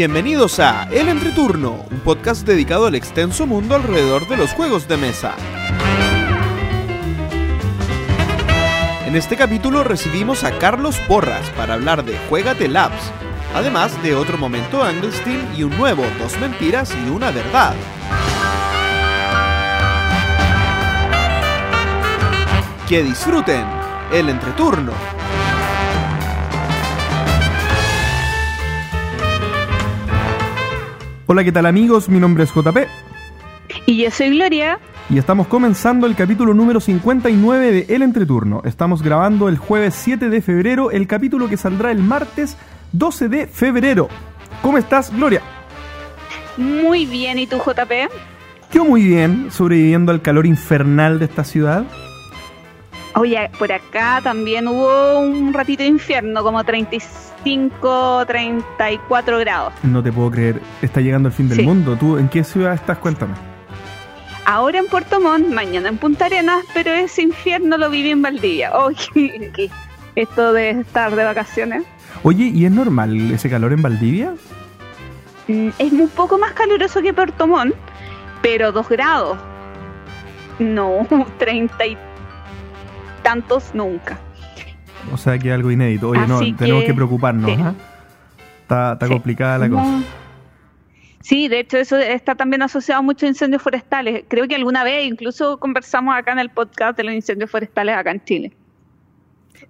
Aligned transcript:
Bienvenidos 0.00 0.60
a 0.60 0.88
El 0.90 1.10
Entreturno, 1.10 1.84
un 1.90 2.00
podcast 2.00 2.46
dedicado 2.46 2.86
al 2.86 2.94
extenso 2.94 3.46
mundo 3.46 3.74
alrededor 3.74 4.26
de 4.28 4.38
los 4.38 4.50
juegos 4.52 4.88
de 4.88 4.96
mesa. 4.96 5.34
En 9.06 9.14
este 9.14 9.36
capítulo 9.36 9.84
recibimos 9.84 10.42
a 10.42 10.56
Carlos 10.58 10.96
Porras 11.06 11.50
para 11.50 11.74
hablar 11.74 12.02
de 12.02 12.16
Juegate 12.30 12.66
Labs, 12.66 13.12
además 13.54 14.02
de 14.02 14.14
otro 14.14 14.38
momento 14.38 14.82
Anglestein 14.82 15.46
y 15.54 15.64
un 15.64 15.76
nuevo 15.76 16.02
Dos 16.18 16.40
Mentiras 16.40 16.96
y 17.04 17.10
una 17.10 17.30
Verdad. 17.30 17.74
Que 22.88 23.02
disfruten 23.02 23.66
el 24.10 24.30
entreturno. 24.30 25.19
Hola, 31.32 31.44
¿qué 31.44 31.52
tal 31.52 31.66
amigos? 31.66 32.08
Mi 32.08 32.18
nombre 32.18 32.42
es 32.42 32.50
JP. 32.52 32.76
Y 33.86 34.02
yo 34.02 34.10
soy 34.10 34.30
Gloria. 34.30 34.80
Y 35.08 35.16
estamos 35.16 35.46
comenzando 35.46 36.08
el 36.08 36.16
capítulo 36.16 36.54
número 36.54 36.80
59 36.80 37.70
de 37.70 37.94
El 37.94 38.02
Entreturno. 38.02 38.62
Estamos 38.64 39.00
grabando 39.00 39.48
el 39.48 39.56
jueves 39.56 39.94
7 39.94 40.28
de 40.28 40.42
febrero, 40.42 40.90
el 40.90 41.06
capítulo 41.06 41.48
que 41.48 41.56
saldrá 41.56 41.92
el 41.92 42.02
martes 42.02 42.56
12 42.90 43.28
de 43.28 43.46
febrero. 43.46 44.08
¿Cómo 44.60 44.76
estás, 44.76 45.14
Gloria? 45.14 45.40
Muy 46.56 47.06
bien, 47.06 47.38
¿y 47.38 47.46
tú, 47.46 47.58
JP? 47.58 48.10
Yo 48.72 48.84
muy 48.84 49.04
bien, 49.04 49.52
sobreviviendo 49.52 50.10
al 50.10 50.22
calor 50.22 50.46
infernal 50.46 51.20
de 51.20 51.26
esta 51.26 51.44
ciudad. 51.44 51.84
Oye, 53.20 53.50
por 53.58 53.70
acá 53.70 54.20
también 54.22 54.66
hubo 54.66 55.18
un 55.18 55.52
ratito 55.52 55.82
de 55.82 55.90
infierno, 55.90 56.42
como 56.42 56.64
35, 56.64 58.24
34 58.26 59.38
grados. 59.40 59.74
No 59.82 60.02
te 60.02 60.10
puedo 60.10 60.30
creer, 60.30 60.62
está 60.80 61.02
llegando 61.02 61.28
el 61.28 61.34
fin 61.34 61.46
del 61.46 61.58
Sí. 61.58 61.62
mundo. 61.64 61.96
¿Tú 61.96 62.16
en 62.16 62.30
qué 62.30 62.42
ciudad 62.44 62.72
estás? 62.72 62.96
Cuéntame. 62.96 63.34
Ahora 64.46 64.78
en 64.78 64.86
Puerto 64.86 65.20
Montt, 65.20 65.48
mañana 65.48 65.90
en 65.90 65.98
Punta 65.98 66.24
Arenas, 66.24 66.64
pero 66.72 66.92
ese 66.92 67.20
infierno 67.20 67.76
lo 67.76 67.90
viví 67.90 68.10
en 68.10 68.22
Valdivia. 68.22 68.72
Oye, 68.78 69.70
esto 70.16 70.54
de 70.54 70.70
estar 70.70 71.14
de 71.14 71.22
vacaciones. 71.24 71.82
Oye, 72.22 72.44
¿y 72.46 72.64
es 72.64 72.72
normal 72.72 73.32
ese 73.32 73.50
calor 73.50 73.74
en 73.74 73.82
Valdivia? 73.82 74.32
Mm, 75.46 75.68
Es 75.78 75.92
un 75.92 76.08
poco 76.08 76.38
más 76.38 76.52
caluroso 76.52 77.02
que 77.02 77.12
Puerto 77.12 77.46
Montt, 77.46 77.74
pero 78.40 78.72
2 78.72 78.88
grados. 78.88 79.36
No, 80.58 81.06
30 81.38 81.86
y 81.86 81.98
tantos 83.22 83.74
nunca. 83.74 84.18
O 85.12 85.16
sea, 85.16 85.38
que 85.38 85.52
algo 85.52 85.70
inédito. 85.70 86.08
Oye, 86.10 86.26
no, 86.26 86.38
tenemos 86.56 86.82
que- 86.82 86.86
que 86.88 86.94
preocuparnos. 86.94 87.50
sí. 87.50 87.56
¿ah? 87.60 87.74
Está, 88.62 88.92
está 88.92 89.06
Sí. 89.06 89.12
complicada 89.12 89.58
la 89.58 89.68
No. 89.68 89.76
cosa. 89.76 90.02
Sí, 91.22 91.48
de 91.48 91.60
hecho 91.60 91.76
eso 91.76 91.96
está 91.96 92.34
también 92.34 92.62
asociado 92.62 93.00
a 93.00 93.02
muchos 93.02 93.28
incendios 93.28 93.60
forestales. 93.62 94.24
Creo 94.28 94.48
que 94.48 94.54
alguna 94.54 94.84
vez 94.84 95.06
incluso 95.06 95.58
conversamos 95.58 96.14
acá 96.16 96.32
en 96.32 96.38
el 96.38 96.50
podcast 96.50 96.96
de 96.96 97.04
los 97.04 97.14
incendios 97.14 97.50
forestales 97.50 97.96
acá 97.96 98.10
en 98.12 98.24
Chile. 98.24 98.52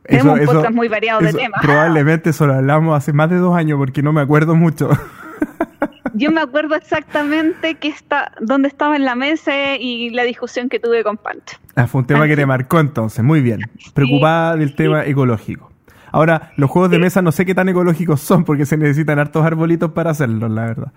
Tenemos 0.04 0.38
un 0.40 0.46
podcast 0.46 0.74
muy 0.74 0.88
variado 0.88 1.20
de 1.20 1.28
eso 1.30 1.38
temas. 1.38 1.60
Probablemente 1.62 2.30
eso 2.30 2.46
lo 2.46 2.54
hablamos 2.54 2.96
hace 2.96 3.12
más 3.12 3.28
de 3.30 3.36
dos 3.36 3.54
años 3.56 3.78
porque 3.78 4.02
no 4.02 4.12
me 4.12 4.20
acuerdo 4.20 4.54
mucho. 4.54 4.90
Yo 6.14 6.30
me 6.30 6.40
acuerdo 6.40 6.74
exactamente 6.74 7.76
que 7.76 7.88
está, 7.88 8.32
dónde 8.40 8.68
estaba 8.68 8.96
en 8.96 9.04
la 9.04 9.14
mesa 9.14 9.76
y 9.76 10.10
la 10.10 10.24
discusión 10.24 10.68
que 10.68 10.78
tuve 10.78 11.02
con 11.04 11.16
Pancho. 11.16 11.56
Ah, 11.76 11.86
fue 11.86 12.00
un 12.02 12.06
tema 12.06 12.26
que 12.26 12.36
te 12.36 12.46
marcó 12.46 12.80
entonces, 12.80 13.24
muy 13.24 13.40
bien. 13.40 13.60
Preocupada 13.94 14.56
del 14.56 14.74
tema 14.74 15.04
ecológico. 15.06 15.70
Ahora, 16.12 16.52
los 16.56 16.68
juegos 16.70 16.90
de 16.90 16.98
mesa 16.98 17.22
no 17.22 17.30
sé 17.32 17.46
qué 17.46 17.54
tan 17.54 17.68
ecológicos 17.68 18.20
son 18.20 18.44
porque 18.44 18.66
se 18.66 18.76
necesitan 18.76 19.18
hartos 19.18 19.44
arbolitos 19.44 19.92
para 19.92 20.10
hacerlos, 20.10 20.50
la 20.50 20.66
verdad. 20.66 20.92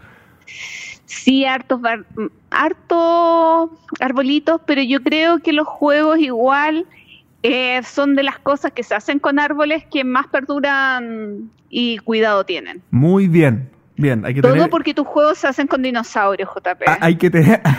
Sí, 1.05 1.45
hartos, 1.45 1.79
bar- 1.81 2.05
hartos 2.49 3.69
arbolitos, 3.99 4.61
pero 4.65 4.81
yo 4.81 5.01
creo 5.03 5.39
que 5.39 5.53
los 5.53 5.67
juegos 5.67 6.17
igual 6.19 6.85
eh, 7.43 7.81
son 7.83 8.15
de 8.15 8.23
las 8.23 8.39
cosas 8.39 8.71
que 8.71 8.83
se 8.83 8.95
hacen 8.95 9.19
con 9.19 9.37
árboles 9.39 9.83
que 9.91 10.03
más 10.03 10.27
perduran 10.27 11.51
y 11.69 11.97
cuidado 11.99 12.45
tienen. 12.45 12.81
Muy 12.89 13.27
bien, 13.27 13.69
bien. 14.03 14.23
Hay 14.25 14.35
que 14.35 14.41
Todo 14.43 14.53
tener... 14.53 14.69
porque 14.69 14.93
tus 14.93 15.07
juegos 15.07 15.39
se 15.39 15.47
hacen 15.47 15.65
con 15.65 15.81
dinosaurios, 15.81 16.47
JP. 16.55 16.83
Ah, 16.85 16.97
hay 17.01 17.15
que 17.15 17.31
tener... 17.31 17.59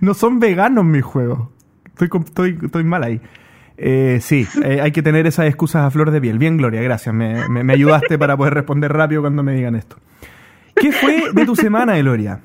no 0.00 0.14
son 0.14 0.40
veganos 0.40 0.84
mis 0.84 1.04
juegos. 1.04 1.48
Estoy, 1.86 2.08
con- 2.08 2.22
estoy, 2.24 2.58
estoy 2.62 2.84
mal 2.84 3.02
ahí. 3.04 3.20
Eh, 3.76 4.18
sí, 4.20 4.46
eh, 4.64 4.80
hay 4.80 4.90
que 4.90 5.02
tener 5.02 5.26
esas 5.26 5.46
excusas 5.46 5.84
a 5.84 5.90
flor 5.90 6.10
de 6.10 6.20
piel. 6.20 6.38
Bien, 6.38 6.56
Gloria, 6.56 6.82
gracias. 6.82 7.14
Me, 7.14 7.48
me- 7.48 7.62
me 7.62 7.72
ayudaste 7.72 8.18
para 8.18 8.36
poder 8.36 8.54
responder 8.54 8.92
rápido 8.92 9.22
cuando 9.22 9.42
me 9.42 9.54
digan 9.54 9.76
esto. 9.76 9.96
¿Qué 10.74 10.92
fue 10.92 11.24
de 11.32 11.46
tu 11.46 11.56
semana, 11.56 11.96
Gloria? 11.98 12.40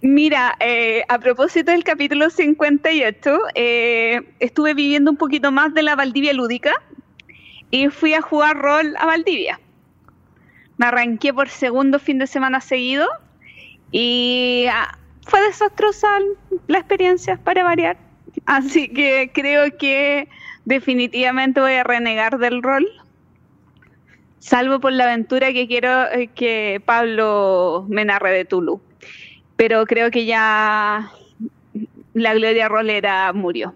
Mira, 0.00 0.54
eh, 0.60 1.02
a 1.08 1.18
propósito 1.18 1.72
del 1.72 1.82
capítulo 1.82 2.30
58, 2.30 3.38
eh, 3.54 4.20
estuve 4.38 4.74
viviendo 4.74 5.10
un 5.10 5.16
poquito 5.16 5.50
más 5.50 5.72
de 5.74 5.82
la 5.82 5.96
Valdivia 5.96 6.32
lúdica 6.34 6.72
y 7.70 7.88
fui 7.88 8.14
a 8.14 8.20
jugar 8.20 8.58
rol 8.58 8.94
a 8.98 9.06
Valdivia. 9.06 9.58
Me 10.82 10.88
arranqué 10.88 11.32
por 11.32 11.48
segundo 11.48 12.00
fin 12.00 12.18
de 12.18 12.26
semana 12.26 12.60
seguido 12.60 13.06
y 13.92 14.66
ah, 14.68 14.98
fue 15.24 15.40
desastrosa 15.42 16.08
la 16.66 16.78
experiencia 16.78 17.36
para 17.36 17.62
variar. 17.62 17.98
Así 18.46 18.88
que 18.88 19.30
creo 19.32 19.78
que 19.78 20.26
definitivamente 20.64 21.60
voy 21.60 21.74
a 21.74 21.84
renegar 21.84 22.36
del 22.38 22.64
rol. 22.64 22.84
Salvo 24.40 24.80
por 24.80 24.92
la 24.92 25.04
aventura 25.04 25.52
que 25.52 25.68
quiero 25.68 26.10
eh, 26.10 26.30
que 26.34 26.82
Pablo 26.84 27.86
me 27.88 28.04
narre 28.04 28.32
de 28.32 28.44
Tulu. 28.44 28.80
Pero 29.54 29.86
creo 29.86 30.10
que 30.10 30.26
ya 30.26 31.12
la 32.12 32.34
Gloria 32.34 32.66
Rolera 32.66 33.32
murió. 33.32 33.72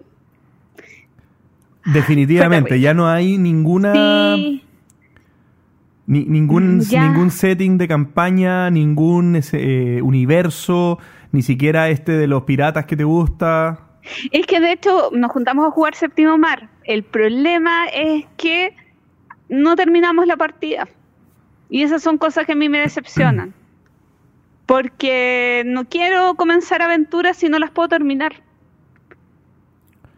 Definitivamente, 1.85 2.81
ya 2.81 2.93
no 2.93 3.07
hay 3.07 3.37
ninguna... 3.37 3.93
Sí, 4.35 4.66
Ni- 6.07 6.25
ningún, 6.25 6.77
Mm, 6.77 6.81
ya. 6.81 7.07
ningún 7.09 7.29
setting 7.31 7.77
de 7.77 7.87
campaña, 7.87 8.69
ningún 8.71 9.35
ese, 9.35 9.97
eh, 9.97 10.01
universo, 10.01 10.99
ni 11.33 11.41
siquiera 11.41 11.89
este 11.89 12.13
de 12.13 12.27
los 12.27 12.43
piratas 12.43 12.85
que 12.85 12.95
te 12.95 13.03
gusta. 13.03 13.79
es 14.31 14.47
que 14.47 14.61
de 14.61 14.71
hecho 14.71 15.09
nos 15.11 15.29
juntamos 15.31 15.67
a 15.67 15.71
jugar 15.71 15.93
Séptimo 15.93 16.37
Mar. 16.37 16.69
El 16.85 17.03
problema 17.03 17.87
es 17.93 18.25
que 18.37 18.73
no 19.49 19.75
terminamos 19.75 20.25
la 20.27 20.37
partida. 20.37 20.87
Y 21.69 21.83
esas 21.83 22.01
son 22.03 22.17
cosas 22.17 22.45
que 22.45 22.53
a 22.53 22.55
mí 22.55 22.69
me 22.69 22.79
decepcionan. 22.79 23.53
Porque 24.65 25.63
no 25.65 25.83
quiero 25.85 26.35
comenzar 26.35 26.81
aventuras 26.81 27.35
si 27.35 27.49
no 27.49 27.59
las 27.59 27.71
puedo 27.71 27.89
terminar. 27.89 28.33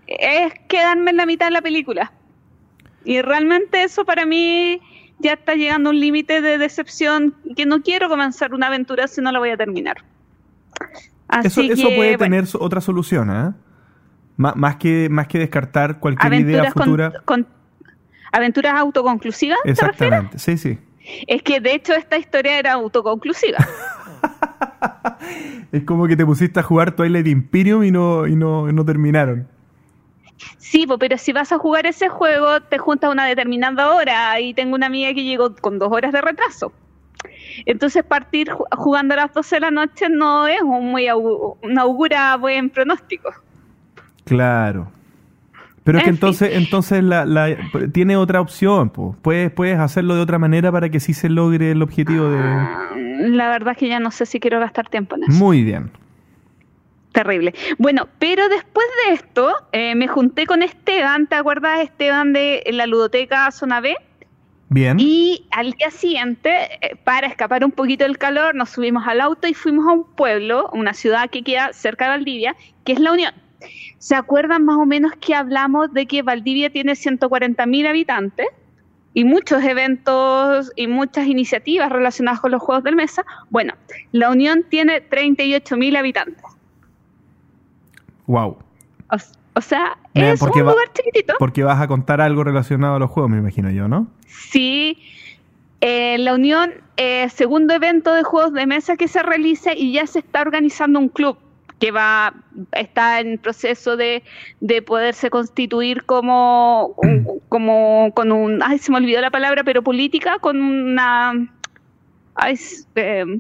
Es 0.07 0.53
quedarme 0.67 1.11
en 1.11 1.17
la 1.17 1.25
mitad 1.25 1.47
de 1.47 1.51
la 1.51 1.61
película. 1.61 2.11
Y 3.05 3.22
realmente 3.22 3.83
eso 3.83 4.05
para 4.05 4.25
mí 4.25 4.81
ya 5.19 5.34
está 5.34 5.56
llegando 5.56 5.90
un 5.90 6.00
límite 6.00 6.41
de 6.41 6.57
decepción 6.57 7.35
que 7.56 7.66
no 7.66 7.81
quiero 7.81 8.09
comenzar 8.09 8.53
una 8.53 8.68
aventura 8.68 9.07
si 9.07 9.22
no 9.22 9.31
la 9.31 9.40
voy 9.40 9.50
a 9.50 9.57
terminar. 9.57 9.97
Eso, 11.44 11.62
Así 11.62 11.72
eso 11.72 11.88
que, 11.90 11.96
puede 11.96 12.18
bueno, 12.18 12.35
tener 12.35 12.46
otra 12.59 12.81
solución, 12.81 13.29
¿eh? 13.29 13.53
Má- 14.38 14.53
más, 14.56 14.78
que, 14.78 15.09
más 15.12 15.28
que 15.28 15.38
descartar 15.40 16.00
cualquier 16.00 16.34
idea 16.34 16.62
aventuras 16.62 16.74
futura. 16.74 17.22
con, 17.25 17.47
aventuras 18.31 18.74
autoconclusivas. 18.75 19.59
Exactamente, 19.66 20.40
sí, 20.40 20.58
sí. 20.58 20.79
Es 21.28 21.41
que 21.44 21.59
de 21.59 21.74
hecho 21.74 21.94
esta 21.94 22.18
historia 22.18 22.58
era 22.58 22.74
autoconclusiva. 22.74 23.58
Es 25.72 25.84
como 25.84 26.08
que 26.08 26.16
te 26.16 26.25
pusiste 26.25 26.59
a 26.59 26.63
jugar 26.63 26.96
Twilight 26.96 27.28
Imperium 27.28 27.84
y 27.84 27.91
no, 27.91 28.26
y 28.28 28.35
no, 28.35 28.72
no 28.72 28.85
terminaron. 28.85 29.47
Sí, 30.58 30.88
po, 30.88 30.97
pero 30.97 31.18
si 31.18 31.34
vas 31.34 31.52
a 31.52 31.58
jugar 31.58 31.86
ese 31.86 32.08
juego, 32.09 32.62
te 32.62 32.78
juntas 32.78 33.09
a 33.09 33.12
una 33.12 33.26
determinada 33.26 33.94
hora 33.94 34.40
y 34.40 34.53
tengo 34.53 34.76
una 34.76 34.86
amiga 34.88 35.14
que 35.14 35.24
llegó 35.24 35.53
con 35.56 35.80
dos 35.80 35.91
horas 35.91 36.12
de 36.14 36.22
retraso. 36.22 36.72
Entonces 37.66 38.03
partir 38.03 38.47
ju- 38.50 38.66
jugando 38.78 39.14
a 39.16 39.18
las 39.18 39.34
12 39.34 39.58
de 39.58 39.59
la 39.62 39.72
noche 39.72 40.08
no 40.09 40.47
es 40.47 40.62
un 40.62 40.91
muy 40.91 41.08
augura 41.78 42.38
buen 42.38 42.70
pronóstico. 42.70 43.32
Claro. 44.24 44.91
Pero 45.84 45.97
es 45.97 46.03
que 46.03 46.09
fin. 46.12 46.16
entonces, 46.16 46.50
entonces 46.53 47.03
la, 47.03 47.26
la- 47.26 47.58
tiene 47.91 48.16
otra 48.16 48.40
opción, 48.41 48.90
po. 48.91 49.16
Puedes, 49.22 49.52
puedes 49.52 49.80
hacerlo 49.80 50.16
de 50.16 50.22
otra 50.22 50.38
manera 50.38 50.72
para 50.72 50.90
que 50.90 51.00
sí 51.00 51.14
se 51.14 51.30
logre 51.30 51.72
el 51.72 51.82
objetivo 51.82 52.30
de. 52.30 52.40
Ah, 52.40 52.91
La 52.96 53.50
verdad 53.50 53.72
es 53.74 53.78
que 53.78 53.88
ya 53.90 54.00
no 54.00 54.12
sé 54.12 54.26
si 54.26 54.40
quiero 54.40 54.59
gastar 54.59 54.88
tiempo 54.88 55.16
en 55.16 55.24
eso. 55.24 55.32
Muy 55.44 55.64
bien. 55.64 55.90
Terrible. 57.11 57.53
Bueno, 57.78 58.08
pero 58.20 58.47
después 58.50 58.85
de 59.06 59.14
esto, 59.14 59.53
eh, 59.72 59.96
me 59.96 60.08
junté 60.08 60.46
con 60.46 60.61
Esteban, 60.61 61.28
¿te 61.28 61.35
acuerdas 61.35 61.79
Esteban 61.82 62.34
de 62.34 62.64
la 62.72 62.85
ludoteca 62.85 63.50
Zona 63.52 63.82
B? 63.82 63.96
Bien. 64.70 64.97
Y 65.00 65.47
al 65.50 65.72
día 65.72 65.90
siguiente, 65.90 66.52
eh, 66.82 66.96
para 67.03 67.26
escapar 67.26 67.66
un 67.66 67.72
poquito 67.72 68.03
del 68.03 68.20
calor, 68.20 68.53
nos 68.53 68.70
subimos 68.70 69.08
al 69.08 69.22
auto 69.22 69.47
y 69.47 69.56
fuimos 69.56 69.88
a 69.88 69.94
un 69.94 70.03
pueblo, 70.03 70.70
una 70.72 70.94
ciudad 70.94 71.29
que 71.32 71.44
queda 71.44 71.73
cerca 71.73 72.06
de 72.06 72.11
Valdivia, 72.11 72.56
que 72.84 72.94
es 72.94 73.00
La 73.00 73.12
Unión. 73.12 73.34
¿Se 73.97 74.16
acuerdan 74.16 74.64
más 74.64 74.78
o 74.78 74.85
menos 74.85 75.12
que 75.20 75.34
hablamos 75.34 75.91
de 75.91 76.05
que 76.05 76.22
Valdivia 76.22 76.70
tiene 76.70 76.94
140.000 76.94 77.88
habitantes? 77.88 78.47
y 79.14 79.23
muchos 79.23 79.64
eventos 79.64 80.72
y 80.76 80.88
muchas 80.88 81.28
iniciativas 81.28 81.91
relacionadas 81.91 82.40
con 82.40 82.52
los 82.52 82.62
juegos 82.62 82.84
de 82.84 82.91
mesa. 82.91 83.26
Bueno, 83.50 83.73
la 84.12 84.29
Unión 84.29 84.64
tiene 84.70 85.02
38.000 85.09 85.97
habitantes. 85.97 86.59
Wow. 88.29 88.58
O, 89.55 89.61
sea, 89.61 89.97
es 90.14 90.40
un 90.40 90.49
lugar 90.52 90.93
chiquitito. 90.93 91.34
Porque 91.40 91.64
vas 91.64 91.81
a 91.81 91.87
contar 91.87 92.22
algo 92.22 92.43
relacionado 92.43 92.96
a 92.96 92.99
los 92.99 93.09
juegos, 93.09 93.31
me 93.31 93.40
imagino 93.40 93.72
yo, 93.72 93.87
¿no? 93.87 94.08
Sí. 94.28 94.99
Eh, 95.81 96.16
la 96.20 96.35
Unión, 96.35 96.72
eh, 96.97 97.28
segundo 97.29 97.73
evento 97.73 98.14
de 98.14 98.22
juegos 98.22 98.53
de 98.53 98.67
mesa 98.67 98.97
que 98.97 99.08
se 99.08 99.23
realiza 99.23 99.73
y 99.73 99.93
ya 99.93 100.05
se 100.05 100.20
está 100.20 100.41
organizando 100.41 100.99
un 100.99 101.09
club 101.09 101.40
que 101.79 101.90
va 101.90 102.35
está 102.73 103.20
en 103.20 103.40
proceso 103.40 103.97
de, 103.97 104.22
de 104.59 104.81
poderse 104.84 105.31
constituir 105.31 106.03
como, 106.03 106.96
como 107.49 108.11
con 108.14 108.31
un 108.31 108.61
ay 108.61 108.78
se 108.78 108.91
me 108.91 108.97
olvidó 108.97 109.22
la 109.22 109.31
palabra 109.31 109.64
pero 109.64 109.81
política 109.81 110.40
con 110.40 110.61
una 110.61 111.47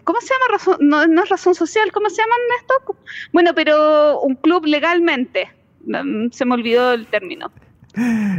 ¿cómo 0.03 0.21
se 0.21 0.33
llama 0.33 0.45
razón? 0.51 0.77
No, 0.81 1.07
no, 1.07 1.23
es 1.23 1.29
razón 1.29 1.55
social 1.55 1.91
¿cómo 1.91 2.09
se 2.09 2.21
llama 2.21 2.35
esto? 2.59 2.95
bueno 3.33 3.51
pero 3.55 4.19
un 4.21 4.35
club 4.35 4.65
legalmente 4.65 5.49
mm, 5.85 6.29
se 6.31 6.45
me 6.45 6.53
olvidó 6.53 6.93
el 6.93 7.07
término 7.07 7.51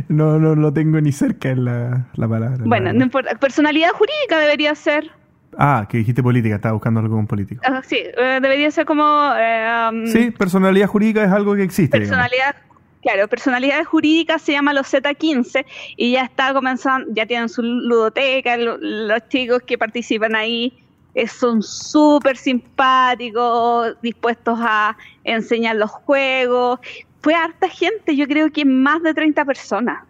no, 0.08 0.38
no 0.38 0.54
lo 0.54 0.72
tengo 0.72 1.00
ni 1.00 1.12
cerca 1.12 1.50
en 1.50 1.64
la, 1.64 2.06
la 2.14 2.28
palabra. 2.28 2.58
Bueno, 2.64 2.92
no 2.92 3.02
importa. 3.02 3.34
Personalidad 3.36 3.90
jurídica 3.90 4.38
debería 4.38 4.74
ser. 4.74 5.10
Ah, 5.58 5.86
que 5.88 5.98
dijiste 5.98 6.22
política, 6.22 6.54
estaba 6.54 6.74
buscando 6.74 7.00
algo 7.00 7.16
con 7.16 7.26
político. 7.26 7.60
Ah, 7.64 7.82
sí, 7.84 7.96
eh, 7.98 8.38
debería 8.40 8.70
ser 8.70 8.86
como... 8.86 9.02
Eh, 9.36 9.88
um, 9.90 10.06
sí, 10.06 10.30
personalidad 10.30 10.86
jurídica 10.86 11.24
es 11.24 11.32
algo 11.32 11.56
que 11.56 11.64
existe. 11.64 11.98
Personalidad, 11.98 12.54
claro, 13.02 13.28
personalidad 13.28 13.84
jurídica 13.84 14.38
se 14.38 14.52
llama 14.52 14.72
los 14.72 14.92
Z15 14.92 15.64
y 15.96 16.12
ya 16.12 16.24
está 16.24 16.52
comenzando, 16.52 17.08
ya 17.12 17.26
tienen 17.26 17.48
su 17.48 17.62
ludoteca, 17.62 18.56
los 18.56 19.28
chicos 19.28 19.62
que 19.62 19.78
participan 19.78 20.34
ahí 20.34 20.72
eh, 21.14 21.26
son 21.26 21.62
súper 21.62 22.36
simpáticos, 22.36 24.00
dispuestos 24.00 24.58
a 24.60 24.96
enseñar 25.24 25.76
los 25.76 25.90
juegos. 25.90 26.78
Fue 27.20 27.34
harta 27.34 27.68
gente, 27.68 28.16
yo 28.16 28.26
creo 28.26 28.50
que 28.50 28.64
más 28.64 29.02
de 29.02 29.12
30 29.12 29.44
personas 29.44 30.04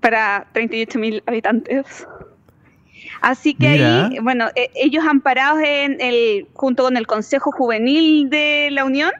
para 0.00 0.46
38 0.52 0.98
mil 0.98 1.22
habitantes. 1.26 2.06
Así 3.20 3.54
que 3.54 3.66
ahí, 3.66 4.18
bueno, 4.20 4.48
e, 4.54 4.70
ellos 4.74 5.04
amparados 5.04 5.60
en 5.62 6.00
el, 6.00 6.46
junto 6.54 6.84
con 6.84 6.96
el 6.96 7.06
Consejo 7.06 7.50
Juvenil 7.50 8.30
de 8.30 8.68
la 8.70 8.84
Unión, 8.84 9.10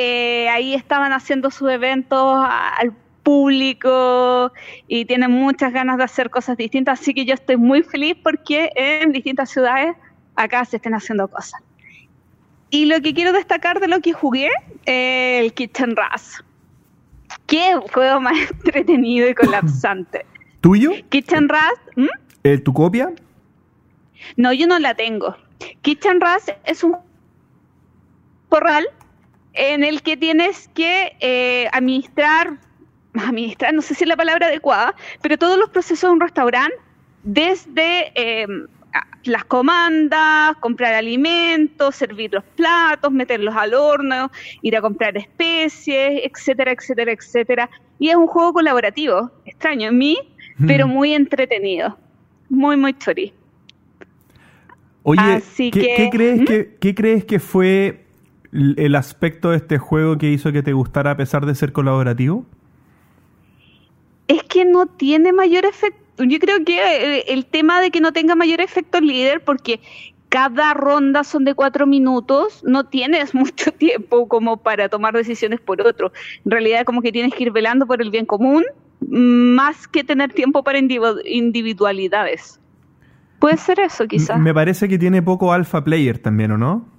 eh, 0.00 0.48
ahí 0.48 0.74
estaban 0.74 1.12
haciendo 1.12 1.50
sus 1.50 1.68
eventos 1.72 2.46
al 2.46 2.92
público 3.24 4.52
y 4.86 5.04
tienen 5.06 5.32
muchas 5.32 5.72
ganas 5.72 5.98
de 5.98 6.04
hacer 6.04 6.30
cosas 6.30 6.56
distintas, 6.56 7.00
así 7.00 7.14
que 7.14 7.24
yo 7.24 7.34
estoy 7.34 7.56
muy 7.56 7.82
feliz 7.82 8.14
porque 8.22 8.70
en 8.76 9.10
distintas 9.10 9.50
ciudades 9.50 9.96
acá 10.36 10.64
se 10.66 10.76
estén 10.76 10.94
haciendo 10.94 11.26
cosas. 11.26 11.60
Y 12.70 12.84
lo 12.84 13.00
que 13.00 13.12
quiero 13.12 13.32
destacar 13.32 13.80
de 13.80 13.88
lo 13.88 14.00
que 14.00 14.12
jugué, 14.12 14.50
el 14.86 15.52
Kitchen 15.52 15.96
Rush. 15.96 16.44
Qué 17.48 17.74
juego 17.92 18.20
más 18.20 18.38
entretenido 18.52 19.28
y 19.28 19.34
colapsante. 19.34 20.24
¿Tuyo? 20.60 20.92
Kitchen 21.08 21.48
Rush. 21.48 22.08
¿Eh, 22.44 22.58
¿Tu 22.58 22.72
copia? 22.72 23.12
No, 24.36 24.52
yo 24.52 24.68
no 24.68 24.78
la 24.78 24.94
tengo. 24.94 25.34
Kitchen 25.82 26.20
Rush 26.20 26.54
es 26.66 26.84
un 26.84 26.96
corral 28.48 28.86
en 29.58 29.84
el 29.84 30.02
que 30.02 30.16
tienes 30.16 30.68
que 30.74 31.16
eh, 31.20 31.68
administrar, 31.72 32.58
administrar, 33.14 33.74
no 33.74 33.82
sé 33.82 33.94
si 33.94 34.04
es 34.04 34.08
la 34.08 34.16
palabra 34.16 34.46
adecuada, 34.46 34.94
pero 35.20 35.36
todos 35.36 35.58
los 35.58 35.70
procesos 35.70 36.08
de 36.08 36.14
un 36.14 36.20
restaurante, 36.20 36.74
desde 37.24 38.12
em, 38.14 38.66
las 39.24 39.44
comandas, 39.44 40.56
comprar 40.60 40.94
alimentos, 40.94 41.96
servir 41.96 42.32
los 42.32 42.44
platos, 42.56 43.12
meterlos 43.12 43.54
al 43.56 43.74
horno, 43.74 44.30
ir 44.62 44.76
a 44.76 44.80
comprar 44.80 45.16
especies, 45.16 46.22
etcétera, 46.24 46.72
etcétera, 46.72 47.12
etcétera. 47.12 47.70
Y 47.98 48.08
es 48.08 48.16
un 48.16 48.28
juego 48.28 48.54
colaborativo, 48.54 49.30
extraño 49.44 49.88
en 49.88 49.98
mí, 49.98 50.16
pero 50.66 50.88
muy 50.88 51.14
entretenido 51.14 51.98
muy, 52.48 52.76
muy 52.76 52.94
chori. 52.94 53.32
Oye, 55.02 55.42
¿qué, 55.56 56.08
crees 56.10 56.44
que, 56.44 56.76
¿qué 56.80 56.94
crees 56.94 57.24
que 57.24 57.38
fue 57.38 58.04
el 58.52 58.94
aspecto 58.94 59.50
de 59.50 59.56
este 59.56 59.78
juego 59.78 60.18
que 60.18 60.30
hizo 60.30 60.52
que 60.52 60.62
te 60.62 60.72
gustara 60.72 61.12
a 61.12 61.16
pesar 61.16 61.46
de 61.46 61.54
ser 61.54 61.72
colaborativo? 61.72 62.46
Es 64.26 64.42
que 64.44 64.64
no 64.64 64.86
tiene 64.86 65.32
mayor 65.32 65.64
efecto. 65.64 66.24
Yo 66.24 66.38
creo 66.38 66.64
que 66.64 66.78
eh, 66.78 67.24
el 67.28 67.46
tema 67.46 67.80
de 67.80 67.90
que 67.90 68.00
no 68.00 68.12
tenga 68.12 68.34
mayor 68.34 68.60
efecto 68.60 69.00
líder, 69.00 69.44
porque 69.44 69.80
cada 70.28 70.74
ronda 70.74 71.24
son 71.24 71.44
de 71.44 71.54
cuatro 71.54 71.86
minutos, 71.86 72.62
no 72.64 72.84
tienes 72.84 73.34
mucho 73.34 73.72
tiempo 73.72 74.28
como 74.28 74.58
para 74.58 74.88
tomar 74.88 75.14
decisiones 75.14 75.60
por 75.60 75.80
otro. 75.80 76.12
En 76.44 76.50
realidad, 76.50 76.84
como 76.84 77.02
que 77.02 77.12
tienes 77.12 77.34
que 77.34 77.44
ir 77.44 77.52
velando 77.52 77.86
por 77.86 78.02
el 78.02 78.10
bien 78.10 78.26
común 78.26 78.64
más 79.00 79.86
que 79.86 80.02
tener 80.04 80.32
tiempo 80.32 80.64
para 80.64 80.78
individualidades. 80.78 82.60
Puede 83.38 83.56
ser 83.56 83.78
eso, 83.80 84.06
quizás. 84.08 84.40
Me 84.40 84.52
parece 84.52 84.88
que 84.88 84.98
tiene 84.98 85.22
poco 85.22 85.52
alpha 85.52 85.84
player 85.84 86.18
también, 86.18 86.50
¿o 86.52 86.58
no? 86.58 86.97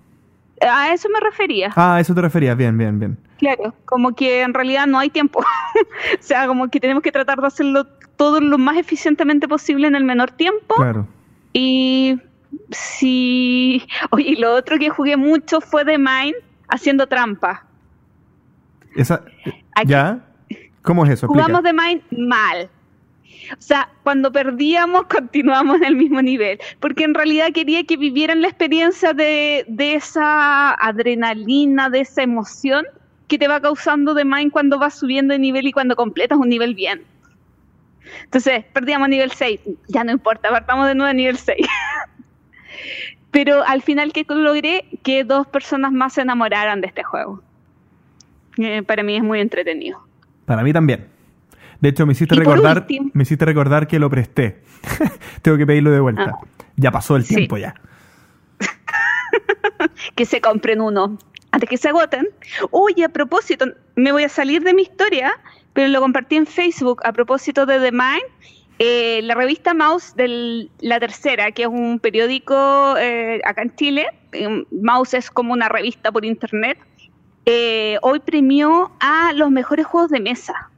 A 0.61 0.93
eso 0.93 1.07
me 1.09 1.19
refería. 1.19 1.71
Ah, 1.75 1.95
a 1.95 1.99
eso 1.99 2.13
te 2.13 2.21
referías, 2.21 2.57
bien, 2.57 2.77
bien, 2.77 2.99
bien. 2.99 3.17
Claro, 3.37 3.73
como 3.85 4.13
que 4.13 4.41
en 4.41 4.53
realidad 4.53 4.87
no 4.87 4.99
hay 4.99 5.09
tiempo. 5.09 5.39
o 6.19 6.21
sea, 6.21 6.47
como 6.47 6.69
que 6.69 6.79
tenemos 6.79 7.01
que 7.01 7.11
tratar 7.11 7.39
de 7.39 7.47
hacerlo 7.47 7.85
todo 8.17 8.41
lo 8.41 8.57
más 8.57 8.77
eficientemente 8.77 9.47
posible 9.47 9.87
en 9.87 9.95
el 9.95 10.03
menor 10.03 10.31
tiempo. 10.31 10.75
Claro. 10.75 11.07
Y 11.53 12.19
si. 12.71 13.87
Oye, 14.11 14.35
lo 14.37 14.53
otro 14.53 14.77
que 14.77 14.89
jugué 14.89 15.15
mucho 15.15 15.61
fue 15.61 15.85
The 15.85 15.97
Mind 15.97 16.35
haciendo 16.67 17.07
trampa. 17.07 17.65
Esa. 18.95 19.23
¿Ya? 19.85 20.19
¿Cómo 20.81 21.05
es 21.05 21.11
eso? 21.11 21.27
Jugamos 21.27 21.63
de 21.63 21.73
Mind 21.73 22.01
mal. 22.11 22.69
O 23.57 23.61
sea, 23.61 23.89
cuando 24.03 24.31
perdíamos 24.31 25.03
continuamos 25.09 25.77
en 25.77 25.85
el 25.85 25.95
mismo 25.95 26.21
nivel, 26.21 26.59
porque 26.79 27.03
en 27.03 27.13
realidad 27.13 27.51
quería 27.53 27.83
que 27.83 27.97
vivieran 27.97 28.41
la 28.41 28.47
experiencia 28.47 29.13
de, 29.13 29.65
esa 29.77 30.73
adrenalina, 30.73 31.89
de 31.89 32.01
esa 32.01 32.23
emoción 32.23 32.85
que 33.27 33.37
te 33.37 33.47
va 33.47 33.61
causando 33.61 34.13
de 34.13 34.25
Mind 34.25 34.51
cuando 34.51 34.79
vas 34.79 34.97
subiendo 34.97 35.33
de 35.33 35.39
nivel 35.39 35.67
y 35.67 35.71
cuando 35.71 35.95
completas 35.95 36.37
un 36.37 36.49
nivel 36.49 36.73
bien. 36.73 37.03
Entonces, 38.23 38.65
perdíamos 38.73 39.09
nivel 39.09 39.31
6, 39.31 39.61
ya 39.87 40.03
no 40.03 40.11
importa, 40.11 40.49
partamos 40.49 40.87
de 40.87 40.95
nuevo 40.95 41.09
a 41.09 41.13
nivel 41.13 41.37
6. 41.37 41.57
Pero 43.31 43.63
al 43.67 43.83
final 43.83 44.11
que 44.11 44.25
logré 44.27 44.85
que 45.03 45.23
dos 45.23 45.45
personas 45.45 45.91
más 45.91 46.13
se 46.13 46.21
enamoraran 46.21 46.81
de 46.81 46.87
este 46.87 47.03
juego. 47.03 47.43
Eh, 48.57 48.81
para 48.81 49.03
mí 49.03 49.15
es 49.15 49.23
muy 49.23 49.39
entretenido. 49.39 49.99
Para 50.45 50.63
mí 50.63 50.73
también. 50.73 51.18
De 51.81 51.89
hecho, 51.89 52.05
me 52.05 52.13
hiciste 52.13 52.35
recordar, 52.35 52.85
me 53.13 53.23
hiciste 53.23 53.45
recordar 53.45 53.87
que 53.87 53.99
lo 53.99 54.09
presté. 54.09 54.61
Tengo 55.41 55.57
que 55.57 55.65
pedirlo 55.65 55.91
de 55.91 55.99
vuelta. 55.99 56.35
Ah. 56.35 56.47
Ya 56.75 56.91
pasó 56.91 57.15
el 57.15 57.25
tiempo 57.25 57.57
ya. 57.57 57.73
que 60.15 60.25
se 60.25 60.41
compren 60.41 60.81
uno 60.81 61.17
antes 61.51 61.69
que 61.69 61.77
se 61.77 61.89
agoten. 61.89 62.27
Oye, 62.71 63.05
a 63.05 63.09
propósito, 63.09 63.65
me 63.95 64.11
voy 64.11 64.23
a 64.23 64.29
salir 64.29 64.63
de 64.63 64.73
mi 64.73 64.83
historia, 64.83 65.31
pero 65.73 65.87
lo 65.87 65.99
compartí 66.01 66.35
en 66.35 66.45
Facebook 66.45 67.01
a 67.05 67.13
propósito 67.13 67.65
de 67.65 67.79
The 67.79 67.91
Mind. 67.91 68.23
Eh, 68.81 69.21
la 69.23 69.35
revista 69.35 69.73
Mouse 69.73 70.15
de 70.15 70.69
La 70.79 70.99
Tercera, 70.99 71.51
que 71.51 71.63
es 71.63 71.67
un 71.67 71.99
periódico 71.99 72.95
eh, 72.97 73.41
acá 73.43 73.63
en 73.63 73.75
Chile. 73.75 74.07
Eh, 74.31 74.65
Mouse 74.71 75.15
es 75.15 75.31
como 75.31 75.53
una 75.53 75.67
revista 75.67 76.11
por 76.11 76.23
internet 76.23 76.77
eh, 77.51 77.97
hoy 78.03 78.19
premió 78.19 78.91
a 78.99 79.33
los 79.33 79.49
mejores 79.49 79.87
juegos 79.87 80.11
de 80.11 80.19
mesa. 80.19 80.68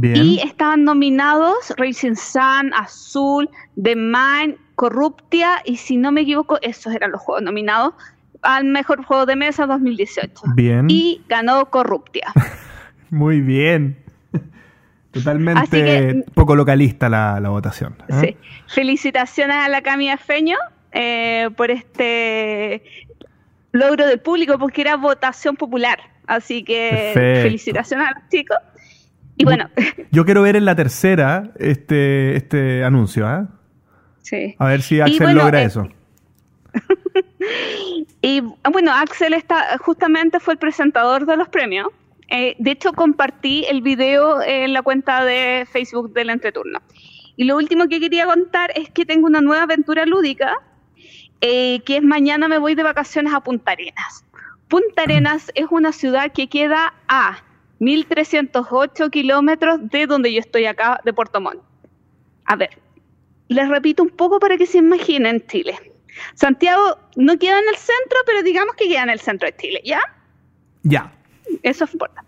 Y 0.00 0.40
estaban 0.40 0.84
nominados 0.84 1.74
Racing 1.76 2.14
Sun, 2.14 2.72
Azul, 2.74 3.48
The 3.82 3.94
Mind, 3.94 4.56
Corruptia 4.74 5.60
y 5.64 5.76
si 5.76 5.96
no 5.96 6.10
me 6.12 6.22
equivoco, 6.22 6.58
esos 6.62 6.94
eran 6.94 7.12
los 7.12 7.20
juegos 7.20 7.42
nominados 7.42 7.94
al 8.40 8.64
mejor 8.64 9.04
juego 9.04 9.26
de 9.26 9.36
mesa 9.36 9.66
2018. 9.66 10.42
Bien. 10.54 10.86
Y 10.88 11.20
ganó 11.28 11.66
Corruptia. 11.66 12.32
Muy 13.10 13.40
bien. 13.40 13.98
Totalmente 15.12 16.24
poco 16.32 16.56
localista 16.56 17.10
la, 17.10 17.38
votación. 17.50 17.96
¿eh? 18.08 18.14
Sí. 18.20 18.36
Felicitaciones 18.74 19.56
a 19.56 19.68
la 19.68 19.82
Camilla 19.82 20.16
Feño 20.16 20.56
eh, 20.90 21.50
por 21.54 21.70
este 21.70 22.82
logro 23.72 24.06
del 24.06 24.20
público 24.20 24.58
porque 24.58 24.80
era 24.80 24.96
votación 24.96 25.56
popular. 25.56 25.98
Así 26.26 26.64
que 26.64 27.12
felicitaciones 27.42 28.08
a 28.08 28.18
los 28.18 28.28
chicos. 28.30 28.56
Y 29.42 29.44
bueno. 29.44 29.68
Yo 30.12 30.24
quiero 30.24 30.42
ver 30.42 30.54
en 30.54 30.64
la 30.64 30.76
tercera 30.76 31.50
este, 31.58 32.36
este 32.36 32.84
anuncio, 32.84 33.26
¿ah? 33.26 33.48
Sí. 34.20 34.54
A 34.56 34.68
ver 34.68 34.82
si 34.82 35.00
Axel 35.00 35.34
logra 35.34 35.62
eh, 35.62 35.64
eso. 35.64 35.88
y 38.22 38.40
bueno, 38.70 38.92
Axel 38.92 39.34
está, 39.34 39.76
justamente 39.78 40.38
fue 40.38 40.54
el 40.54 40.58
presentador 40.58 41.26
de 41.26 41.36
los 41.36 41.48
premios. 41.48 41.88
Eh, 42.28 42.54
de 42.60 42.70
hecho, 42.70 42.92
compartí 42.92 43.64
el 43.68 43.82
video 43.82 44.40
en 44.40 44.72
la 44.72 44.82
cuenta 44.82 45.24
de 45.24 45.66
Facebook 45.68 46.12
del 46.12 46.30
entreturno. 46.30 46.80
Y 47.34 47.42
lo 47.42 47.56
último 47.56 47.88
que 47.88 47.98
quería 47.98 48.26
contar 48.26 48.70
es 48.76 48.90
que 48.90 49.04
tengo 49.04 49.26
una 49.26 49.40
nueva 49.40 49.64
aventura 49.64 50.06
lúdica, 50.06 50.54
eh, 51.40 51.80
que 51.84 51.96
es 51.96 52.04
mañana 52.04 52.46
me 52.46 52.58
voy 52.58 52.76
de 52.76 52.84
vacaciones 52.84 53.34
a 53.34 53.40
Punta 53.40 53.72
Arenas. 53.72 54.24
Punta 54.68 55.02
Arenas 55.02 55.50
es 55.56 55.66
una 55.68 55.90
ciudad 55.90 56.30
que 56.30 56.46
queda 56.46 56.94
a 57.08 57.42
1308 57.82 59.10
kilómetros 59.10 59.80
de 59.90 60.06
donde 60.06 60.32
yo 60.32 60.38
estoy 60.38 60.66
acá, 60.66 61.00
de 61.04 61.12
Puerto 61.12 61.40
Montt. 61.40 61.60
A 62.44 62.54
ver, 62.54 62.78
les 63.48 63.68
repito 63.68 64.04
un 64.04 64.10
poco 64.10 64.38
para 64.38 64.56
que 64.56 64.66
se 64.66 64.78
imaginen 64.78 65.44
Chile. 65.48 65.76
Santiago 66.34 66.96
no 67.16 67.36
queda 67.38 67.58
en 67.58 67.68
el 67.68 67.76
centro, 67.76 68.18
pero 68.24 68.44
digamos 68.44 68.76
que 68.76 68.86
queda 68.86 69.02
en 69.02 69.10
el 69.10 69.18
centro 69.18 69.46
de 69.46 69.56
Chile, 69.56 69.80
¿ya? 69.84 70.00
Ya. 70.84 71.12
Eso 71.64 71.84
importa. 71.92 72.24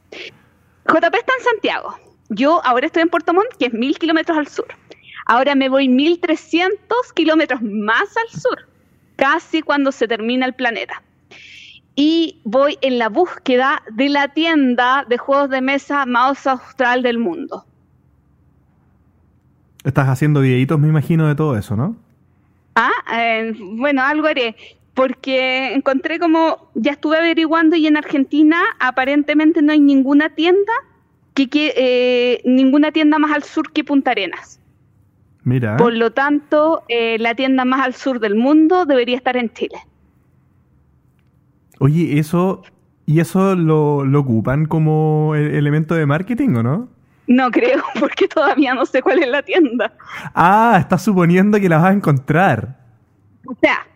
JP 0.88 1.14
está 1.14 1.32
en 1.38 1.44
Santiago. 1.44 1.96
Yo 2.30 2.60
ahora 2.64 2.86
estoy 2.86 3.02
en 3.02 3.08
Puerto 3.08 3.32
Montt, 3.32 3.54
que 3.56 3.66
es 3.66 3.72
mil 3.72 3.96
kilómetros 3.96 4.36
al 4.36 4.48
sur. 4.48 4.66
Ahora 5.26 5.54
me 5.54 5.68
voy 5.68 5.88
1300 5.88 7.12
kilómetros 7.14 7.62
más 7.62 8.16
al 8.16 8.40
sur, 8.40 8.68
casi 9.14 9.62
cuando 9.62 9.92
se 9.92 10.08
termina 10.08 10.46
el 10.46 10.54
planeta. 10.54 11.00
Y 11.96 12.40
voy 12.44 12.76
en 12.80 12.98
la 12.98 13.08
búsqueda 13.08 13.82
de 13.92 14.08
la 14.08 14.28
tienda 14.28 15.04
de 15.08 15.16
juegos 15.16 15.50
de 15.50 15.60
mesa 15.60 16.06
más 16.06 16.46
austral 16.46 17.02
del 17.02 17.18
mundo. 17.18 17.64
Estás 19.84 20.08
haciendo 20.08 20.40
videitos, 20.40 20.80
me 20.80 20.88
imagino, 20.88 21.28
de 21.28 21.34
todo 21.34 21.56
eso, 21.56 21.76
¿no? 21.76 21.96
Ah, 22.74 22.90
eh, 23.14 23.52
bueno, 23.58 24.02
algo 24.02 24.26
haré. 24.26 24.56
Porque 24.94 25.74
encontré 25.74 26.18
como, 26.18 26.70
ya 26.74 26.92
estuve 26.92 27.18
averiguando 27.18 27.76
y 27.76 27.86
en 27.86 27.96
Argentina 27.96 28.62
aparentemente 28.78 29.60
no 29.60 29.72
hay 29.72 29.80
ninguna 29.80 30.30
tienda 30.30 30.72
que, 31.34 31.74
eh, 31.76 32.40
ninguna 32.44 32.92
tienda 32.92 33.18
más 33.18 33.32
al 33.32 33.42
sur 33.42 33.72
que 33.72 33.84
Punta 33.84 34.12
Arenas. 34.12 34.60
Mira. 35.42 35.76
Por 35.76 35.92
lo 35.92 36.12
tanto, 36.12 36.84
eh, 36.88 37.18
la 37.18 37.34
tienda 37.34 37.64
más 37.64 37.84
al 37.84 37.94
sur 37.94 38.20
del 38.20 38.34
mundo 38.36 38.86
debería 38.86 39.16
estar 39.16 39.36
en 39.36 39.52
Chile. 39.52 39.78
Oye, 41.84 42.18
eso, 42.18 42.62
¿y 43.04 43.20
eso 43.20 43.54
lo, 43.54 44.06
lo 44.06 44.20
ocupan 44.20 44.64
como 44.64 45.34
e-, 45.34 45.58
elemento 45.58 45.94
de 45.94 46.06
marketing 46.06 46.54
o 46.54 46.62
no? 46.62 46.88
No 47.26 47.50
creo, 47.50 47.82
porque 48.00 48.26
todavía 48.26 48.72
no 48.72 48.86
sé 48.86 49.02
cuál 49.02 49.22
es 49.22 49.28
la 49.28 49.42
tienda. 49.42 49.92
Ah, 50.34 50.78
estás 50.80 51.04
suponiendo 51.04 51.60
que 51.60 51.68
la 51.68 51.76
vas 51.76 51.90
a 51.90 51.92
encontrar. 51.92 52.78
O 53.44 53.54
sea, 53.60 53.86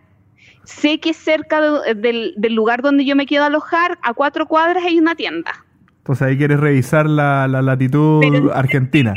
sé 0.65 1.01
que 1.01 1.15
cerca 1.15 1.63
del, 1.95 2.35
lugar 2.51 2.83
donde 2.83 3.07
yo 3.07 3.17
me 3.17 3.25
quiero 3.25 3.45
alojar, 3.45 3.99
a 4.03 4.13
cuatro 4.13 4.45
cuadras 4.45 4.85
hay 4.85 4.99
una 4.99 5.15
tienda. 5.15 5.65
Entonces 5.97 6.29
ahí 6.29 6.37
quieres 6.37 6.61
revisar 6.61 7.09
la, 7.09 7.49
latitud 7.49 8.51
argentina. 8.53 9.15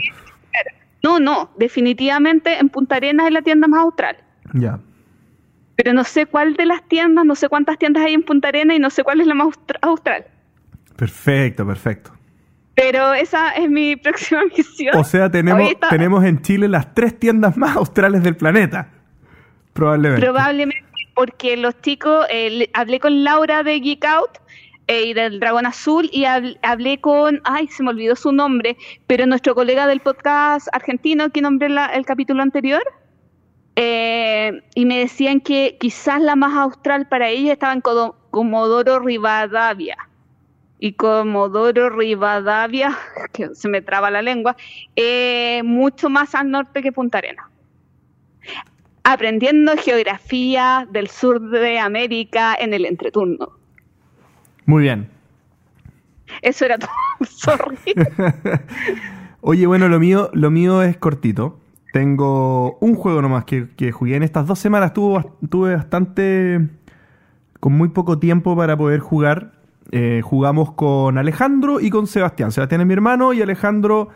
No, 1.03 1.19
no, 1.19 1.49
definitivamente 1.57 2.57
en 2.57 2.69
Punta 2.69 2.95
Arenas 2.95 3.27
es 3.27 3.33
la 3.33 3.41
tienda 3.41 3.67
más 3.67 3.81
austral. 3.81 4.15
Ya. 4.53 4.79
Pero 5.83 5.95
no 5.95 6.03
sé 6.03 6.27
cuál 6.27 6.53
de 6.53 6.67
las 6.67 6.87
tiendas, 6.87 7.25
no 7.25 7.33
sé 7.33 7.49
cuántas 7.49 7.79
tiendas 7.79 8.03
hay 8.03 8.13
en 8.13 8.21
Punta 8.21 8.49
Arenas 8.49 8.77
y 8.77 8.79
no 8.79 8.91
sé 8.91 9.03
cuál 9.03 9.19
es 9.19 9.25
la 9.25 9.33
más 9.33 9.47
austral. 9.81 10.25
Perfecto, 10.95 11.65
perfecto. 11.65 12.11
Pero 12.75 13.15
esa 13.15 13.49
es 13.53 13.67
mi 13.67 13.95
próxima 14.03 14.43
misión. 14.55 14.95
O 14.95 15.03
sea, 15.03 15.31
tenemos, 15.31 15.71
tenemos 15.89 16.23
en 16.23 16.39
Chile 16.43 16.67
las 16.67 16.93
tres 16.93 17.17
tiendas 17.17 17.57
más 17.57 17.75
australes 17.75 18.21
del 18.21 18.35
planeta. 18.35 18.89
Probablemente. 19.73 20.23
Probablemente, 20.23 20.85
porque 21.15 21.57
los 21.57 21.81
chicos, 21.81 22.27
eh, 22.29 22.69
hablé 22.73 22.99
con 22.99 23.23
Laura 23.23 23.63
de 23.63 23.79
Geek 23.79 24.05
Out 24.05 24.37
eh, 24.85 25.05
y 25.07 25.13
del 25.15 25.39
Dragón 25.39 25.65
Azul 25.65 26.11
y 26.13 26.25
hablé 26.25 27.01
con, 27.01 27.41
ay, 27.43 27.67
se 27.69 27.81
me 27.81 27.89
olvidó 27.89 28.15
su 28.15 28.31
nombre, 28.31 28.77
pero 29.07 29.25
nuestro 29.25 29.55
colega 29.55 29.87
del 29.87 30.01
podcast 30.01 30.67
argentino 30.73 31.31
que 31.31 31.41
nombré 31.41 31.69
el 31.95 32.05
capítulo 32.05 32.43
anterior. 32.43 32.83
Eh, 33.75 34.61
y 34.75 34.85
me 34.85 34.99
decían 34.99 35.39
que 35.39 35.77
quizás 35.79 36.21
la 36.21 36.35
más 36.35 36.53
austral 36.55 37.07
para 37.07 37.29
ellos 37.29 37.51
estaba 37.51 37.73
en 37.73 37.81
Comodoro 37.81 38.99
Rivadavia. 38.99 39.97
Y 40.79 40.93
Comodoro 40.93 41.89
Rivadavia, 41.89 42.97
que 43.33 43.53
se 43.55 43.69
me 43.69 43.81
traba 43.81 44.11
la 44.11 44.21
lengua, 44.21 44.55
mucho 45.63 46.09
más 46.09 46.35
al 46.35 46.51
norte 46.51 46.81
que 46.81 46.91
Punta 46.91 47.19
Arena 47.19 47.51
aprendiendo 49.03 49.73
geografía 49.77 50.87
del 50.91 51.07
sur 51.07 51.39
de 51.49 51.79
América 51.79 52.55
en 52.59 52.73
el 52.73 52.85
entreturno. 52.85 53.49
Muy 54.65 54.83
bien. 54.83 55.09
Eso 56.41 56.65
era 56.65 56.77
todo. 56.77 56.91
Sorry. 57.21 57.77
Oye, 59.41 59.65
bueno, 59.65 59.89
lo 59.89 59.99
mío, 59.99 60.29
lo 60.33 60.51
mío 60.51 60.83
es 60.83 60.97
cortito. 60.97 61.59
Tengo 61.91 62.77
un 62.79 62.95
juego 62.95 63.21
nomás 63.21 63.45
que, 63.45 63.91
jugué 63.91 64.15
en 64.15 64.23
estas 64.23 64.47
dos 64.47 64.59
semanas. 64.59 64.93
Tuve, 64.93 65.75
bastante. 65.75 66.69
con 67.59 67.73
muy 67.73 67.89
poco 67.89 68.17
tiempo 68.17 68.55
para 68.55 68.77
poder 68.77 68.99
jugar. 68.99 69.53
Eh, 69.91 70.21
jugamos 70.23 70.71
con 70.71 71.17
Alejandro 71.17 71.81
y 71.81 71.89
con 71.89 72.07
Sebastián. 72.07 72.51
Sebastián 72.51 72.81
es 72.81 72.87
mi 72.87 72.93
hermano 72.93 73.33
y 73.33 73.41
Alejandro 73.41 74.07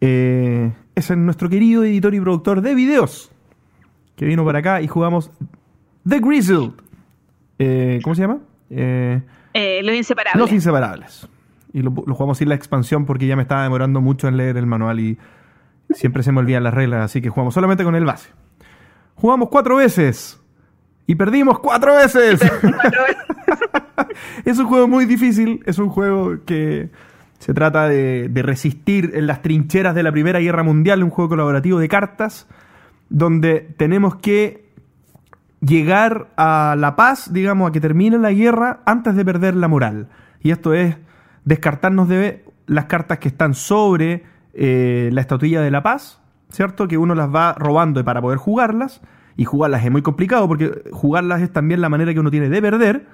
eh, 0.00 0.72
es 0.94 1.10
nuestro 1.16 1.48
querido 1.48 1.84
editor 1.84 2.14
y 2.14 2.20
productor 2.20 2.60
de 2.60 2.74
videos 2.74 3.32
que 4.16 4.26
vino 4.26 4.44
para 4.44 4.58
acá 4.58 4.82
y 4.82 4.86
jugamos 4.86 5.30
The 6.06 6.20
Grizzled. 6.20 6.72
Eh, 7.58 8.00
¿Cómo 8.02 8.14
se 8.14 8.22
llama? 8.22 8.40
Los 8.68 9.96
Inseparables. 9.96 10.40
Los 10.40 10.52
Inseparables. 10.52 11.28
Y 11.72 11.82
lo, 11.82 11.90
jugamos 11.90 12.38
sin 12.38 12.50
la 12.50 12.54
expansión 12.54 13.06
porque 13.06 13.26
ya 13.26 13.36
me 13.36 13.42
estaba 13.42 13.62
demorando 13.62 14.00
mucho 14.00 14.28
en 14.28 14.36
leer 14.36 14.58
el 14.58 14.66
manual 14.66 15.00
y 15.00 15.18
siempre 15.90 16.22
se 16.22 16.32
me 16.32 16.40
olvidan 16.40 16.64
las 16.64 16.74
reglas, 16.74 17.04
así 17.04 17.20
que 17.20 17.28
jugamos 17.28 17.54
solamente 17.54 17.84
con 17.84 17.94
el 17.94 18.04
base. 18.04 18.30
Jugamos 19.14 19.48
cuatro 19.48 19.76
veces 19.76 20.40
y 21.06 21.14
perdimos 21.14 21.58
cuatro 21.58 21.94
veces. 21.94 22.40
es 24.44 24.58
un 24.58 24.66
juego 24.66 24.88
muy 24.88 25.06
difícil, 25.06 25.62
es 25.66 25.78
un 25.78 25.88
juego 25.88 26.38
que 26.44 26.90
se 27.38 27.54
trata 27.54 27.88
de, 27.88 28.28
de 28.28 28.42
resistir 28.42 29.12
en 29.14 29.26
las 29.26 29.42
trincheras 29.42 29.94
de 29.94 30.02
la 30.02 30.12
Primera 30.12 30.40
Guerra 30.40 30.62
Mundial, 30.62 31.02
un 31.02 31.10
juego 31.10 31.30
colaborativo 31.30 31.78
de 31.78 31.88
cartas 31.88 32.46
donde 33.08 33.60
tenemos 33.76 34.16
que 34.16 34.64
llegar 35.60 36.28
a 36.36 36.76
la 36.78 36.96
paz, 36.96 37.32
digamos, 37.32 37.68
a 37.68 37.72
que 37.72 37.80
termine 37.80 38.18
la 38.18 38.32
guerra 38.32 38.80
antes 38.84 39.14
de 39.14 39.24
perder 39.24 39.56
la 39.56 39.68
moral. 39.68 40.08
Y 40.42 40.50
esto 40.50 40.74
es 40.74 40.96
descartarnos 41.44 42.08
de 42.08 42.44
las 42.66 42.86
cartas 42.86 43.18
que 43.18 43.28
están 43.28 43.54
sobre 43.54 44.24
eh, 44.54 45.10
la 45.12 45.20
estatuilla 45.20 45.60
de 45.60 45.70
la 45.70 45.82
paz, 45.82 46.20
¿cierto? 46.50 46.88
Que 46.88 46.98
uno 46.98 47.14
las 47.14 47.34
va 47.34 47.54
robando 47.54 48.04
para 48.04 48.20
poder 48.20 48.38
jugarlas. 48.38 49.00
Y 49.36 49.44
jugarlas 49.44 49.84
es 49.84 49.90
muy 49.90 50.02
complicado 50.02 50.46
porque 50.46 50.70
jugarlas 50.92 51.42
es 51.42 51.52
también 51.52 51.80
la 51.80 51.88
manera 51.88 52.14
que 52.14 52.20
uno 52.20 52.30
tiene 52.30 52.48
de 52.48 52.62
perder. 52.62 53.06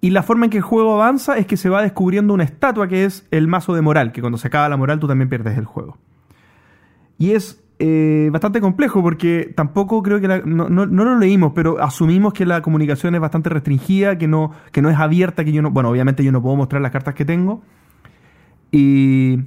Y 0.00 0.10
la 0.10 0.22
forma 0.22 0.46
en 0.46 0.50
que 0.50 0.58
el 0.58 0.62
juego 0.62 0.94
avanza 0.94 1.36
es 1.36 1.46
que 1.46 1.56
se 1.56 1.68
va 1.68 1.82
descubriendo 1.82 2.32
una 2.32 2.44
estatua 2.44 2.88
que 2.88 3.04
es 3.04 3.26
el 3.30 3.48
mazo 3.48 3.74
de 3.74 3.82
moral, 3.82 4.12
que 4.12 4.20
cuando 4.20 4.38
se 4.38 4.48
acaba 4.48 4.68
la 4.68 4.76
moral 4.76 5.00
tú 5.00 5.06
también 5.06 5.28
pierdes 5.28 5.58
el 5.58 5.64
juego. 5.64 5.98
Y 7.18 7.32
es 7.32 7.62
eh, 7.78 8.30
bastante 8.32 8.60
complejo 8.60 9.02
porque 9.02 9.52
tampoco 9.54 10.02
creo 10.02 10.20
que 10.20 10.28
no, 10.28 10.68
lo 10.68 11.18
leímos, 11.18 11.52
pero 11.54 11.82
asumimos 11.82 12.32
que 12.32 12.46
la 12.46 12.62
comunicación 12.62 13.14
es 13.14 13.20
bastante 13.20 13.50
restringida, 13.50 14.16
que 14.16 14.28
no, 14.28 14.52
que 14.72 14.80
no 14.80 14.88
es 14.88 14.98
abierta, 14.98 15.44
que 15.44 15.52
yo 15.52 15.60
no, 15.60 15.70
bueno, 15.70 15.90
obviamente 15.90 16.24
yo 16.24 16.32
no 16.32 16.40
puedo 16.40 16.56
mostrar 16.56 16.80
las 16.80 16.90
cartas 16.90 17.14
que 17.14 17.24
tengo. 17.24 17.62
Y 18.70 19.40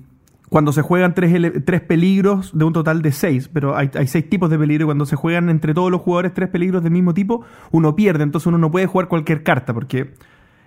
cuando 0.49 0.73
se 0.73 0.81
juegan 0.81 1.13
tres, 1.13 1.53
tres 1.63 1.81
peligros 1.81 2.57
de 2.57 2.65
un 2.65 2.73
total 2.73 3.01
de 3.01 3.11
seis, 3.11 3.49
pero 3.51 3.77
hay, 3.77 3.89
seis 4.07 4.29
tipos 4.29 4.49
de 4.49 4.57
peligro 4.57 4.83
y 4.83 4.87
cuando 4.87 5.05
se 5.05 5.15
juegan 5.15 5.49
entre 5.49 5.73
todos 5.73 5.91
los 5.91 6.01
jugadores 6.01 6.33
tres 6.33 6.49
peligros 6.49 6.83
del 6.83 6.91
mismo 6.91 7.13
tipo, 7.13 7.45
uno 7.71 7.95
pierde, 7.95 8.23
entonces 8.23 8.47
uno 8.47 8.57
no 8.57 8.71
puede 8.71 8.87
jugar 8.87 9.07
cualquier 9.07 9.43
carta 9.43 9.73
porque 9.73 10.11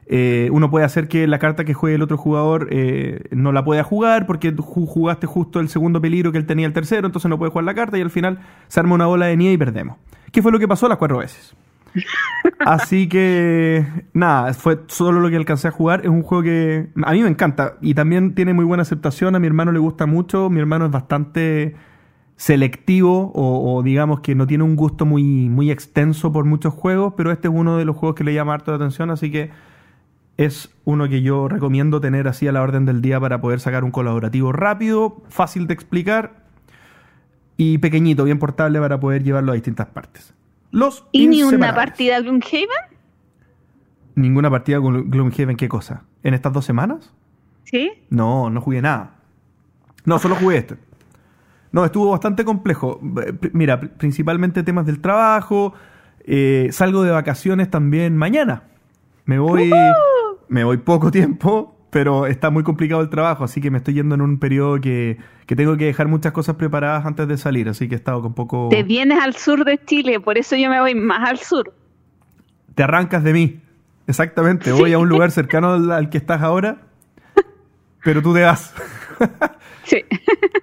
eh, 0.07 0.49
uno 0.53 0.71
puede 0.71 0.85
hacer 0.85 1.09
que 1.09 1.27
la 1.27 1.39
carta 1.39 1.65
que 1.65 1.75
juegue 1.75 1.97
el 1.97 2.03
otro 2.03 2.17
jugador 2.17 2.69
eh, 2.71 3.25
no 3.33 3.51
la 3.51 3.65
pueda 3.65 3.83
jugar 3.83 4.27
porque 4.27 4.55
jugaste 4.57 5.27
justo 5.27 5.59
el 5.59 5.69
segundo 5.69 6.01
peligro 6.01 6.31
que 6.31 6.39
él 6.39 6.47
tenía 6.47 6.67
el 6.67 6.73
tercero, 6.73 7.07
entonces 7.07 7.29
no 7.29 7.39
puede 7.39 7.51
jugar 7.51 7.65
la 7.65 7.75
carta 7.75 7.99
y 7.99 8.03
al 8.03 8.11
final 8.11 8.39
se 8.69 8.79
arma 8.79 8.95
una 8.95 9.07
bola 9.07 9.27
de 9.27 9.37
nieve 9.37 9.55
y 9.55 9.59
perdemos. 9.59 9.97
¿Qué 10.31 10.43
fue 10.43 10.53
lo 10.53 10.59
que 10.59 10.69
pasó 10.69 10.89
las 10.89 10.99
cuatro 10.99 11.19
veces? 11.19 11.55
Así 12.59 13.09
que 13.09 13.87
nada, 14.13 14.55
fue 14.55 14.81
solo 14.87 15.21
lo 15.21 15.31
que 15.31 15.37
alcancé 15.37 15.69
a 15.69 15.71
jugar. 15.71 16.01
Es 16.03 16.09
un 16.09 16.23
juego 16.23 16.43
que 16.43 16.89
a 17.05 17.13
mí 17.13 17.23
me 17.23 17.29
encanta 17.29 17.77
y 17.81 17.95
también 17.95 18.35
tiene 18.35 18.55
muy 18.55 18.65
buena 18.65 18.83
aceptación. 18.83 19.35
A 19.35 19.39
mi 19.39 19.47
hermano 19.47 19.73
le 19.73 19.79
gusta 19.79 20.07
mucho. 20.07 20.51
Mi 20.51 20.61
hermano 20.61 20.87
es 20.87 20.91
bastante 20.91 21.75
selectivo 22.37 23.31
o, 23.35 23.83
digamos 23.85 24.21
que 24.21 24.35
no 24.35 24.49
tiene 24.49 24.65
un 24.65 24.75
gusto 24.75 25.07
muy, 25.07 25.49
muy 25.49 25.71
extenso 25.71 26.33
por 26.33 26.45
muchos 26.45 26.75
juegos, 26.75 27.15
pero 27.17 27.31
este 27.31 27.47
es 27.47 27.55
uno 27.55 27.77
de 27.77 27.85
los 27.85 27.97
juegos 27.97 28.17
que 28.17 28.25
le 28.25 28.35
llama 28.35 28.55
harto 28.55 28.73
la 28.73 28.79
atención, 28.79 29.11
así 29.11 29.31
que 29.31 29.51
es 30.37 30.75
uno 30.85 31.09
que 31.09 31.23
yo 31.23 31.47
recomiendo 31.47 32.01
tener 32.01 32.27
así 32.27 32.49
a 32.49 32.53
la 32.53 32.63
orden 32.63 32.85
del 32.85 33.01
día 33.01 33.21
para 33.21 33.41
poder 33.41 33.61
sacar 33.61 33.85
un 33.85 33.93
colaborativo 33.93 34.51
rápido, 34.51 35.23
fácil 35.29 35.69
de 35.69 35.75
explicar 35.75 36.43
y 37.57 37.79
pequeñito, 37.79 38.25
bien 38.25 38.41
portable 38.41 38.81
para 38.81 38.99
poder 38.99 39.23
llevarlo 39.23 39.53
a 39.53 39.55
distintas 39.55 39.87
partes. 39.87 40.35
Los 40.73 41.07
¿Y 41.13 41.29
ni 41.29 41.43
una 41.43 41.75
partida 41.75 42.19
Gloomhaven? 42.21 42.67
¿Ninguna 44.15 44.51
partida 44.51 44.79
Gloomhaven 44.79 45.57
qué 45.57 45.69
cosa? 45.69 46.05
¿En 46.23 46.35
estas 46.35 46.53
dos 46.53 46.65
semanas? 46.65 47.13
¿Sí? 47.65 47.93
No, 48.11 48.51
no 48.51 48.61
jugué 48.61 48.83
nada. 48.83 49.17
No, 50.05 50.19
solo 50.19 50.35
jugué 50.35 50.57
este. 50.57 50.77
No, 51.71 51.85
estuvo 51.85 52.11
bastante 52.11 52.45
complejo. 52.45 53.01
Eh, 53.25 53.51
mira, 53.53 53.81
principalmente 53.81 54.63
temas 54.63 54.87
del 54.87 55.01
trabajo. 55.01 55.75
Eh, 56.25 56.69
salgo 56.73 57.03
de 57.03 57.11
vacaciones 57.11 57.71
también 57.71 58.17
mañana. 58.17 58.65
Me 59.27 59.39
voy, 59.39 59.71
me 60.49 60.65
voy 60.65 60.79
poco 60.79 61.11
tiempo, 61.11 61.77
pero 61.93 62.25
está 62.25 62.49
muy 62.49 62.63
complicado 62.63 63.03
el 63.03 63.11
trabajo, 63.11 63.45
así 63.45 63.61
que 63.61 63.71
me 63.71 63.77
estoy 63.77 63.93
yendo 63.93 64.15
en 64.15 64.23
un 64.23 64.39
periodo 64.39 64.81
que, 64.81 65.19
que 65.45 65.55
tengo 65.55 65.77
que 65.77 65.85
dejar 65.85 66.09
muchas 66.09 66.33
cosas 66.33 66.57
preparadas 66.57 67.05
antes 67.05 67.29
de 67.29 67.37
salir, 67.37 67.69
así 67.69 67.87
que 67.87 67.95
he 67.95 67.99
estado 67.99 68.23
con 68.23 68.33
poco... 68.33 68.71
Te 68.71 68.83
vienes 68.83 69.23
al 69.23 69.37
sur 69.37 69.63
de 69.67 69.79
Chile, 69.85 70.19
por 70.19 70.39
eso 70.39 70.57
yo 70.57 70.71
me 70.71 70.81
voy 70.81 70.95
más 70.95 71.29
al 71.29 71.39
sur. 71.39 71.75
Te 72.75 72.83
arrancas 72.83 73.23
de 73.23 73.35
mí, 73.35 73.61
exactamente. 74.07 74.73
Voy 74.73 74.95
a 74.95 74.99
un 74.99 75.11
lugar 75.11 75.33
cercano 75.33 75.75
al, 75.93 76.09
que 76.09 76.17
estás 76.17 76.41
ahora, 76.41 76.79
pero 78.03 78.23
tú 78.23 78.33
te 78.33 78.41
vas. 78.41 78.75
sí. 79.85 80.03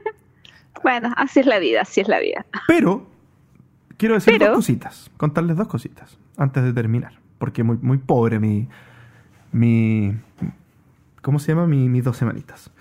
bueno, 0.84 1.14
así 1.16 1.42
es 1.42 1.46
la 1.46 1.60
vida, 1.60 1.82
así 1.82 2.02
es 2.02 2.08
la 2.08 2.20
vida. 2.20 2.44
Pero, 2.68 3.08
quiero 3.98 4.16
decir 4.16 4.40
dos 4.40 4.50
cositas, 4.50 5.12
contarles 5.16 5.58
dos 5.58 5.68
cositas 5.68 6.18
antes 6.38 6.64
de 6.64 6.74
terminar, 6.74 7.20
porque 7.38 7.62
muy, 7.62 7.78
muy 7.84 8.00
pobre 8.00 8.40
mi... 8.40 8.68
mi 9.52 10.16
¿Cómo 11.22 11.40
se 11.40 11.52
llama? 11.52 11.68
Mi, 11.68 11.90
mis 11.90 12.04
dos 12.04 12.18
semanitas. 12.18 12.72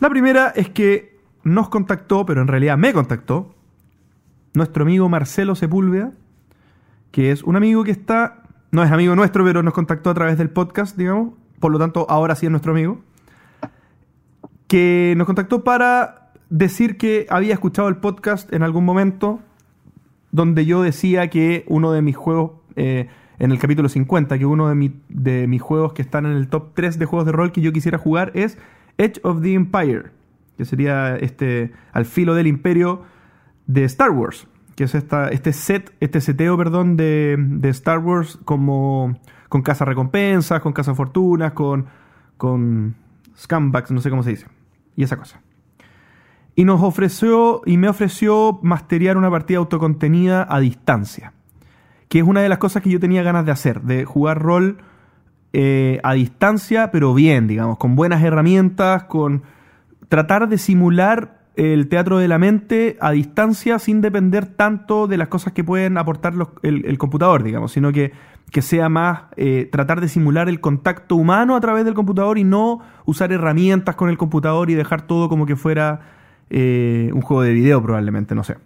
La 0.00 0.10
primera 0.10 0.48
es 0.48 0.68
que 0.70 1.18
nos 1.42 1.68
contactó, 1.68 2.24
pero 2.26 2.42
en 2.42 2.48
realidad 2.48 2.76
me 2.76 2.92
contactó, 2.92 3.54
nuestro 4.54 4.82
amigo 4.82 5.08
Marcelo 5.08 5.54
Sepúlveda, 5.54 6.12
que 7.10 7.32
es 7.32 7.42
un 7.42 7.56
amigo 7.56 7.84
que 7.84 7.90
está, 7.90 8.42
no 8.70 8.82
es 8.82 8.90
amigo 8.90 9.16
nuestro, 9.16 9.44
pero 9.44 9.62
nos 9.62 9.74
contactó 9.74 10.10
a 10.10 10.14
través 10.14 10.38
del 10.38 10.50
podcast, 10.50 10.96
digamos, 10.96 11.34
por 11.60 11.72
lo 11.72 11.78
tanto 11.78 12.06
ahora 12.08 12.34
sí 12.34 12.46
es 12.46 12.50
nuestro 12.50 12.72
amigo, 12.72 13.00
que 14.66 15.14
nos 15.16 15.26
contactó 15.26 15.64
para 15.64 16.32
decir 16.50 16.96
que 16.96 17.26
había 17.30 17.54
escuchado 17.54 17.88
el 17.88 17.96
podcast 17.96 18.52
en 18.52 18.62
algún 18.62 18.84
momento 18.84 19.40
donde 20.30 20.66
yo 20.66 20.82
decía 20.82 21.28
que 21.30 21.64
uno 21.68 21.92
de 21.92 22.02
mis 22.02 22.16
juegos, 22.16 22.52
eh, 22.76 23.08
en 23.38 23.52
el 23.52 23.58
capítulo 23.58 23.88
50, 23.88 24.38
que 24.38 24.46
uno 24.46 24.68
de, 24.68 25.46
mis 25.46 25.62
juegos 25.62 25.92
que 25.92 26.02
están 26.02 26.26
en 26.26 26.32
el 26.32 26.48
top 26.48 26.74
3 26.74 26.98
de 26.98 27.06
juegos 27.06 27.26
de 27.26 27.32
rol 27.32 27.52
que 27.52 27.60
yo 27.60 27.72
quisiera 27.72 27.98
jugar 27.98 28.32
es 28.34 28.58
Edge 28.96 29.20
of 29.22 29.42
the 29.42 29.54
Empire 29.54 30.18
que 30.58 30.64
sería 30.64 31.16
este 31.16 31.72
al 31.92 32.04
filo 32.04 32.34
del 32.34 32.48
imperio 32.48 33.02
de 33.68 33.84
Star 33.84 34.10
Wars, 34.10 34.48
que 34.74 34.84
es 34.84 34.94
esta, 34.94 35.28
este 35.28 35.52
set, 35.52 35.94
este 36.00 36.20
seteo, 36.20 36.58
perdón, 36.58 36.96
de, 36.96 37.36
de 37.38 37.68
Star 37.68 38.00
Wars 38.00 38.38
como 38.44 39.18
con 39.48 39.62
casa 39.62 39.84
recompensas, 39.84 40.60
con 40.60 40.72
casa 40.72 40.94
fortunas, 40.94 41.52
con, 41.52 41.86
con 42.36 42.96
scumbags, 43.36 43.92
no 43.92 44.00
sé 44.00 44.10
cómo 44.10 44.24
se 44.24 44.30
dice, 44.30 44.46
y 44.96 45.04
esa 45.04 45.16
cosa. 45.16 45.40
Y 46.56 46.64
nos 46.64 46.82
ofreció, 46.82 47.62
y 47.64 47.76
me 47.76 47.88
ofreció 47.88 48.58
masteriar 48.62 49.16
una 49.16 49.30
partida 49.30 49.58
autocontenida 49.58 50.44
a 50.50 50.58
distancia, 50.58 51.34
que 52.08 52.18
es 52.18 52.24
una 52.24 52.40
de 52.40 52.48
las 52.48 52.58
cosas 52.58 52.82
que 52.82 52.90
yo 52.90 53.00
tenía 53.00 53.22
ganas 53.22 53.44
de 53.44 53.52
hacer, 53.52 53.82
de 53.82 54.04
jugar 54.04 54.40
rol 54.40 54.78
eh, 55.52 56.00
a 56.02 56.14
distancia, 56.14 56.90
pero 56.90 57.14
bien, 57.14 57.46
digamos, 57.46 57.78
con 57.78 57.96
buenas 57.96 58.22
herramientas, 58.22 59.04
con 59.04 59.42
tratar 60.08 60.48
de 60.48 60.58
simular 60.58 61.38
el 61.56 61.88
teatro 61.88 62.18
de 62.18 62.28
la 62.28 62.38
mente 62.38 62.96
a 63.00 63.10
distancia 63.10 63.78
sin 63.80 64.00
depender 64.00 64.46
tanto 64.46 65.08
de 65.08 65.16
las 65.16 65.26
cosas 65.26 65.52
que 65.52 65.64
pueden 65.64 65.98
aportar 65.98 66.34
el, 66.62 66.98
computador, 66.98 67.42
digamos, 67.42 67.72
sino 67.72 67.92
que, 67.92 68.12
que 68.52 68.62
sea 68.62 68.88
más 68.88 69.22
eh, 69.36 69.68
tratar 69.72 70.00
de 70.00 70.08
simular 70.08 70.48
el 70.48 70.60
contacto 70.60 71.16
humano 71.16 71.56
a 71.56 71.60
través 71.60 71.84
del 71.84 71.94
computador 71.94 72.38
y 72.38 72.44
no 72.44 72.80
usar 73.06 73.32
herramientas 73.32 73.96
con 73.96 74.08
el 74.08 74.16
computador 74.16 74.70
y 74.70 74.74
dejar 74.74 75.02
todo 75.02 75.28
como 75.28 75.46
que 75.46 75.56
fuera 75.56 76.00
eh, 76.48 77.10
un 77.12 77.22
juego 77.22 77.42
de 77.42 77.52
video 77.52 77.82
probablemente, 77.82 78.36
no 78.36 78.44
sé. 78.44 78.56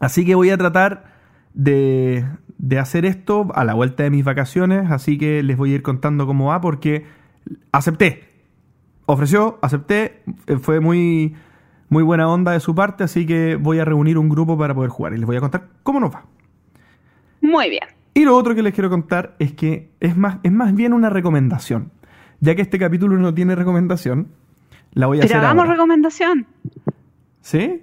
Así 0.00 0.24
que 0.24 0.34
voy 0.34 0.48
a 0.48 0.56
tratar 0.56 1.04
de, 1.52 2.24
de 2.58 2.78
hacer 2.78 3.04
esto 3.04 3.48
a 3.54 3.64
la 3.64 3.74
vuelta 3.74 4.02
de 4.04 4.10
mis 4.10 4.24
vacaciones, 4.24 4.90
así 4.90 5.18
que 5.18 5.42
les 5.42 5.56
voy 5.56 5.72
a 5.72 5.74
ir 5.76 5.82
contando 5.82 6.26
cómo 6.26 6.46
va 6.46 6.60
porque 6.60 7.04
acepté, 7.72 8.24
ofreció, 9.06 9.58
acepté, 9.62 10.22
eh, 10.46 10.56
fue 10.58 10.80
muy, 10.80 11.34
muy 11.88 12.02
buena 12.02 12.28
onda 12.28 12.52
de 12.52 12.60
su 12.60 12.74
parte, 12.74 13.04
así 13.04 13.26
que 13.26 13.56
voy 13.56 13.78
a 13.78 13.84
reunir 13.84 14.18
un 14.18 14.28
grupo 14.28 14.56
para 14.56 14.74
poder 14.74 14.90
jugar 14.90 15.14
y 15.14 15.18
les 15.18 15.26
voy 15.26 15.36
a 15.36 15.40
contar 15.40 15.68
cómo 15.82 16.00
nos 16.00 16.14
va. 16.14 16.24
Muy 17.40 17.68
bien. 17.70 17.84
Y 18.14 18.24
lo 18.24 18.36
otro 18.36 18.54
que 18.54 18.62
les 18.62 18.72
quiero 18.72 18.88
contar 18.88 19.34
es 19.38 19.52
que 19.52 19.90
es 20.00 20.16
más, 20.16 20.38
es 20.44 20.52
más 20.52 20.74
bien 20.74 20.92
una 20.92 21.10
recomendación. 21.10 21.90
Ya 22.40 22.54
que 22.54 22.62
este 22.62 22.78
capítulo 22.78 23.16
no 23.16 23.34
tiene 23.34 23.54
recomendación, 23.54 24.28
la 24.92 25.06
voy 25.06 25.18
a 25.18 25.22
Pero 25.22 25.34
hacer. 25.34 25.44
hagamos 25.44 25.68
recomendación. 25.68 26.46
¿Sí? 27.40 27.82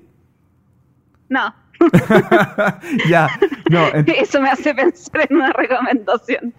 No. 1.29 1.53
ya, 3.09 3.29
no. 3.69 3.87
Eso 4.05 4.41
me 4.41 4.49
hace 4.49 4.73
pensar 4.73 5.27
en 5.29 5.37
una 5.37 5.51
recomendación. 5.53 6.53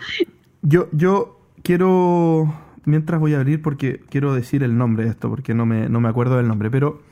Yo, 0.62 0.88
yo 0.92 1.40
quiero 1.62 2.52
mientras 2.84 3.20
voy 3.20 3.34
a 3.34 3.38
abrir 3.38 3.62
porque 3.62 4.00
quiero 4.08 4.34
decir 4.34 4.62
el 4.62 4.76
nombre 4.76 5.04
de 5.04 5.10
esto, 5.10 5.28
porque 5.28 5.54
no 5.54 5.66
me, 5.66 5.88
no 5.88 6.00
me 6.00 6.08
acuerdo 6.08 6.36
del 6.36 6.48
nombre, 6.48 6.70
pero 6.70 7.02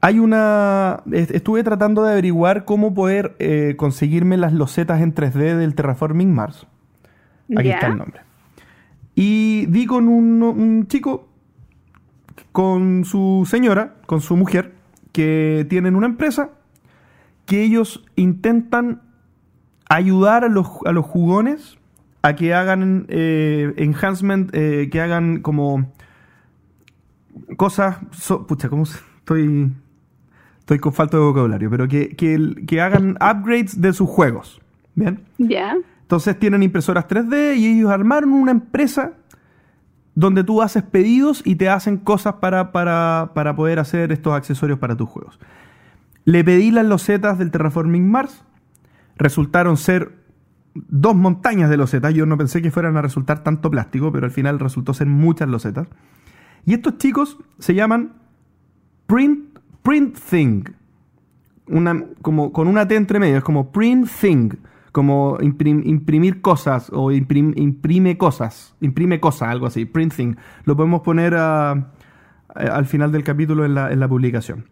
hay 0.00 0.18
una... 0.18 1.02
Estuve 1.10 1.62
tratando 1.64 2.04
de 2.04 2.12
averiguar 2.12 2.64
cómo 2.64 2.94
poder 2.94 3.34
eh, 3.38 3.74
conseguirme 3.76 4.36
las 4.36 4.52
losetas 4.52 5.00
en 5.00 5.14
3D 5.14 5.56
del 5.56 5.74
Terraforming 5.74 6.32
Mars. 6.32 6.66
Aquí 7.56 7.70
está 7.70 7.88
el 7.88 7.96
nombre. 7.96 8.22
Y 9.14 9.66
di 9.66 9.86
con 9.86 10.06
un, 10.08 10.42
un 10.42 10.86
chico, 10.86 11.28
con 12.52 13.04
su 13.04 13.46
señora, 13.50 13.96
con 14.06 14.20
su 14.20 14.36
mujer, 14.36 14.74
que 15.12 15.66
tienen 15.68 15.96
una 15.96 16.06
empresa 16.06 16.50
que 17.48 17.62
ellos 17.62 18.04
intentan 18.14 19.00
ayudar 19.88 20.44
a 20.44 20.48
los, 20.48 20.68
a 20.84 20.92
los 20.92 21.06
jugones 21.06 21.78
a 22.20 22.36
que 22.36 22.52
hagan 22.52 23.06
eh, 23.08 23.72
enhancement, 23.78 24.50
eh, 24.52 24.90
que 24.92 25.00
hagan 25.00 25.40
como 25.40 25.90
cosas, 27.56 27.96
pucha, 28.46 28.68
¿cómo 28.68 28.82
estoy? 28.82 29.72
Estoy 30.58 30.78
con 30.78 30.92
falta 30.92 31.16
de 31.16 31.22
vocabulario, 31.22 31.70
pero 31.70 31.88
que, 31.88 32.10
que, 32.10 32.80
hagan 32.82 33.12
upgrades 33.12 33.80
de 33.80 33.94
sus 33.94 34.10
juegos. 34.10 34.60
¿Bien? 34.94 35.20
Ya. 35.38 35.74
Entonces 36.02 36.38
tienen 36.38 36.62
impresoras 36.62 37.08
3D 37.08 37.56
y 37.56 37.78
ellos 37.78 37.90
armaron 37.90 38.32
una 38.32 38.50
empresa 38.50 39.14
donde 40.14 40.44
tú 40.44 40.60
haces 40.60 40.82
pedidos 40.82 41.40
y 41.46 41.54
te 41.54 41.70
hacen 41.70 41.96
cosas 41.96 42.34
para, 42.34 42.72
para, 42.72 43.30
para 43.32 43.56
poder 43.56 43.78
hacer 43.78 44.12
estos 44.12 44.34
accesorios 44.34 44.78
para 44.78 44.94
tus 44.94 45.08
juegos. 45.08 45.38
Le 46.28 46.44
pedí 46.44 46.70
las 46.70 46.84
losetas 46.84 47.38
del 47.38 47.50
Terraforming 47.50 48.06
Mars, 48.10 48.44
resultaron 49.16 49.78
ser 49.78 50.12
dos 50.74 51.16
montañas 51.16 51.70
de 51.70 51.78
losetas. 51.78 52.12
Yo 52.12 52.26
no 52.26 52.36
pensé 52.36 52.60
que 52.60 52.70
fueran 52.70 52.98
a 52.98 53.00
resultar 53.00 53.42
tanto 53.42 53.70
plástico, 53.70 54.12
pero 54.12 54.26
al 54.26 54.30
final 54.30 54.58
resultó 54.58 54.92
ser 54.92 55.06
muchas 55.06 55.48
losetas. 55.48 55.88
Y 56.66 56.74
estos 56.74 56.98
chicos 56.98 57.38
se 57.58 57.74
llaman 57.74 58.12
Print, 59.06 59.58
print 59.80 60.18
Thing. 60.18 60.64
Una, 61.66 62.04
como, 62.20 62.52
con 62.52 62.68
una 62.68 62.86
T 62.86 62.94
entre 62.94 63.18
medio, 63.18 63.38
es 63.38 63.42
como 63.42 63.72
Print 63.72 64.06
Thing. 64.20 64.50
Como 64.92 65.38
imprimir 65.40 66.42
cosas 66.42 66.90
o 66.92 67.10
imprime 67.10 68.18
cosas. 68.18 68.74
Imprime 68.82 69.18
cosas, 69.18 69.48
algo 69.48 69.64
así. 69.64 69.86
Print 69.86 70.14
Thing. 70.14 70.34
Lo 70.64 70.76
podemos 70.76 71.00
poner 71.00 71.34
al 71.34 72.84
final 72.84 73.12
del 73.12 73.24
capítulo 73.24 73.64
en 73.64 73.74
la, 73.74 73.90
en 73.90 73.98
la 73.98 74.08
publicación. 74.08 74.66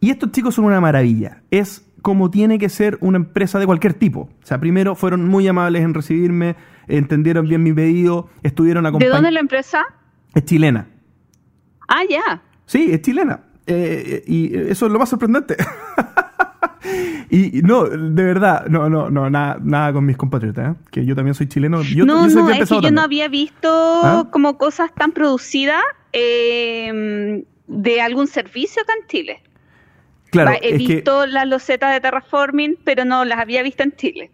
Y 0.00 0.10
estos 0.10 0.32
chicos 0.32 0.54
son 0.54 0.64
una 0.64 0.80
maravilla. 0.80 1.42
Es 1.50 1.86
como 2.02 2.30
tiene 2.30 2.58
que 2.58 2.68
ser 2.68 2.96
una 3.00 3.18
empresa 3.18 3.58
de 3.58 3.66
cualquier 3.66 3.94
tipo. 3.94 4.20
O 4.42 4.46
sea, 4.46 4.58
primero 4.58 4.94
fueron 4.94 5.28
muy 5.28 5.46
amables 5.46 5.82
en 5.82 5.94
recibirme, 5.94 6.56
entendieron 6.88 7.46
bien 7.46 7.62
mi 7.62 7.72
pedido, 7.72 8.28
estuvieron 8.42 8.86
acompañando. 8.86 9.14
¿De 9.14 9.16
dónde 9.16 9.28
es 9.28 9.34
la 9.34 9.40
empresa? 9.40 9.84
Es 10.34 10.44
chilena. 10.44 10.88
Ah, 11.88 12.02
ya. 12.08 12.42
Sí, 12.66 12.88
es 12.90 13.02
chilena. 13.02 13.40
Eh, 13.66 14.24
y 14.26 14.56
eso 14.56 14.86
es 14.86 14.92
lo 14.92 14.98
más 14.98 15.10
sorprendente. 15.10 15.56
y 17.30 17.60
no, 17.62 17.84
de 17.84 18.24
verdad, 18.24 18.66
no, 18.68 18.88
no, 18.88 19.10
no, 19.10 19.28
nada, 19.28 19.58
nada 19.62 19.92
con 19.92 20.06
mis 20.06 20.16
compatriotas, 20.16 20.74
¿eh? 20.74 20.78
que 20.90 21.04
yo 21.04 21.14
también 21.14 21.34
soy 21.34 21.48
chileno. 21.48 21.82
Yo, 21.82 22.06
no, 22.06 22.26
no, 22.26 22.50
es 22.50 22.68
que 22.68 22.80
yo 22.80 22.90
no 22.90 23.02
había 23.02 23.28
visto 23.28 23.68
¿Ah? 23.68 24.28
como 24.30 24.56
cosas 24.56 24.94
tan 24.94 25.12
producidas 25.12 25.82
eh, 26.12 27.44
de 27.66 28.00
algún 28.00 28.26
servicio 28.26 28.82
acá 28.82 28.94
en 29.00 29.06
Chile. 29.08 29.42
Claro, 30.30 30.52
he 30.62 30.76
visto 30.76 31.26
las 31.26 31.46
losetas 31.46 31.92
de 31.92 32.00
terraforming, 32.00 32.78
pero 32.84 33.04
no 33.04 33.24
las 33.24 33.38
había 33.38 33.62
visto 33.62 33.82
en 33.82 33.92
Chile. 33.92 34.30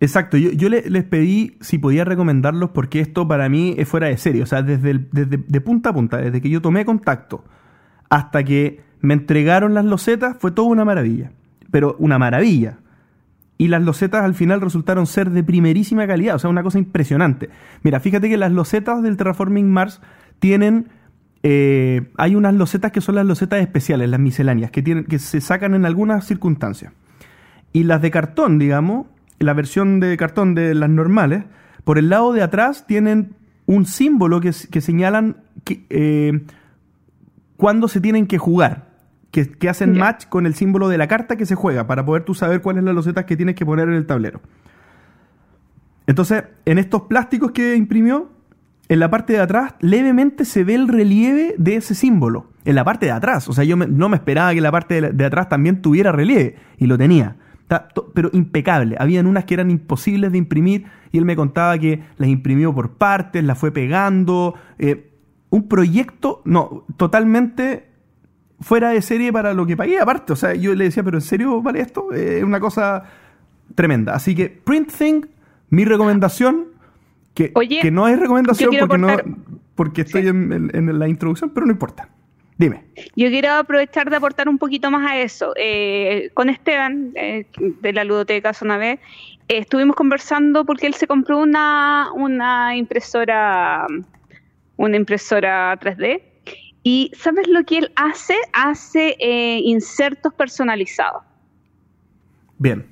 Exacto, 0.00 0.36
yo, 0.36 0.68
les 0.68 1.04
pedí 1.04 1.56
si 1.60 1.78
podía 1.78 2.04
recomendarlos 2.04 2.70
porque 2.70 3.00
esto 3.00 3.26
para 3.26 3.48
mí 3.48 3.74
es 3.78 3.88
fuera 3.88 4.08
de 4.08 4.16
serio. 4.16 4.42
O 4.42 4.46
sea, 4.46 4.62
desde, 4.62 5.06
desde 5.12 5.38
de 5.38 5.60
punta 5.60 5.90
a 5.90 5.92
punta, 5.94 6.18
desde 6.18 6.40
que 6.40 6.50
yo 6.50 6.60
tomé 6.60 6.84
contacto 6.84 7.44
hasta 8.10 8.44
que 8.44 8.82
me 9.00 9.14
entregaron 9.14 9.74
las 9.74 9.84
losetas, 9.84 10.36
fue 10.38 10.50
todo 10.50 10.66
una 10.66 10.84
maravilla. 10.84 11.32
Pero 11.70 11.96
una 11.98 12.18
maravilla. 12.18 12.78
Y 13.56 13.68
las 13.68 13.82
losetas 13.82 14.24
al 14.24 14.34
final 14.34 14.60
resultaron 14.60 15.06
ser 15.06 15.30
de 15.30 15.44
primerísima 15.44 16.06
calidad, 16.06 16.36
o 16.36 16.38
sea, 16.38 16.50
una 16.50 16.62
cosa 16.62 16.78
impresionante. 16.78 17.50
Mira, 17.82 18.00
fíjate 18.00 18.28
que 18.28 18.36
las 18.36 18.52
losetas 18.52 19.02
del 19.02 19.16
Terraforming 19.16 19.70
Mars 19.70 20.00
tienen 20.38 20.88
eh, 21.46 22.10
hay 22.16 22.36
unas 22.36 22.54
losetas 22.54 22.90
que 22.90 23.02
son 23.02 23.16
las 23.16 23.26
losetas 23.26 23.60
especiales, 23.60 24.08
las 24.08 24.18
misceláneas, 24.18 24.70
que, 24.70 24.80
tienen, 24.80 25.04
que 25.04 25.18
se 25.18 25.42
sacan 25.42 25.74
en 25.74 25.84
algunas 25.84 26.26
circunstancias. 26.26 26.94
Y 27.70 27.84
las 27.84 28.00
de 28.00 28.10
cartón, 28.10 28.58
digamos, 28.58 29.08
la 29.38 29.52
versión 29.52 30.00
de 30.00 30.16
cartón 30.16 30.54
de 30.54 30.74
las 30.74 30.88
normales, 30.88 31.44
por 31.84 31.98
el 31.98 32.08
lado 32.08 32.32
de 32.32 32.42
atrás 32.42 32.86
tienen 32.86 33.34
un 33.66 33.84
símbolo 33.84 34.40
que, 34.40 34.52
señalan 34.52 35.36
que, 35.64 35.84
eh, 35.90 36.46
cuándo 37.58 37.88
se 37.88 38.00
tienen 38.00 38.26
que 38.26 38.38
jugar, 38.38 38.88
que, 39.30 39.68
hacen 39.68 39.98
match 39.98 40.26
con 40.28 40.46
el 40.46 40.54
símbolo 40.54 40.88
de 40.88 40.96
la 40.96 41.08
carta 41.08 41.36
que 41.36 41.44
se 41.44 41.56
juega, 41.56 41.86
para 41.86 42.06
poder 42.06 42.24
tú 42.24 42.34
saber 42.34 42.62
cuál 42.62 42.78
es 42.78 42.84
la 42.84 42.94
loseta 42.94 43.26
que 43.26 43.36
tienes 43.36 43.54
que 43.54 43.66
poner 43.66 43.88
en 43.88 43.96
el 43.96 44.06
tablero. 44.06 44.40
Entonces, 46.06 46.44
en 46.64 46.78
estos 46.78 47.02
plásticos 47.02 47.50
que 47.52 47.76
imprimió, 47.76 48.30
en 48.88 49.00
la 49.00 49.10
parte 49.10 49.32
de 49.32 49.40
atrás 49.40 49.74
levemente 49.80 50.44
se 50.44 50.64
ve 50.64 50.74
el 50.74 50.88
relieve 50.88 51.54
de 51.58 51.76
ese 51.76 51.94
símbolo. 51.94 52.50
En 52.64 52.74
la 52.74 52.84
parte 52.84 53.06
de 53.06 53.12
atrás. 53.12 53.48
O 53.48 53.52
sea, 53.52 53.64
yo 53.64 53.76
no 53.76 54.08
me 54.08 54.16
esperaba 54.16 54.52
que 54.52 54.60
la 54.60 54.72
parte 54.72 55.00
de, 55.12 55.24
atrás 55.24 55.48
también 55.48 55.82
tuviera 55.82 56.12
relieve. 56.12 56.56
Y 56.78 56.86
lo 56.86 56.98
tenía. 56.98 57.36
pero 58.14 58.30
impecable. 58.32 58.96
Habían 58.98 59.26
unas 59.26 59.44
que 59.44 59.54
eran 59.54 59.70
imposibles 59.70 60.32
de 60.32 60.38
imprimir. 60.38 60.84
Y 61.12 61.18
él 61.18 61.24
me 61.24 61.36
contaba 61.36 61.78
que 61.78 62.02
las 62.18 62.28
imprimió 62.28 62.74
por 62.74 62.92
partes, 62.92 63.42
las 63.44 63.58
fue 63.58 63.70
pegando. 63.72 64.54
Eh, 64.78 65.10
un 65.50 65.68
proyecto, 65.68 66.42
no, 66.44 66.84
totalmente 66.96 67.88
fuera 68.60 68.90
de 68.90 69.02
serie 69.02 69.32
para 69.32 69.54
lo 69.54 69.66
que 69.66 69.76
pagué. 69.76 69.98
Aparte, 69.98 70.32
o 70.32 70.36
sea, 70.36 70.54
yo 70.54 70.74
le 70.74 70.84
decía, 70.84 71.02
pero 71.02 71.18
¿en 71.18 71.22
serio 71.22 71.62
vale 71.62 71.80
esto? 71.80 72.12
Es 72.12 72.42
una 72.42 72.60
cosa 72.60 73.04
tremenda. 73.74 74.14
Así 74.14 74.34
que 74.34 74.48
PrintThing, 74.48 75.28
mi 75.70 75.84
recomendación 75.84 76.73
que, 77.34 77.52
que 77.52 77.90
no 77.90 78.08
es 78.08 78.18
recomendación 78.18 78.74
porque, 78.78 78.98
no, 78.98 79.08
porque 79.74 80.02
estoy 80.02 80.28
en, 80.28 80.98
la 80.98 81.08
introducción, 81.08 81.50
pero 81.52 81.66
no 81.66 81.72
importa. 81.72 82.08
Dime. 82.56 82.84
Yo 83.16 83.28
quiero 83.30 83.52
aprovechar 83.52 84.08
de 84.08 84.16
aportar 84.16 84.48
un 84.48 84.58
poquito 84.58 84.88
más 84.88 85.10
a 85.10 85.18
eso. 85.18 85.52
Eh, 85.56 86.30
con 86.34 86.48
Esteban, 86.48 87.10
eh, 87.16 87.46
de 87.58 87.92
la 87.92 88.04
Ludoteca 88.04 88.54
Zona 88.54 88.78
B, 88.78 88.90
eh, 88.92 88.98
estuvimos 89.48 89.96
conversando 89.96 90.64
porque 90.64 90.86
él 90.86 90.94
se 90.94 91.08
compró 91.08 91.38
una, 91.38 92.10
una 92.14 92.76
impresora 92.76 93.86
una 94.76 94.96
impresora 94.96 95.76
3D. 95.80 96.22
Y 96.84 97.10
¿sabes 97.16 97.48
lo 97.48 97.64
que 97.64 97.78
él 97.78 97.92
hace? 97.96 98.36
Hace 98.52 99.16
insertos 99.18 100.32
personalizados. 100.34 101.22
Bien. 102.58 102.86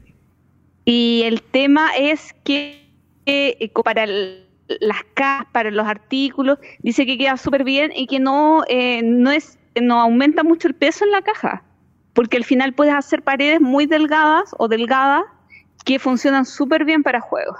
Y 0.85 1.22
el 1.24 1.42
tema 1.42 1.90
es 1.96 2.35
que 2.42 2.82
eh, 3.26 3.70
para 3.85 4.06
las 4.06 5.04
cajas, 5.14 5.46
para 5.52 5.70
los 5.70 5.87
artículos, 5.87 6.58
dice 6.80 7.06
que 7.06 7.18
queda 7.18 7.37
súper 7.37 7.64
bien 7.64 7.92
y 7.94 8.06
que 8.06 8.20
no, 8.20 8.64
eh, 8.68 9.02
no, 9.02 9.30
es, 9.30 9.58
no 9.80 10.00
aumenta 10.00 10.42
mucho 10.42 10.68
el 10.68 10.74
peso 10.74 11.04
en 11.04 11.12
la 11.12 11.22
caja, 11.22 11.62
porque 12.12 12.37
al 12.37 12.44
final 12.44 12.72
puedes 12.72 12.94
hacer 12.94 13.22
paredes 13.22 13.61
muy 13.61 13.87
delgadas 13.87 14.54
o 14.58 14.68
delgadas 14.68 15.24
que 15.85 15.98
funcionan 15.98 16.44
súper 16.44 16.85
bien 16.85 17.02
para 17.02 17.20
juegos. 17.20 17.58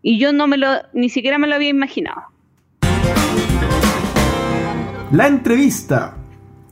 Y 0.00 0.18
yo 0.18 0.32
no 0.32 0.46
me 0.46 0.56
lo, 0.56 0.68
ni 0.92 1.08
siquiera 1.08 1.38
me 1.38 1.46
lo 1.46 1.54
había 1.54 1.68
imaginado. 1.68 2.22
La 5.12 5.28
entrevista 5.28 6.16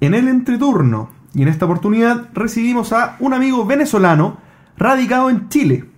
en 0.00 0.14
el 0.14 0.28
entreturno. 0.28 1.10
Y 1.34 1.42
en 1.42 1.48
esta 1.48 1.66
oportunidad 1.66 2.28
recibimos 2.32 2.92
a 2.92 3.16
un 3.20 3.34
amigo 3.34 3.64
venezolano 3.64 4.38
radicado 4.76 5.30
en 5.30 5.48
Chile 5.48 5.89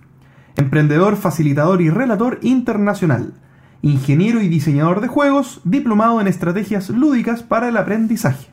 emprendedor, 0.55 1.17
facilitador 1.17 1.81
y 1.81 1.89
relator 1.89 2.39
internacional, 2.41 3.33
ingeniero 3.81 4.41
y 4.41 4.47
diseñador 4.47 5.01
de 5.01 5.07
juegos, 5.07 5.61
diplomado 5.63 6.21
en 6.21 6.27
estrategias 6.27 6.89
lúdicas 6.89 7.43
para 7.43 7.67
el 7.67 7.77
aprendizaje. 7.77 8.47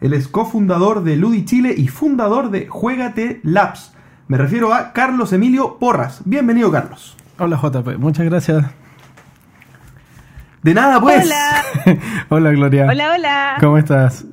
Él 0.00 0.14
es 0.14 0.28
cofundador 0.28 1.04
de 1.04 1.16
Ludi 1.16 1.44
Chile 1.44 1.74
y 1.76 1.88
fundador 1.88 2.50
de 2.50 2.66
Juegate 2.66 3.40
Labs. 3.44 3.92
Me 4.28 4.36
refiero 4.36 4.74
a 4.74 4.92
Carlos 4.92 5.32
Emilio 5.32 5.78
Porras. 5.78 6.22
Bienvenido, 6.24 6.72
Carlos. 6.72 7.16
Hola, 7.38 7.60
JP. 7.62 7.98
Muchas 7.98 8.26
gracias. 8.26 8.64
De 10.62 10.74
nada, 10.74 11.00
pues. 11.00 11.24
Hola. 11.24 11.62
hola, 12.28 12.50
Gloria. 12.52 12.86
Hola, 12.88 13.12
hola. 13.12 13.56
¿Cómo 13.60 13.78
estás? 13.78 14.24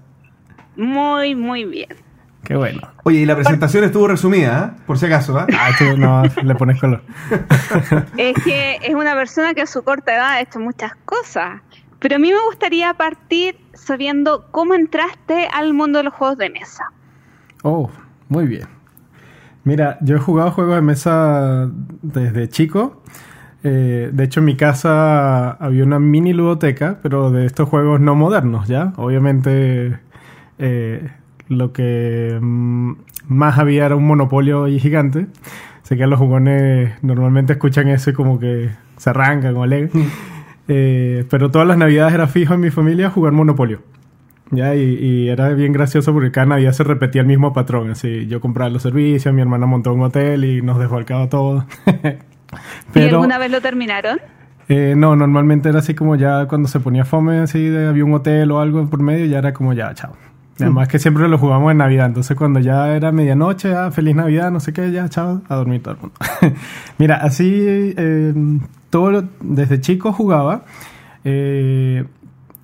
Muy, 0.75 1.35
muy 1.35 1.65
bien. 1.65 2.08
Qué 2.43 2.55
bueno. 2.55 2.81
Oye, 3.03 3.19
y 3.19 3.25
la 3.25 3.35
presentación 3.35 3.83
estuvo 3.83 4.07
resumida, 4.07 4.75
¿eh? 4.75 4.81
por 4.87 4.97
si 4.97 5.05
acaso. 5.05 5.39
¿eh? 5.39 5.45
Ah, 5.57 5.69
tú 5.77 5.97
no, 5.97 6.23
le 6.43 6.55
pones 6.55 6.79
color. 6.79 7.01
es 8.17 8.35
que 8.43 8.79
es 8.81 8.95
una 8.95 9.13
persona 9.13 9.53
que 9.53 9.61
a 9.61 9.67
su 9.67 9.83
corta 9.83 10.15
edad 10.15 10.29
ha 10.29 10.41
hecho 10.41 10.59
muchas 10.59 10.93
cosas. 11.05 11.61
Pero 11.99 12.15
a 12.15 12.19
mí 12.19 12.31
me 12.31 12.39
gustaría 12.47 12.93
partir 12.93 13.57
sabiendo 13.73 14.47
cómo 14.51 14.73
entraste 14.73 15.47
al 15.53 15.73
mundo 15.73 15.99
de 15.99 16.05
los 16.05 16.13
juegos 16.13 16.37
de 16.37 16.49
mesa. 16.49 16.85
Oh, 17.63 17.89
muy 18.29 18.47
bien. 18.47 18.67
Mira, 19.63 19.97
yo 20.01 20.15
he 20.15 20.19
jugado 20.19 20.51
juegos 20.51 20.75
de 20.75 20.81
mesa 20.81 21.69
desde 22.01 22.47
chico. 22.47 23.03
Eh, 23.63 24.09
de 24.13 24.23
hecho, 24.23 24.39
en 24.39 24.45
mi 24.45 24.55
casa 24.55 25.51
había 25.51 25.83
una 25.83 25.99
mini 25.99 26.33
ludoteca, 26.33 26.99
pero 27.03 27.29
de 27.31 27.45
estos 27.45 27.67
juegos 27.67 27.99
no 27.99 28.15
modernos, 28.15 28.67
¿ya? 28.69 28.93
Obviamente 28.95 29.99
eh, 30.57 31.09
lo 31.49 31.73
que 31.73 32.37
mm, 32.39 32.93
más 33.27 33.59
había 33.59 33.85
era 33.85 33.95
un 33.95 34.07
monopolio 34.07 34.67
y 34.67 34.79
gigante. 34.79 35.27
Sé 35.83 35.97
que 35.97 36.07
los 36.07 36.19
jugones 36.19 36.93
normalmente 37.01 37.53
escuchan 37.53 37.89
eso 37.89 38.11
y 38.11 38.13
como 38.13 38.39
que 38.39 38.69
se 38.97 39.09
arrancan 39.09 39.57
o 39.57 39.63
alegran. 39.63 39.89
Mm. 39.93 40.07
Eh, 40.71 41.25
pero 41.29 41.49
todas 41.49 41.67
las 41.67 41.77
navidades 41.77 42.13
era 42.13 42.27
fijo 42.27 42.53
en 42.53 42.61
mi 42.61 42.69
familia 42.69 43.09
jugar 43.09 43.33
monopolio. 43.33 43.81
¿ya? 44.51 44.75
Y, 44.75 45.27
era 45.29 45.49
bien 45.49 45.73
gracioso 45.73 46.13
porque 46.13 46.31
cada 46.31 46.45
navidad 46.45 46.71
se 46.73 46.83
repetía 46.83 47.21
el 47.21 47.27
mismo 47.27 47.53
patrón. 47.53 47.91
Así, 47.91 48.27
yo 48.27 48.39
compraba 48.39 48.69
los 48.69 48.83
servicios, 48.83 49.33
mi 49.33 49.41
hermana 49.41 49.65
montó 49.65 49.93
un 49.93 50.01
hotel 50.01 50.45
y 50.45 50.61
nos 50.61 50.79
dejó 50.79 50.97
al 50.97 51.05
cabo 51.05 51.27
todo. 51.27 51.65
pero, 52.93 53.05
¿Y 53.05 53.09
alguna 53.09 53.37
vez 53.37 53.51
lo 53.51 53.61
terminaron? 53.61 54.19
Eh, 54.67 54.93
no, 54.95 55.15
normalmente 55.15 55.69
era 55.69 55.79
así 55.79 55.95
como 55.95 56.15
ya 56.15 56.45
cuando 56.47 56.67
se 56.67 56.79
ponía 56.79 57.03
fome, 57.03 57.39
así 57.39 57.67
de, 57.69 57.87
había 57.87 58.05
un 58.05 58.13
hotel 58.13 58.51
o 58.51 58.59
algo 58.59 58.87
por 58.87 59.01
medio, 59.01 59.25
ya 59.25 59.39
era 59.39 59.51
como 59.51 59.73
ya, 59.73 59.91
chao. 59.95 60.15
Además 60.59 60.87
que 60.87 60.99
siempre 60.99 61.27
lo 61.27 61.37
jugamos 61.37 61.71
en 61.71 61.77
Navidad, 61.77 62.07
entonces 62.07 62.35
cuando 62.35 62.59
ya 62.59 62.95
era 62.95 63.11
medianoche, 63.11 63.73
ah, 63.73 63.91
feliz 63.91 64.15
Navidad, 64.15 64.51
no 64.51 64.59
sé 64.59 64.73
qué, 64.73 64.91
ya, 64.91 65.07
chao, 65.09 65.41
a 65.47 65.55
dormir 65.55 65.81
todo 65.81 65.95
el 65.95 65.99
mundo. 66.01 66.15
Mira, 66.97 67.15
así 67.17 67.93
eh, 67.97 68.33
todo 68.89 69.23
desde 69.41 69.79
chico 69.79 70.11
jugaba 70.11 70.65
eh, 71.23 72.05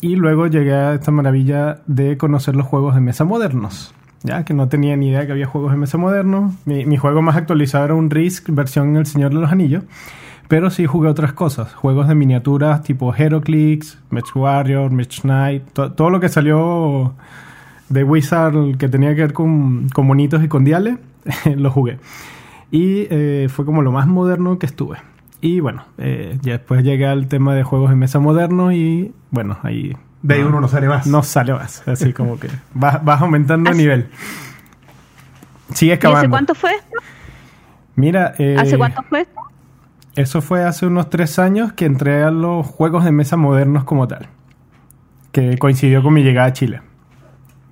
y 0.02 0.16
luego 0.16 0.48
llegué 0.48 0.74
a 0.74 0.94
esta 0.96 1.12
maravilla 1.12 1.82
de 1.88 2.18
conocer 2.18 2.56
los 2.56 2.66
juegos 2.66 2.96
de 2.96 3.02
mesa 3.02 3.24
modernos. 3.24 3.94
Ya 4.24 4.44
que 4.44 4.54
no 4.56 4.68
tenía 4.68 4.98
ni 4.98 5.10
idea 5.10 5.26
que 5.26 5.34
había 5.34 5.46
juegos 5.46 5.72
de 5.72 5.78
mesa 5.78 5.98
modernos. 5.98 6.54
Mi, 6.66 6.86
mi 6.86 6.98
juego 6.98 7.22
más 7.22 7.36
actualizado 7.36 7.86
era 7.86 7.94
un 7.94 8.10
Risk 8.10 8.50
versión 8.50 8.98
El 8.98 9.06
Señor 9.06 9.34
de 9.34 9.40
los 9.40 9.52
Anillos. 9.52 9.84
Pero 10.48 10.70
sí 10.70 10.86
jugué 10.86 11.10
otras 11.10 11.34
cosas. 11.34 11.74
Juegos 11.74 12.08
de 12.08 12.16
miniaturas 12.16 12.84
tipo 12.84 13.14
Heroclix, 13.14 14.00
Match 14.10 14.36
Warrior, 14.36 14.92
Match 14.92 15.22
Knight. 15.22 15.64
todo 15.74 16.10
lo 16.10 16.20
que 16.20 16.30
salió 16.30 17.14
de 17.90 18.04
Wizard 18.04 18.78
que 18.78 18.90
tenía 18.90 19.16
que 19.16 19.22
ver 19.22 19.34
con, 19.34 19.90
con 19.90 20.08
monitos 20.08 20.44
y 20.44 20.48
con 20.48 20.64
diales, 20.64 20.98
lo 21.56 21.72
jugué. 21.72 22.00
Y 22.72 23.08
eh, 23.10 23.48
fue 23.50 23.66
como 23.66 23.82
lo 23.82 23.92
más 23.92 24.08
moderno 24.08 24.60
que 24.60 24.66
estuve. 24.66 24.98
Y 25.42 25.60
bueno, 25.60 25.86
eh, 25.98 26.38
ya 26.42 26.54
después 26.54 26.84
llegué 26.84 27.06
al 27.06 27.28
tema 27.28 27.54
de 27.54 27.64
juegos 27.64 27.90
de 27.90 27.96
mesa 27.96 28.20
modernos 28.20 28.74
y 28.74 29.14
bueno, 29.32 29.58
ahí... 29.64 29.96
De 30.24 30.36
ahí 30.36 30.42
uno 30.42 30.60
no 30.60 30.68
sale 30.68 30.88
más. 30.88 31.06
No 31.06 31.22
sale 31.22 31.54
más, 31.54 31.88
así 31.88 32.12
como 32.12 32.40
que 32.40 32.50
vas, 32.74 33.22
aumentando 33.22 33.70
el 33.70 33.78
nivel. 33.78 34.10
Sigue 35.74 36.00
¿Y 36.02 36.08
hace 36.08 36.30
cuánto 36.30 36.56
fue 36.56 36.72
esto? 36.74 36.98
Mira... 37.96 38.34
Eh, 38.40 38.56
¿Hace 38.58 38.78
cuánto 38.78 39.04
fue 39.04 39.22
esto? 39.22 39.40
Eso 40.16 40.42
fue 40.42 40.64
hace 40.64 40.86
unos 40.86 41.10
tres 41.10 41.38
años 41.40 41.74
que 41.74 41.86
entré 41.86 42.24
a 42.24 42.32
los 42.32 42.66
juegos 42.66 43.04
de 43.04 43.12
mesa 43.12 43.38
modernos 43.38 43.84
como 43.84 44.08
tal. 44.08 44.30
Que 45.32 45.58
coincidió 45.58 46.02
con 46.02 46.14
mi 46.14 46.24
llegada 46.24 46.48
a 46.48 46.54
Chile. 46.54 46.82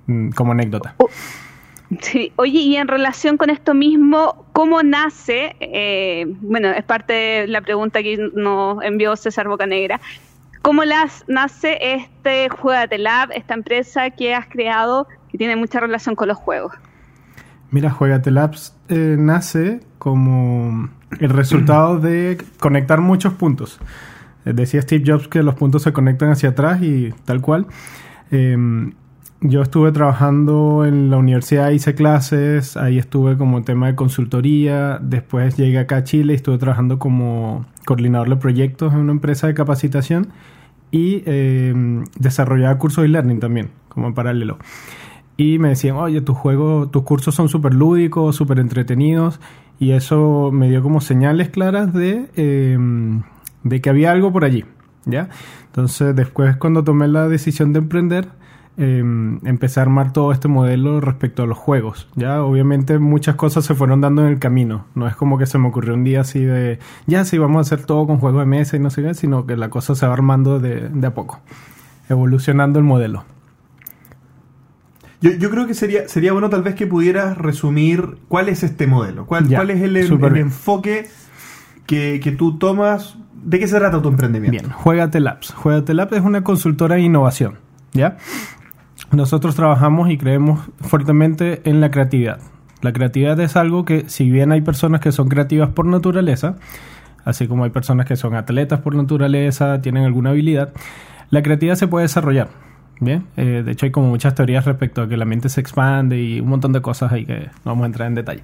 Mm, 0.06 0.30
como 0.30 0.52
anécdota. 0.52 0.94
Oh, 0.98 1.08
sí, 2.00 2.32
oye, 2.36 2.60
y 2.60 2.76
en 2.76 2.88
relación 2.88 3.36
con 3.36 3.50
esto 3.50 3.74
mismo, 3.74 4.46
¿cómo 4.52 4.82
nace? 4.82 5.56
Eh, 5.60 6.26
bueno, 6.40 6.68
es 6.68 6.84
parte 6.84 7.12
de 7.12 7.46
la 7.48 7.60
pregunta 7.60 8.02
que 8.02 8.18
nos 8.34 8.82
envió 8.82 9.16
César 9.16 9.48
Bocanegra. 9.48 10.00
¿Cómo 10.62 10.84
las, 10.84 11.24
nace 11.28 11.76
este 11.80 12.48
Juegate 12.48 12.98
Lab, 12.98 13.30
esta 13.32 13.54
empresa 13.54 14.10
que 14.10 14.34
has 14.34 14.46
creado 14.46 15.06
que 15.30 15.36
tiene 15.36 15.56
mucha 15.56 15.78
relación 15.78 16.14
con 16.14 16.28
los 16.28 16.38
juegos? 16.38 16.72
Mira, 17.70 17.90
Juegate 17.90 18.30
Labs 18.30 18.74
eh, 18.88 19.16
nace 19.18 19.80
como 19.98 20.88
el 21.18 21.30
resultado 21.30 21.98
de 21.98 22.38
conectar 22.60 23.00
muchos 23.00 23.34
puntos. 23.34 23.80
Eh, 24.44 24.52
decía 24.54 24.80
Steve 24.80 25.04
Jobs 25.06 25.28
que 25.28 25.42
los 25.42 25.54
puntos 25.54 25.82
se 25.82 25.92
conectan 25.92 26.30
hacia 26.30 26.50
atrás 26.50 26.80
y 26.82 27.12
tal 27.24 27.40
cual. 27.40 27.66
Em, 28.30 28.92
yo 29.46 29.60
estuve 29.60 29.92
trabajando 29.92 30.86
en 30.86 31.10
la 31.10 31.18
universidad, 31.18 31.70
hice 31.70 31.94
clases, 31.94 32.78
ahí 32.78 32.96
estuve 32.96 33.36
como 33.36 33.62
tema 33.62 33.88
de 33.88 33.94
consultoría, 33.94 34.98
después 35.02 35.58
llegué 35.58 35.78
acá 35.78 35.98
a 35.98 36.04
Chile 36.04 36.32
y 36.32 36.36
estuve 36.36 36.56
trabajando 36.56 36.98
como 36.98 37.66
coordinador 37.84 38.30
de 38.30 38.36
proyectos 38.36 38.94
en 38.94 39.00
una 39.00 39.12
empresa 39.12 39.46
de 39.46 39.52
capacitación 39.52 40.28
y 40.90 41.22
eh, 41.26 41.74
desarrollaba 42.18 42.78
cursos 42.78 43.02
de 43.02 43.08
learning 43.08 43.38
también, 43.38 43.68
como 43.90 44.06
en 44.06 44.14
paralelo. 44.14 44.56
Y 45.36 45.58
me 45.58 45.68
decían, 45.68 45.96
oye, 45.96 46.22
tus 46.22 46.38
juegos, 46.38 46.90
tus 46.90 47.02
cursos 47.02 47.34
son 47.34 47.50
súper 47.50 47.74
lúdicos, 47.74 48.34
súper 48.36 48.58
entretenidos. 48.60 49.40
Y 49.78 49.90
eso 49.90 50.52
me 50.52 50.70
dio 50.70 50.82
como 50.82 51.02
señales 51.02 51.50
claras 51.50 51.92
de, 51.92 52.30
eh, 52.36 52.78
de 53.62 53.80
que 53.80 53.90
había 53.90 54.10
algo 54.12 54.32
por 54.32 54.44
allí. 54.44 54.64
¿ya? 55.04 55.28
Entonces, 55.66 56.16
después 56.16 56.56
cuando 56.56 56.84
tomé 56.84 57.08
la 57.08 57.28
decisión 57.28 57.72
de 57.72 57.80
emprender, 57.80 58.28
eh, 58.76 58.98
empecé 59.44 59.78
a 59.78 59.84
armar 59.84 60.12
todo 60.12 60.32
este 60.32 60.48
modelo 60.48 61.00
respecto 61.00 61.44
a 61.44 61.46
los 61.46 61.56
juegos. 61.56 62.08
Ya, 62.16 62.42
obviamente 62.42 62.98
muchas 62.98 63.36
cosas 63.36 63.64
se 63.64 63.74
fueron 63.74 64.00
dando 64.00 64.22
en 64.22 64.28
el 64.28 64.38
camino. 64.38 64.86
No 64.94 65.06
es 65.06 65.14
como 65.14 65.38
que 65.38 65.46
se 65.46 65.58
me 65.58 65.68
ocurrió 65.68 65.94
un 65.94 66.02
día 66.02 66.22
así 66.22 66.40
de, 66.44 66.80
ya 67.06 67.24
sí, 67.24 67.38
vamos 67.38 67.58
a 67.58 67.60
hacer 67.60 67.86
todo 67.86 68.06
con 68.06 68.18
juegos 68.18 68.42
de 68.42 68.46
mesa 68.46 68.76
y 68.76 68.80
no 68.80 68.90
sé 68.90 69.02
qué, 69.02 69.14
sino 69.14 69.46
que 69.46 69.56
la 69.56 69.70
cosa 69.70 69.94
se 69.94 70.06
va 70.06 70.12
armando 70.12 70.58
de, 70.58 70.88
de 70.88 71.06
a 71.06 71.14
poco, 71.14 71.40
evolucionando 72.08 72.78
el 72.78 72.84
modelo. 72.84 73.24
Yo, 75.20 75.30
yo, 75.30 75.50
creo 75.50 75.66
que 75.66 75.74
sería, 75.74 76.06
sería 76.08 76.32
bueno 76.32 76.50
tal 76.50 76.62
vez 76.62 76.74
que 76.74 76.86
pudieras 76.86 77.38
resumir 77.38 78.18
cuál 78.28 78.48
es 78.48 78.62
este 78.62 78.86
modelo, 78.86 79.24
cuál, 79.24 79.48
Ya, 79.48 79.58
cuál 79.58 79.70
es 79.70 79.80
el, 79.80 79.96
enfoque 79.96 81.08
que, 81.86 82.20
que 82.22 82.32
tú 82.32 82.58
tomas, 82.58 83.16
de 83.32 83.58
qué 83.58 83.66
se 83.66 83.78
trata 83.78 84.02
tu 84.02 84.08
emprendimiento. 84.08 84.68
Bien, 84.68 84.70
Juegate 84.70 85.20
Labs. 85.20 85.52
Juegate 85.52 85.94
Labs 85.94 86.12
es 86.12 86.22
una 86.22 86.44
consultora 86.44 86.96
de 86.96 87.02
innovación, 87.02 87.54
¿ya? 87.94 88.18
Nosotros 89.14 89.54
trabajamos 89.54 90.10
y 90.10 90.18
creemos 90.18 90.60
fuertemente 90.80 91.62
en 91.64 91.80
la 91.80 91.90
creatividad. 91.90 92.40
La 92.82 92.92
creatividad 92.92 93.38
es 93.40 93.56
algo 93.56 93.84
que, 93.84 94.04
si 94.08 94.28
bien 94.28 94.50
hay 94.50 94.60
personas 94.60 95.00
que 95.00 95.12
son 95.12 95.28
creativas 95.28 95.70
por 95.70 95.86
naturaleza, 95.86 96.56
así 97.24 97.46
como 97.46 97.64
hay 97.64 97.70
personas 97.70 98.06
que 98.06 98.16
son 98.16 98.34
atletas 98.34 98.80
por 98.80 98.94
naturaleza, 98.96 99.80
tienen 99.80 100.04
alguna 100.04 100.30
habilidad, 100.30 100.72
la 101.30 101.42
creatividad 101.42 101.76
se 101.76 101.86
puede 101.86 102.04
desarrollar. 102.04 102.48
Bien, 103.00 103.24
Eh, 103.36 103.62
de 103.64 103.72
hecho 103.72 103.86
hay 103.86 103.92
como 103.92 104.08
muchas 104.08 104.34
teorías 104.34 104.64
respecto 104.64 105.02
a 105.02 105.08
que 105.08 105.16
la 105.16 105.24
mente 105.24 105.48
se 105.48 105.60
expande 105.60 106.20
y 106.20 106.40
un 106.40 106.48
montón 106.48 106.72
de 106.72 106.80
cosas 106.80 107.12
ahí 107.12 107.24
que 107.24 107.50
no 107.64 107.72
vamos 107.72 107.82
a 107.84 107.86
entrar 107.86 108.08
en 108.08 108.14
detalle. 108.14 108.42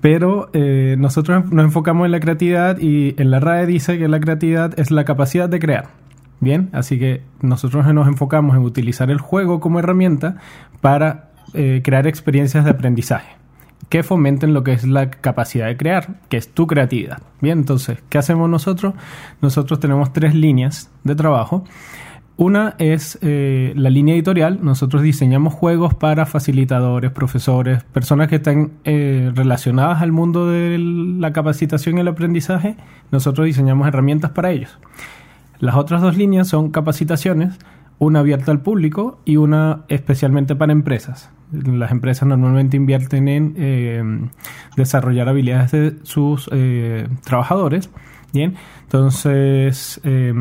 Pero 0.00 0.50
eh, 0.52 0.96
nosotros 0.98 1.50
nos 1.50 1.64
enfocamos 1.64 2.04
en 2.06 2.12
la 2.12 2.20
creatividad 2.20 2.78
y 2.78 3.14
en 3.18 3.30
la 3.30 3.40
RAE 3.40 3.66
dice 3.66 3.98
que 3.98 4.08
la 4.08 4.20
creatividad 4.20 4.78
es 4.78 4.90
la 4.90 5.04
capacidad 5.04 5.48
de 5.48 5.58
crear. 5.58 6.05
Bien, 6.40 6.68
así 6.72 6.98
que 6.98 7.22
nosotros 7.40 7.86
nos 7.94 8.08
enfocamos 8.08 8.56
en 8.56 8.62
utilizar 8.62 9.10
el 9.10 9.18
juego 9.18 9.60
como 9.60 9.78
herramienta 9.78 10.36
para 10.80 11.30
eh, 11.54 11.80
crear 11.82 12.06
experiencias 12.06 12.64
de 12.64 12.70
aprendizaje 12.70 13.36
que 13.88 14.02
fomenten 14.02 14.52
lo 14.52 14.64
que 14.64 14.72
es 14.72 14.84
la 14.84 15.10
capacidad 15.10 15.66
de 15.66 15.76
crear, 15.76 16.16
que 16.28 16.36
es 16.36 16.48
tu 16.48 16.66
creatividad. 16.66 17.22
Bien, 17.40 17.58
entonces, 17.58 17.98
¿qué 18.08 18.18
hacemos 18.18 18.50
nosotros? 18.50 18.94
Nosotros 19.40 19.78
tenemos 19.78 20.12
tres 20.12 20.34
líneas 20.34 20.90
de 21.04 21.14
trabajo. 21.14 21.64
Una 22.36 22.74
es 22.78 23.18
eh, 23.22 23.72
la 23.76 23.88
línea 23.88 24.14
editorial. 24.14 24.58
Nosotros 24.60 25.02
diseñamos 25.02 25.54
juegos 25.54 25.94
para 25.94 26.26
facilitadores, 26.26 27.10
profesores, 27.12 27.82
personas 27.84 28.28
que 28.28 28.36
están 28.36 28.72
eh, 28.84 29.30
relacionadas 29.34 30.02
al 30.02 30.12
mundo 30.12 30.50
de 30.50 30.78
la 30.78 31.32
capacitación 31.32 31.96
y 31.96 32.00
el 32.00 32.08
aprendizaje. 32.08 32.76
Nosotros 33.10 33.46
diseñamos 33.46 33.88
herramientas 33.88 34.32
para 34.32 34.50
ellos. 34.50 34.78
Las 35.58 35.76
otras 35.76 36.02
dos 36.02 36.16
líneas 36.16 36.48
son 36.48 36.70
capacitaciones, 36.70 37.58
una 37.98 38.20
abierta 38.20 38.52
al 38.52 38.60
público 38.60 39.18
y 39.24 39.36
una 39.36 39.84
especialmente 39.88 40.54
para 40.56 40.72
empresas. 40.72 41.30
Las 41.52 41.92
empresas 41.92 42.28
normalmente 42.28 42.76
invierten 42.76 43.28
en 43.28 43.54
eh, 43.56 44.02
desarrollar 44.76 45.28
habilidades 45.28 45.70
de 45.72 45.96
sus 46.02 46.50
eh, 46.52 47.08
trabajadores. 47.24 47.90
Bien, 48.32 48.54
entonces, 48.82 50.00
eh, 50.04 50.34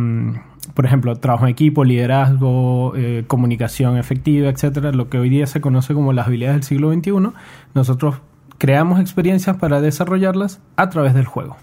por 0.74 0.86
ejemplo, 0.86 1.16
trabajo 1.16 1.46
en 1.46 1.52
equipo, 1.52 1.84
liderazgo, 1.84 2.94
eh, 2.96 3.24
comunicación 3.28 3.98
efectiva, 3.98 4.50
etcétera, 4.50 4.92
lo 4.92 5.10
que 5.10 5.18
hoy 5.18 5.30
día 5.30 5.48
se 5.48 5.62
conoce 5.62 5.94
como 5.94 6.14
las 6.14 6.28
habilidades 6.28 6.58
del 6.58 6.64
siglo 6.64 6.94
XXI. 6.94 7.32
Nosotros 7.74 8.16
creamos 8.58 9.00
experiencias 9.00 9.58
para 9.58 9.82
desarrollarlas 9.82 10.62
a 10.76 10.90
través 10.90 11.14
del 11.14 11.26
juego. 11.26 11.58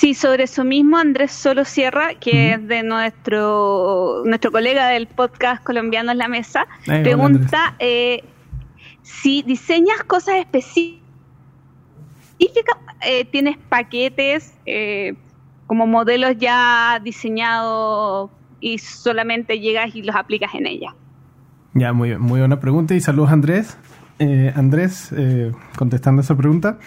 Sí, 0.00 0.14
sobre 0.14 0.44
eso 0.44 0.64
mismo, 0.64 0.96
Andrés 0.96 1.30
Solo 1.30 1.66
Sierra, 1.66 2.14
que 2.14 2.54
es 2.54 2.66
de 2.66 2.82
nuestro 2.82 4.22
nuestro 4.24 4.50
colega 4.50 4.88
del 4.88 5.06
podcast 5.06 5.62
colombiano 5.62 6.10
en 6.10 6.16
la 6.16 6.26
mesa, 6.26 6.66
pregunta 6.86 7.74
eh, 7.78 8.24
si 9.02 9.42
diseñas 9.42 10.02
cosas 10.06 10.36
específicas, 10.36 11.02
eh, 13.02 13.26
tienes 13.26 13.58
paquetes 13.68 14.54
eh, 14.64 15.16
como 15.66 15.86
modelos 15.86 16.34
ya 16.38 16.98
diseñados 17.04 18.30
y 18.58 18.78
solamente 18.78 19.60
llegas 19.60 19.94
y 19.94 20.00
los 20.00 20.16
aplicas 20.16 20.54
en 20.54 20.66
ella. 20.66 20.94
Ya, 21.74 21.92
muy, 21.92 22.08
bien, 22.08 22.22
muy 22.22 22.38
buena 22.38 22.58
pregunta 22.58 22.94
y 22.94 23.02
saludos 23.02 23.32
Andrés. 23.32 23.76
Eh, 24.18 24.50
Andrés, 24.56 25.12
eh, 25.14 25.52
contestando 25.76 26.22
esa 26.22 26.34
pregunta. 26.34 26.78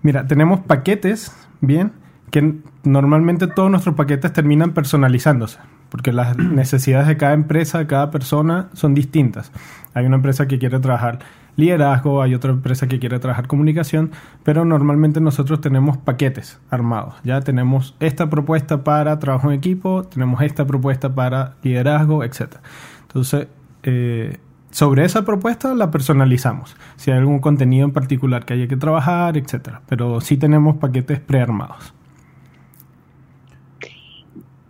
Mira, 0.00 0.26
tenemos 0.26 0.60
paquetes, 0.60 1.30
bien, 1.60 1.92
que 2.34 2.52
normalmente 2.82 3.46
todos 3.46 3.70
nuestros 3.70 3.94
paquetes 3.94 4.32
terminan 4.32 4.72
personalizándose, 4.72 5.60
porque 5.88 6.12
las 6.12 6.36
necesidades 6.36 7.06
de 7.06 7.16
cada 7.16 7.32
empresa, 7.32 7.86
cada 7.86 8.10
persona 8.10 8.70
son 8.72 8.92
distintas. 8.92 9.52
Hay 9.94 10.04
una 10.04 10.16
empresa 10.16 10.48
que 10.48 10.58
quiere 10.58 10.80
trabajar 10.80 11.20
liderazgo, 11.54 12.22
hay 12.22 12.34
otra 12.34 12.50
empresa 12.50 12.88
que 12.88 12.98
quiere 12.98 13.20
trabajar 13.20 13.46
comunicación, 13.46 14.10
pero 14.42 14.64
normalmente 14.64 15.20
nosotros 15.20 15.60
tenemos 15.60 15.96
paquetes 15.96 16.58
armados. 16.70 17.14
Ya 17.22 17.40
tenemos 17.42 17.94
esta 18.00 18.28
propuesta 18.28 18.82
para 18.82 19.16
trabajo 19.20 19.52
en 19.52 19.56
equipo, 19.56 20.02
tenemos 20.02 20.42
esta 20.42 20.66
propuesta 20.66 21.14
para 21.14 21.54
liderazgo, 21.62 22.24
etc. 22.24 22.56
Entonces, 23.02 23.46
eh, 23.84 24.38
sobre 24.72 25.04
esa 25.04 25.24
propuesta 25.24 25.72
la 25.72 25.92
personalizamos. 25.92 26.74
Si 26.96 27.12
hay 27.12 27.18
algún 27.18 27.38
contenido 27.38 27.84
en 27.84 27.92
particular 27.92 28.44
que 28.44 28.54
haya 28.54 28.66
que 28.66 28.76
trabajar, 28.76 29.36
etcétera. 29.36 29.82
Pero 29.86 30.20
sí 30.20 30.36
tenemos 30.36 30.78
paquetes 30.78 31.20
prearmados. 31.20 31.94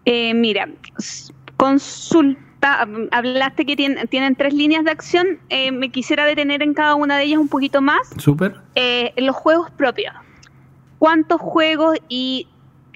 Eh, 0.05 0.35
mira, 0.35 0.69
consulta, 1.57 2.87
hablaste 3.11 3.65
que 3.67 3.77
tien- 3.77 4.09
tienen 4.09 4.35
tres 4.37 4.55
líneas 4.55 4.85
de 4.85 4.91
acción, 4.91 5.27
eh, 5.49 5.71
me 5.73 5.91
quisiera 5.91 6.25
detener 6.25 6.63
en 6.63 6.75
cada 6.75 6.95
una 6.95 7.17
de 7.17 7.25
ellas 7.25 7.39
un 7.39 7.49
poquito 7.49 7.81
más. 7.81 8.09
Súper. 8.19 8.55
Eh, 8.75 9.13
los 9.17 9.37
juegos 9.37 9.71
propios. 9.71 10.15
¿Cuántos 10.99 11.41
juegos 11.41 11.99
y 12.09 12.49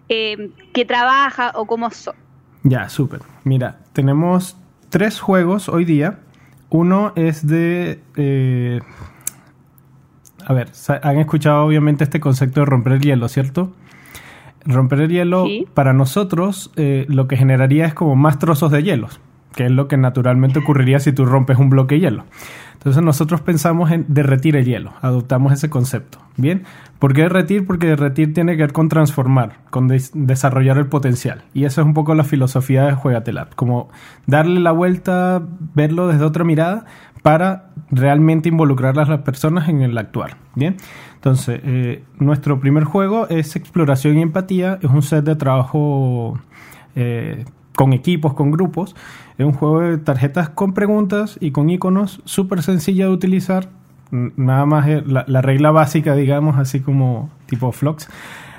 eh, 0.09 0.51
qué 0.73 0.85
trabaja 0.85 1.53
o 1.55 1.67
cómo 1.67 1.91
son? 1.91 2.15
Ya, 2.63 2.89
súper. 2.89 3.21
Mira, 3.45 3.79
tenemos 3.93 4.57
tres 4.89 5.21
juegos 5.21 5.69
hoy 5.69 5.85
día. 5.85 6.19
Uno 6.71 7.13
es 7.17 7.47
de... 7.47 8.01
eh, 8.17 8.81
a 10.47 10.53
ver, 10.53 10.71
han 11.03 11.19
escuchado 11.19 11.65
obviamente 11.67 12.05
este 12.05 12.21
concepto 12.21 12.61
de 12.61 12.67
romper 12.67 12.95
el 12.95 13.01
hielo, 13.01 13.29
¿cierto? 13.29 13.75
Romper 14.65 15.01
el 15.03 15.11
hielo 15.11 15.45
Sí. 15.47 15.67
para 15.75 15.93
nosotros 15.93 16.73
eh, 16.77 17.07
lo 17.09 17.29
que 17.29 17.37
generaría 17.37 17.87
es 17.87 17.95
como 17.95 18.17
más 18.17 18.39
trozos 18.39 18.71
de 18.71 18.83
hielos, 18.83 19.21
que 19.55 19.67
es 19.67 19.71
lo 19.71 19.89
que 19.89 19.97
naturalmente 19.97 20.59
ocurriría 20.59 20.99
si 21.01 21.13
tú 21.13 21.25
rompes 21.25 21.59
un 21.59 21.71
bloque 21.71 21.95
de 21.97 22.01
hielo. 22.03 22.25
Entonces 22.75 23.03
nosotros 23.03 23.41
pensamos 23.41 23.91
en 23.91 24.05
derretir 24.09 24.55
el 24.57 24.65
hielo, 24.65 24.93
adoptamos 25.03 25.53
ese 25.53 25.69
concepto. 25.69 26.19
¿Bien? 26.37 26.63
¿Por 27.01 27.13
qué 27.13 27.23
derretir? 27.23 27.67
Porque 27.67 27.89
derretir 27.89 28.33
tiene 28.33 28.53
que 28.57 28.63
ver 28.63 28.73
con 28.73 28.89
transformar, 28.89 29.57
con 29.71 29.89
des- 29.89 30.13
desarrollar 30.15 30.79
el 30.79 30.87
potencial. 30.87 31.43
Y 31.55 31.65
esa 31.65 31.81
es 31.81 31.87
un 31.89 31.95
poco 31.95 32.15
la 32.15 32.23
filosofía 32.23 32.85
de 32.85 32.93
Juegatelab, 32.93 33.57
como 33.57 33.89
darle 34.27 34.61
la 34.61 34.71
vuelta, 34.71 35.43
verlo 35.75 36.07
desde 36.07 36.25
otra 36.25 36.45
mirada 36.45 36.85
para 37.23 37.71
realmente 37.91 38.49
involucrar 38.49 38.97
a 39.01 39.05
las 39.05 39.21
personas 39.23 39.69
en 39.69 39.83
el 39.83 39.99
actuar. 39.99 40.37
¿Bien? 40.55 40.77
Entonces, 41.19 41.61
eh, 41.65 42.05
nuestro 42.19 42.61
primer 42.61 42.85
juego 42.85 43.29
es 43.29 43.57
Exploración 43.57 44.19
y 44.19 44.23
Empatía, 44.23 44.79
es 44.81 44.89
un 44.89 45.03
set 45.03 45.25
de 45.25 45.35
trabajo 45.35 46.39
eh, 46.95 47.45
con 47.75 47.93
equipos, 47.93 48.35
con 48.35 48.51
grupos. 48.51 48.95
Es 49.37 49.45
un 49.45 49.53
juego 49.53 49.81
de 49.81 49.99
tarjetas 49.99 50.49
con 50.49 50.75
preguntas 50.75 51.37
y 51.41 51.51
con 51.51 51.69
iconos, 51.71 52.23
súper 52.25 52.63
sencilla 52.63 53.07
de 53.07 53.11
utilizar. 53.11 53.69
Nada 54.11 54.65
más 54.65 54.87
la, 55.07 55.25
la 55.27 55.43
regla 55.43 55.71
básica, 55.71 56.15
digamos, 56.15 56.57
así 56.57 56.81
como 56.81 57.31
tipo 57.47 57.73
Flux. 57.73 58.09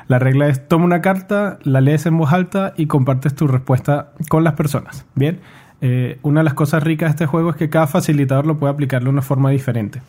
La 0.08 0.20
regla 0.20 0.48
es 0.48 0.68
toma 0.68 0.86
una 0.86 1.02
carta, 1.02 1.60
la 1.64 1.82
lees 1.82 2.06
en 2.06 2.18
voz 2.18 2.34
alta 2.34 2.74
y 2.76 2.88
compartes 2.88 3.36
tu 3.36 3.48
respuesta 3.48 4.12
con 4.30 4.44
las 4.44 4.54
personas. 4.54 5.06
Bien, 5.16 5.40
Eh, 5.82 6.20
una 6.24 6.42
de 6.42 6.44
las 6.44 6.56
cosas 6.56 6.84
ricas 6.84 7.08
de 7.08 7.12
este 7.12 7.26
juego 7.26 7.52
es 7.52 7.56
que 7.56 7.70
cada 7.70 7.88
facilitador 7.88 8.46
lo 8.46 8.58
puede 8.58 8.74
aplicar 8.74 9.02
de 9.02 9.10
una 9.10 9.22
forma 9.22 9.50
diferente. 9.50 10.02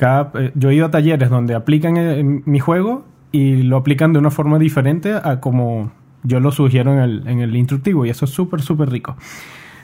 Eh, 0.00 0.52
yo 0.54 0.70
he 0.70 0.74
ido 0.74 0.86
a 0.86 0.90
talleres 0.90 1.30
donde 1.30 1.54
aplican 1.54 1.96
eh, 1.96 2.22
mi 2.22 2.58
juego 2.58 3.04
y 3.32 3.62
lo 3.62 3.76
aplican 3.76 4.12
de 4.12 4.18
una 4.18 4.30
forma 4.30 4.58
diferente 4.58 5.12
a 5.12 5.40
como 5.40 5.92
yo 6.22 6.40
lo 6.40 6.52
sugiero 6.52 6.92
en 6.92 7.40
el, 7.40 7.56
instructivo 7.56 8.04
y 8.04 8.10
eso 8.10 8.24
es 8.24 8.30
súper, 8.30 8.62
súper 8.62 8.90
rico. 8.90 9.16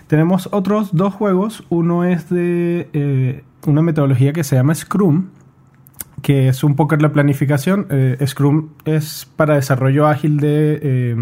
Tenemos 0.07 0.49
otros 0.53 0.95
dos 0.95 1.15
juegos. 1.15 1.65
Uno 1.69 2.05
es 2.05 2.29
de 2.31 2.89
eh, 2.93 3.43
una 3.67 3.83
metodología 3.83 4.33
que 4.33 4.45
se 4.45 4.57
llama 4.57 4.75
Scrum, 4.75 5.29
que 6.23 6.49
es 6.49 6.63
un 6.63 6.77
poco 6.77 6.97
la 6.97 7.13
planificación. 7.13 7.87
Scrum 8.25 8.71
es 8.85 9.31
para 9.37 9.55
desarrollo 9.55 10.07
ágil 10.07 10.39
de 10.39 10.79
eh, 10.83 11.17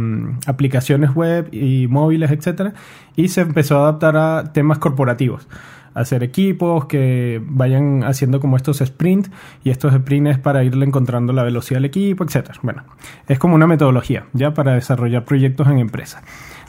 aplicaciones 0.47 1.15
web 1.15 1.49
y 1.53 1.87
móviles, 1.89 2.31
etcétera, 2.31 2.75
y 3.17 3.29
se 3.29 3.43
empezó 3.43 3.79
a 3.79 3.83
adaptar 3.89 4.17
a 4.17 4.53
temas 4.53 4.79
corporativos 4.79 5.47
hacer 5.95 6.23
equipos 6.23 6.87
que 6.87 7.41
vayan 7.47 8.05
haciendo 8.05 8.41
como 8.41 8.57
estos 8.57 8.79
sprints 8.79 9.31
y 9.63 9.71
estos 9.71 9.95
sprints 9.95 10.39
para 10.39 10.65
irle 10.65 10.85
encontrando 10.85 11.33
la 11.33 11.43
velocidad 11.43 11.79
al 11.79 11.85
equipo, 11.85 12.25
etcétera. 12.25 12.59
Bueno, 12.63 12.83
es 13.29 13.39
como 13.39 13.55
una 13.55 13.67
metodología 13.67 14.27
ya 14.33 14.55
para 14.55 14.75
desarrollar 14.75 15.25
proyectos 15.25 15.69
en 15.69 15.79
empresas. 15.79 16.23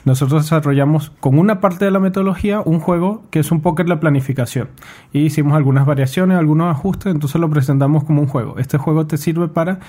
Nosotros 0.06 0.44
desarrollamos 0.44 1.10
con 1.18 1.36
una 1.36 1.60
parte 1.60 1.84
de 1.84 1.90
la 1.90 1.98
metodología 1.98 2.60
un 2.60 2.78
juego 2.78 3.24
que 3.32 3.40
es 3.40 3.50
un 3.50 3.60
poker 3.60 3.88
la 3.88 3.98
planificación. 3.98 4.68
Y 5.12 5.22
hicimos 5.22 5.54
algunas 5.56 5.84
variaciones, 5.84 6.38
algunos 6.38 6.70
ajustes, 6.70 7.12
entonces 7.12 7.40
lo 7.40 7.50
presentamos 7.50 8.04
como 8.04 8.20
un 8.20 8.28
juego. 8.28 8.56
Este 8.58 8.78
juego 8.78 9.08
te 9.08 9.16
sirve 9.16 9.48
para 9.48 9.80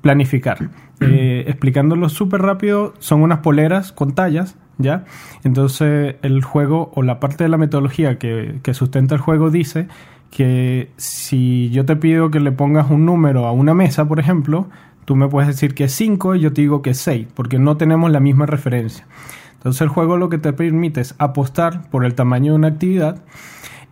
planificar. 0.00 0.70
Eh, 1.00 1.44
explicándolo 1.48 2.08
súper 2.08 2.40
rápido, 2.40 2.94
son 2.98 3.20
unas 3.20 3.40
poleras 3.40 3.92
con 3.92 4.14
tallas, 4.14 4.56
¿ya? 4.78 5.04
Entonces 5.42 6.16
el 6.22 6.42
juego 6.42 6.90
o 6.94 7.02
la 7.02 7.20
parte 7.20 7.44
de 7.44 7.50
la 7.50 7.58
metodología 7.58 8.18
que, 8.18 8.60
sustenta 8.72 9.14
el 9.14 9.20
juego 9.20 9.50
dice 9.50 9.88
que 10.30 10.90
si 10.96 11.70
yo 11.70 11.84
te 11.84 11.96
pido 11.96 12.30
que 12.30 12.40
le 12.40 12.52
pongas 12.52 12.90
un 12.90 13.06
número 13.06 13.46
a 13.46 13.52
una 13.52 13.74
mesa, 13.74 14.06
por 14.06 14.18
ejemplo, 14.18 14.68
tú 15.04 15.16
me 15.16 15.28
puedes 15.28 15.48
decir 15.48 15.74
que 15.74 15.84
es 15.84 15.92
5 15.92 16.36
y 16.36 16.40
yo 16.40 16.52
te 16.52 16.62
digo 16.62 16.82
que 16.82 16.90
es 16.90 16.98
6, 16.98 17.28
porque 17.34 17.58
no 17.58 17.76
tenemos 17.76 18.10
la 18.10 18.20
misma 18.20 18.46
referencia. 18.46 19.06
Entonces 19.54 19.82
el 19.82 19.88
juego 19.88 20.16
lo 20.16 20.28
que 20.28 20.38
te 20.38 20.52
permite 20.52 21.00
es 21.00 21.14
apostar 21.18 21.88
por 21.90 22.04
el 22.04 22.14
tamaño 22.14 22.52
de 22.52 22.58
una 22.58 22.68
actividad 22.68 23.22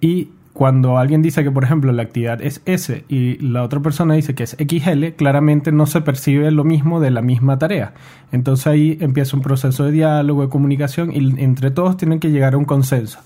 y 0.01 0.31
cuando 0.53 0.99
alguien 0.99 1.23
dice 1.23 1.43
que, 1.43 1.51
por 1.51 1.65
ejemplo, 1.65 1.93
la 1.93 2.03
actividad 2.03 2.43
es 2.43 2.61
S 2.67 3.05
y 3.09 3.39
la 3.39 3.63
otra 3.63 3.81
persona 3.81 4.15
dice 4.15 4.35
que 4.35 4.43
es 4.43 4.57
XL, 4.59 5.15
claramente 5.17 5.73
no 5.73 5.87
se 5.87 6.03
percibe 6.03 6.51
lo 6.51 6.63
mismo 6.63 7.01
de 7.01 7.11
la 7.11 7.23
misma 7.23 7.59
tarea. 7.59 7.95
Entonces 8.33 8.67
ahí 8.67 8.99
empieza 9.01 9.37
un 9.37 9.43
proceso 9.43 9.85
de 9.85 9.93
diálogo, 9.93 10.43
de 10.43 10.49
comunicación 10.51 11.11
y 11.11 11.41
entre 11.43 11.71
todos 11.71 11.97
tienen 11.97 12.21
que 12.21 12.31
llegar 12.31 12.53
a 12.53 12.59
un 12.59 12.67
consenso. 12.67 13.21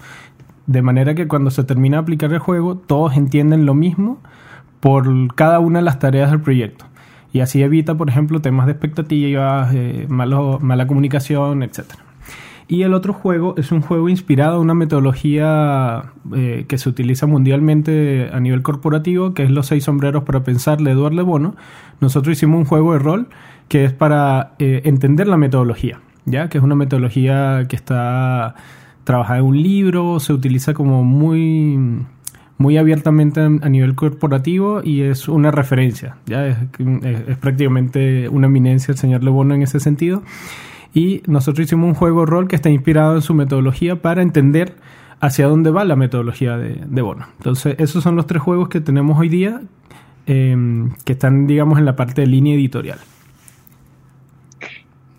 De 0.67 0.83
manera 0.83 1.15
que 1.15 1.27
cuando 1.27 1.51
se 1.51 1.65
termina 1.65 1.97
de 1.97 2.03
aplicar 2.03 2.33
el 2.33 2.39
juego, 2.39 2.77
todos 2.77 3.17
entienden 3.17 3.67
lo 3.67 3.75
mismo 3.75 4.21
por 4.79 5.35
cada 5.35 5.59
una 5.59 5.81
de 5.81 5.85
las 5.85 5.99
tareas 5.99 6.31
del 6.31 6.41
proyecto. 6.41 6.85
Y 7.33 7.41
así 7.41 7.61
evita, 7.63 7.97
por 7.97 8.09
ejemplo, 8.09 8.41
temas 8.41 8.67
de 8.67 8.73
expectativas, 8.73 9.75
eh, 9.75 10.07
mala 10.09 10.87
comunicación, 10.87 11.65
etcétera. 11.65 12.06
Y 12.69 12.83
el 12.83 12.95
otro 12.95 13.13
juego 13.13 13.55
es 13.57 13.71
un 13.71 13.81
juego 13.81 14.09
inspirado 14.09 14.57
en 14.57 14.63
una 14.63 14.75
metodología 14.75 16.13
eh, 16.35 16.65
que 16.67 16.79
se 16.79 16.89
utiliza 16.89 17.27
mundialmente 17.27 18.29
a 18.33 18.41
nivel 18.41 18.63
corporativo, 18.63 19.35
que 19.35 19.45
es 19.45 19.51
Los 19.51 19.67
seis 19.67 19.85
sombreros 19.85 20.25
para 20.25 20.43
pensar 20.43 20.79
de 20.79 20.91
Eduardo 20.91 21.25
Bono. 21.25 21.55
Nosotros 22.01 22.37
hicimos 22.37 22.59
un 22.59 22.65
juego 22.65 22.93
de 22.95 22.99
rol 22.99 23.29
que 23.69 23.85
es 23.85 23.93
para 23.93 24.55
eh, 24.59 24.83
entender 24.85 25.29
la 25.29 25.37
metodología, 25.37 26.01
¿ya? 26.25 26.49
Que 26.49 26.59
es 26.59 26.65
una 26.65 26.75
metodología 26.75 27.67
que 27.69 27.77
está 27.77 28.57
trabajada 29.05 29.39
en 29.39 29.45
un 29.45 29.63
libro, 29.63 30.19
se 30.19 30.33
utiliza 30.33 30.75
como 30.75 31.05
muy 31.05 31.79
muy 32.59 32.79
abiertamente 32.79 33.41
a 33.41 33.69
nivel 33.69 33.95
corporativo 33.95 34.81
y 34.83 35.03
es 35.03 35.29
una 35.29 35.51
referencia, 35.51 36.17
ya 36.25 36.47
es, 36.47 36.57
es, 37.03 37.37
prácticamente 37.37 38.31
una 38.31 38.47
eminencia 38.47 38.93
el 38.93 38.99
señor 38.99 39.23
Lebono 39.23 39.55
en 39.55 39.63
ese 39.63 39.79
sentido 39.79 40.23
y 40.97 41.23
nosotros 41.27 41.67
hicimos 41.67 41.89
un 41.89 41.95
juego 41.95 42.25
rol 42.25 42.49
que 42.49 42.57
está 42.57 42.71
inspirado 42.71 43.17
en 43.17 43.21
su 43.21 43.35
metodología 43.35 43.97
para 43.97 44.23
entender 44.23 44.77
hacia 45.21 45.47
dónde 45.47 45.71
va 45.71 45.85
la 45.85 45.95
metodología 45.95 46.57
de, 46.57 47.03
Bono. 47.03 47.27
Entonces, 47.37 47.77
esos 47.79 48.03
son 48.03 48.17
los 48.17 48.27
tres 48.27 48.41
juegos 48.41 48.71
que 48.71 48.81
tenemos 48.81 49.19
hoy 49.19 49.29
día 49.29 49.61
em, 50.25 50.95
que 51.05 51.13
están, 51.13 51.47
digamos, 51.47 51.79
en 51.79 51.85
la 51.85 51.97
parte 51.97 52.23
de 52.23 52.29
línea 52.29 52.55
editorial. 52.55 52.99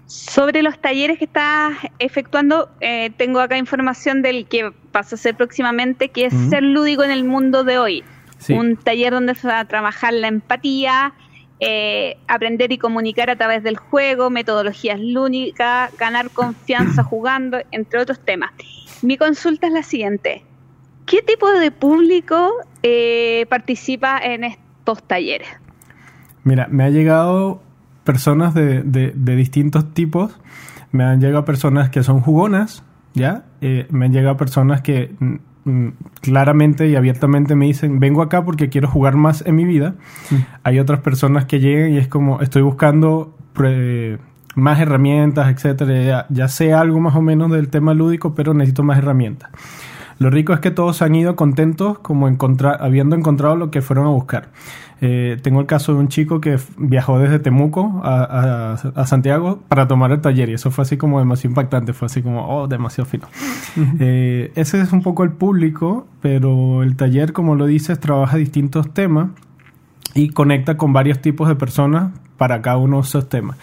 Sobre 0.07 0.63
los 0.63 0.79
talleres 0.79 1.19
que 1.19 1.25
estás 1.25 1.73
efectuando, 1.99 2.69
eh, 2.81 3.11
tengo 3.15 3.39
acá 3.39 3.55
información 3.59 4.23
del 4.23 4.47
que 4.47 4.71
pasa 4.91 5.13
a 5.13 5.19
ser 5.19 5.35
próximamente, 5.35 6.09
que 6.09 6.25
es 6.25 6.33
ser 6.49 6.63
lúdico 6.63 7.03
en 7.03 7.11
el 7.11 7.23
mundo 7.23 7.63
de 7.63 7.77
hoy. 7.77 8.03
Un 8.49 8.77
taller 8.77 9.13
donde 9.13 9.35
se 9.35 9.47
va 9.47 9.59
a 9.59 9.65
trabajar 9.65 10.13
la 10.13 10.27
empatía, 10.27 11.13
eh, 11.59 12.17
aprender 12.27 12.71
y 12.71 12.77
comunicar 12.77 13.29
a 13.29 13.35
través 13.35 13.63
del 13.63 13.77
juego, 13.77 14.29
metodologías 14.29 14.99
lúdicas, 14.99 15.95
ganar 15.97 16.29
confianza 16.29 17.03
jugando, 17.03 17.57
entre 17.71 17.99
otros 17.99 18.19
temas. 18.19 18.51
Mi 19.01 19.17
consulta 19.17 19.67
es 19.67 19.73
la 19.73 19.83
siguiente. 19.83 20.43
¿Qué 21.05 21.21
tipo 21.21 21.49
de 21.51 21.71
público 21.71 22.51
eh, 22.83 23.45
participa 23.49 24.19
en 24.19 24.43
estos 24.43 25.03
talleres? 25.03 25.47
Mira, 26.43 26.67
me 26.69 26.83
ha 26.83 26.89
llegado 26.89 27.61
personas 28.03 28.53
de, 28.53 28.83
distintos 29.15 29.93
tipos. 29.93 30.39
Me 30.91 31.03
han 31.03 31.19
llegado 31.21 31.45
personas 31.45 31.89
que 31.89 32.03
son 32.03 32.21
jugonas, 32.21 32.83
¿ya? 33.13 33.45
Eh, 33.61 33.87
me 33.89 34.05
han 34.05 34.13
llegado 34.13 34.37
personas 34.37 34.81
que 34.81 35.15
Mm, 35.19 35.35
claramente 36.21 36.87
y 36.87 36.95
abiertamente 36.95 37.55
me 37.55 37.65
dicen, 37.65 37.99
vengo 37.99 38.21
acá 38.21 38.43
porque 38.45 38.69
quiero 38.69 38.87
jugar 38.87 39.15
más 39.15 39.43
en 39.45 39.55
mi 39.55 39.65
vida. 39.65 39.95
Mm. 40.29 40.35
Hay 40.63 40.79
otras 40.79 40.99
personas 41.01 41.45
que 41.45 41.59
llegan 41.59 41.93
y 41.93 41.97
es 41.97 42.07
como, 42.07 42.41
estoy 42.41 42.61
buscando 42.61 43.35
más 44.55 44.79
herramientas, 44.79 45.49
etcétera. 45.49 46.25
Ya, 46.29 46.47
sé 46.47 46.73
algo 46.73 46.99
más 46.99 47.15
o 47.15 47.21
menos 47.21 47.51
del 47.51 47.69
tema 47.69 47.93
lúdico, 47.93 48.35
pero 48.35 48.53
necesito 48.53 48.83
más 48.83 48.97
herramientas. 48.97 49.49
Lo 50.19 50.29
rico 50.29 50.53
es 50.53 50.59
que 50.59 50.71
todos 50.71 51.01
han 51.01 51.15
ido 51.15 51.35
contentos 51.35 51.99
como 51.99 52.27
encontrar, 52.27 52.77
habiendo 52.81 53.15
encontrado 53.15 53.55
lo 53.55 53.71
que 53.71 53.81
fueron 53.81 54.07
a 54.07 54.09
buscar. 54.09 54.49
Eh, 54.99 55.37
tengo 55.43 55.59
el 55.59 55.67
caso 55.67 55.93
de 55.93 55.99
un 55.99 56.07
chico 56.07 56.41
que 56.41 56.57
viajó 56.77 57.19
desde 57.19 57.37
Temuco 57.37 58.01
a, 58.03 59.05
Santiago 59.05 59.59
para 59.67 59.87
tomar 59.87 60.11
el 60.11 60.21
taller 60.21 60.49
y 60.49 60.53
eso 60.53 60.71
fue 60.71 60.83
así 60.83 60.97
como 60.97 61.19
demasiado 61.19 61.51
impactante, 61.51 61.93
fue 61.93 62.07
así 62.07 62.23
como, 62.23 62.47
oh, 62.47 62.67
demasiado 62.67 63.07
fino. 63.07 63.27
Eh, 63.99 64.51
ese 64.55 64.81
es 64.81 64.91
un 64.91 65.03
poco 65.03 65.23
el 65.23 65.31
público, 65.31 66.07
pero 66.21 66.81
el 66.81 66.95
taller, 66.95 67.31
como 67.31 67.55
lo 67.55 67.67
dices, 67.67 67.99
trabaja 67.99 68.37
distintos 68.37 68.91
temas 68.91 69.29
y 70.15 70.29
conecta 70.29 70.77
con 70.77 70.93
varios 70.93 71.21
tipos 71.21 71.47
de 71.47 71.55
personas 71.55 72.11
para 72.37 72.61
cada 72.63 72.77
uno 72.77 72.97
de 72.97 73.03
esos 73.03 73.29
temas. 73.29 73.57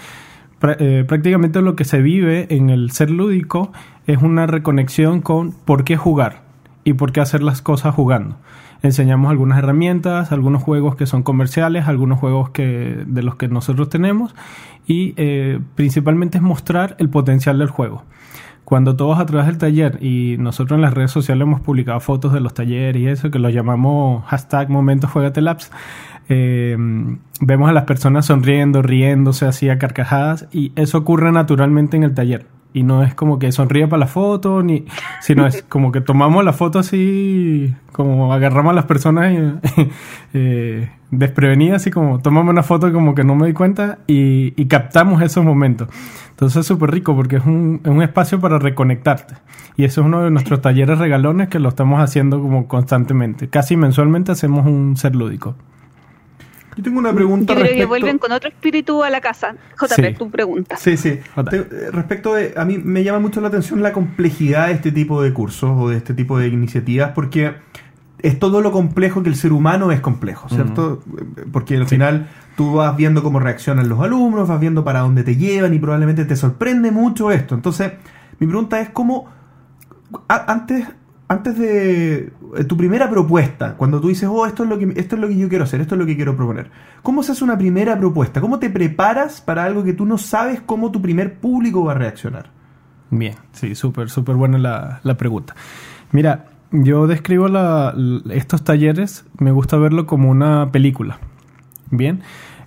Eh, 0.78 1.04
prácticamente 1.06 1.60
lo 1.60 1.74
que 1.74 1.84
se 1.84 2.00
vive 2.00 2.46
en 2.50 2.70
el 2.70 2.92
ser 2.92 3.10
lúdico 3.10 3.72
es 4.06 4.22
una 4.22 4.46
reconexión 4.46 5.20
con 5.20 5.52
por 5.52 5.84
qué 5.84 5.96
jugar 5.96 6.43
y 6.84 6.92
por 6.94 7.12
qué 7.12 7.20
hacer 7.20 7.42
las 7.42 7.62
cosas 7.62 7.94
jugando. 7.94 8.36
Enseñamos 8.82 9.30
algunas 9.30 9.58
herramientas, 9.58 10.30
algunos 10.30 10.62
juegos 10.62 10.94
que 10.94 11.06
son 11.06 11.22
comerciales, 11.22 11.88
algunos 11.88 12.18
juegos 12.20 12.50
que, 12.50 13.02
de 13.06 13.22
los 13.22 13.36
que 13.36 13.48
nosotros 13.48 13.88
tenemos 13.88 14.34
y 14.86 15.14
eh, 15.16 15.58
principalmente 15.74 16.38
es 16.38 16.42
mostrar 16.42 16.94
el 16.98 17.08
potencial 17.08 17.58
del 17.58 17.68
juego. 17.68 18.04
Cuando 18.64 18.96
todos 18.96 19.18
a 19.18 19.26
través 19.26 19.46
del 19.46 19.58
taller 19.58 19.98
y 20.02 20.36
nosotros 20.38 20.76
en 20.76 20.82
las 20.82 20.94
redes 20.94 21.10
sociales 21.10 21.42
hemos 21.42 21.60
publicado 21.60 22.00
fotos 22.00 22.32
de 22.32 22.40
los 22.40 22.54
talleres 22.54 23.00
y 23.00 23.06
eso, 23.06 23.30
que 23.30 23.38
lo 23.38 23.50
llamamos 23.50 24.24
hashtag 24.26 24.70
momentos 24.70 25.10
juegatelabs, 25.10 25.70
eh, 26.28 26.76
vemos 27.40 27.68
a 27.68 27.72
las 27.72 27.84
personas 27.84 28.26
sonriendo, 28.26 28.82
riéndose 28.82 29.46
así 29.46 29.68
a 29.68 29.78
carcajadas 29.78 30.46
y 30.52 30.72
eso 30.76 30.98
ocurre 30.98 31.32
naturalmente 31.32 31.96
en 31.96 32.04
el 32.04 32.14
taller 32.14 32.46
y 32.74 32.82
no 32.82 33.04
es 33.04 33.14
como 33.14 33.38
que 33.38 33.52
sonríe 33.52 33.86
para 33.86 34.00
la 34.00 34.06
foto, 34.08 34.62
ni, 34.62 34.84
sino 35.20 35.46
es 35.46 35.62
como 35.68 35.92
que 35.92 36.00
tomamos 36.00 36.44
la 36.44 36.52
foto 36.52 36.80
así, 36.80 37.72
como 37.92 38.34
agarramos 38.34 38.72
a 38.72 38.74
las 38.74 38.84
personas 38.84 39.32
eh, 40.34 40.90
desprevenidas, 41.12 41.82
así 41.82 41.92
como 41.92 42.18
tomamos 42.18 42.50
una 42.50 42.64
foto 42.64 42.88
y 42.88 42.92
como 42.92 43.14
que 43.14 43.22
no 43.22 43.36
me 43.36 43.46
di 43.46 43.52
cuenta 43.52 44.00
y, 44.08 44.50
captamos 44.66 45.22
esos 45.22 45.44
momentos. 45.44 45.88
Entonces 46.30 46.62
es 46.62 46.66
súper 46.66 46.90
rico 46.90 47.14
porque 47.14 47.36
es 47.36 47.46
un, 47.46 47.80
es 47.84 47.90
un 47.90 48.02
espacio 48.02 48.40
para 48.40 48.58
reconectarte. 48.58 49.34
Y 49.76 49.84
eso 49.84 50.00
es 50.00 50.06
uno 50.08 50.22
de 50.22 50.32
nuestros 50.32 50.60
talleres 50.60 50.98
regalones 50.98 51.48
que 51.48 51.60
lo 51.60 51.68
estamos 51.68 52.00
haciendo 52.00 52.40
como 52.40 52.66
constantemente. 52.66 53.48
Casi 53.48 53.76
mensualmente 53.76 54.32
hacemos 54.32 54.66
un 54.66 54.96
ser 54.96 55.14
lúdico. 55.14 55.54
Yo 56.76 56.82
tengo 56.82 56.98
una 56.98 57.12
pregunta. 57.12 57.54
Yo 57.54 57.60
creo 57.60 57.74
que 57.74 57.84
vuelven 57.84 58.18
con 58.18 58.32
otro 58.32 58.48
espíritu 58.48 59.02
a 59.02 59.10
la 59.10 59.20
casa. 59.20 59.54
JP, 59.80 60.18
tu 60.18 60.30
pregunta. 60.30 60.76
Sí, 60.76 60.96
sí. 60.96 61.08
Eh, 61.10 61.88
respecto 61.92 62.34
de. 62.34 62.54
A 62.56 62.64
mí 62.64 62.78
me 62.78 63.04
llama 63.04 63.20
mucho 63.20 63.40
la 63.40 63.48
atención 63.48 63.82
la 63.82 63.92
complejidad 63.92 64.68
de 64.68 64.74
este 64.74 64.92
tipo 64.92 65.22
de 65.22 65.32
cursos 65.32 65.70
o 65.74 65.88
de 65.88 65.96
este 65.96 66.14
tipo 66.14 66.38
de 66.38 66.48
iniciativas 66.48 67.12
porque 67.14 67.54
es 68.24 68.38
todo 68.38 68.62
lo 68.62 68.72
complejo 68.72 69.22
que 69.22 69.28
el 69.28 69.36
ser 69.36 69.52
humano 69.52 69.92
es 69.92 70.00
complejo, 70.00 70.48
¿cierto? 70.48 71.02
Porque 71.52 71.76
al 71.76 71.86
final 71.86 72.28
tú 72.56 72.72
vas 72.72 72.96
viendo 72.96 73.22
cómo 73.22 73.38
reaccionan 73.38 73.88
los 73.88 74.00
alumnos, 74.00 74.48
vas 74.48 74.58
viendo 74.58 74.82
para 74.82 75.00
dónde 75.00 75.24
te 75.24 75.36
llevan 75.36 75.74
y 75.74 75.78
probablemente 75.78 76.24
te 76.24 76.34
sorprende 76.34 76.90
mucho 76.90 77.30
esto. 77.30 77.54
Entonces, 77.54 77.92
mi 78.38 78.46
pregunta 78.46 78.80
es 78.80 78.88
cómo. 78.88 79.28
antes 80.28 80.86
antes 81.34 81.58
de 81.58 82.32
eh, 82.56 82.64
tu 82.66 82.76
primera 82.76 83.10
propuesta, 83.10 83.74
cuando 83.76 84.00
tú 84.00 84.08
dices, 84.08 84.28
oh, 84.32 84.46
esto 84.46 84.62
es, 84.62 84.68
lo 84.68 84.78
que, 84.78 84.92
esto 84.96 85.16
es 85.16 85.20
lo 85.20 85.28
que 85.28 85.36
yo 85.36 85.48
quiero 85.48 85.64
hacer, 85.64 85.80
esto 85.80 85.94
es 85.94 85.98
lo 85.98 86.06
que 86.06 86.16
quiero 86.16 86.36
proponer, 86.36 86.70
¿cómo 87.02 87.22
se 87.22 87.32
hace 87.32 87.44
una 87.44 87.58
primera 87.58 87.98
propuesta? 87.98 88.40
¿Cómo 88.40 88.58
te 88.58 88.70
preparas 88.70 89.40
para 89.40 89.64
algo 89.64 89.84
que 89.84 89.92
tú 89.92 90.06
no 90.06 90.18
sabes 90.18 90.60
cómo 90.60 90.90
tu 90.90 91.02
primer 91.02 91.38
público 91.38 91.84
va 91.84 91.92
a 91.92 91.96
reaccionar? 91.96 92.50
Bien, 93.10 93.34
sí, 93.52 93.74
súper, 93.74 94.10
súper 94.10 94.36
buena 94.36 95.00
la, 95.02 95.16
pregunta. 95.16 95.54
Mira, 96.12 96.46
yo 96.72 97.06
describo 97.06 97.46
estos 98.30 98.64
talleres, 98.64 99.24
me 99.38 99.52
gusta 99.52 99.76
verlo 99.76 100.06
como 100.06 100.30
una 100.30 100.72
película. 100.72 101.18
Bien, 101.90 102.22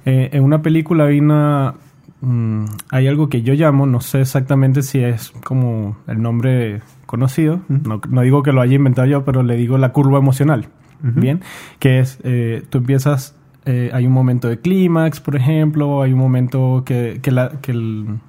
eh, 0.06 0.30
en 0.34 0.44
una 0.44 0.62
película 0.62 1.06
hay 1.06 1.20
una... 1.20 1.76
mm, 2.22 2.66
hay 2.90 3.08
algo 3.08 3.30
que 3.30 3.42
yo 3.42 3.54
llamo, 3.54 3.86
no 3.86 4.02
sé 4.02 4.22
exactamente 4.22 4.82
si 4.82 5.00
es 5.00 5.32
como 5.44 5.98
el 6.08 6.22
nombre 6.22 6.82
conocido, 7.06 7.62
no, 7.70 8.02
no 8.10 8.22
digo 8.22 8.44
que 8.44 8.52
lo 8.52 8.62
haya 8.62 8.76
inventado 8.76 9.08
yo, 9.08 9.24
pero 9.26 9.44
le 9.44 9.56
digo 9.56 9.78
la 9.78 9.92
curva 9.94 10.20
emocional, 10.20 10.68
bien, 11.02 11.42
que 11.80 12.00
es, 12.00 12.20
eh, 12.24 12.64
tú 12.70 12.80
empiezas, 12.80 13.36
eh, 13.66 13.92
hay 13.94 14.08
un 14.08 14.14
momento 14.14 14.48
de 14.50 14.60
clímax, 14.60 15.20
por 15.20 15.36
ejemplo, 15.36 16.02
hay 16.02 16.12
un 16.14 16.20
momento 16.20 16.84
que, 16.86 17.20
que, 17.22 17.32
la- 17.32 17.52
que 17.62 17.72
el, 17.72 18.20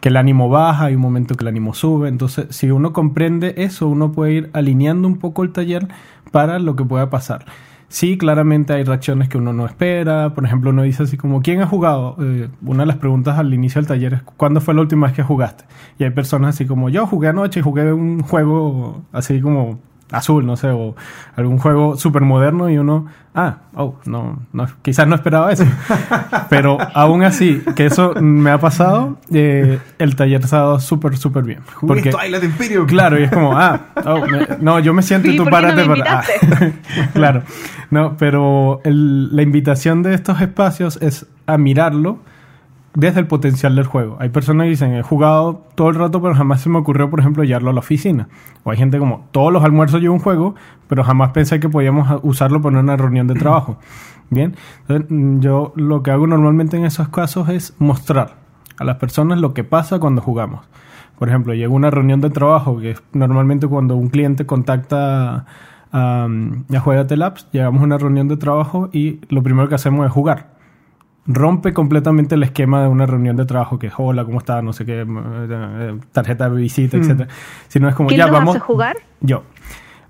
que 0.00 0.08
el 0.10 0.16
ánimo 0.16 0.48
baja, 0.48 0.86
hay 0.86 0.94
un 0.96 1.00
momento 1.00 1.34
que 1.34 1.44
el 1.44 1.48
ánimo 1.48 1.74
sube. 1.74 2.08
Entonces, 2.08 2.46
si 2.50 2.70
uno 2.70 2.92
comprende 2.92 3.54
eso, 3.58 3.88
uno 3.88 4.12
puede 4.12 4.32
ir 4.32 4.50
alineando 4.52 5.06
un 5.08 5.16
poco 5.18 5.42
el 5.42 5.52
taller 5.52 5.88
para 6.30 6.58
lo 6.58 6.74
que 6.76 6.84
pueda 6.84 7.08
pasar. 7.10 7.44
Sí, 7.90 8.16
claramente 8.16 8.72
hay 8.72 8.84
reacciones 8.84 9.28
que 9.28 9.36
uno 9.36 9.52
no 9.52 9.66
espera. 9.66 10.32
Por 10.32 10.44
ejemplo, 10.44 10.70
uno 10.70 10.84
dice 10.84 11.02
así 11.02 11.16
como, 11.16 11.42
¿quién 11.42 11.60
ha 11.60 11.66
jugado? 11.66 12.16
Eh, 12.20 12.48
una 12.62 12.84
de 12.84 12.86
las 12.86 12.98
preguntas 12.98 13.36
al 13.36 13.52
inicio 13.52 13.80
del 13.80 13.88
taller 13.88 14.14
es, 14.14 14.22
¿cuándo 14.22 14.60
fue 14.60 14.74
la 14.74 14.82
última 14.82 15.08
vez 15.08 15.16
que 15.16 15.24
jugaste? 15.24 15.64
Y 15.98 16.04
hay 16.04 16.10
personas 16.10 16.54
así 16.54 16.66
como, 16.66 16.88
yo 16.88 17.04
jugué 17.08 17.28
anoche 17.28 17.58
y 17.58 17.62
jugué 17.64 17.92
un 17.92 18.22
juego 18.22 19.02
así 19.10 19.40
como 19.40 19.80
azul, 20.12 20.44
no 20.46 20.56
sé, 20.56 20.68
o 20.68 20.94
algún 21.36 21.58
juego 21.58 21.96
súper 21.96 22.22
moderno 22.22 22.68
y 22.68 22.78
uno, 22.78 23.06
ah, 23.34 23.58
oh, 23.74 23.96
no, 24.06 24.40
no, 24.52 24.66
quizás 24.82 25.06
no 25.06 25.14
esperaba 25.14 25.52
eso. 25.52 25.64
Pero 26.50 26.78
aún 26.94 27.22
así, 27.22 27.62
que 27.76 27.86
eso 27.86 28.14
me 28.20 28.50
ha 28.50 28.58
pasado, 28.58 29.18
eh, 29.32 29.78
el 29.98 30.16
taller 30.16 30.46
se 30.46 30.56
ha 30.56 30.60
dado 30.60 30.80
súper, 30.80 31.16
súper 31.16 31.44
bien. 31.44 31.60
Jugué 31.74 32.10
Twilight 32.10 32.42
Imperium. 32.44 32.86
Claro, 32.86 33.20
y 33.20 33.24
es 33.24 33.30
como, 33.30 33.56
ah, 33.56 33.80
oh, 34.04 34.26
me- 34.26 34.46
no, 34.60 34.80
yo 34.80 34.92
me 34.94 35.02
siento 35.02 35.28
y 35.28 35.36
tú 35.36 35.44
¿por 35.44 35.52
qué 35.52 35.66
no 35.66 35.68
párate 35.68 35.84
para. 35.86 36.18
ah, 36.20 36.24
claro, 37.14 37.42
no, 37.90 38.16
pero 38.16 38.80
el- 38.84 39.34
la 39.34 39.42
invitación 39.42 40.02
de 40.02 40.14
estos 40.14 40.40
espacios 40.40 40.98
es 41.00 41.26
a 41.46 41.56
mirarlo 41.58 42.18
desde 42.94 43.20
el 43.20 43.26
potencial 43.26 43.76
del 43.76 43.86
juego. 43.86 44.16
Hay 44.18 44.30
personas 44.30 44.64
que 44.64 44.70
dicen, 44.70 44.94
he 44.94 45.02
jugado 45.02 45.64
todo 45.74 45.90
el 45.90 45.94
rato, 45.94 46.20
pero 46.20 46.34
jamás 46.34 46.60
se 46.60 46.68
me 46.68 46.78
ocurrió, 46.78 47.08
por 47.08 47.20
ejemplo, 47.20 47.44
llevarlo 47.44 47.70
a 47.70 47.72
la 47.72 47.80
oficina. 47.80 48.28
O 48.64 48.70
hay 48.70 48.76
gente 48.76 48.98
como, 48.98 49.28
todos 49.30 49.52
los 49.52 49.62
almuerzos 49.62 50.00
llevo 50.00 50.14
un 50.14 50.20
juego, 50.20 50.54
pero 50.88 51.04
jamás 51.04 51.30
pensé 51.30 51.60
que 51.60 51.68
podíamos 51.68 52.20
usarlo 52.22 52.60
para 52.60 52.80
una 52.80 52.96
reunión 52.96 53.26
de 53.26 53.34
trabajo. 53.34 53.78
Bien, 54.30 54.56
entonces 54.82 55.06
mm, 55.08 55.40
yo 55.40 55.72
lo 55.76 56.02
que 56.02 56.10
hago 56.10 56.26
normalmente 56.26 56.76
en 56.76 56.84
esos 56.84 57.08
casos 57.08 57.48
es 57.48 57.74
mostrar 57.78 58.36
a 58.78 58.84
las 58.84 58.96
personas 58.96 59.38
lo 59.38 59.54
que 59.54 59.64
pasa 59.64 59.98
cuando 59.98 60.20
jugamos. 60.20 60.66
Por 61.18 61.28
ejemplo, 61.28 61.52
llega 61.54 61.68
una 61.68 61.90
reunión 61.90 62.20
de 62.20 62.30
trabajo, 62.30 62.78
que 62.78 62.92
es 62.92 63.02
normalmente 63.12 63.66
cuando 63.66 63.94
un 63.94 64.08
cliente 64.08 64.46
contacta 64.46 65.44
a, 65.92 66.28
a 66.72 66.80
Juegate 66.80 67.16
Labs, 67.16 67.46
llegamos 67.52 67.82
a 67.82 67.84
una 67.84 67.98
reunión 67.98 68.28
de 68.28 68.36
trabajo 68.36 68.88
y 68.92 69.20
lo 69.28 69.42
primero 69.42 69.68
que 69.68 69.74
hacemos 69.74 70.06
es 70.06 70.12
jugar 70.12 70.59
rompe 71.26 71.72
completamente 71.72 72.34
el 72.34 72.42
esquema 72.42 72.82
de 72.82 72.88
una 72.88 73.06
reunión 73.06 73.36
de 73.36 73.44
trabajo 73.44 73.78
que 73.78 73.88
es 73.88 73.92
hola, 73.96 74.24
¿cómo 74.24 74.38
estás? 74.38 74.62
No 74.64 74.72
sé 74.72 74.84
qué, 74.84 75.04
eh, 75.06 75.98
tarjeta 76.12 76.48
de 76.48 76.60
visita, 76.60 76.96
etcétera. 76.96 77.28
Sino 77.68 77.88
es 77.88 77.94
como 77.94 78.08
¿Quién 78.08 78.18
ya 78.18 78.26
los 78.26 78.32
vamos. 78.32 78.56
hace 78.56 78.64
jugar? 78.64 78.96
Yo. 79.20 79.44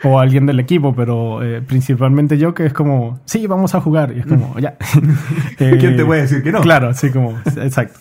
O 0.03 0.19
alguien 0.19 0.47
del 0.47 0.59
equipo, 0.61 0.95
pero 0.95 1.43
eh, 1.43 1.61
principalmente 1.61 2.39
yo, 2.39 2.55
que 2.55 2.65
es 2.65 2.73
como, 2.73 3.21
sí, 3.27 3.47
vamos 3.47 3.75
a 3.75 3.81
jugar. 3.81 4.15
Y 4.17 4.21
es 4.21 4.27
como, 4.27 4.59
ya. 4.59 4.77
Eh, 5.59 5.77
¿Quién 5.81 5.97
te 5.97 6.05
puede 6.05 6.23
decir 6.23 6.43
que 6.43 6.53
no? 6.53 6.61
Claro, 6.63 6.89
así 6.89 7.11
como, 7.11 7.39
exacto. 7.45 7.99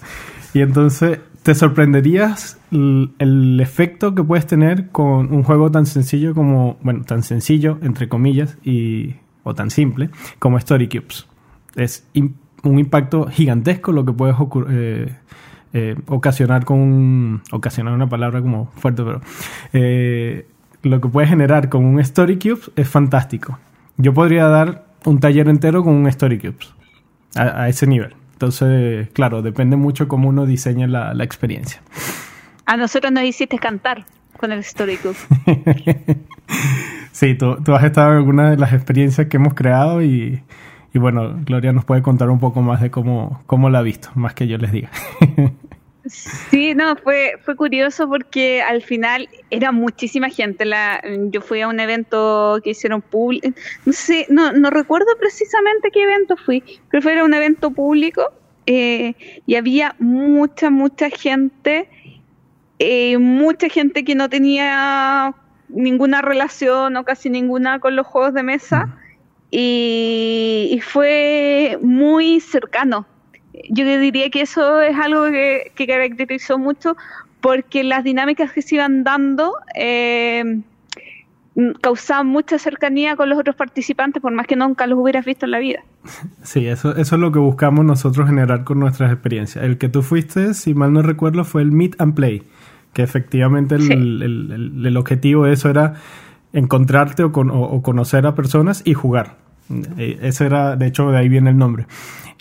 Y 0.54 0.62
entonces 0.62 1.20
te 1.44 1.56
sorprenderías 1.56 2.58
el, 2.72 3.12
el 3.20 3.60
efecto 3.60 4.16
que 4.16 4.24
puedes 4.24 4.48
tener 4.48 4.90
con 4.90 5.34
un 5.34 5.44
juego 5.44 5.72
tan 5.72 5.86
sencillo 5.86 6.34
como, 6.34 6.78
bueno, 6.82 7.04
tan 7.04 7.24
sencillo, 7.24 7.78
entre 7.82 8.08
comillas, 8.08 8.58
y, 8.64 9.16
o 9.44 9.54
tan 9.54 9.70
simple, 9.70 10.10
como 10.40 10.58
Story 10.58 10.88
Cubes. 10.88 11.28
Es 11.76 12.08
un 12.64 12.80
impacto 12.80 13.28
gigantesco 13.28 13.92
lo 13.92 14.06
que 14.06 14.14
puedes 14.14 14.36
eh, 14.70 15.16
eh, 15.74 15.96
ocasionar 16.08 16.66
con 16.66 16.80
un- 16.80 17.42
ocasionar 17.52 17.94
una 17.94 18.08
palabra 18.10 18.42
como 18.42 18.66
fuerte, 18.76 19.04
pero 19.04 19.22
eh, 19.74 20.48
lo 20.84 21.00
que 21.02 21.08
puedes 21.10 21.30
generar 21.30 21.70
con 21.70 21.86
un 21.86 22.00
Story 22.00 22.38
Cubes 22.40 22.72
es 22.76 22.88
fantástico. 22.88 23.60
Yo 23.98 24.14
podría 24.14 24.48
dar 24.48 24.86
un 25.06 25.20
taller 25.20 25.48
entero 25.50 25.84
con 25.84 25.94
un 25.94 26.08
Story 26.08 26.40
Cubes 26.40 26.74
a, 27.36 27.64
a 27.64 27.70
ese 27.70 27.86
nivel. 27.88 28.14
Entonces, 28.34 29.10
claro, 29.12 29.42
depende 29.42 29.76
mucho 29.76 30.08
cómo 30.08 30.30
uno 30.30 30.46
diseña 30.46 30.88
la, 30.88 31.14
la 31.14 31.24
experiencia. 31.26 31.82
A 32.66 32.78
nosotros 32.78 33.12
nos 33.12 33.24
hiciste 33.24 33.58
cantar 33.58 34.06
con 34.38 34.52
el 34.52 34.60
Story 34.60 34.98
Cube. 34.98 35.16
Sí, 37.12 37.36
tú, 37.36 37.58
tú 37.64 37.74
has 37.74 37.84
estado 37.84 38.12
en 38.12 38.18
alguna 38.18 38.52
de 38.52 38.58
las 38.58 38.72
experiencias 38.72 39.28
que 39.28 39.38
hemos 39.38 39.54
creado 39.54 40.02
y, 40.02 40.42
y 40.94 41.00
bueno, 41.00 41.36
Gloria 41.46 41.72
nos 41.72 41.86
puede 41.86 42.02
contar 42.02 42.30
un 42.30 42.40
poco 42.40 42.62
más 42.62 42.82
de 42.82 42.92
cómo, 42.92 43.42
cómo 43.46 43.70
la 43.70 43.80
ha 43.80 43.84
visto, 43.84 44.10
más 44.16 44.34
que 44.34 44.48
yo 44.48 44.58
les 44.58 44.72
diga. 44.72 44.90
Sí, 46.10 46.74
no, 46.74 46.96
fue, 46.96 47.34
fue 47.44 47.56
curioso 47.56 48.08
porque 48.10 48.64
al 48.64 48.82
final 48.82 49.30
era 49.52 49.72
muchísima 49.72 50.30
gente. 50.30 50.66
La, 50.66 51.02
yo 51.30 51.42
fui 51.42 51.62
a 51.62 51.68
un 51.68 51.80
evento 51.80 52.60
que 52.64 52.72
hicieron 52.72 53.02
público, 53.02 53.50
no 53.86 53.94
sé, 53.94 54.26
no, 54.30 54.52
no 54.52 54.72
recuerdo 54.72 55.08
precisamente 55.20 55.92
qué 55.92 56.04
evento 56.04 56.36
fui, 56.36 56.64
pero 56.90 57.04
fue 57.04 57.22
un 57.22 57.34
evento 57.34 57.70
público 57.72 58.32
eh, 58.66 59.14
y 59.46 59.56
había 59.56 59.96
mucha, 60.00 60.72
mucha 60.72 61.10
gente, 61.10 61.88
eh, 62.80 63.18
mucha 63.20 63.70
gente 63.70 64.04
que 64.04 64.16
no 64.16 64.30
tenía 64.30 65.36
ninguna 65.68 66.24
relación 66.24 66.98
o 66.98 67.04
casi 67.04 67.30
ninguna 67.30 67.80
con 67.80 67.96
los 67.96 68.08
juegos 68.08 68.34
de 68.34 68.42
mesa 68.42 68.99
y, 69.52 70.70
y 70.72 70.80
fue 70.82 71.78
muy 71.82 72.40
cercano. 72.40 73.06
Yo 73.70 73.86
diría 74.00 74.30
que 74.30 74.42
eso 74.42 74.82
es 74.82 74.96
algo 74.98 75.26
que, 75.26 75.72
que 75.76 75.86
caracterizó 75.88 76.58
mucho 76.58 76.96
porque 77.42 77.84
las 77.84 78.04
dinámicas 78.04 78.52
que 78.52 78.62
se 78.62 78.76
iban 78.76 79.04
dando 79.04 79.54
eh, 79.76 80.62
causaban 81.82 82.28
mucha 82.28 82.58
cercanía 82.58 83.16
con 83.16 83.28
los 83.30 83.38
otros 83.38 83.56
participantes, 83.56 84.22
por 84.22 84.32
más 84.34 84.48
que 84.48 84.56
nunca 84.56 84.88
los 84.88 84.98
hubieras 85.00 85.26
visto 85.26 85.46
en 85.46 85.52
la 85.52 85.60
vida. 85.60 85.80
Sí, 86.44 86.66
eso, 86.68 86.96
eso 86.96 87.16
es 87.16 87.22
lo 87.22 87.32
que 87.32 87.40
buscamos 87.40 87.84
nosotros 87.86 88.28
generar 88.28 88.64
con 88.64 88.80
nuestras 88.80 89.12
experiencias. 89.12 89.64
El 89.66 89.78
que 89.78 89.90
tú 89.90 90.02
fuiste, 90.04 90.54
si 90.54 90.74
mal 90.74 90.94
no 90.94 91.02
recuerdo, 91.02 91.44
fue 91.44 91.62
el 91.62 91.72
Meet 91.72 92.00
and 92.00 92.16
Play, 92.16 92.44
que 92.94 93.04
efectivamente 93.04 93.76
el, 93.76 93.82
Sí. 93.84 93.94
el- 93.94 94.22
el- 94.24 94.86
el 94.86 94.98
objetivo 94.98 95.46
de 95.46 95.54
eso 95.54 95.70
era 95.70 95.96
encontrarte 96.54 97.24
o, 97.24 97.32
con- 97.32 97.52
o- 97.52 97.62
o 97.64 97.82
conocer 97.82 98.26
a 98.26 98.36
personas 98.36 98.82
y 98.86 98.94
jugar. 98.94 99.38
Eh, 99.98 100.18
Ese 100.24 100.46
era, 100.46 100.76
de 100.76 100.88
hecho, 100.88 101.12
de 101.12 101.18
ahí 101.20 101.30
viene 101.30 101.50
el 101.52 101.58
nombre. 101.58 101.86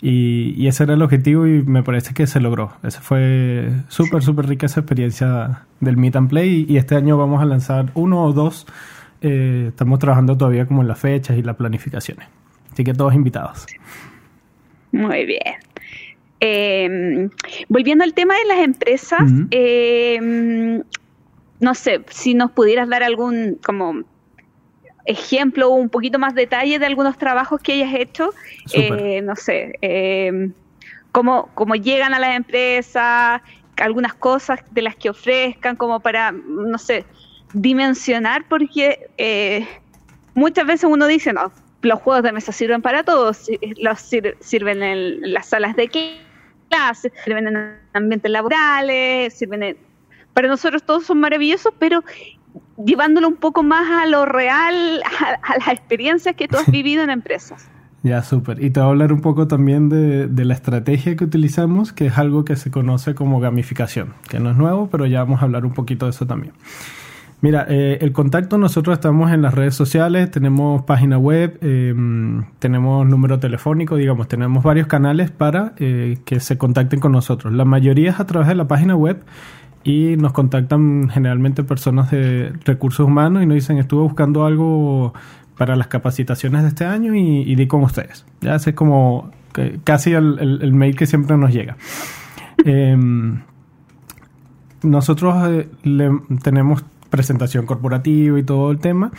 Y, 0.01 0.53
y 0.57 0.67
ese 0.67 0.83
era 0.83 0.93
el 0.93 1.01
objetivo 1.01 1.45
y 1.45 1.61
me 1.61 1.83
parece 1.83 2.13
que 2.13 2.25
se 2.25 2.39
logró. 2.39 2.71
Esa 2.83 3.01
fue 3.01 3.69
súper, 3.89 4.23
súper 4.23 4.47
rica 4.47 4.65
esa 4.65 4.79
experiencia 4.79 5.63
del 5.81 5.97
Meet 5.97 6.15
and 6.15 6.29
Play 6.29 6.65
y, 6.69 6.73
y 6.73 6.77
este 6.77 6.95
año 6.95 7.17
vamos 7.17 7.41
a 7.41 7.45
lanzar 7.45 7.91
uno 7.95 8.23
o 8.23 8.31
dos. 8.33 8.65
Eh, 9.21 9.65
estamos 9.69 9.99
trabajando 9.99 10.37
todavía 10.37 10.65
como 10.65 10.81
en 10.81 10.87
las 10.87 10.99
fechas 10.99 11.37
y 11.37 11.43
las 11.43 11.57
planificaciones. 11.57 12.27
Así 12.71 12.83
que 12.85 12.93
todos 12.93 13.13
invitados. 13.13 13.65
Muy 14.93 15.25
bien. 15.25 15.55
Eh, 16.39 17.27
volviendo 17.67 18.05
al 18.05 18.13
tema 18.13 18.33
de 18.35 18.45
las 18.55 18.59
empresas, 18.65 19.29
eh, 19.51 20.81
no 21.59 21.75
sé, 21.75 22.01
si 22.09 22.33
nos 22.33 22.51
pudieras 22.51 22.87
dar 22.89 23.03
algún 23.03 23.59
como 23.65 24.03
ejemplo 25.05 25.69
o 25.69 25.75
un 25.75 25.89
poquito 25.89 26.19
más 26.19 26.35
detalle 26.35 26.77
de 26.79 26.85
algunos 26.85 27.17
trabajos 27.17 27.61
que 27.61 27.73
hayas 27.73 27.93
hecho, 27.95 28.29
eh, 28.73 29.21
no 29.21 29.35
sé, 29.35 29.73
eh, 29.81 30.51
cómo, 31.11 31.49
cómo 31.55 31.75
llegan 31.75 32.13
a 32.13 32.19
las 32.19 32.35
empresas, 32.35 33.41
algunas 33.77 34.13
cosas 34.13 34.59
de 34.71 34.81
las 34.83 34.95
que 34.95 35.09
ofrezcan, 35.09 35.75
como 35.75 35.99
para, 35.99 36.31
no 36.31 36.77
sé, 36.77 37.05
dimensionar, 37.53 38.45
porque 38.47 39.07
eh, 39.17 39.67
muchas 40.35 40.67
veces 40.67 40.89
uno 40.89 41.07
dice, 41.07 41.33
no, 41.33 41.51
los 41.81 41.99
juegos 42.01 42.23
de 42.23 42.31
mesa 42.31 42.51
sirven 42.51 42.81
para 42.81 43.03
todos, 43.03 43.37
si- 43.37 43.59
los 43.81 43.99
sir- 44.01 44.37
sirven 44.41 44.83
en 44.83 45.33
las 45.33 45.47
salas 45.47 45.75
de 45.75 45.87
clase, 46.69 47.11
sirven 47.23 47.47
en 47.47 47.79
ambientes 47.93 48.29
laborales, 48.29 49.33
sirven 49.33 49.63
en... 49.63 49.88
Para 50.33 50.47
nosotros 50.47 50.83
todos 50.83 51.05
son 51.05 51.19
maravillosos, 51.19 51.73
pero 51.79 52.03
llevándolo 52.83 53.27
un 53.27 53.35
poco 53.35 53.63
más 53.63 53.89
a 54.03 54.07
lo 54.07 54.25
real, 54.25 55.01
a, 55.03 55.53
a 55.53 55.57
las 55.57 55.67
experiencias 55.69 56.35
que 56.35 56.47
tú 56.47 56.57
has 56.57 56.71
vivido 56.71 57.03
en 57.03 57.09
empresas. 57.09 57.69
Ya, 58.01 58.23
súper. 58.23 58.63
Y 58.63 58.69
te 58.69 58.79
voy 58.79 58.87
a 58.87 58.91
hablar 58.91 59.11
un 59.11 59.19
poco 59.19 59.47
también 59.47 59.89
de, 59.89 60.27
de 60.27 60.45
la 60.45 60.53
estrategia 60.53 61.17
que 61.17 61.25
utilizamos, 61.25 61.91
que 61.91 62.05
es 62.05 62.17
algo 62.17 62.45
que 62.45 62.55
se 62.55 62.71
conoce 62.71 63.13
como 63.13 63.41
gamificación, 63.41 64.13
que 64.29 64.39
no 64.39 64.51
es 64.51 64.55
nuevo, 64.55 64.87
pero 64.89 65.05
ya 65.05 65.19
vamos 65.19 65.41
a 65.41 65.45
hablar 65.45 65.65
un 65.65 65.73
poquito 65.73 66.05
de 66.05 66.11
eso 66.11 66.25
también. 66.25 66.53
Mira, 67.41 67.65
eh, 67.69 67.97
el 68.01 68.11
contacto, 68.11 68.57
nosotros 68.57 68.93
estamos 68.93 69.31
en 69.31 69.41
las 69.41 69.53
redes 69.53 69.73
sociales, 69.73 70.29
tenemos 70.29 70.83
página 70.83 71.17
web, 71.17 71.57
eh, 71.61 71.93
tenemos 72.59 73.07
número 73.07 73.39
telefónico, 73.39 73.95
digamos, 73.95 74.27
tenemos 74.27 74.61
varios 74.61 74.87
canales 74.87 75.31
para 75.31 75.73
eh, 75.77 76.17
que 76.25 76.41
se 76.41 76.57
contacten 76.57 76.99
con 76.99 77.13
nosotros. 77.13 77.53
La 77.53 77.63
mayoría 77.63 78.11
es 78.11 78.19
a 78.19 78.25
través 78.25 78.49
de 78.49 78.55
la 78.55 78.67
página 78.67 78.95
web 78.95 79.23
y 79.83 80.17
nos 80.17 80.33
contactan 80.33 81.09
generalmente 81.09 81.63
personas 81.63 82.11
de 82.11 82.53
recursos 82.65 83.05
humanos 83.07 83.43
y 83.43 83.45
nos 83.45 83.55
dicen, 83.55 83.77
estuve 83.77 84.01
buscando 84.01 84.45
algo 84.45 85.13
para 85.57 85.75
las 85.75 85.87
capacitaciones 85.87 86.63
de 86.63 86.69
este 86.69 86.85
año 86.85 87.15
y, 87.15 87.55
di 87.55 87.67
con 87.67 87.83
ustedes. 87.83 88.25
Ya 88.41 88.55
es 88.55 88.69
como 88.73 89.31
casi 89.83 90.13
el, 90.13 90.73
mail 90.73 90.95
que 90.95 91.05
siempre 91.05 91.37
nos 91.37 91.51
llega. 91.51 91.77
Em, 92.65 93.41
nosotros 94.83 95.35
eh, 95.49 95.67
tenemos 96.43 96.83
presentación 97.09 97.65
corporativa 97.65 98.39
y 98.39 98.43
todo 98.43 98.71
el 98.71 98.79
tema, 98.79 99.11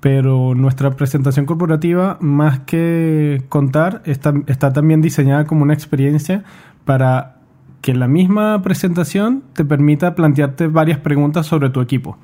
pero 0.00 0.54
nuestra 0.54 0.90
presentación 0.92 1.46
corporativa, 1.46 2.18
más 2.20 2.60
que 2.60 3.42
contar, 3.48 4.02
está, 4.04 4.34
está 4.46 4.72
también 4.72 5.00
diseñada 5.00 5.44
como 5.44 5.62
una 5.62 5.74
experiencia 5.74 6.44
para 6.84 7.33
que 7.84 7.92
la 7.92 8.08
misma 8.08 8.62
presentación 8.62 9.42
te 9.52 9.62
permita 9.62 10.14
plantearte 10.14 10.68
varias 10.68 11.00
preguntas 11.00 11.46
sobre 11.46 11.68
tu 11.68 11.82
equipo. 11.82 12.16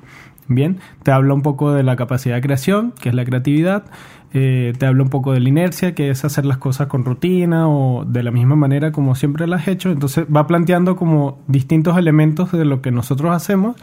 Bien, 0.47 0.79
te 1.03 1.11
habla 1.11 1.35
un 1.35 1.43
poco 1.43 1.71
de 1.71 1.83
la 1.83 1.95
capacidad 1.95 2.33
de 2.33 2.41
creación, 2.41 2.95
que 2.99 3.09
es 3.09 3.13
la 3.13 3.23
creatividad, 3.25 3.83
eh, 4.33 4.73
te 4.79 4.87
habla 4.87 5.03
un 5.03 5.09
poco 5.09 5.33
de 5.33 5.39
la 5.39 5.47
inercia, 5.47 5.93
que 5.93 6.09
es 6.09 6.25
hacer 6.25 6.47
las 6.47 6.57
cosas 6.57 6.87
con 6.87 7.05
rutina 7.05 7.69
o 7.69 8.05
de 8.05 8.23
la 8.23 8.31
misma 8.31 8.55
manera 8.55 8.91
como 8.91 9.13
siempre 9.13 9.45
las 9.45 9.61
has 9.61 9.67
hecho. 9.67 9.91
Entonces 9.91 10.25
va 10.35 10.47
planteando 10.47 10.95
como 10.95 11.37
distintos 11.45 11.95
elementos 11.95 12.51
de 12.51 12.65
lo 12.65 12.81
que 12.81 12.89
nosotros 12.89 13.31
hacemos, 13.31 13.75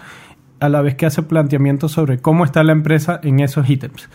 a 0.59 0.69
la 0.69 0.83
vez 0.83 0.97
que 0.97 1.07
hace 1.07 1.23
planteamientos 1.23 1.93
sobre 1.93 2.19
cómo 2.19 2.45
está 2.45 2.65
la 2.65 2.73
empresa 2.73 3.21
en 3.23 3.39
esos 3.39 3.71
ítems. 3.71 4.09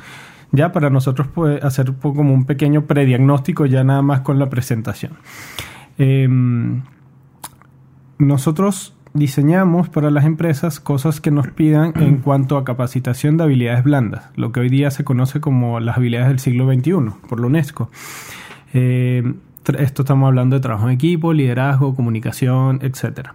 Ya 0.51 0.73
para 0.73 0.89
nosotros 0.89 1.29
puede 1.29 1.65
hacer 1.65 1.93
como 1.93 2.33
un 2.33 2.43
pequeño 2.43 2.87
prediagnóstico 2.87 3.65
ya 3.65 3.85
nada 3.85 4.01
más 4.01 4.19
con 4.19 4.37
la 4.37 4.49
presentación. 4.49 5.13
Em, 5.97 6.81
nosotros 8.23 8.95
diseñamos 9.13 9.89
para 9.89 10.09
las 10.09 10.25
empresas 10.25 10.79
cosas 10.79 11.21
que 11.21 11.31
nos 11.31 11.47
pidan 11.49 11.93
en 11.97 12.17
cuanto 12.23 12.57
a 12.57 12.63
capacitación 12.63 13.37
de 13.37 13.43
habilidades 13.43 13.83
blandas, 13.83 14.29
lo 14.35 14.51
que 14.51 14.61
hoy 14.61 14.69
día 14.69 14.91
se 14.91 15.03
conoce 15.03 15.39
como 15.39 15.79
las 15.79 15.97
habilidades 15.97 16.29
del 16.29 16.39
siglo 16.39 16.71
XXI 16.73 16.91
por 17.27 17.39
la 17.39 17.47
UNESCO. 17.47 17.89
Eh, 18.73 19.33
esto 19.77 20.01
estamos 20.01 20.27
hablando 20.27 20.55
de 20.55 20.61
trabajo 20.61 20.87
en 20.87 20.93
equipo, 20.95 21.31
liderazgo, 21.31 21.95
comunicación, 21.95 22.79
etc. 22.81 23.29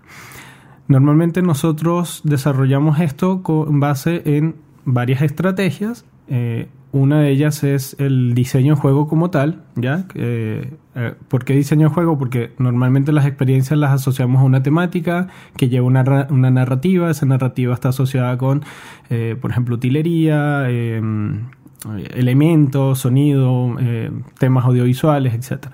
Normalmente 0.89 1.43
nosotros 1.43 2.21
desarrollamos 2.25 3.01
esto 3.01 3.43
con 3.43 3.81
base 3.81 4.23
en 4.25 4.57
varias 4.85 5.23
estrategias. 5.23 6.05
Eh, 6.29 6.69
una 6.93 7.21
de 7.21 7.31
ellas 7.31 7.65
es 7.65 7.97
el 7.99 8.35
diseño 8.35 8.75
de 8.75 8.81
juego 8.81 9.09
como 9.09 9.31
tal, 9.31 9.63
¿ya? 9.77 10.07
Eh, 10.15 10.73
¿Por 11.29 11.45
qué 11.45 11.55
diseño 11.55 11.89
de 11.89 11.95
juego? 11.95 12.19
Porque 12.19 12.53
normalmente 12.59 13.13
las 13.13 13.27
experiencias 13.27 13.79
las 13.79 13.93
asociamos 13.93 14.41
a 14.41 14.45
una 14.45 14.63
temática 14.63 15.29
que 15.57 15.69
lleva 15.69 15.87
una, 15.87 16.03
narrativa, 16.51 17.11
esa 17.11 17.27
narrativa 17.27 17.75
está 17.75 17.91
asociada 17.91 18.39
con, 18.39 18.65
eh, 19.11 19.37
por 19.41 19.51
ejemplo, 19.51 19.77
utilería, 19.77 20.69
em, 20.71 21.51
elementos, 22.15 23.01
sonido, 23.01 23.77
eh, 23.81 24.11
temas 24.39 24.65
audiovisuales, 24.65 25.35
etc. 25.35 25.69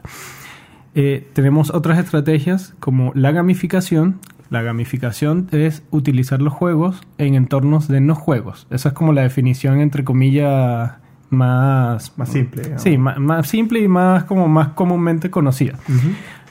tenemos 1.32 1.70
otras 1.70 1.98
estrategias 1.98 2.74
como 2.78 3.12
la 3.14 3.32
gamificación, 3.32 4.20
la 4.50 4.62
gamificación 4.62 5.48
es 5.52 5.82
utilizar 5.90 6.42
los 6.42 6.52
juegos 6.52 7.00
en 7.18 7.34
entornos 7.34 7.88
de 7.88 8.00
no 8.00 8.14
juegos. 8.14 8.66
Esa 8.70 8.90
es 8.90 8.94
como 8.94 9.12
la 9.12 9.22
definición 9.22 9.80
entre 9.80 10.04
comillas 10.04 10.92
más, 11.31 12.16
más 12.16 12.29
simple. 12.29 12.79
Sí, 12.79 12.99
más, 12.99 13.49
simple 13.49 13.81
y 13.81 13.89
más 13.89 14.25
como 14.25 14.49
más 14.49 14.68
comúnmente 14.68 15.31
conocida. 15.31 15.75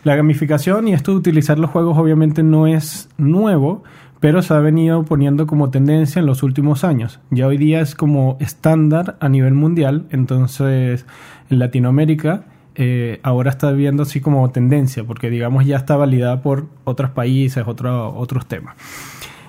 La 0.03 0.15
gamificación 0.15 0.87
y 0.87 0.93
esto 0.93 1.11
de 1.11 1.17
utilizar 1.17 1.57
los 1.57 1.69
juegos 1.69 1.97
obviamente 1.97 2.43
no 2.43 2.67
es 2.67 3.09
nuevo, 3.17 3.83
pero 4.19 4.41
se 4.41 4.53
ha 4.53 4.59
venido 4.59 5.03
poniendo 5.03 5.47
como 5.47 5.69
tendencia 5.69 6.19
en 6.19 6.25
los 6.25 6.43
últimos 6.43 6.83
años. 6.83 7.19
Ya 7.29 7.47
hoy 7.47 7.57
día 7.57 7.81
es 7.81 7.95
como 7.95 8.37
estándar 8.39 9.17
a 9.19 9.29
nivel 9.29 9.53
mundial, 9.53 10.05
entonces 10.11 11.05
en 11.49 11.59
Latinoamérica 11.59 12.45
eh, 12.75 13.19
ahora 13.21 13.51
está 13.51 13.71
viendo 13.71 14.03
así 14.03 14.19
como 14.19 14.49
tendencia, 14.49 15.03
porque 15.03 15.29
digamos 15.29 15.65
ya 15.65 15.77
está 15.77 15.95
validada 15.95 16.41
por 16.41 16.67
otros 16.85 17.11
países, 17.11 17.63
otros 17.67 18.45
temas. 18.47 18.75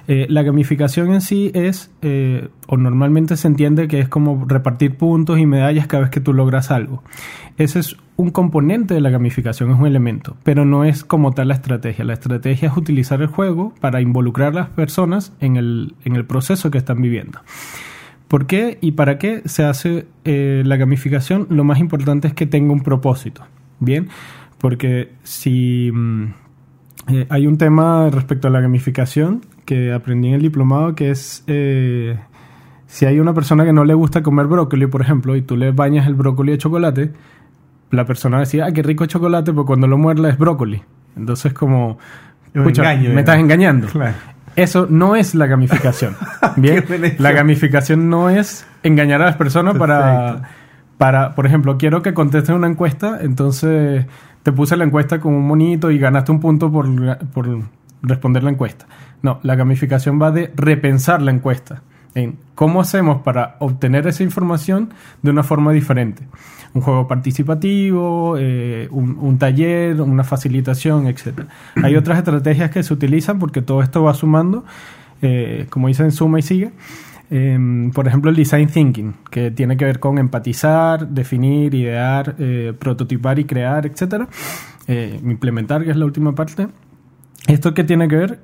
Eh, 0.07 0.27
la 0.29 0.43
gamificación 0.43 1.13
en 1.15 1.21
sí 1.21 1.51
es, 1.55 1.91
eh, 2.03 2.49
o 2.67 2.77
normalmente 2.77 3.37
se 3.37 3.49
entiende 3.49 3.89
que 3.89 4.01
es 4.01 4.09
como 4.09 4.45
repartir 4.47 4.97
puntos 4.97 5.39
y 5.39 5.47
medallas 5.47 5.87
cada 5.87 6.03
vez 6.03 6.11
que 6.11 6.21
tú 6.21 6.35
logras 6.35 6.71
algo. 6.71 7.03
Ese 7.57 7.79
es 7.79 7.97
un 8.17 8.31
componente 8.31 8.95
de 8.95 9.01
la 9.01 9.11
gamificación, 9.11 9.71
es 9.71 9.79
un 9.79 9.87
elemento, 9.87 10.37
pero 10.43 10.65
no 10.65 10.85
es 10.85 11.05
como 11.05 11.33
tal 11.33 11.49
la 11.49 11.55
estrategia. 11.55 12.05
La 12.05 12.13
estrategia 12.13 12.69
es 12.69 12.77
utilizar 12.77 13.23
el 13.23 13.29
juego 13.29 13.75
para 13.81 14.01
involucrar 14.01 14.49
a 14.53 14.61
las 14.61 14.69
personas 14.69 15.33
en 15.41 15.57
el, 15.57 15.95
en 16.05 16.17
el 16.17 16.27
proceso 16.27 16.71
que 16.71 16.79
están 16.79 17.01
viviendo. 17.01 17.41
¿Por 18.29 18.47
qué 18.47 18.79
y 18.81 18.93
para 18.93 19.19
qué 19.19 19.43
se 19.47 19.65
hace 19.65 20.07
eh, 20.25 20.63
la 20.67 20.77
gamificación? 20.77 21.47
Lo 21.51 21.65
más 21.65 21.79
importante 21.79 22.29
es 22.29 22.35
que 22.35 22.47
tenga 22.47 22.73
un 22.73 22.83
propósito. 22.83 23.43
Bien, 23.81 24.09
porque 24.59 25.13
si 25.23 25.91
mm, 25.93 26.25
hay 27.29 27.47
un 27.47 27.59
tema 27.59 28.09
respecto 28.11 28.49
a 28.49 28.51
la 28.51 28.61
gamificación 28.61 29.43
que 29.65 29.93
aprendí 29.93 30.29
en 30.29 30.35
el 30.35 30.43
diplomado, 30.43 30.95
que 30.95 31.11
es 31.11 31.45
eh, 31.47 32.19
si 32.87 33.07
hay 33.07 33.19
una 33.19 33.35
persona 33.35 33.65
que 33.65 33.73
no 33.73 33.85
le 33.85 33.95
gusta 33.95 34.23
comer 34.23 34.47
brócoli, 34.47 34.87
por 34.87 35.01
ejemplo, 35.01 35.35
y 35.37 35.43
tú 35.43 35.57
le 35.57 35.73
bañas 35.73 36.07
el 36.07 36.15
brócoli 36.15 36.53
de 36.53 36.59
chocolate, 36.59 37.13
la 37.91 38.05
persona 38.05 38.39
decía, 38.39 38.67
ah, 38.67 38.73
qué 38.73 38.83
rico 38.83 39.07
chocolate, 39.07 39.53
pero 39.53 39.67
cuando 39.67 39.87
lo 39.87 39.99
muerde 39.99 40.31
es 40.31 40.39
brócoli. 40.39 40.83
Entonces 41.17 41.53
como, 41.53 41.99
me 42.53 42.71
estás 42.71 43.39
engañando. 43.39 43.89
Eso 44.57 44.87
no 44.89 45.17
es 45.17 45.35
la 45.35 45.47
gamificación. 45.47 46.17
Bien, 46.57 46.85
la 47.19 47.33
gamificación 47.33 48.09
no 48.09 48.31
es 48.31 48.67
engañar 48.83 49.23
a 49.23 49.27
las 49.27 49.37
personas 49.37 49.77
para, 49.77 50.43
para, 50.97 51.35
por 51.35 51.47
ejemplo, 51.47 51.77
quiero 51.79 52.03
que 52.03 52.15
contestes 52.15 52.55
una 52.55 52.69
encuesta, 52.69 53.19
entonces 53.21 54.07
te 54.45 54.53
puse 54.53 54.77
la 54.77 54.85
encuesta 54.85 55.19
con 55.19 55.35
un 55.35 55.47
monito 55.47 55.91
y 55.91 55.99
ganaste 55.99 56.31
un 56.31 56.39
punto 56.39 56.71
por, 56.71 56.87
por 57.33 57.49
responder 58.05 58.43
la 58.43 58.51
encuesta. 58.51 58.87
No, 59.23 59.41
la 59.43 59.57
gamificación 59.57 60.21
va 60.21 60.31
de 60.31 60.53
repensar 60.55 61.23
la 61.23 61.31
encuesta 61.31 61.83
en 62.15 62.37
cómo 62.55 62.81
hacemos 62.81 63.23
para 63.23 63.57
obtener 63.59 64.07
esa 64.07 64.23
información 64.23 64.91
de 65.23 65.31
una 65.31 65.43
forma 65.43 65.73
diferente. 65.73 66.23
Un 66.73 66.81
juego 66.81 67.07
participativo, 67.07 68.37
eh, 68.39 68.89
un, 68.91 69.39
taller, 69.39 70.01
una 70.01 70.25
facilitación, 70.25 71.07
etc. 71.07 71.43
Hay 71.83 71.97
otras 71.97 72.19
estrategias 72.19 72.71
que 72.71 72.83
se 72.83 72.93
utilizan 72.93 73.39
porque 73.39 73.63
todo 73.63 73.83
esto 73.83 74.03
va 74.03 74.15
sumando, 74.15 74.65
eh, 75.23 75.67
como 75.71 75.89
dicen, 75.89 76.13
suma 76.13 76.39
y 76.39 76.43
sigue. 76.43 76.73
Em, 77.31 77.91
por 77.91 78.07
ejemplo, 78.07 78.31
el 78.31 78.37
design 78.37 78.69
thinking, 78.69 79.15
que 79.31 79.51
tiene 79.51 79.77
que 79.77 79.85
ver 79.85 79.99
con 79.99 80.19
empatizar, 80.19 81.09
definir, 81.09 81.75
idear, 81.75 82.35
eh, 82.39 82.73
prototipar 82.79 83.39
y 83.39 83.45
crear, 83.45 83.87
etc. 83.87 84.29
implementar, 85.25 85.83
que 85.83 85.91
es 85.91 85.97
la 85.97 86.05
última 86.05 86.35
parte. 86.35 86.69
¿Esto 87.47 87.75
qué 87.75 87.85
tiene 87.85 88.09
que 88.09 88.17
ver? 88.17 88.41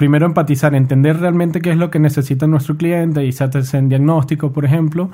primero 0.00 0.24
empatizar, 0.24 0.74
entender 0.74 1.20
realmente 1.20 1.60
qué 1.60 1.72
es 1.72 1.76
lo 1.76 1.90
que 1.90 1.98
necesita 1.98 2.46
nuestro 2.46 2.78
cliente 2.78 3.26
y 3.26 3.32
se 3.32 3.44
hace 3.44 3.76
en 3.76 3.90
diagnóstico, 3.90 4.50
por 4.50 4.64
ejemplo. 4.64 5.10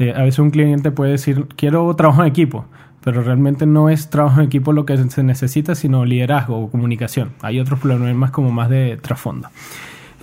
Eh, 0.00 0.12
a 0.12 0.24
veces 0.24 0.40
un 0.40 0.50
cliente 0.50 0.90
puede 0.90 1.12
decir, 1.12 1.46
quiero 1.54 1.94
trabajo 1.94 2.22
en 2.22 2.30
equipo, 2.30 2.64
pero 3.04 3.22
realmente 3.22 3.64
no 3.64 3.90
es 3.90 4.10
trabajo 4.10 4.40
en 4.40 4.46
equipo 4.46 4.72
lo 4.72 4.84
que 4.86 4.98
se 4.98 5.22
necesita, 5.22 5.76
sino 5.76 6.04
liderazgo 6.04 6.58
o 6.58 6.68
comunicación. 6.68 7.30
Hay 7.42 7.60
otros 7.60 7.78
problemas 7.78 8.32
como 8.32 8.50
más 8.50 8.68
de 8.70 8.98
trasfondo. 9.00 9.50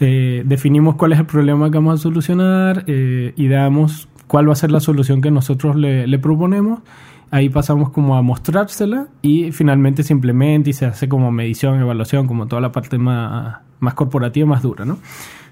Eh, 0.02 0.44
definimos 0.46 0.96
cuál 0.96 1.14
es 1.14 1.20
el 1.20 1.26
problema 1.26 1.72
que 1.72 1.78
vamos 1.78 1.98
a 1.98 2.04
solucionar 2.04 2.84
eh, 2.88 3.32
y 3.38 3.48
damos 3.48 4.10
cuál 4.28 4.50
va 4.50 4.52
a 4.52 4.58
ser 4.58 4.72
la 4.72 4.82
solución 4.82 5.22
que 5.22 5.32
nosotros 5.32 5.78
le 5.78 6.20
proponemos 6.20 6.82
ahí 7.32 7.50
pasamos 7.50 7.90
como 7.90 8.18
a 8.18 8.22
mostrársela 8.22 9.08
y 9.22 9.52
finalmente 9.52 10.04
se 10.04 10.14
implementa 10.14 10.70
y 10.70 10.74
se 10.74 10.86
hace 10.86 11.10
como 11.10 11.32
medición, 11.32 11.80
evaluación, 11.80 12.28
como 12.28 12.48
toda 12.48 12.62
la 12.62 12.72
parte 12.72 12.98
más, 12.98 13.60
más 13.80 13.94
corporativa, 13.94 14.46
más 14.46 14.62
dura, 14.62 14.86
¿no? 14.86 15.00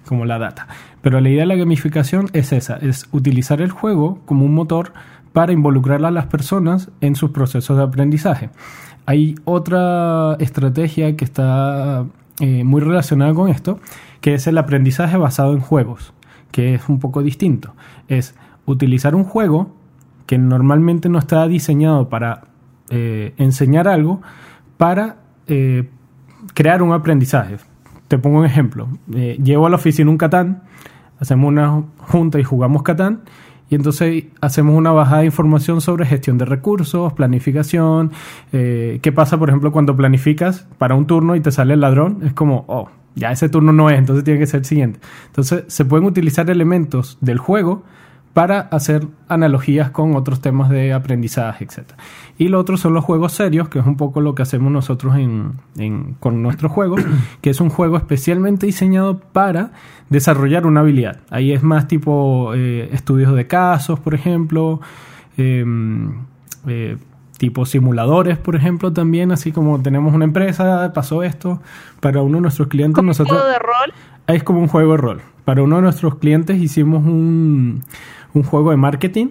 Como 0.06 0.26
la 0.26 0.38
data. 0.38 0.68
Pero 1.02 1.22
la 1.22 1.30
idea 1.30 1.42
de 1.42 1.48
la 1.48 1.56
gamificación 1.56 2.30
es 2.34 2.52
esa, 2.52 2.78
es 2.78 3.08
utilizar 3.12 3.62
el 3.62 3.72
juego 3.72 4.20
como 4.26 4.46
un 4.46 4.54
motor 4.54 4.94
para 5.32 5.54
involucrar 5.54 6.04
a 6.04 6.12
las 6.12 6.26
personas 6.26 6.90
en 7.02 7.16
sus 7.16 7.32
procesos 7.32 7.78
de 7.78 7.84
aprendizaje. 7.84 8.50
Hay 9.06 9.36
otra 9.46 10.36
estrategia 10.40 11.16
que 11.16 11.24
está 11.26 12.06
eh, 12.40 12.64
muy 12.64 12.82
relacionada 12.82 13.34
con 13.34 13.50
esto, 13.50 13.80
que 14.22 14.34
es 14.34 14.48
el 14.48 14.58
aprendizaje 14.58 15.18
basado 15.18 15.54
en 15.54 15.62
juegos, 15.62 16.14
que 16.52 16.76
es 16.76 16.90
un 16.90 17.00
poco 17.00 17.24
distinto. 17.24 17.74
Es 18.08 18.36
utilizar 18.66 19.16
un 19.16 19.24
juego 19.24 19.79
que 20.30 20.38
normalmente 20.38 21.10
no 21.10 21.18
está 21.18 21.48
diseñado 21.48 22.08
para 22.08 22.42
eh, 22.92 23.34
enseñar 23.38 23.88
algo, 23.88 24.22
para 24.78 25.16
eh, 25.48 25.90
crear 26.54 26.84
un 26.84 26.92
aprendizaje. 26.92 27.58
Te 28.08 28.20
pongo 28.20 28.38
un 28.38 28.46
ejemplo. 28.46 28.90
Eh, 29.12 29.40
llevo 29.44 29.66
a 29.66 29.72
la 29.72 29.78
oficina 29.78 30.12
un 30.12 30.20
Catán, 30.20 30.62
hacemos 31.20 31.48
una 31.48 31.82
junta 31.98 32.40
y 32.40 32.44
jugamos 32.44 32.84
Catán, 32.84 33.22
y 33.72 33.74
entonces 33.74 34.26
hacemos 34.40 34.78
una 34.78 34.92
bajada 34.92 35.22
de 35.22 35.26
información 35.26 35.82
sobre 35.82 36.06
gestión 36.06 36.38
de 36.38 36.46
recursos, 36.46 37.12
planificación. 37.14 38.12
¿Qué 38.52 39.12
pasa, 39.16 39.40
por 39.40 39.50
ejemplo, 39.50 39.72
cuando 39.72 39.98
planificas 39.98 40.68
para 40.78 40.94
un 40.94 41.08
turno 41.08 41.38
y 41.38 41.40
te 41.40 41.52
sale 41.52 41.74
el 41.74 41.80
ladrón? 41.80 42.20
Es 42.24 42.34
como, 42.34 42.66
oh, 42.68 42.88
ya 43.16 43.32
ese 43.32 43.50
turno 43.50 43.74
no 43.74 43.90
es, 43.90 43.98
entonces 43.98 44.24
tiene 44.24 44.40
que 44.40 44.46
ser 44.46 44.60
el 44.60 44.66
siguiente. 44.66 45.00
Entonces 45.26 45.64
se 45.66 45.86
pueden 45.86 46.06
utilizar 46.06 46.52
elementos 46.52 47.18
del 47.20 47.40
juego 47.40 47.84
para 48.34 48.60
hacer 48.62 49.08
analogías 49.28 49.90
con 49.90 50.16
otros 50.16 50.40
temas 50.40 50.70
de 50.70 50.94
aprendizaje, 50.94 51.66
etc. 51.66 51.80
Y 52.38 52.48
lo 52.48 52.60
otro 52.60 52.78
son 52.78 52.94
los 52.94 53.04
juegos 53.04 53.34
serios, 53.34 53.70
que 53.70 53.80
es 53.80 53.86
un 53.86 53.98
poco 53.98 54.22
lo 54.22 54.36
que 54.36 54.44
hacemos 54.44 54.72
nosotros 54.72 55.16
en, 55.18 55.54
en- 55.78 56.14
con 56.20 56.42
nuestros 56.44 56.72
juegos, 56.72 57.02
que 57.42 57.50
es 57.50 57.60
un 57.60 57.70
juego 57.70 57.98
especialmente 57.98 58.66
diseñado 58.66 59.20
para 59.20 59.72
desarrollar 60.10 60.66
una 60.68 60.82
habilidad. 60.82 61.18
Ahí 61.30 61.52
es 61.52 61.64
más 61.64 61.88
tipo 61.88 62.54
eh, 62.56 62.90
estudios 62.94 63.36
de 63.36 63.48
casos, 63.48 64.00
por 64.00 64.14
ejemplo, 64.14 64.80
em, 65.38 66.26
eh, 66.68 66.98
tipo 67.38 67.66
simuladores, 67.66 68.38
por 68.38 68.56
ejemplo, 68.56 68.92
también, 68.94 69.32
así 69.32 69.52
como 69.52 69.82
tenemos 69.82 70.14
una 70.14 70.26
empresa, 70.26 70.92
pasó 70.94 71.24
esto, 71.24 71.62
para 72.00 72.22
uno 72.22 72.36
de 72.38 72.42
nuestros 72.42 72.68
clientes 72.68 72.96
¿Como 72.96 73.06
un 73.06 73.08
nosotros... 73.08 73.38
juego 73.38 73.52
de 73.54 73.60
rol? 73.60 73.94
Es 74.28 74.44
como 74.44 74.60
un 74.60 74.68
juego 74.68 74.92
de 74.92 74.98
rol. 74.98 75.22
Para 75.46 75.64
uno 75.64 75.78
de 75.78 75.82
nuestros 75.84 76.16
clientes 76.16 76.62
hicimos 76.62 77.04
un, 77.06 77.82
un 78.34 78.44
juego 78.44 78.72
de 78.72 78.78
marketing. 78.78 79.28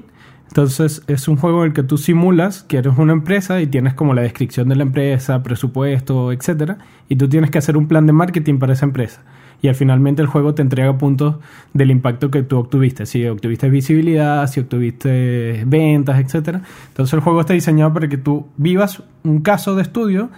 Entonces 0.48 1.02
es 1.06 1.28
un 1.28 1.36
juego 1.36 1.62
en 1.62 1.68
el 1.68 1.74
que 1.74 1.82
tú 1.82 1.98
simulas 1.98 2.62
que 2.62 2.78
eres 2.78 2.96
una 2.96 3.12
empresa 3.12 3.60
y 3.60 3.66
tienes 3.66 3.94
como 3.94 4.14
la 4.14 4.22
descripción 4.22 4.68
de 4.68 4.76
la 4.76 4.82
empresa, 4.82 5.42
presupuesto, 5.42 6.32
etcétera, 6.32 6.78
y 7.08 7.16
tú 7.16 7.28
tienes 7.28 7.50
que 7.50 7.58
hacer 7.58 7.76
un 7.76 7.86
plan 7.86 8.06
de 8.06 8.14
marketing 8.14 8.58
para 8.58 8.72
esa 8.72 8.86
empresa. 8.86 9.22
Y 9.60 9.68
al 9.68 9.74
finalmente 9.74 10.22
el 10.22 10.28
juego 10.28 10.54
te 10.54 10.62
entrega 10.62 10.96
puntos 10.96 11.36
del 11.74 11.90
impacto 11.90 12.30
que 12.30 12.42
tú 12.42 12.58
obtuviste. 12.58 13.06
Si 13.06 13.26
obtuviste 13.26 13.68
visibilidad, 13.68 14.46
si 14.46 14.60
obtuviste 14.60 15.64
ventas, 15.66 16.20
etcétera. 16.20 16.62
Entonces 16.88 17.12
el 17.14 17.20
juego 17.20 17.40
está 17.40 17.54
diseñado 17.54 17.92
para 17.92 18.08
que 18.08 18.16
tú 18.16 18.46
vivas 18.56 19.02
un 19.24 19.40
caso 19.40 19.74
de 19.74 19.82
estudio 19.82 20.30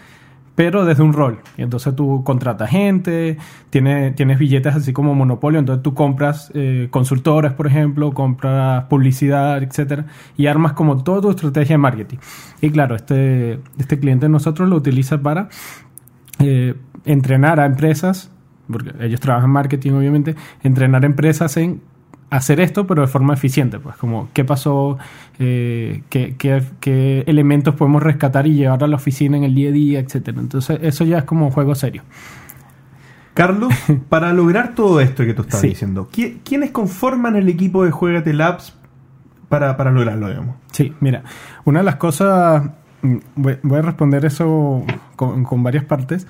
pero 0.61 0.85
desde 0.85 1.03
un 1.03 1.15
rol. 1.15 1.39
Y 1.57 1.63
entonces 1.63 1.97
tú 1.97 2.23
contratas 2.23 2.69
gente, 2.69 3.39
tienes, 3.71 4.15
tienes 4.15 4.39
billetes 4.39 4.75
así 4.75 4.93
como 4.93 5.15
monopolio, 5.15 5.59
entonces 5.59 5.83
tú 5.83 5.95
compras 5.95 6.53
eh, 6.53 6.89
consultores, 6.91 7.55
por 7.55 7.67
ejemplo, 7.67 8.13
compras 8.13 8.85
publicidad, 8.91 9.63
etcétera, 9.63 10.05
y 10.37 10.49
armas 10.49 10.75
como 10.75 11.03
toda 11.03 11.23
tu 11.23 11.31
estrategia 11.31 11.73
de 11.73 11.79
marketing. 11.79 12.19
Y 12.61 12.69
claro, 12.69 12.95
este, 12.95 13.59
este 13.79 13.99
cliente 13.99 14.29
nosotros 14.29 14.69
lo 14.69 14.77
utiliza 14.77 15.23
para 15.23 15.49
eh, 16.41 16.75
entrenar 17.07 17.59
a 17.59 17.65
empresas, 17.65 18.31
porque 18.71 18.93
ellos 19.01 19.19
trabajan 19.19 19.49
en 19.49 19.55
marketing, 19.55 19.93
obviamente, 19.93 20.37
entrenar 20.63 21.07
empresas 21.07 21.57
en 21.57 21.81
hacer 22.31 22.61
esto, 22.61 22.87
pero 22.87 23.03
de 23.03 23.09
forma 23.09 23.35
eficiente. 23.35 23.79
Pues 23.79 23.97
como 23.97 24.29
qué 24.33 24.45
pasó, 24.45 24.99
eh, 25.39 26.03
qué, 26.09 26.37
qué- 26.39 26.63
qué 26.81 27.25
elementos 27.27 27.75
podemos 27.75 28.03
rescatar 28.03 28.47
y 28.47 28.55
llevar 28.55 28.83
a 28.85 28.87
la 28.87 28.97
oficina 28.97 29.37
en 29.37 29.45
el 29.45 29.55
día 29.55 29.69
a 29.71 29.73
día, 29.73 29.99
etcétera. 30.01 30.41
Entonces, 30.41 30.79
eso 30.83 31.05
ya 31.05 31.19
es 31.19 31.25
como 31.25 31.47
un 31.47 31.53
juego 31.53 31.75
serio. 31.75 32.03
Carlos, 33.35 33.73
para 34.09 34.33
lograr 34.33 34.75
todo 34.75 35.01
esto 35.01 35.25
que 35.25 35.35
tú 35.35 35.45
Sí. 35.49 35.69
diciendo, 35.69 36.09
¿qui- 36.13 36.39
¿quiénes 36.45 36.71
conforman 36.71 37.37
el 37.37 37.49
equipo 37.49 37.85
de 37.85 37.91
Juegate 37.91 38.33
Labs 38.33 38.77
para, 39.49 39.77
para 39.77 39.91
lograrlo, 39.91 40.29
digamos? 40.29 40.57
Sí, 40.73 40.93
mira, 41.01 41.23
una 41.65 41.81
de 41.81 41.85
las 41.85 41.97
cosas, 41.97 42.71
mm, 43.03 43.17
voy, 43.37 43.59
voy 43.63 43.79
a 43.79 43.83
responder 43.83 44.25
eso 44.25 44.85
con, 45.17 45.45
con 45.45 45.63
varias 45.63 45.85
partes. 45.85 46.27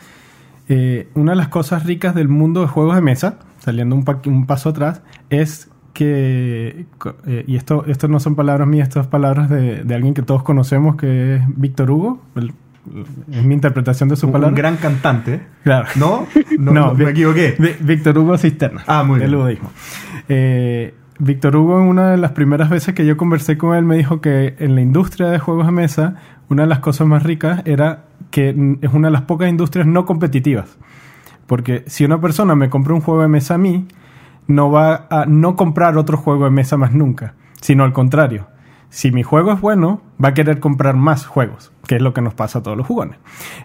Eh, 0.68 1.08
una 1.14 1.32
de 1.32 1.36
las 1.36 1.48
cosas 1.48 1.84
ricas 1.84 2.14
del 2.14 2.28
mundo 2.28 2.60
de 2.60 2.68
juegos 2.68 2.94
de 2.94 3.02
mesa, 3.02 3.38
saliendo 3.58 3.96
un, 3.96 4.04
pa- 4.04 4.20
un 4.26 4.46
paso 4.46 4.68
atrás, 4.68 5.02
es 5.30 5.68
que, 5.92 6.86
eh, 7.26 7.44
y 7.46 7.56
esto, 7.56 7.84
esto 7.86 8.08
no 8.08 8.20
son 8.20 8.34
palabras 8.34 8.66
mías, 8.68 8.88
estas 8.88 9.06
palabras 9.06 9.50
de, 9.50 9.84
de 9.84 9.94
alguien 9.94 10.14
que 10.14 10.22
todos 10.22 10.42
conocemos, 10.42 10.96
que 10.96 11.36
es 11.36 11.42
Víctor 11.48 11.90
Hugo, 11.90 12.22
el- 12.36 12.52
es 13.30 13.44
mi 13.44 13.52
interpretación 13.54 14.08
de 14.08 14.16
su 14.16 14.26
Un, 14.26 14.30
un 14.30 14.32
palabra. 14.32 14.56
gran 14.56 14.76
cantante. 14.78 15.40
Claro. 15.64 15.86
¿No? 15.96 16.26
No, 16.58 16.72
no, 16.72 16.94
Vi- 16.94 17.04
me 17.04 17.10
equivoqué. 17.12 17.54
Víctor 17.80 18.18
Hugo 18.18 18.36
Cisterna. 18.38 18.82
Ah, 18.86 19.02
muy 19.04 19.18
del 19.20 19.30
bien. 19.30 19.42
budismo. 19.42 19.70
Eh, 20.28 20.94
Víctor 21.18 21.56
Hugo, 21.56 21.80
en 21.80 21.86
una 21.88 22.10
de 22.10 22.16
las 22.16 22.32
primeras 22.32 22.70
veces 22.70 22.94
que 22.94 23.04
yo 23.06 23.16
conversé 23.16 23.58
con 23.58 23.76
él, 23.76 23.84
me 23.84 23.96
dijo 23.96 24.20
que 24.20 24.54
en 24.58 24.74
la 24.74 24.80
industria 24.80 25.28
de 25.28 25.38
juegos 25.38 25.66
de 25.66 25.72
mesa, 25.72 26.16
una 26.48 26.62
de 26.62 26.68
las 26.68 26.78
cosas 26.80 27.06
más 27.06 27.22
ricas 27.22 27.62
era 27.66 28.04
que 28.30 28.50
es 28.80 28.92
una 28.92 29.08
de 29.08 29.12
las 29.12 29.22
pocas 29.22 29.48
industrias 29.50 29.86
no 29.86 30.04
competitivas. 30.06 30.76
Porque 31.46 31.84
si 31.86 32.04
una 32.04 32.20
persona 32.20 32.54
me 32.54 32.70
compra 32.70 32.94
un 32.94 33.00
juego 33.00 33.20
de 33.22 33.28
mesa 33.28 33.54
a 33.54 33.58
mí, 33.58 33.86
no 34.46 34.70
va 34.70 35.06
a 35.10 35.26
no 35.26 35.56
comprar 35.56 35.96
otro 35.96 36.16
juego 36.16 36.44
de 36.44 36.50
mesa 36.50 36.76
más 36.76 36.92
nunca, 36.92 37.34
sino 37.60 37.84
al 37.84 37.92
contrario. 37.92 38.46
Si 38.90 39.12
mi 39.12 39.22
juego 39.22 39.52
es 39.52 39.60
bueno, 39.60 40.02
va 40.22 40.30
a 40.30 40.34
querer 40.34 40.58
comprar 40.58 40.96
más 40.96 41.24
juegos, 41.24 41.72
que 41.86 41.96
es 41.96 42.02
lo 42.02 42.12
que 42.12 42.22
nos 42.22 42.34
pasa 42.34 42.58
a 42.58 42.62
todos 42.62 42.76
los 42.76 42.86
jugones. 42.86 43.18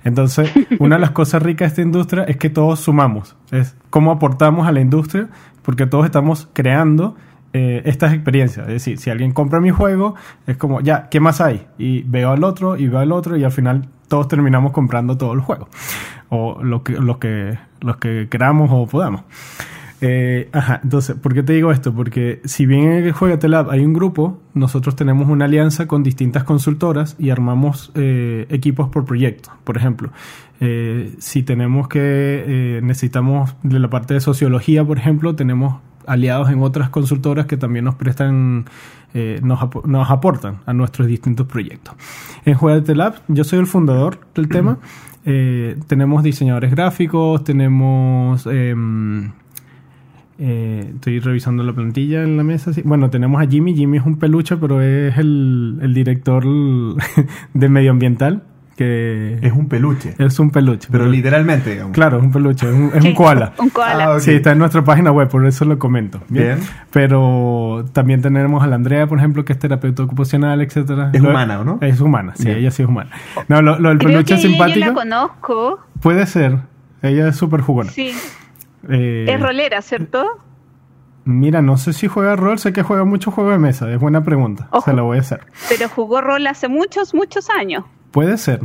Entonces, 0.03 0.51
una 0.79 0.95
de 0.95 1.01
las 1.01 1.11
cosas 1.11 1.41
ricas 1.41 1.69
de 1.69 1.69
esta 1.69 1.81
industria 1.81 2.23
es 2.25 2.37
que 2.37 2.51
todos 2.51 2.79
sumamos, 2.79 3.35
es 3.51 3.75
cómo 3.89 4.11
aportamos 4.11 4.67
a 4.67 4.71
la 4.71 4.81
industria, 4.81 5.29
porque 5.63 5.87
todos 5.87 6.05
estamos 6.05 6.47
creando 6.53 7.15
eh, 7.53 7.81
estas 7.85 8.13
experiencias. 8.13 8.67
Es 8.67 8.73
decir, 8.73 8.97
si 8.99 9.09
alguien 9.09 9.31
compra 9.31 9.61
mi 9.61 9.71
juego, 9.71 10.13
es 10.45 10.57
como, 10.57 10.81
ya, 10.81 11.09
¿qué 11.09 11.19
más 11.19 11.41
hay? 11.41 11.65
Y 11.77 12.03
veo 12.03 12.31
al 12.31 12.43
otro, 12.43 12.77
y 12.77 12.87
veo 12.87 12.99
al 12.99 13.11
otro, 13.11 13.37
y 13.37 13.43
al 13.43 13.51
final 13.51 13.87
todos 14.07 14.27
terminamos 14.27 14.73
comprando 14.73 15.17
todos 15.17 15.35
los 15.35 15.45
juegos. 15.45 15.69
O 16.29 16.61
lo 16.61 16.83
que, 16.83 16.93
los, 16.93 17.17
que, 17.17 17.57
los 17.79 17.97
que 17.97 18.27
queramos 18.29 18.69
o 18.71 18.85
podamos. 18.85 19.23
Eh, 20.01 20.49
ajá, 20.51 20.81
entonces, 20.83 21.15
¿por 21.15 21.33
qué 21.33 21.41
te 21.41 21.53
digo 21.53 21.71
esto? 21.71 21.93
Porque 21.93 22.41
si 22.43 22.65
bien 22.65 22.83
en 22.91 23.05
el 23.05 23.11
Juegate 23.13 23.47
Lab 23.47 23.71
hay 23.71 23.85
un 23.85 23.93
grupo, 23.93 24.41
nosotros 24.53 24.95
tenemos 24.95 25.29
una 25.29 25.45
alianza 25.45 25.87
con 25.87 26.03
distintas 26.03 26.43
consultoras 26.43 27.15
y 27.17 27.29
armamos 27.29 27.91
eh, 27.95 28.45
equipos 28.49 28.89
por 28.89 29.05
proyecto. 29.05 29.51
Por 29.63 29.77
ejemplo, 29.77 30.09
eh, 30.59 31.15
si 31.19 31.43
tenemos 31.43 31.87
que, 31.87 31.99
eh, 32.01 32.79
necesitamos 32.83 33.55
de 33.63 33.79
la 33.79 33.89
parte 33.89 34.13
de 34.13 34.19
sociología, 34.19 34.83
por 34.83 34.97
ejemplo, 34.97 35.35
tenemos 35.35 35.77
aliados 36.05 36.49
en 36.51 36.61
otras 36.61 36.89
consultoras 36.89 37.45
que 37.45 37.55
también 37.57 37.85
nos 37.85 37.95
prestan, 37.95 38.65
eh, 39.13 39.39
nos, 39.43 39.59
apo- 39.61 39.85
nos 39.85 40.11
aportan 40.11 40.57
a 40.65 40.73
nuestros 40.73 41.07
distintos 41.07 41.47
proyectos. 41.47 41.95
En 42.43 42.55
Juegate 42.55 42.95
Lab, 42.95 43.15
yo 43.29 43.43
soy 43.45 43.59
el 43.59 43.65
fundador 43.65 44.19
del 44.35 44.49
tema. 44.49 44.77
Eh, 45.25 45.77
tenemos 45.87 46.21
diseñadores 46.21 46.69
gráficos, 46.71 47.43
tenemos... 47.45 48.45
em, 48.45 49.31
eh, 50.37 50.91
estoy 50.95 51.19
revisando 51.19 51.63
la 51.63 51.73
plantilla 51.73 52.23
en 52.23 52.37
la 52.37 52.43
mesa. 52.43 52.73
sí. 52.73 52.81
Bueno, 52.83 53.09
tenemos 53.09 53.41
a 53.41 53.47
Jimmy. 53.47 53.75
Jimmy 53.75 53.97
es 53.97 54.05
un 54.05 54.17
peluche, 54.17 54.57
pero 54.57 54.81
es 54.81 55.17
el, 55.17 55.79
el 55.81 55.93
director 55.93 56.43
de 57.53 57.69
medioambiental. 57.69 58.43
Que 58.75 59.39
Es 59.41 59.53
un 59.53 59.69
peluche. 59.69 60.15
es 60.17 60.37
un 60.37 60.49
peluche. 60.51 60.89
Pero 60.91 61.05
literalmente, 61.05 61.71
digamos. 61.71 61.93
Claro, 61.93 62.17
es 62.17 62.23
un 62.25 62.31
peluche. 62.33 62.67
Es 62.69 62.75
un, 62.75 62.91
es 62.93 63.13
koala. 63.15 63.53
Un 63.57 63.69
koala. 63.69 64.15
Ah. 64.15 64.19
Sí, 64.19 64.31
está 64.31 64.51
en 64.51 64.57
nuestra 64.59 64.83
página 64.83 65.13
web, 65.13 65.29
por 65.29 65.45
eso 65.45 65.63
lo 65.63 65.79
comento. 65.79 66.19
Bien. 66.27 66.57
Pero 66.91 67.85
también 67.93 68.21
tenemos 68.21 68.61
a 68.63 68.67
la 68.67 68.75
Andrea, 68.75 69.07
por 69.07 69.17
ejemplo, 69.17 69.45
que 69.45 69.53
es 69.53 69.59
terapeuta 69.59 70.03
ocupacional, 70.03 70.59
etcétera. 70.61 71.11
Es 71.13 71.21
Lo- 71.21 71.29
humana, 71.29 71.61
¿o 71.61 71.63
no? 71.63 71.77
Es 71.79 72.01
humana, 72.01 72.33
sí, 72.35 72.47
Bien. 72.47 72.57
ella 72.57 72.71
sí 72.71 72.83
es 72.83 72.89
humana. 72.89 73.11
No, 73.47 73.61
lo, 73.61 73.79
lo 73.79 73.89
del 73.89 73.97
Creo 73.99 74.11
peluche 74.11 74.33
que 74.35 74.39
ella 74.41 74.49
simpático 74.49 74.79
yo 74.79 74.85
la 74.87 74.93
conozco. 74.93 75.79
puede 76.01 76.25
ser. 76.25 76.57
Ella 77.01 77.29
es 77.29 77.35
súper 77.37 77.61
jugona. 77.61 77.91
Sí. 77.91 78.11
Eh, 78.89 79.25
Es 79.29 79.39
rolera, 79.41 79.81
¿cierto? 79.81 80.25
Mira, 81.25 81.61
no 81.61 81.77
sé 81.77 81.93
si 81.93 82.07
juega 82.07 82.35
rol, 82.35 82.59
sé 82.59 82.71
que 82.71 82.83
juega 82.83 83.03
mucho 83.03 83.31
juego 83.31 83.49
de 83.51 83.57
mesa, 83.57 83.91
es 83.91 83.99
buena 83.99 84.23
pregunta, 84.23 84.67
Ojo. 84.71 84.85
se 84.85 84.93
la 84.95 85.01
voy 85.01 85.17
a 85.17 85.21
hacer. 85.21 85.41
Pero 85.69 85.89
jugó 85.89 86.21
rol 86.21 86.45
hace 86.45 86.67
muchos, 86.67 87.15
muchos 87.15 87.49
años. 87.49 87.83
Puede 88.11 88.37
ser, 88.37 88.61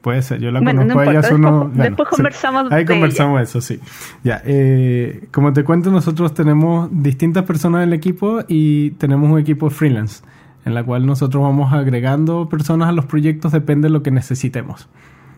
puede 0.00 0.22
ser, 0.22 0.40
yo 0.40 0.50
la 0.50 0.60
Bueno, 0.60 0.80
no 0.84 0.88
conozco 0.94 1.00
a 1.00 1.12
ella 1.12 1.20
hace 1.20 1.34
después- 1.34 1.52
unos... 1.52 1.76
después 1.76 2.08
conversamos 2.08 2.72
Ahí 2.72 2.84
de 2.84 2.92
conversamos 2.92 3.40
eso, 3.42 3.60
sí. 3.60 3.78
Ya, 4.24 4.42
eh, 4.44 5.28
como 5.32 5.52
te 5.52 5.62
cuento, 5.62 5.92
nosotros 5.92 6.34
tenemos 6.34 6.88
distintas 6.90 7.44
personas 7.44 7.82
en 7.84 7.88
el 7.90 7.92
equipo 7.94 8.40
y 8.48 8.90
tenemos 8.92 9.30
un 9.30 9.38
equipo 9.38 9.70
freelance, 9.70 10.24
en 10.64 10.74
la 10.74 10.82
cual 10.82 11.06
nosotros 11.06 11.44
vamos 11.44 11.72
agregando 11.72 12.48
personas 12.48 12.88
a 12.88 12.92
los 12.92 13.06
proyectos, 13.06 13.52
depende 13.52 13.86
de 13.86 13.92
lo 13.92 14.02
que 14.02 14.10
necesitemos. 14.10 14.88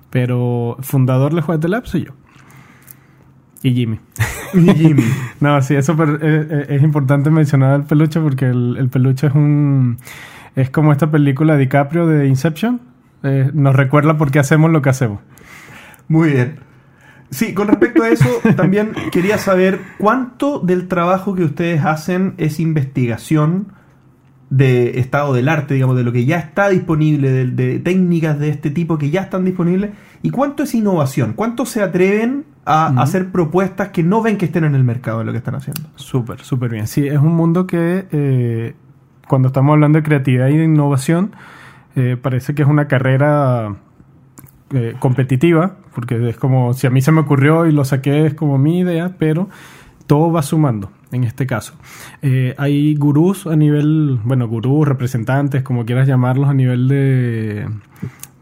Pero 0.08 0.78
fundador 0.80 1.34
de 1.34 1.42
Juegate 1.42 1.68
Lab 1.68 1.86
soy 1.86 2.04
yo. 2.06 2.12
Y 3.64 3.72
Jimmy. 3.74 3.98
Y 4.52 4.60
Jimmy. 4.74 5.02
No, 5.40 5.60
sí, 5.62 5.74
es, 5.74 5.86
súper- 5.88 6.18
eh, 6.22 6.46
eh, 6.50 6.66
es 6.76 6.82
importante 6.82 7.30
mencionar 7.30 7.80
el 7.80 7.86
peluche 7.86 8.20
porque 8.20 8.44
el, 8.46 8.76
el 8.78 8.88
peluche 8.90 9.26
es 9.28 9.34
un... 9.34 9.98
Es 10.54 10.70
como 10.70 10.92
esta 10.92 11.10
película 11.10 11.54
de 11.54 11.60
DiCaprio 11.60 12.06
de 12.06 12.28
Inception. 12.28 12.80
Eh, 13.24 13.50
nos 13.54 13.74
recuerda 13.74 14.16
por 14.16 14.30
qué 14.30 14.38
hacemos 14.38 14.70
lo 14.70 14.82
que 14.82 14.90
hacemos. 14.90 15.20
Muy 16.08 16.30
bien. 16.32 16.56
Sí, 17.30 17.54
con 17.54 17.66
respecto 17.68 18.02
a 18.04 18.10
eso, 18.10 18.28
también 18.56 18.92
quería 19.10 19.38
saber 19.38 19.80
cuánto 19.98 20.60
del 20.60 20.86
trabajo 20.86 21.34
que 21.34 21.42
ustedes 21.44 21.84
hacen 21.84 22.34
es 22.36 22.60
investigación 22.60 23.68
de 24.50 25.00
estado 25.00 25.32
del 25.32 25.48
arte, 25.48 25.74
digamos, 25.74 25.96
de 25.96 26.04
lo 26.04 26.12
que 26.12 26.26
ya 26.26 26.36
está 26.38 26.68
disponible, 26.68 27.30
de, 27.32 27.46
de 27.46 27.78
técnicas 27.80 28.38
de 28.38 28.50
este 28.50 28.70
tipo 28.70 28.98
que 28.98 29.10
ya 29.10 29.22
están 29.22 29.44
disponibles, 29.44 29.90
y 30.22 30.30
cuánto 30.30 30.62
es 30.62 30.74
innovación, 30.74 31.32
cuánto 31.32 31.66
se 31.66 31.82
atreven 31.82 32.44
a 32.66 32.86
hacer 33.02 33.30
propuestas 33.30 33.90
que 33.90 34.02
no 34.02 34.22
ven 34.22 34.38
que 34.38 34.46
estén 34.46 34.64
en 34.64 34.74
el 34.74 34.84
mercado 34.84 35.18
de 35.18 35.24
lo 35.24 35.32
que 35.32 35.38
están 35.38 35.54
haciendo. 35.54 35.82
Súper, 35.96 36.40
súper 36.40 36.70
bien. 36.70 36.86
Sí, 36.86 37.06
es 37.06 37.18
un 37.18 37.34
mundo 37.34 37.66
que 37.66 38.06
eh, 38.10 38.74
cuando 39.28 39.48
estamos 39.48 39.74
hablando 39.74 39.98
de 39.98 40.02
creatividad 40.02 40.48
y 40.48 40.56
de 40.56 40.64
innovación, 40.64 41.32
eh, 41.96 42.16
parece 42.20 42.54
que 42.54 42.62
es 42.62 42.68
una 42.68 42.88
carrera 42.88 43.76
eh, 44.70 44.94
competitiva, 44.98 45.76
porque 45.94 46.28
es 46.28 46.36
como 46.36 46.72
si 46.74 46.86
a 46.86 46.90
mí 46.90 47.00
se 47.00 47.12
me 47.12 47.20
ocurrió 47.20 47.66
y 47.66 47.72
lo 47.72 47.84
saqué, 47.84 48.26
es 48.26 48.34
como 48.34 48.58
mi 48.58 48.80
idea, 48.80 49.14
pero 49.18 49.48
todo 50.06 50.32
va 50.32 50.42
sumando. 50.42 50.90
en 51.12 51.22
este 51.22 51.46
caso. 51.46 51.74
Eh, 52.22 52.54
hay 52.58 52.96
gurús 52.96 53.46
a 53.46 53.54
nivel, 53.54 54.18
bueno, 54.24 54.48
gurús, 54.48 54.88
representantes, 54.88 55.62
como 55.62 55.84
quieras 55.86 56.08
llamarlos, 56.08 56.48
a 56.48 56.54
nivel 56.54 56.88
de, 56.88 57.68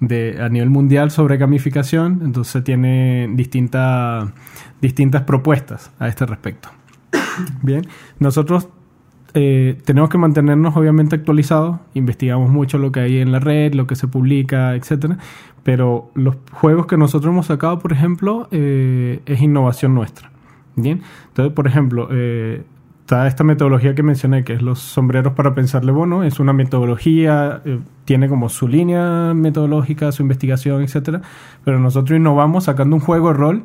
de 0.02 0.42
a 0.42 0.48
nivel 0.48 0.68
mundial 0.68 1.10
sobre 1.10 1.36
gamificación, 1.36 2.20
entonces 2.24 2.62
tiene 2.64 3.28
distintas 3.34 4.28
distintas 4.80 5.22
propuestas 5.22 5.92
a 5.98 6.08
este 6.08 6.26
respecto. 6.26 6.68
Bien, 7.62 7.86
nosotros 8.18 8.68
eh, 9.34 9.78
tenemos 9.84 10.10
que 10.10 10.18
mantenernos 10.18 10.76
obviamente 10.76 11.14
actualizados, 11.14 11.78
investigamos 11.94 12.50
mucho 12.50 12.78
lo 12.78 12.90
que 12.90 13.00
hay 13.00 13.18
en 13.18 13.30
la 13.30 13.38
red, 13.38 13.74
lo 13.74 13.86
que 13.86 13.94
se 13.94 14.08
publica, 14.08 14.74
etcétera, 14.74 15.18
pero 15.62 16.10
los 16.14 16.36
juegos 16.50 16.86
que 16.86 16.96
nosotros 16.96 17.32
hemos 17.32 17.46
sacado, 17.46 17.78
por 17.78 17.92
ejemplo, 17.92 18.48
eh, 18.50 19.20
es 19.24 19.40
innovación 19.40 19.94
nuestra. 19.94 20.30
Bien, 20.74 21.02
entonces, 21.28 21.54
por 21.54 21.66
ejemplo, 21.66 22.08
eh, 22.10 22.64
esta 23.26 23.44
metodología 23.44 23.94
que 23.94 24.02
mencioné, 24.02 24.44
que 24.44 24.54
es 24.54 24.62
los 24.62 24.78
sombreros 24.78 25.34
para 25.34 25.54
pensarle 25.54 25.92
bono, 25.92 26.24
es 26.24 26.40
una 26.40 26.52
metodología, 26.52 27.62
tiene 28.04 28.28
como 28.28 28.48
su 28.48 28.68
línea 28.68 29.34
metodológica, 29.34 30.12
su 30.12 30.22
investigación, 30.22 30.82
etcétera, 30.82 31.20
pero 31.64 31.78
nosotros 31.78 32.16
innovamos 32.18 32.64
sacando 32.64 32.96
un 32.96 33.00
juego 33.00 33.28
de 33.28 33.34
rol 33.34 33.64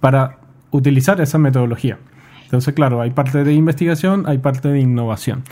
para 0.00 0.38
utilizar 0.70 1.20
esa 1.20 1.38
metodología. 1.38 1.98
Entonces, 2.44 2.74
claro, 2.74 3.00
hay 3.00 3.10
parte 3.10 3.44
de 3.44 3.52
investigación, 3.52 4.24
hay 4.26 4.38
parte 4.38 4.68
de 4.68 4.80
innovación. 4.80 5.42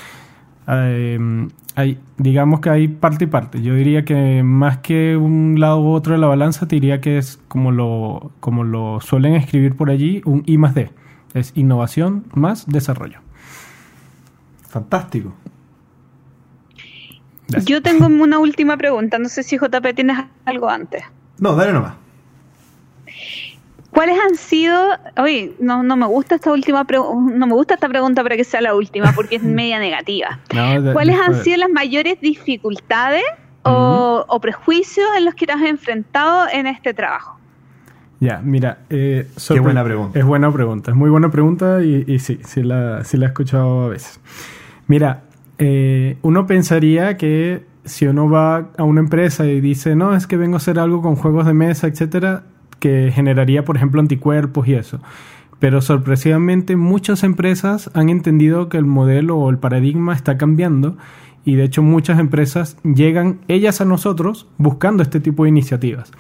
Eh, 0.69 1.49
hay, 1.75 1.99
digamos 2.17 2.61
que 2.61 2.71
hay 2.71 2.89
parte 2.89 3.25
y 3.25 3.27
parte. 3.29 3.61
Yo 3.63 3.75
diría 3.75 4.05
que 4.07 4.43
más 4.43 4.79
que 4.79 5.17
un 5.17 5.61
lado 5.61 5.81
u 5.83 5.91
otro 5.91 6.15
de 6.15 6.19
la 6.19 6.27
balanza, 6.27 6.67
te 6.67 6.77
diría 6.77 7.03
que 7.03 7.19
es 7.19 7.39
como 7.49 7.71
lo, 7.71 8.33
como 8.41 8.65
lo 8.65 9.01
suelen 9.03 9.35
escribir 9.35 9.77
por 9.77 9.91
allí, 9.91 10.23
un 10.25 10.43
I 10.47 10.57
más 10.57 10.75
D. 10.75 10.91
Es 11.35 11.53
innovación 11.55 12.25
más 12.35 12.67
desarrollo. 12.67 13.26
Fantástico. 14.77 15.33
Yo 17.65 17.81
tengo 17.81 18.05
una 18.09 18.39
última 18.39 18.77
pregunta. 18.77 19.19
No 19.19 19.31
sé 19.31 19.43
si 19.43 19.57
JP 19.57 19.95
tienes 19.95 20.19
algo 20.45 20.69
antes. 20.69 21.03
No, 21.39 21.57
dale 21.57 21.73
nomás. 21.73 21.95
¿Cuáles 23.91 24.19
han 24.21 24.37
sido, 24.37 24.79
oye, 25.17 25.55
no, 25.59 25.83
no 25.83 25.97
me 25.97 26.05
gusta 26.05 26.35
esta 26.35 26.53
última 26.53 26.87
no 26.91 27.47
me 27.47 27.55
gusta 27.55 27.75
esta 27.75 27.89
pregunta 27.89 28.23
para 28.23 28.37
que 28.37 28.45
sea 28.45 28.61
la 28.61 28.75
última 28.75 29.13
porque 29.13 29.37
es 29.37 29.43
media 29.61 29.79
negativa. 29.79 30.41
¿Cuáles 30.93 31.19
han 31.19 31.43
sido 31.43 31.57
las 31.57 31.71
mayores 31.71 32.21
dificultades 32.21 33.25
o, 33.63 34.39
prejuicios 34.43 35.09
en 35.17 35.25
los 35.25 35.35
que 35.35 35.47
te 35.47 35.53
has 35.53 35.63
enfrentado 35.63 36.49
en 36.53 36.67
este 36.67 36.93
trabajo? 36.93 37.39
Ya, 38.21 38.43
mira, 38.45 38.81
eh, 38.91 39.27
Qué 39.49 39.61
buena 39.61 39.83
pregunta. 39.83 40.19
Es 40.19 40.25
buena 40.27 40.53
pregunta, 40.53 40.91
es 40.91 40.97
muy 40.97 41.09
buena 41.09 41.31
pregunta 41.31 41.83
y, 41.83 42.19
sí, 42.19 42.41
sí 42.45 42.63
la, 42.63 43.03
sí 43.05 43.17
la 43.17 43.25
he 43.25 43.29
escuchado 43.29 43.85
a 43.85 43.89
veces. 43.89 44.21
Mira, 44.87 45.25
eh, 45.59 46.19
uno 46.23 46.47
pensaría 46.47 47.17
que 47.17 47.65
si 47.85 48.07
uno 48.07 48.29
va 48.29 48.71
a 48.77 48.83
una 48.83 49.01
empresa 49.01 49.47
y 49.47 49.61
dice, 49.61 49.97
no, 49.97 50.15
es 50.15 50.27
que 50.27 50.37
vengo 50.37 50.55
a 50.55 50.59
hacer 50.59 50.79
algo 50.79 51.03
con 51.03 51.17
juegos 51.17 51.47
de 51.47 51.55
mesa, 51.55 51.87
etcétera, 51.87 52.45
que 52.81 53.11
generaría, 53.15 53.65
por 53.65 53.77
ejemplo, 53.77 54.01
anticuerpos 54.01 54.69
y 54.69 54.75
eso. 54.75 55.01
Pero 55.59 55.81
sorpresivamente 55.81 56.77
muchas 56.77 57.23
empresas 57.23 57.91
han 57.95 58.11
entendido 58.11 58.69
que 58.69 58.77
el 58.77 58.85
modelo 58.85 59.37
o 59.37 59.49
el 59.49 59.59
paradigma 59.59 60.13
está 60.13 60.37
cambiando 60.37 60.97
y 61.45 61.55
de 61.55 61.65
hecho 61.65 61.83
muchas 61.83 62.19
empresas 62.19 62.77
llegan 62.83 63.39
ellas 63.49 63.81
a 63.81 63.85
nosotros 63.85 64.49
buscando 64.59 65.03
este 65.03 65.21
tipo 65.21 65.45
de 65.45 65.49
iniciativas. 65.49 66.11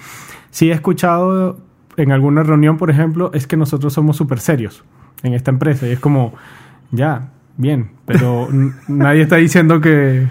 Si 0.51 0.71
he 0.71 0.73
escuchado 0.73 1.59
en 1.97 2.13
alguna 2.13 2.45
reunión, 2.45 2.79
por 2.79 2.91
ejemplo, 2.91 3.31
es 3.35 3.47
que 3.47 3.57
nosotros 3.57 3.93
somos 3.93 4.17
súper 4.17 4.41
serios 4.41 4.85
en 5.23 5.35
esta 5.35 5.51
empresa 5.51 5.87
y 5.87 5.91
es 5.91 5.99
como, 5.99 6.33
ya, 6.93 7.33
bien, 7.57 7.91
pero 8.05 8.49
nadie 8.89 9.23
está 9.23 9.37
diciendo 9.37 9.81
que, 9.81 10.27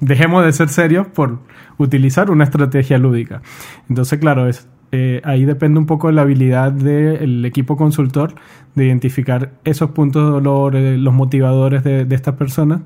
dejemos 0.00 0.44
de 0.44 0.52
ser 0.52 0.68
serios 0.68 1.08
por 1.08 1.40
utilizar 1.76 2.30
una 2.30 2.44
estrategia 2.44 2.98
lúdica. 2.98 3.42
Entonces, 3.88 4.20
claro, 4.20 4.48
es, 4.48 4.68
eh, 4.92 5.20
ahí 5.24 5.44
depende 5.44 5.80
un 5.80 5.86
poco 5.86 6.06
de 6.06 6.12
la 6.12 6.22
habilidad 6.22 6.70
del 6.70 7.44
equipo 7.44 7.76
consultor 7.76 8.34
de 8.76 8.86
identificar 8.86 9.50
esos 9.64 9.90
puntos 9.90 10.24
de 10.24 10.30
dolor, 10.30 10.76
eh, 10.76 10.96
los 10.98 11.12
motivadores 11.12 11.82
de, 11.82 12.06
estas 12.10 12.36
personas, 12.36 12.82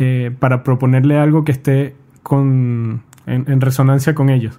eh, 0.00 0.34
para 0.36 0.64
proponerle 0.64 1.16
algo 1.16 1.44
que 1.44 1.52
esté 1.52 1.94
con, 2.24 3.02
en, 3.26 3.60
resonancia 3.60 4.14
con 4.14 4.30
ellos. 4.30 4.58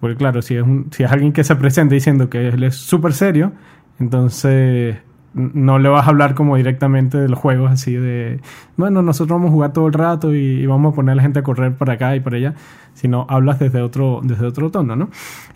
Porque 0.00 0.16
claro, 0.16 0.42
si 0.42 0.56
es, 0.56 0.62
un, 0.62 0.88
si 0.90 1.02
es 1.02 1.10
alguien 1.10 1.32
que 1.32 1.44
se 1.44 1.56
presenta 1.56 1.94
diciendo 1.94 2.28
que 2.28 2.48
él 2.48 2.62
es 2.62 2.76
súper 2.76 3.14
serio, 3.14 3.52
entonces 3.98 4.96
no 5.32 5.78
le 5.78 5.88
vas 5.88 6.06
a 6.06 6.10
hablar 6.10 6.34
como 6.34 6.56
directamente 6.56 7.18
de 7.18 7.28
los 7.28 7.38
juegos 7.38 7.70
así 7.70 7.94
de, 7.94 8.40
bueno, 8.76 9.02
nosotros 9.02 9.38
vamos 9.38 9.50
a 9.50 9.52
jugar 9.52 9.72
todo 9.72 9.86
el 9.86 9.92
rato 9.92 10.34
y, 10.34 10.66
vamos 10.66 10.92
a 10.92 10.96
poner 10.96 11.12
a 11.12 11.16
la 11.16 11.22
gente 11.22 11.38
a 11.38 11.42
correr 11.42 11.74
para 11.76 11.94
acá 11.94 12.16
y 12.16 12.20
para 12.20 12.36
allá, 12.36 12.54
sino 12.94 13.26
hablas 13.28 13.58
desde 13.58 13.80
otro, 13.80 14.20
desde 14.22 14.46
otro 14.46 14.70
tono, 14.70 14.96
¿no? 14.96 15.08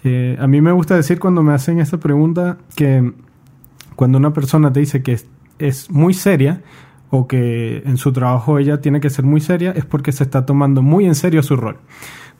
Eh, 0.04 0.36
a 0.40 0.46
mí 0.46 0.60
me 0.60 0.72
gusta 0.72 0.94
decir 0.94 1.18
cuando 1.18 1.42
me 1.42 1.52
hacen 1.52 1.80
esta 1.80 1.98
pregunta 1.98 2.58
que 2.76 3.12
cuando 3.96 4.18
una 4.18 4.32
persona 4.32 4.72
te 4.72 4.80
dice 4.80 5.02
que 5.02 5.18
es, 5.58 5.90
muy 5.90 6.14
seria 6.14 6.62
o 7.10 7.26
que 7.26 7.82
en 7.84 7.96
su 7.96 8.12
trabajo 8.12 8.58
ella 8.58 8.80
tiene 8.80 9.00
que 9.00 9.10
ser 9.10 9.24
muy 9.24 9.40
seria 9.40 9.70
es 9.70 9.84
porque 9.84 10.12
se 10.12 10.24
está 10.24 10.46
tomando 10.46 10.82
muy 10.82 11.06
en 11.06 11.14
serio 11.14 11.42
su 11.42 11.56
rol. 11.56 11.78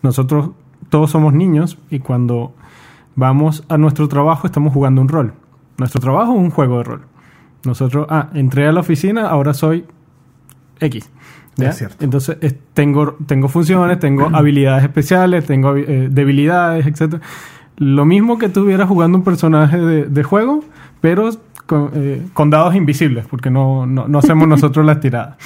Nosotros 0.03 0.51
todos 0.89 1.11
somos 1.11 1.33
niños 1.33 1.79
y 1.91 2.01
cuando 2.01 2.55
vamos 3.15 3.65
a 3.69 3.79
nuestro 3.79 4.09
trabajo 4.09 4.47
estamos 4.47 4.73
jugando 4.73 5.01
un 5.01 5.09
rol. 5.09 5.35
Nuestro 5.79 6.01
trabajo 6.01 6.33
es 6.33 6.39
un 6.39 6.51
juego 6.51 6.79
de 6.79 6.85
rol 6.85 7.14
nosotros, 7.67 8.07
ah, 8.11 8.31
entré 8.35 8.67
a 8.67 8.73
la 8.73 8.81
oficina, 8.81 9.29
ahora 9.29 9.55
soy 9.55 9.85
X. 10.81 11.11
Es 11.59 11.77
cierto. 11.77 12.05
Entonces 12.05 12.37
tengo, 12.73 13.17
tengo 13.27 13.49
funciones, 13.49 13.99
tengo 13.99 14.27
habilidades 14.33 14.85
especiales, 14.85 15.47
tengo 15.47 15.77
eh, 15.77 16.09
debilidades, 16.11 16.87
etc. 16.87 17.21
Lo 17.77 18.05
mismo 18.05 18.39
que 18.39 18.47
estuvieras 18.47 18.89
jugando 18.89 19.19
un 19.19 19.25
personaje 19.25 19.79
de, 19.79 20.23
juego, 20.23 20.65
pero 21.01 21.31
eh, 21.31 22.27
con, 22.33 22.51
dados 22.51 22.75
invisibles, 22.75 23.27
porque 23.27 23.51
no, 23.51 23.87
no, 23.87 24.19
hacemos 24.19 24.47
nosotros 24.47 24.87
las 24.87 25.01
tiradas. 25.01 25.37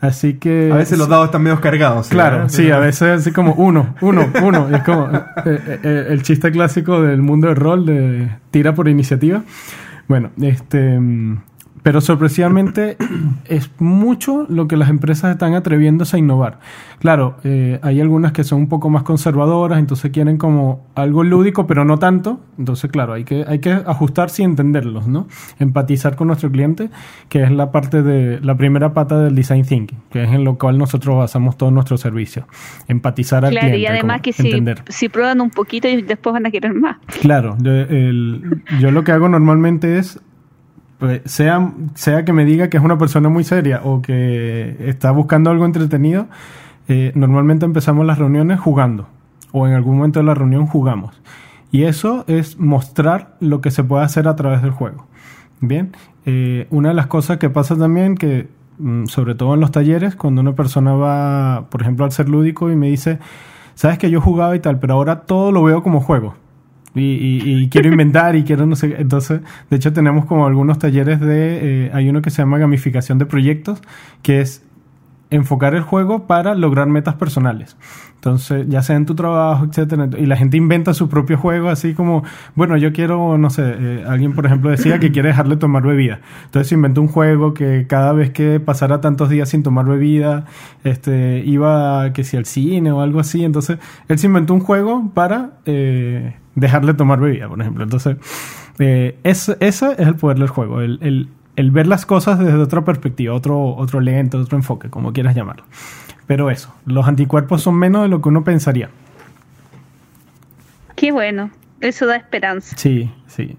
Así 0.00 0.34
que... 0.34 0.70
A 0.72 0.76
veces 0.76 0.98
los 0.98 1.08
dados 1.08 1.26
están 1.26 1.42
medio 1.42 1.60
cargados. 1.60 2.08
Claro, 2.08 2.48
sí, 2.48 2.70
a 2.72 2.78
veces 2.78 3.20
así 3.20 3.32
como 3.32 3.54
uno, 3.54 3.94
uno, 4.00 4.26
uno. 4.42 4.68
es 4.74 4.82
como 4.82 5.08
eh, 5.44 6.06
el 6.08 6.22
chiste 6.22 6.50
clásico 6.50 7.02
del 7.02 7.22
mundo 7.22 7.46
del 7.46 7.56
rol 7.56 7.86
de 7.86 8.28
tira 8.50 8.74
por 8.74 8.88
iniciativa. 8.88 9.42
Bueno, 10.08 10.30
este... 10.40 10.98
Pero 11.82 12.00
sorpresivamente 12.00 12.96
es 13.46 13.70
mucho 13.78 14.46
lo 14.48 14.68
que 14.68 14.76
las 14.76 14.88
empresas 14.88 15.32
están 15.32 15.54
atreviéndose 15.54 16.16
a 16.16 16.18
innovar. 16.18 16.60
Claro, 17.00 17.36
eh, 17.42 17.80
hay 17.82 18.00
algunas 18.00 18.32
que 18.32 18.44
son 18.44 18.60
un 18.60 18.68
poco 18.68 18.88
más 18.88 19.02
conservadoras, 19.02 19.78
entonces 19.78 20.12
quieren 20.12 20.38
como 20.38 20.86
algo 20.94 21.24
lúdico, 21.24 21.66
pero 21.66 21.84
no 21.84 21.98
tanto. 21.98 22.40
Entonces, 22.58 22.90
claro, 22.90 23.14
hay 23.14 23.24
que, 23.24 23.44
hay 23.46 23.58
que 23.58 23.72
ajustarse 23.72 24.42
y 24.42 24.44
entenderlos, 24.44 25.08
¿no? 25.08 25.26
Empatizar 25.58 26.14
con 26.14 26.28
nuestro 26.28 26.50
cliente, 26.50 26.90
que 27.28 27.42
es 27.42 27.50
la 27.50 27.72
parte 27.72 28.02
de 28.02 28.40
la 28.40 28.56
primera 28.56 28.94
pata 28.94 29.18
del 29.18 29.34
design 29.34 29.64
thinking, 29.64 29.98
que 30.10 30.22
es 30.22 30.30
en 30.30 30.44
lo 30.44 30.58
cual 30.58 30.78
nosotros 30.78 31.16
basamos 31.16 31.56
todo 31.56 31.72
nuestro 31.72 31.96
servicio. 31.96 32.46
Empatizar 32.86 33.44
al 33.44 33.50
cliente. 33.50 33.78
Claro, 33.78 33.82
y 33.82 33.86
además 33.86 34.20
que 34.20 34.32
si, 34.32 34.62
si, 34.88 35.08
prueban 35.08 35.40
un 35.40 35.50
poquito 35.50 35.88
y 35.88 36.02
después 36.02 36.32
van 36.32 36.46
a 36.46 36.50
querer 36.50 36.74
más. 36.74 36.98
Claro, 37.20 37.56
yo 37.58 38.90
lo 38.90 39.04
que 39.04 39.12
hago 39.12 39.28
normalmente 39.28 39.98
es 39.98 40.20
pues, 41.02 41.20
sea, 41.24 41.72
sea 41.96 42.24
que 42.24 42.32
me 42.32 42.44
diga 42.44 42.70
que 42.70 42.76
es 42.76 42.84
una 42.84 42.96
persona 42.96 43.28
muy 43.28 43.42
seria 43.42 43.80
o 43.82 44.00
que 44.00 44.76
está 44.86 45.10
buscando 45.10 45.50
algo 45.50 45.64
entretenido, 45.64 46.28
eh, 46.86 47.10
normalmente 47.16 47.64
empezamos 47.64 48.06
las 48.06 48.20
reuniones 48.20 48.60
jugando 48.60 49.08
o 49.50 49.66
en 49.66 49.72
algún 49.72 49.96
momento 49.96 50.20
de 50.20 50.26
la 50.26 50.34
reunión 50.34 50.68
jugamos. 50.68 51.20
Y 51.72 51.82
eso 51.82 52.24
es 52.28 52.56
mostrar 52.56 53.34
lo 53.40 53.60
que 53.60 53.72
se 53.72 53.82
puede 53.82 54.04
hacer 54.04 54.28
a 54.28 54.36
través 54.36 54.62
del 54.62 54.70
juego. 54.70 55.08
Bien, 55.60 55.90
eh, 56.24 56.68
una 56.70 56.90
de 56.90 56.94
las 56.94 57.08
cosas 57.08 57.38
que 57.38 57.50
pasa 57.50 57.76
también 57.76 58.14
que, 58.14 58.46
mm, 58.78 59.06
sobre 59.06 59.34
todo 59.34 59.54
en 59.54 59.60
los 59.60 59.72
talleres, 59.72 60.14
cuando 60.14 60.40
una 60.40 60.54
persona 60.54 60.94
va, 60.94 61.66
por 61.68 61.82
ejemplo, 61.82 62.04
al 62.04 62.12
ser 62.12 62.28
lúdico 62.28 62.70
y 62.70 62.76
me 62.76 62.86
dice, 62.86 63.18
sabes 63.74 63.98
que 63.98 64.08
yo 64.08 64.20
jugaba 64.20 64.54
y 64.54 64.60
tal, 64.60 64.78
pero 64.78 64.94
ahora 64.94 65.22
todo 65.22 65.50
lo 65.50 65.64
veo 65.64 65.82
como 65.82 66.00
juego. 66.00 66.36
Y, 66.94 67.68
quiero 67.70 67.88
inventar 67.88 68.36
y 68.36 68.44
quiero 68.44 68.66
no 68.66 68.76
sé. 68.76 68.96
Entonces, 68.98 69.40
de 69.70 69.76
hecho, 69.76 69.92
tenemos 69.92 70.26
como 70.26 70.46
algunos 70.46 70.78
talleres 70.78 71.20
de. 71.20 71.86
Eh, 71.86 71.90
hay 71.94 72.08
uno 72.08 72.22
que 72.22 72.30
se 72.30 72.42
llama 72.42 72.58
gamificación 72.58 73.18
de 73.18 73.26
proyectos, 73.26 73.80
que 74.22 74.40
es 74.40 74.62
enfocar 75.32 75.74
el 75.74 75.82
juego 75.82 76.26
para 76.26 76.54
lograr 76.54 76.86
metas 76.88 77.14
personales. 77.14 77.76
Entonces, 78.16 78.66
ya 78.68 78.82
sea 78.82 78.96
en 78.96 79.06
tu 79.06 79.14
trabajo, 79.14 79.64
etcétera, 79.64 80.08
y 80.16 80.26
la 80.26 80.36
gente 80.36 80.56
inventa 80.56 80.94
su 80.94 81.08
propio 81.08 81.38
juego, 81.38 81.70
así 81.70 81.94
como, 81.94 82.22
bueno, 82.54 82.76
yo 82.76 82.92
quiero, 82.92 83.36
no 83.36 83.50
sé, 83.50 83.62
eh, 83.64 84.04
alguien 84.06 84.34
por 84.34 84.46
ejemplo 84.46 84.70
decía 84.70 85.00
que 85.00 85.10
quiere 85.10 85.30
dejarle 85.30 85.56
tomar 85.56 85.82
bebida. 85.82 86.20
Entonces 86.44 86.70
inventó 86.70 87.00
un 87.00 87.08
juego 87.08 87.54
que 87.54 87.86
cada 87.88 88.12
vez 88.12 88.30
que 88.30 88.60
pasara 88.60 89.00
tantos 89.00 89.28
días 89.28 89.48
sin 89.48 89.62
tomar 89.62 89.86
bebida, 89.86 90.44
este, 90.84 91.42
iba 91.44 92.12
que 92.12 92.22
si 92.22 92.36
al 92.36 92.44
cine 92.44 92.92
o 92.92 93.00
algo 93.00 93.18
así. 93.18 93.44
Entonces, 93.44 93.78
él 94.06 94.18
se 94.18 94.26
inventó 94.26 94.54
un 94.54 94.60
juego 94.60 95.10
para 95.14 95.54
dejarle 96.54 96.94
tomar 96.94 97.20
bebida, 97.20 97.48
por 97.48 97.60
ejemplo. 97.60 97.84
Entonces, 97.84 98.16
eh, 98.78 99.18
ese, 99.22 99.56
es 99.60 99.82
el 99.82 100.16
poder 100.16 100.38
del 100.38 100.48
juego, 100.48 100.80
el, 100.80 101.28
el 101.56 101.70
ver 101.70 101.86
las 101.86 102.06
cosas 102.06 102.38
desde 102.38 102.58
otra 102.58 102.84
perspectiva, 102.84 103.34
otro, 103.34 103.74
otro 103.76 104.00
lente, 104.00 104.36
otro 104.36 104.56
enfoque, 104.56 104.88
como 104.90 105.12
quieras 105.12 105.34
llamarlo. 105.34 105.64
Pero 106.26 106.50
eso, 106.50 106.74
los 106.86 107.06
anticuerpos 107.06 107.62
son 107.62 107.76
menos 107.76 108.02
de 108.02 108.08
lo 108.08 108.22
que 108.22 108.28
uno 108.28 108.44
pensaría. 108.44 108.90
Qué 110.96 111.12
bueno, 111.12 111.50
eso 111.80 112.06
da 112.06 112.16
esperanza. 112.16 112.76
Sí, 112.78 113.10
sí. 113.26 113.56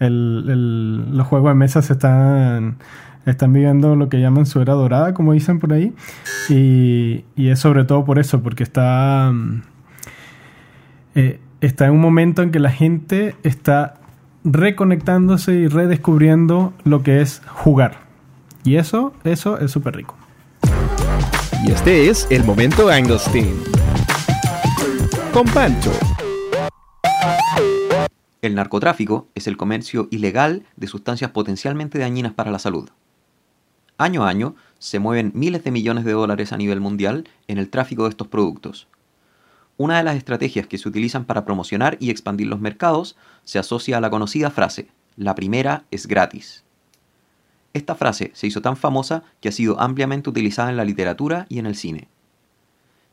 El, 0.00 1.16
los 1.16 1.26
juegos 1.26 1.50
de 1.50 1.54
mesa 1.54 1.82
se 1.82 1.94
están, 1.94 2.76
están 3.24 3.52
viviendo 3.52 3.96
lo 3.96 4.08
que 4.08 4.20
llaman 4.20 4.46
su 4.46 4.60
era 4.60 4.74
dorada, 4.74 5.14
como 5.14 5.32
dicen 5.32 5.58
por 5.58 5.72
ahí. 5.72 5.94
Y, 6.48 7.24
y 7.34 7.48
es 7.48 7.58
sobre 7.60 7.84
todo 7.84 8.04
por 8.04 8.18
eso, 8.18 8.42
porque 8.42 8.62
está, 8.62 9.30
mm, 9.32 9.62
eh, 11.14 11.40
está 11.60 11.86
en 11.86 11.92
un 11.92 12.00
momento 12.00 12.42
en 12.42 12.50
que 12.50 12.60
la 12.60 12.70
gente 12.70 13.34
está 13.42 13.94
reconectándose 14.44 15.54
y 15.54 15.68
redescubriendo 15.68 16.72
lo 16.84 17.02
que 17.02 17.20
es 17.20 17.42
jugar. 17.46 18.06
Y 18.64 18.76
eso, 18.76 19.12
eso 19.24 19.58
es 19.58 19.70
súper 19.70 19.96
rico. 19.96 20.14
Y 21.64 21.72
este 21.72 22.08
es 22.08 22.26
el 22.30 22.44
momento 22.44 22.88
Anglestein. 22.88 23.56
Con 25.32 25.46
Pancho. 25.46 25.92
El 28.40 28.54
narcotráfico 28.54 29.26
es 29.34 29.48
el 29.48 29.56
comercio 29.56 30.06
ilegal 30.12 30.64
de 30.76 30.86
sustancias 30.86 31.32
potencialmente 31.32 31.98
dañinas 31.98 32.32
para 32.32 32.52
la 32.52 32.60
salud. 32.60 32.88
Año 33.96 34.24
a 34.24 34.28
año 34.28 34.54
se 34.78 35.00
mueven 35.00 35.32
miles 35.34 35.64
de 35.64 35.72
millones 35.72 36.04
de 36.04 36.12
dólares 36.12 36.52
a 36.52 36.56
nivel 36.56 36.80
mundial 36.80 37.28
en 37.48 37.58
el 37.58 37.68
tráfico 37.68 38.04
de 38.04 38.10
estos 38.10 38.28
productos. 38.28 38.86
Una 39.78 39.98
de 39.98 40.02
las 40.02 40.16
estrategias 40.16 40.66
que 40.66 40.76
se 40.76 40.88
utilizan 40.88 41.24
para 41.24 41.44
promocionar 41.44 41.96
y 42.00 42.10
expandir 42.10 42.48
los 42.48 42.60
mercados 42.60 43.16
se 43.44 43.60
asocia 43.60 43.96
a 43.96 44.00
la 44.00 44.10
conocida 44.10 44.50
frase, 44.50 44.88
la 45.16 45.36
primera 45.36 45.84
es 45.92 46.08
gratis. 46.08 46.64
Esta 47.74 47.94
frase 47.94 48.32
se 48.34 48.48
hizo 48.48 48.60
tan 48.60 48.76
famosa 48.76 49.22
que 49.40 49.48
ha 49.48 49.52
sido 49.52 49.80
ampliamente 49.80 50.28
utilizada 50.28 50.70
en 50.70 50.76
la 50.76 50.84
literatura 50.84 51.46
y 51.48 51.60
en 51.60 51.66
el 51.66 51.76
cine. 51.76 52.08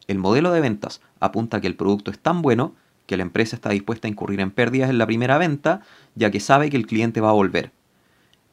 El 0.08 0.18
modelo 0.18 0.52
de 0.52 0.60
ventas 0.60 1.02
apunta 1.20 1.58
a 1.58 1.62
que 1.62 1.68
el 1.68 1.76
producto 1.76 2.10
es 2.10 2.18
tan 2.18 2.42
bueno 2.42 2.74
que 3.06 3.16
la 3.16 3.24
empresa 3.24 3.56
está 3.56 3.70
dispuesta 3.70 4.08
a 4.08 4.12
incurrir 4.12 4.40
en 4.40 4.50
pérdidas 4.50 4.90
en 4.90 4.98
la 4.98 5.06
primera 5.06 5.38
venta, 5.38 5.82
ya 6.16 6.32
que 6.32 6.40
sabe 6.40 6.72
que 6.72 6.78
el 6.78 6.88
cliente 6.88 7.22
va 7.22 7.30
a 7.30 7.34
volver. 7.34 7.74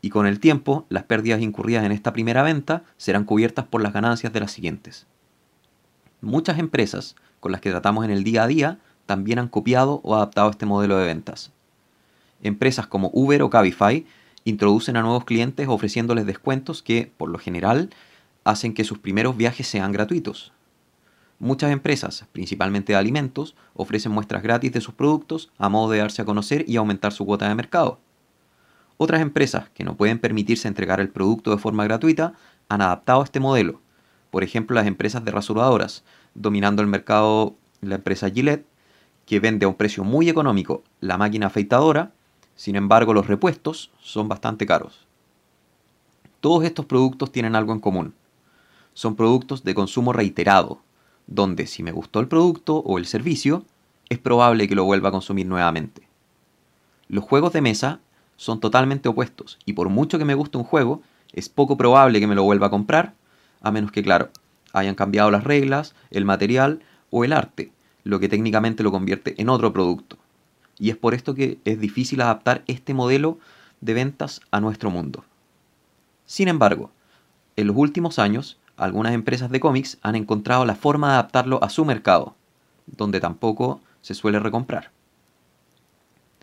Y 0.02 0.10
con 0.10 0.26
el 0.26 0.38
tiempo, 0.38 0.84
las 0.90 1.04
pérdidas 1.04 1.40
incurridas 1.40 1.84
en 1.86 1.92
esta 1.92 2.12
primera 2.12 2.42
venta 2.42 2.82
serán 2.98 3.24
cubiertas 3.24 3.64
por 3.64 3.80
las 3.80 3.94
ganancias 3.94 4.34
de 4.34 4.40
las 4.40 4.52
siguientes. 4.52 5.06
Muchas 6.20 6.58
empresas 6.58 7.16
con 7.42 7.50
las 7.50 7.60
que 7.60 7.70
tratamos 7.70 8.04
en 8.04 8.12
el 8.12 8.22
día 8.22 8.44
a 8.44 8.46
día 8.46 8.78
también 9.04 9.40
han 9.40 9.48
copiado 9.48 10.00
o 10.04 10.14
adaptado 10.14 10.48
este 10.48 10.64
modelo 10.64 10.96
de 10.96 11.06
ventas. 11.06 11.50
Empresas 12.40 12.86
como 12.86 13.10
Uber 13.12 13.42
o 13.42 13.50
Cabify 13.50 14.06
introducen 14.44 14.96
a 14.96 15.02
nuevos 15.02 15.24
clientes 15.24 15.66
ofreciéndoles 15.66 16.24
descuentos 16.24 16.84
que, 16.84 17.10
por 17.16 17.28
lo 17.28 17.38
general, 17.38 17.90
hacen 18.44 18.74
que 18.74 18.84
sus 18.84 18.98
primeros 18.98 19.36
viajes 19.36 19.66
sean 19.66 19.90
gratuitos. 19.90 20.52
Muchas 21.40 21.72
empresas, 21.72 22.26
principalmente 22.30 22.92
de 22.92 22.98
alimentos, 23.00 23.56
ofrecen 23.74 24.12
muestras 24.12 24.44
gratis 24.44 24.70
de 24.70 24.80
sus 24.80 24.94
productos 24.94 25.50
a 25.58 25.68
modo 25.68 25.90
de 25.90 25.98
darse 25.98 26.22
a 26.22 26.24
conocer 26.24 26.64
y 26.68 26.76
aumentar 26.76 27.12
su 27.12 27.26
cuota 27.26 27.48
de 27.48 27.56
mercado. 27.56 27.98
Otras 28.98 29.20
empresas 29.20 29.68
que 29.70 29.82
no 29.82 29.96
pueden 29.96 30.20
permitirse 30.20 30.68
entregar 30.68 31.00
el 31.00 31.08
producto 31.08 31.50
de 31.50 31.58
forma 31.58 31.82
gratuita 31.82 32.34
han 32.68 32.82
adaptado 32.82 33.24
este 33.24 33.40
modelo. 33.40 33.80
Por 34.30 34.44
ejemplo, 34.44 34.76
las 34.76 34.86
empresas 34.86 35.24
de 35.24 35.32
rasuradoras, 35.32 36.04
dominando 36.34 36.82
el 36.82 36.88
mercado 36.88 37.56
la 37.80 37.96
empresa 37.96 38.30
Gillette, 38.30 38.66
que 39.26 39.40
vende 39.40 39.66
a 39.66 39.68
un 39.68 39.74
precio 39.74 40.04
muy 40.04 40.28
económico 40.28 40.82
la 41.00 41.18
máquina 41.18 41.46
afeitadora, 41.46 42.12
sin 42.54 42.76
embargo 42.76 43.14
los 43.14 43.26
repuestos 43.26 43.90
son 44.00 44.28
bastante 44.28 44.66
caros. 44.66 45.06
Todos 46.40 46.64
estos 46.64 46.86
productos 46.86 47.30
tienen 47.32 47.54
algo 47.54 47.72
en 47.72 47.80
común. 47.80 48.14
Son 48.94 49.16
productos 49.16 49.64
de 49.64 49.74
consumo 49.74 50.12
reiterado, 50.12 50.80
donde 51.26 51.66
si 51.66 51.82
me 51.82 51.92
gustó 51.92 52.20
el 52.20 52.28
producto 52.28 52.76
o 52.78 52.98
el 52.98 53.06
servicio, 53.06 53.64
es 54.08 54.18
probable 54.18 54.68
que 54.68 54.74
lo 54.74 54.84
vuelva 54.84 55.08
a 55.08 55.12
consumir 55.12 55.46
nuevamente. 55.46 56.08
Los 57.08 57.24
juegos 57.24 57.52
de 57.52 57.62
mesa 57.62 58.00
son 58.36 58.60
totalmente 58.60 59.08
opuestos 59.08 59.58
y 59.64 59.72
por 59.74 59.88
mucho 59.88 60.18
que 60.18 60.24
me 60.24 60.34
guste 60.34 60.58
un 60.58 60.64
juego, 60.64 61.02
es 61.32 61.48
poco 61.48 61.76
probable 61.76 62.20
que 62.20 62.26
me 62.26 62.34
lo 62.34 62.42
vuelva 62.42 62.66
a 62.66 62.70
comprar, 62.70 63.14
a 63.60 63.70
menos 63.70 63.92
que, 63.92 64.02
claro, 64.02 64.30
hayan 64.72 64.94
cambiado 64.94 65.30
las 65.30 65.44
reglas, 65.44 65.94
el 66.10 66.24
material 66.24 66.80
o 67.10 67.24
el 67.24 67.32
arte, 67.32 67.72
lo 68.04 68.20
que 68.20 68.28
técnicamente 68.28 68.82
lo 68.82 68.90
convierte 68.90 69.34
en 69.40 69.48
otro 69.48 69.72
producto. 69.72 70.16
Y 70.78 70.90
es 70.90 70.96
por 70.96 71.14
esto 71.14 71.34
que 71.34 71.58
es 71.64 71.78
difícil 71.78 72.20
adaptar 72.20 72.62
este 72.66 72.94
modelo 72.94 73.38
de 73.80 73.94
ventas 73.94 74.40
a 74.50 74.60
nuestro 74.60 74.90
mundo. 74.90 75.24
Sin 76.26 76.48
embargo, 76.48 76.90
en 77.56 77.66
los 77.66 77.76
últimos 77.76 78.18
años, 78.18 78.58
algunas 78.76 79.12
empresas 79.12 79.50
de 79.50 79.60
cómics 79.60 79.98
han 80.02 80.16
encontrado 80.16 80.64
la 80.64 80.74
forma 80.74 81.08
de 81.08 81.14
adaptarlo 81.14 81.62
a 81.62 81.68
su 81.68 81.84
mercado, 81.84 82.34
donde 82.86 83.20
tampoco 83.20 83.80
se 84.00 84.14
suele 84.14 84.38
recomprar. 84.38 84.90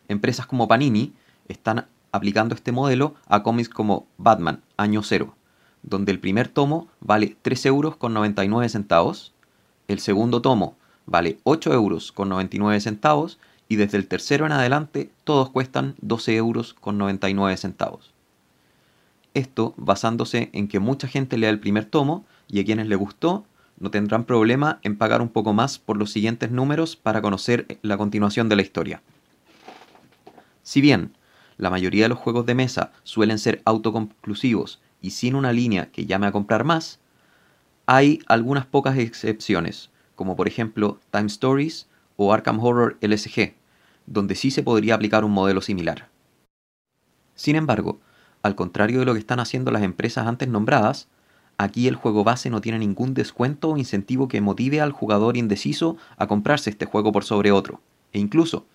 Empresas 0.07 0.45
como 0.45 0.67
Panini 0.67 1.13
están 1.47 1.87
aplicando 2.11 2.55
este 2.55 2.71
modelo 2.71 3.15
a 3.27 3.43
cómics 3.43 3.69
como 3.69 4.07
Batman, 4.17 4.61
Año 4.77 5.03
Cero, 5.03 5.35
donde 5.83 6.11
el 6.11 6.19
primer 6.19 6.47
tomo 6.47 6.87
vale 6.99 7.35
3 7.41 7.65
euros 7.67 7.95
con 7.95 8.13
99 8.13 8.69
centavos, 8.69 9.33
el 9.87 9.99
segundo 9.99 10.41
tomo 10.41 10.75
vale 11.05 11.39
8 11.43 11.73
euros 11.73 12.11
con 12.11 12.29
99 12.29 12.79
centavos 12.81 13.39
y 13.67 13.75
desde 13.75 13.97
el 13.97 14.07
tercero 14.07 14.45
en 14.45 14.51
adelante 14.51 15.09
todos 15.23 15.49
cuestan 15.49 15.95
12 16.01 16.35
euros 16.35 16.73
con 16.73 16.97
99 16.97 17.57
centavos. 17.57 18.13
Esto 19.33 19.73
basándose 19.77 20.49
en 20.53 20.67
que 20.67 20.79
mucha 20.79 21.07
gente 21.07 21.37
lea 21.37 21.49
el 21.49 21.59
primer 21.59 21.85
tomo 21.85 22.25
y 22.47 22.59
a 22.59 22.65
quienes 22.65 22.87
le 22.87 22.95
gustó 22.95 23.45
no 23.79 23.91
tendrán 23.91 24.25
problema 24.25 24.79
en 24.83 24.97
pagar 24.97 25.21
un 25.21 25.29
poco 25.29 25.53
más 25.53 25.79
por 25.79 25.97
los 25.97 26.11
siguientes 26.11 26.51
números 26.51 26.95
para 26.95 27.21
conocer 27.21 27.79
la 27.81 27.97
continuación 27.97 28.49
de 28.49 28.55
la 28.55 28.61
historia. 28.61 29.01
Si 30.63 30.81
bien 30.81 31.13
la 31.57 31.69
mayoría 31.69 32.03
de 32.03 32.09
los 32.09 32.19
juegos 32.19 32.45
de 32.45 32.55
mesa 32.55 32.91
suelen 33.03 33.39
ser 33.39 33.61
autoconclusivos 33.65 34.79
y 35.01 35.11
sin 35.11 35.35
una 35.35 35.53
línea 35.53 35.91
que 35.91 36.05
llame 36.05 36.27
a 36.27 36.31
comprar 36.31 36.63
más, 36.63 36.99
hay 37.85 38.19
algunas 38.27 38.65
pocas 38.65 38.97
excepciones, 38.97 39.89
como 40.15 40.35
por 40.35 40.47
ejemplo 40.47 40.99
Time 41.11 41.27
Stories 41.27 41.87
o 42.17 42.33
Arkham 42.33 42.59
Horror 42.59 42.97
LSG, 43.01 43.53
donde 44.05 44.35
sí 44.35 44.51
se 44.51 44.63
podría 44.63 44.95
aplicar 44.95 45.23
un 45.23 45.31
modelo 45.31 45.61
similar. 45.61 46.09
Sin 47.35 47.55
embargo, 47.55 47.99
al 48.41 48.55
contrario 48.55 48.99
de 48.99 49.05
lo 49.05 49.13
que 49.13 49.19
están 49.19 49.39
haciendo 49.39 49.71
las 49.71 49.83
empresas 49.83 50.27
antes 50.27 50.47
nombradas, 50.47 51.07
aquí 51.57 51.87
el 51.87 51.95
juego 51.95 52.23
base 52.23 52.49
no 52.49 52.61
tiene 52.61 52.79
ningún 52.79 53.13
descuento 53.13 53.69
o 53.69 53.77
incentivo 53.77 54.27
que 54.27 54.41
motive 54.41 54.81
al 54.81 54.91
jugador 54.91 55.37
indeciso 55.37 55.97
a 56.17 56.27
comprarse 56.27 56.69
este 56.69 56.85
juego 56.85 57.11
por 57.11 57.23
sobre 57.23 57.51
otro. 57.51 57.81
E 58.11 58.19
incluso, 58.19 58.65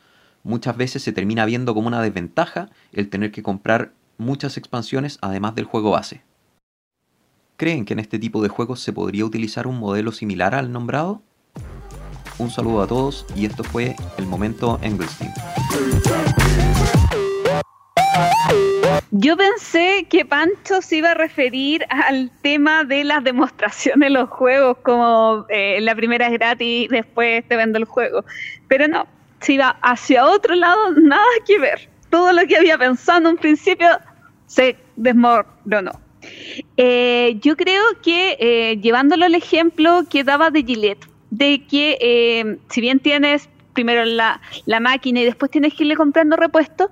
muchas 0.43 0.77
veces 0.77 1.03
se 1.03 1.12
termina 1.12 1.45
viendo 1.45 1.75
como 1.75 1.89
una 1.89 2.03
desventaja 2.03 2.70
el 2.93 3.09
tener 3.09 3.33
que 3.33 3.43
comprar 3.43 3.93
muchas 4.19 4.57
expansiones 4.57 5.19
además 5.21 5.55
del 5.55 5.65
juego 5.65 5.91
base. 5.91 6.23
¿Creen 7.57 7.85
que 7.85 7.93
en 7.93 8.01
este 8.01 8.19
tipo 8.19 8.43
de 8.43 8.49
juegos 8.49 8.81
se 8.81 8.93
podría 8.93 9.25
utilizar 9.25 9.67
un 9.67 9.79
modelo 9.79 10.12
similar 10.12 10.55
al 10.55 10.73
nombrado? 10.73 11.23
Un 12.39 12.51
saludo 12.51 12.83
a 12.83 12.87
todos 12.87 13.27
y 13.37 13.47
esto 13.47 13.62
fue 13.62 13.95
el 14.19 14.27
momento 14.27 14.79
Engelstein. 14.83 15.31
Yo 19.12 19.37
pensé 19.37 20.07
que 20.11 20.25
Pancho 20.25 20.83
se 20.83 20.97
iba 20.97 21.12
a 21.12 21.15
referir 21.15 21.87
al 21.89 22.33
tema 22.43 22.83
de 22.83 23.05
las 23.05 23.23
demostraciones 23.23 24.09
de 24.09 24.11
los 24.11 24.29
juegos, 24.29 24.79
como 24.83 25.47
eh, 25.49 25.81
la 25.81 25.95
primera 25.95 26.27
es 26.27 26.33
gratis, 26.33 26.89
después 26.89 27.47
te 27.47 27.55
vendo 27.55 27.79
el 27.79 27.85
juego. 27.85 28.25
Pero 28.67 28.89
no, 28.89 29.07
se 29.41 29.53
iba 29.53 29.79
hacia 29.83 30.27
otro 30.27 30.57
lado, 30.57 30.91
nada 30.95 31.23
que 31.47 31.61
ver. 31.61 31.89
Todo 32.15 32.33
lo 32.33 32.47
que 32.47 32.57
había 32.57 32.79
pensado 32.79 33.19
en 33.19 33.27
un 33.27 33.37
principio 33.37 33.89
se 34.47 34.77
desmoronó. 34.95 36.01
Eh, 36.77 37.41
yo 37.43 37.57
creo 37.57 37.83
que 38.05 38.37
eh, 38.39 38.79
llevándolo 38.81 39.25
al 39.25 39.35
ejemplo 39.35 40.05
que 40.09 40.23
daba 40.23 40.51
de 40.51 40.62
Gillette, 40.62 41.09
de 41.31 41.67
que 41.67 41.99
eh, 42.01 42.59
si 42.71 42.81
bien 42.81 43.01
tienes 43.01 43.49
primero 43.73 44.05
la, 44.05 44.41
la, 44.65 44.79
máquina 44.79 45.23
y 45.23 45.25
después 45.25 45.51
tienes 45.51 45.75
que 45.75 45.83
irle 45.83 45.97
comprando 45.97 46.37
repuestos, 46.37 46.89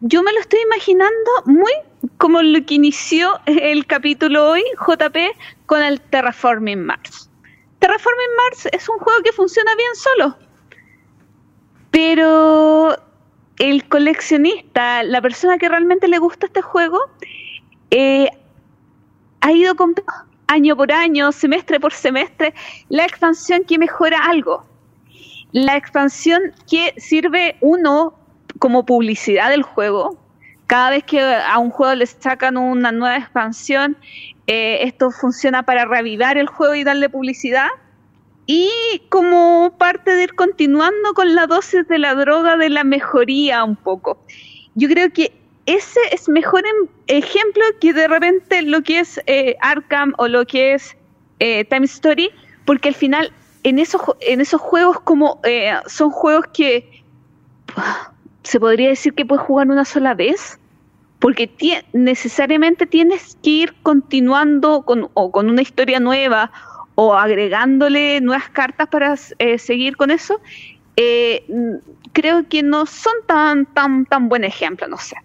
yo 0.00 0.24
me 0.24 0.32
lo 0.32 0.40
estoy 0.40 0.58
imaginando 0.62 1.30
muy 1.44 1.70
como 2.18 2.42
lo 2.42 2.66
que 2.66 2.74
inició 2.74 3.38
el 3.46 3.86
capítulo 3.86 4.50
hoy, 4.50 4.64
JP, 4.88 5.16
con 5.66 5.84
el 5.84 6.00
Terraforming 6.00 6.84
Mars. 6.84 7.30
Terraforming 7.78 8.36
Mars 8.50 8.68
es 8.72 8.88
un 8.88 8.98
juego 8.98 9.22
que 9.22 9.30
funciona 9.30 9.72
bien 9.76 9.94
solo, 9.94 10.36
pero 11.92 12.98
el 13.58 13.88
coleccionista, 13.88 15.02
la 15.02 15.20
persona 15.20 15.58
que 15.58 15.68
realmente 15.68 16.08
le 16.08 16.18
gusta 16.18 16.46
este 16.46 16.62
juego, 16.62 17.00
eh, 17.90 18.28
ha 19.40 19.52
ido 19.52 19.74
comprando 19.76 20.12
año 20.46 20.76
por 20.76 20.92
año, 20.92 21.32
semestre 21.32 21.80
por 21.80 21.92
semestre, 21.92 22.54
la 22.88 23.04
expansión 23.04 23.64
que 23.64 23.78
mejora 23.78 24.18
algo. 24.24 24.64
La 25.52 25.76
expansión 25.76 26.52
que 26.68 26.94
sirve 26.96 27.56
uno 27.60 28.14
como 28.58 28.84
publicidad 28.84 29.50
del 29.50 29.62
juego, 29.62 30.18
cada 30.66 30.90
vez 30.90 31.04
que 31.04 31.20
a 31.20 31.58
un 31.58 31.70
juego 31.70 31.94
le 31.94 32.06
sacan 32.06 32.56
una 32.56 32.90
nueva 32.90 33.16
expansión, 33.16 33.96
eh, 34.46 34.78
esto 34.82 35.10
funciona 35.10 35.62
para 35.62 35.84
reavivar 35.84 36.38
el 36.38 36.46
juego 36.46 36.74
y 36.74 36.84
darle 36.84 37.08
publicidad. 37.08 37.68
Y 38.46 38.70
como 39.08 39.74
parte 39.78 40.14
de 40.14 40.24
ir 40.24 40.34
continuando 40.34 41.14
con 41.14 41.34
la 41.34 41.46
dosis 41.46 41.86
de 41.88 41.98
la 41.98 42.14
droga 42.14 42.56
de 42.56 42.68
la 42.68 42.84
mejoría 42.84 43.64
un 43.64 43.76
poco. 43.76 44.18
Yo 44.74 44.88
creo 44.88 45.10
que 45.10 45.32
ese 45.66 46.00
es 46.12 46.28
mejor 46.28 46.62
ejemplo 47.06 47.62
que 47.80 47.94
de 47.94 48.06
repente 48.06 48.62
lo 48.62 48.82
que 48.82 49.00
es 49.00 49.18
eh, 49.26 49.56
Arkham 49.60 50.12
o 50.18 50.28
lo 50.28 50.44
que 50.44 50.74
es 50.74 50.94
eh, 51.38 51.64
Time 51.64 51.86
Story, 51.86 52.30
porque 52.66 52.88
al 52.88 52.94
final 52.94 53.32
en 53.62 53.78
esos, 53.78 54.02
en 54.20 54.42
esos 54.42 54.60
juegos 54.60 55.00
como 55.00 55.40
son 55.86 56.10
juegos 56.10 56.46
que 56.52 57.02
se 58.42 58.60
podría 58.60 58.90
decir 58.90 59.14
que 59.14 59.24
puedes 59.24 59.46
jugar 59.46 59.68
una 59.68 59.86
sola 59.86 60.12
vez 60.12 60.58
porque 61.24 61.50
necesariamente 61.94 62.84
tienes 62.84 63.38
que 63.42 63.48
ir 63.48 63.74
continuando 63.82 64.82
con, 64.82 65.08
o 65.14 65.32
con 65.32 65.48
una 65.48 65.62
historia 65.62 65.98
nueva 65.98 66.52
o 66.94 67.14
agregándole 67.14 68.20
nuevas 68.20 68.48
cartas 68.50 68.88
para 68.88 69.14
eh, 69.38 69.58
seguir 69.58 69.96
con 69.96 70.10
eso, 70.10 70.40
eh, 70.96 71.44
creo 72.12 72.48
que 72.48 72.62
no 72.62 72.86
son 72.86 73.14
tan, 73.26 73.66
tan, 73.66 74.06
tan 74.06 74.28
buen 74.28 74.44
ejemplo, 74.44 74.86
no 74.88 74.98
sé. 74.98 75.16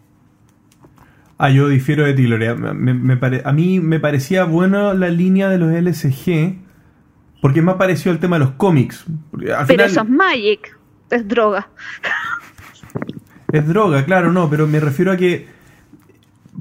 Ah, 1.37 1.49
yo 1.49 1.69
difiero 1.69 2.03
de 2.03 2.13
ti, 2.13 2.23
Gloria. 2.25 2.51
a 2.51 3.51
mí 3.53 3.79
me 3.79 3.99
parecía 3.99 4.43
buena 4.43 4.93
la 4.93 5.09
línea 5.09 5.47
de 5.49 5.57
los 5.57 5.71
LSG, 5.71 6.57
porque 7.41 7.61
me 7.61 7.71
ha 7.71 7.77
parecido 7.77 8.11
el 8.11 8.19
tema 8.19 8.37
de 8.37 8.45
los 8.45 8.51
cómics. 8.51 9.05
pero 9.67 9.85
eso 9.85 10.01
es 10.01 10.09
Magic, 10.09 10.77
es 11.09 11.27
droga. 11.27 11.69
Es 13.53 13.67
droga, 13.67 14.03
claro, 14.05 14.31
no, 14.33 14.49
pero 14.49 14.67
me 14.67 14.79
refiero 14.79 15.11
a 15.11 15.17
que 15.17 15.47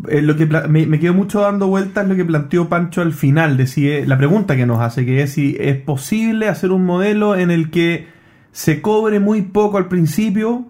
eh, 0.08 0.22
lo 0.22 0.36
que 0.36 0.46
me, 0.46 0.86
me, 0.86 1.00
quedo 1.00 1.14
mucho 1.14 1.40
dando 1.40 1.66
vueltas 1.66 2.06
lo 2.06 2.14
que 2.14 2.24
planteó 2.24 2.68
Pancho 2.68 3.00
al 3.00 3.12
final, 3.12 3.56
de 3.56 3.66
si, 3.66 3.88
eh, 3.88 4.06
la 4.06 4.18
pregunta 4.18 4.56
que 4.56 4.66
nos 4.66 4.80
hace, 4.80 5.04
que 5.04 5.22
es 5.22 5.32
si 5.32 5.56
es 5.58 5.76
posible 5.76 6.48
hacer 6.48 6.70
un 6.70 6.84
modelo 6.84 7.36
en 7.36 7.50
el 7.50 7.70
que 7.70 8.06
se 8.52 8.82
cobre 8.82 9.20
muy 9.20 9.42
poco 9.42 9.78
al 9.78 9.88
principio 9.88 10.66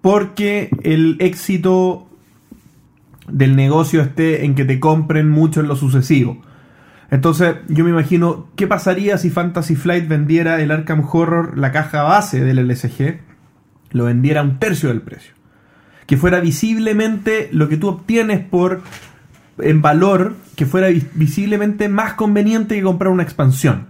porque 0.00 0.70
el 0.82 1.16
éxito 1.20 2.08
del 3.28 3.54
negocio 3.54 4.00
esté 4.00 4.44
en 4.44 4.54
que 4.54 4.64
te 4.64 4.80
compren 4.80 5.28
mucho 5.28 5.60
en 5.60 5.68
lo 5.68 5.76
sucesivo. 5.76 6.42
Entonces, 7.10 7.56
yo 7.68 7.84
me 7.84 7.90
imagino 7.90 8.48
qué 8.56 8.66
pasaría 8.66 9.18
si 9.18 9.30
Fantasy 9.30 9.76
Flight 9.76 10.08
vendiera 10.08 10.60
el 10.60 10.70
Arkham 10.70 11.06
Horror, 11.10 11.58
la 11.58 11.70
caja 11.70 12.02
base 12.02 12.42
del 12.42 12.66
LSG, 12.66 13.20
lo 13.90 14.04
vendiera 14.04 14.40
a 14.40 14.44
un 14.44 14.58
tercio 14.58 14.88
del 14.88 15.02
precio 15.02 15.34
que 16.06 16.16
fuera 16.16 16.40
visiblemente 16.40 17.48
lo 17.52 17.68
que 17.68 17.76
tú 17.76 17.88
obtienes 17.88 18.40
por 18.40 18.82
en 19.58 19.82
valor, 19.82 20.34
que 20.56 20.66
fuera 20.66 20.88
visiblemente 21.14 21.88
más 21.88 22.14
conveniente 22.14 22.74
que 22.74 22.82
comprar 22.82 23.12
una 23.12 23.22
expansión. 23.22 23.86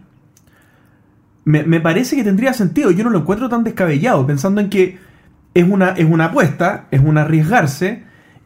Me, 1.44 1.80
parece 1.80 2.14
que 2.14 2.22
tendría 2.22 2.52
sentido, 2.52 2.92
yo 2.92 3.02
no 3.02 3.10
lo 3.10 3.18
encuentro 3.20 3.48
tan 3.48 3.64
descabellado, 3.64 4.24
pensando 4.26 4.60
en 4.60 4.70
que 4.70 4.98
es 5.54 5.68
una, 5.68 5.90
es 5.90 6.08
una 6.08 6.26
apuesta, 6.26 6.86
es 6.92 7.00
un 7.00 7.18
arriesgarse, 7.18 8.04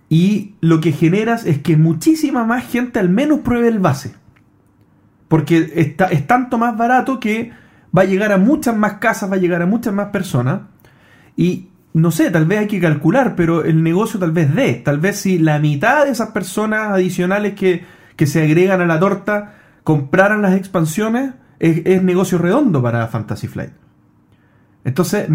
y 0.08 0.54
lo 0.60 0.80
que 0.80 0.92
generas 0.92 1.44
es 1.44 1.58
que 1.58 1.76
muchísima 1.76 2.44
más 2.44 2.66
gente 2.66 2.98
al 2.98 3.10
menos 3.10 3.40
pruebe 3.40 3.68
el 3.68 3.80
base. 3.80 4.14
Porque 5.28 5.72
está, 5.74 6.06
es 6.06 6.26
tanto 6.26 6.56
más 6.56 6.76
barato 6.76 7.20
que 7.20 7.50
va 7.96 8.02
a 8.02 8.06
llegar 8.06 8.32
a 8.32 8.38
muchas 8.38 8.76
más 8.76 8.94
casas, 8.94 9.30
va 9.30 9.34
a 9.34 9.40
llegar 9.40 9.60
a 9.60 9.66
muchas 9.66 9.92
más 9.92 10.08
personas. 10.08 10.60
Y 11.36 11.68
no 11.96 12.10
sé, 12.10 12.30
tal 12.30 12.44
vez 12.44 12.58
hay 12.58 12.66
que 12.66 12.78
calcular, 12.78 13.34
pero 13.36 13.64
el 13.64 13.82
negocio 13.82 14.20
tal 14.20 14.30
vez 14.30 14.54
dé. 14.54 14.74
Tal 14.74 14.98
vez 14.98 15.18
si 15.18 15.38
la 15.38 15.58
mitad 15.58 16.04
de 16.04 16.10
esas 16.10 16.28
personas 16.28 16.88
adicionales 16.90 17.54
que, 17.54 17.86
se 18.26 18.42
agregan 18.42 18.82
a 18.82 18.86
la 18.86 19.00
torta 19.00 19.54
compraran 19.82 20.42
las 20.42 20.54
expansiones, 20.56 21.32
es, 21.58 22.02
negocio 22.02 22.36
redondo 22.36 22.82
para 22.82 23.06
Fantasy 23.08 23.48
Flight. 23.48 23.70
Entonces, 24.84 25.26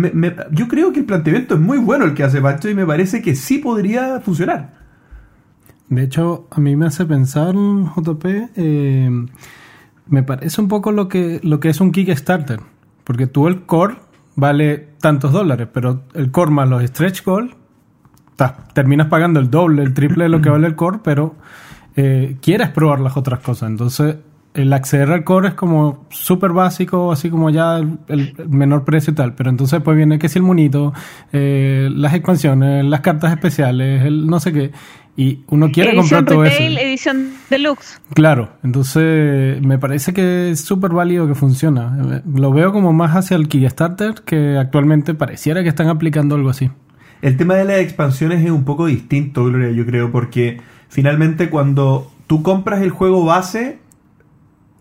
yo 0.52 0.68
creo 0.68 0.94
que 0.94 1.00
el 1.00 1.06
planteamiento 1.06 1.56
es 1.56 1.62
muy 1.62 1.80
bueno 1.80 2.06
el 2.06 2.14
que 2.14 2.24
hace 2.24 2.40
Pancho 2.40 2.70
y 2.70 2.76
me 2.76 2.86
parece 2.86 3.24
que 3.24 3.36
sí 3.36 3.58
podría 3.58 4.20
funcionar. 4.20 4.76
De 5.90 6.04
hecho, 6.04 6.48
a 6.52 6.60
mí 6.60 6.76
me 6.76 6.86
hace 6.86 7.06
pensar, 7.06 7.56
JP, 7.56 8.26
eh, 8.56 9.10
me 10.06 10.22
parece 10.22 10.62
un 10.62 10.68
poco 10.68 10.92
lo 10.92 11.08
que, 11.08 11.40
lo 11.42 11.60
que 11.60 11.70
es 11.70 11.82
un 11.82 11.92
Kickstarter. 11.92 12.60
Porque 13.04 13.26
tú 13.26 13.48
el 13.48 13.64
core 13.64 13.96
vale 14.36 14.78
tantos 15.00 15.32
dólares, 15.32 15.68
pero 15.72 16.04
el 16.14 16.32
core 16.32 16.52
más 16.52 16.70
los 16.70 16.84
stretch 16.84 17.24
goals, 17.24 17.56
terminas 18.74 19.08
pagando 19.08 19.40
el 19.40 19.50
doble, 19.50 19.84
el 19.84 19.94
triple 19.94 20.24
de 20.24 20.30
lo 20.30 20.42
que 20.42 20.50
vale 20.50 20.68
el 20.68 20.76
core, 20.76 21.00
pero 21.04 21.36
eh, 21.96 22.38
quieres 22.42 22.70
probar 22.70 23.00
las 23.00 23.18
otras 23.18 23.40
cosas. 23.40 23.70
Entonces, 23.70 24.16
el 24.54 24.74
acceder 24.74 25.12
al 25.12 25.24
core 25.24 25.50
es 25.50 25.54
como 25.54 26.06
súper 26.10 26.52
básico, 26.52 27.12
así 27.12 27.30
como 27.30 27.50
ya 27.50 27.78
el, 27.78 28.36
menor 28.50 28.84
precio 28.84 29.12
y 29.12 29.16
tal. 29.16 29.34
Pero 29.34 29.50
entonces 29.50 29.82
pues 29.82 29.96
viene 29.96 30.20
que 30.20 30.30
si 30.30 30.40
el 30.40 30.44
monito, 30.44 30.94
eh, 31.32 31.90
las 31.94 32.14
expansiones, 32.14 32.84
las 32.86 33.02
cartas 33.02 33.32
especiales, 33.32 34.04
el 34.04 34.28
no 34.28 34.40
sé 34.40 34.52
qué. 34.52 34.72
Y 35.16 35.44
uno 35.48 35.72
quiere 35.72 35.96
comprar 35.96 36.26
todo 36.26 36.46
eso. 36.46 36.62
edición 36.62 37.34
deluxe. 37.50 38.00
Claro, 38.14 38.54
entonces 38.64 39.62
me 39.62 39.78
parece 39.78 40.14
que 40.14 40.52
es 40.52 40.62
súper 40.62 40.92
válido 40.92 41.28
que 41.28 41.36
funciona. 41.36 42.24
Lo 42.34 42.52
veo 42.54 42.72
como 42.72 42.94
más 42.94 43.16
hacia 43.16 43.36
el 43.36 43.48
Kickstarter 43.48 44.22
que 44.26 44.58
actualmente 44.58 45.14
pareciera 45.14 45.64
que 45.64 45.70
están 45.70 45.90
aplicando 45.90 46.36
algo 46.36 46.50
así. 46.50 46.72
El 47.22 47.38
tema 47.38 47.56
de 47.56 47.66
las 47.66 47.80
expansiones 47.80 48.44
es 48.44 48.50
un 48.50 48.64
poco 48.64 48.88
distinto, 48.88 49.46
Gloria, 49.46 49.72
yo 49.72 49.86
creo, 49.86 50.12
porque 50.12 50.60
finalmente 50.90 51.50
cuando 51.50 52.12
tú 52.26 52.42
compras 52.42 52.82
el 52.82 52.90
juego 52.90 53.26
base, 53.26 53.80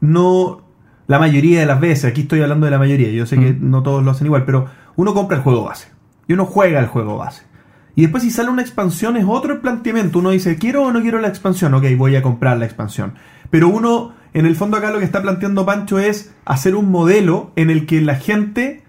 no 0.01 0.62
la 1.07 1.18
mayoría 1.18 1.61
de 1.61 1.66
las 1.66 1.81
veces, 1.81 2.05
aquí 2.05 2.22
estoy 2.22 2.41
hablando 2.41 2.66
de 2.66 2.70
la 2.70 2.78
mayoría, 2.78 3.11
yo 3.11 3.26
sé 3.26 3.37
que 3.37 3.53
mm. 3.53 3.68
no 3.68 3.83
todos 3.83 4.03
lo 4.03 4.12
hacen 4.12 4.26
igual, 4.26 4.45
pero 4.45 4.66
uno 4.97 5.12
compra 5.12 5.37
el 5.37 5.43
juego 5.43 5.64
base 5.64 5.89
y 6.28 6.33
uno 6.33 6.47
juega 6.47 6.81
el 6.81 6.87
juego 6.87 7.18
base. 7.18 7.43
Y 8.01 8.05
después 8.05 8.22
si 8.22 8.30
sale 8.30 8.48
una 8.48 8.62
expansión 8.62 9.18
es 9.18 9.26
otro 9.28 9.61
planteamiento. 9.61 10.20
Uno 10.20 10.30
dice, 10.30 10.57
quiero 10.57 10.84
o 10.84 10.90
no 10.90 11.03
quiero 11.03 11.20
la 11.20 11.28
expansión. 11.28 11.74
Ok, 11.74 11.84
voy 11.98 12.16
a 12.16 12.22
comprar 12.22 12.57
la 12.57 12.64
expansión. 12.64 13.12
Pero 13.51 13.68
uno, 13.68 14.14
en 14.32 14.46
el 14.46 14.57
fondo 14.57 14.78
acá 14.78 14.90
lo 14.90 15.01
que 15.01 15.05
está 15.05 15.20
planteando 15.20 15.66
Pancho 15.66 15.98
es 15.98 16.32
hacer 16.46 16.76
un 16.76 16.90
modelo 16.90 17.53
en 17.57 17.68
el 17.68 17.84
que 17.84 18.01
la 18.01 18.14
gente 18.14 18.84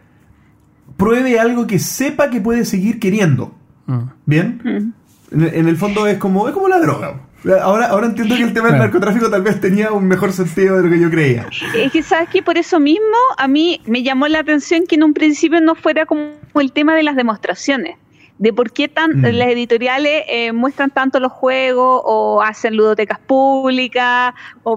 pruebe 0.96 1.42
algo 1.42 1.68
que 1.68 1.78
sepa 1.78 2.30
que 2.30 2.40
puede 2.40 2.64
seguir 2.64 3.02
queriendo. 3.02 3.54
Mm. 3.88 4.00
¿Bien? 4.26 4.94
Mm. 5.34 5.44
En, 5.44 5.68
el 5.68 5.76
fondo 5.76 6.08
es 6.08 6.18
como, 6.18 6.48
es 6.48 6.54
como 6.54 6.70
la 6.70 6.80
droga. 6.80 7.24
Ahora, 7.62 7.88
ahora 7.88 8.08
entiendo 8.08 8.38
que 8.38 8.44
el 8.44 8.54
tema 8.54 8.70
del 8.70 8.80
narcotráfico 8.80 9.30
tal 9.30 9.42
vez 9.42 9.60
tenía 9.60 9.92
un 9.92 10.08
mejor 10.08 10.32
sentido 10.32 10.78
de 10.78 10.84
lo 10.84 10.90
que 10.90 11.02
yo 11.02 11.10
creía. 11.10 11.48
Es 11.76 11.92
que 11.92 12.02
sabes 12.02 12.30
que 12.30 12.42
por 12.42 12.58
eso 12.58 12.80
mismo 12.80 13.18
a 13.38 13.50
mí 13.50 13.82
me 13.88 14.04
llamó 14.04 14.30
la 14.30 14.40
atención 14.40 14.84
que 14.88 14.96
en 14.96 15.04
un 15.04 15.14
principio 15.14 15.60
no 15.60 15.76
fuera 15.76 16.06
como 16.06 16.32
el 16.56 16.72
tema 16.72 16.96
de 16.96 17.04
las 17.04 17.18
demostraciones 17.18 17.98
de 18.42 18.52
por 18.54 18.72
qué 18.72 18.88
tan, 18.88 19.20
mm. 19.20 19.26
las 19.34 19.50
editoriales 19.50 20.24
eh, 20.28 20.52
muestran 20.52 20.90
tanto 20.90 21.20
los 21.20 21.32
juegos 21.32 22.02
o 22.04 22.42
hacen 22.42 22.76
ludotecas 22.76 23.20
públicas 23.20 24.34
o, 24.64 24.76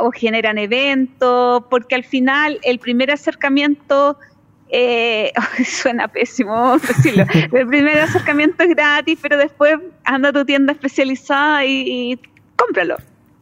o 0.00 0.10
generan 0.10 0.58
eventos, 0.58 1.62
porque 1.70 1.94
al 1.94 2.02
final 2.02 2.58
el 2.64 2.80
primer 2.80 3.12
acercamiento, 3.12 4.18
eh, 4.68 5.30
suena 5.64 6.08
pésimo 6.08 6.76
decirlo, 6.78 7.24
el 7.52 7.66
primer 7.68 8.00
acercamiento 8.00 8.64
es 8.64 8.70
gratis, 8.70 9.16
pero 9.22 9.38
después 9.38 9.76
anda 10.02 10.30
a 10.30 10.32
tu 10.32 10.44
tienda 10.44 10.72
especializada 10.72 11.64
y, 11.64 12.18
cómpralo. 12.56 12.96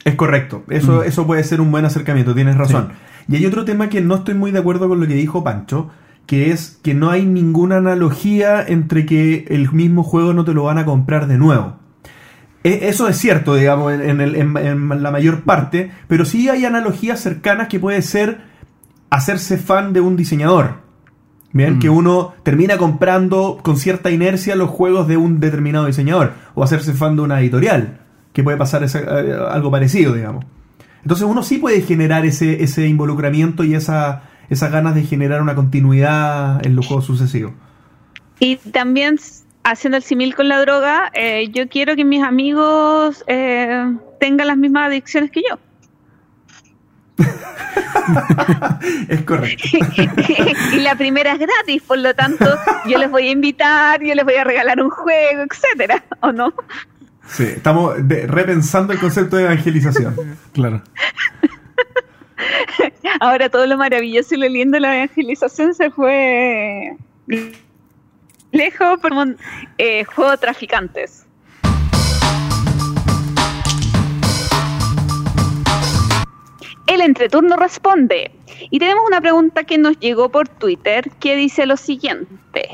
Es 0.05 0.17
correcto, 0.17 0.65
eso, 0.69 1.01
mm. 1.01 1.05
eso 1.05 1.27
puede 1.27 1.45
ser 1.45 1.63
un 1.63 1.73
buen 1.73 1.87
acercamiento, 1.87 2.35
tienes 2.35 2.59
razón. 2.59 2.93
Y 3.27 3.37
hay 3.37 3.47
otro 3.47 3.65
tema 3.65 3.89
que 3.89 4.03
no 4.03 4.17
estoy 4.17 4.35
muy 4.35 4.51
de 4.51 4.59
acuerdo 4.59 4.87
con 4.87 5.01
lo 5.01 5.07
que 5.07 5.15
dijo 5.15 5.43
Pancho, 5.43 5.91
que 6.27 6.51
es 6.51 6.79
que 6.83 6.95
no 6.95 7.11
hay 7.11 7.27
ninguna 7.27 7.77
analogía 7.77 8.65
entre 8.67 9.07
que 9.07 9.45
el 9.49 9.71
mismo 9.73 10.03
juego 10.03 10.33
no 10.33 10.45
te 10.45 10.55
lo 10.55 10.65
van 10.65 10.79
a 10.79 10.85
comprar 10.85 11.27
de 11.27 11.39
nuevo. 11.39 11.77
E, 12.65 12.89
eso 12.89 13.09
es 13.09 13.17
cierto, 13.19 13.55
digamos, 13.55 13.93
en, 13.93 15.03
la 15.03 15.11
mayor 15.11 15.43
parte, 15.43 15.91
pero 16.09 16.25
sí 16.25 16.49
hay 16.49 16.65
analogías 16.65 17.21
cercanas 17.21 17.69
que 17.69 17.81
puede 17.81 18.03
ser 18.03 18.43
hacerse 19.11 19.59
fan 19.59 19.93
de 19.93 20.01
un 20.01 20.17
diseñador. 20.17 20.83
Bien, 21.55 21.79
que 21.81 21.91
mm. 21.91 21.95
uno 21.95 22.33
termina 22.45 22.79
comprando 22.79 23.59
con 23.63 23.77
cierta 23.77 24.11
inercia 24.11 24.57
los 24.57 24.71
juegos 24.71 25.07
de 25.07 25.19
un 25.19 25.39
determinado 25.39 25.85
diseñador, 25.85 26.33
o 26.55 26.65
hacerse 26.65 26.95
fan 26.95 27.15
de 27.15 27.23
una 27.23 27.41
editorial, 27.41 28.01
que 28.33 28.43
puede 28.43 28.57
pasar 28.57 28.83
eh, 28.85 29.37
algo 29.51 29.71
parecido, 29.71 30.15
digamos. 30.15 30.47
Entonces 31.03 31.27
uno 31.27 31.43
sí 31.43 31.59
puede 31.59 31.83
generar 31.83 32.25
ese, 32.25 32.63
ese 32.63 32.87
involucramiento 32.87 33.65
y 33.65 33.75
esa, 33.75 34.23
esas 34.53 34.71
ganas 34.71 34.95
de 34.95 35.03
generar 35.03 35.43
una 35.43 35.55
continuidad 35.55 36.65
en 36.65 36.77
los 36.77 36.87
juegos 36.87 37.07
sucesivos. 37.07 37.53
Y 38.39 38.57
también 38.57 39.19
haciendo 39.65 39.97
el 39.97 40.03
simil 40.03 40.35
con 40.35 40.49
la 40.49 40.61
droga, 40.61 41.11
eh, 41.15 41.49
yo 41.53 41.69
quiero 41.69 41.95
que 41.97 42.05
mis 42.05 42.23
amigos 42.23 43.25
eh, 43.27 43.97
tengan 44.21 44.49
las 44.49 44.57
mismas 44.57 44.89
adicciones 44.89 45.31
que 45.31 45.43
yo. 45.49 45.59
es 49.09 49.23
correcto. 49.23 49.69
y 50.73 50.81
la 50.81 50.97
primera 50.97 51.33
es 51.33 51.39
gratis, 51.39 51.83
por 51.87 51.99
lo 51.99 52.15
tanto, 52.15 52.45
yo 52.87 52.99
les 52.99 53.11
voy 53.11 53.29
a 53.29 53.31
invitar, 53.31 54.03
yo 54.03 54.15
les 54.15 54.25
voy 54.25 54.35
a 54.35 54.45
regalar 54.45 54.83
un 54.83 54.91
juego, 54.91 55.45
etcétera, 55.51 56.03
¿o 56.21 56.33
no? 56.33 56.53
Sí, 57.29 57.45
estamos 57.45 57.95
de- 58.07 58.27
repensando 58.27 58.93
el 58.93 58.99
concepto 58.99 59.37
de 59.37 59.45
evangelización. 59.45 60.17
Claro. 60.53 60.83
Ahora 63.21 63.49
todo 63.49 63.67
lo 63.67 63.77
maravilloso 63.77 64.35
y 64.35 64.39
lo 64.39 64.49
lindo 64.49 64.77
de 64.77 64.81
la 64.81 64.97
evangelización 64.97 65.75
se 65.75 65.91
fue 65.91 66.97
lejos 68.53 69.01
por 69.01 69.13
eh, 69.79 70.05
juego 70.05 70.37
traficantes. 70.37 71.27
El 76.87 77.01
entreturno 77.01 77.57
responde. 77.57 78.31
Y 78.71 78.79
tenemos 78.79 79.05
una 79.07 79.21
pregunta 79.21 79.65
que 79.65 79.79
nos 79.79 79.99
llegó 79.99 80.29
por 80.29 80.49
Twitter 80.49 81.11
que 81.21 81.37
dice 81.37 81.65
lo 81.65 81.77
siguiente. 81.77 82.69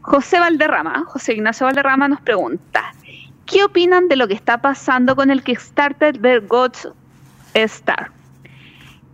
José 0.00 0.40
Valderrama, 0.40 1.04
José 1.04 1.34
Ignacio 1.34 1.66
Valderrama 1.66 2.08
nos 2.08 2.20
pregunta, 2.22 2.94
¿qué 3.44 3.64
opinan 3.64 4.08
de 4.08 4.16
lo 4.16 4.26
que 4.26 4.32
está 4.32 4.62
pasando 4.62 5.14
con 5.14 5.30
el 5.30 5.42
Kickstarter 5.42 6.18
de 6.18 6.38
God's 6.38 6.88
Star? 7.52 8.10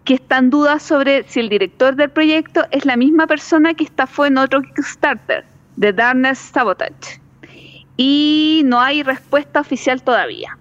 Que 0.05 0.15
está 0.15 0.39
en 0.39 0.51
duda 0.51 0.79
sobre 0.79 1.25
si 1.29 1.41
el 1.41 1.49
director 1.49 1.97
del 1.97 2.11
proyecto 2.11 2.67
es 2.71 2.85
la 2.85 2.97
misma 2.97 3.27
persona 3.27 3.75
que 3.75 3.85
estafó 3.85 4.27
en 4.27 4.39
otro 4.39 4.63
Kickstarter, 4.63 5.45
de 5.77 5.93
Darkness 5.93 6.39
Sabotage. 6.39 7.21
Y 7.97 8.63
no 8.67 8.81
hay 8.81 9.03
respuesta 9.03 9.61
oficial 9.61 10.03
todavía. 10.03 10.59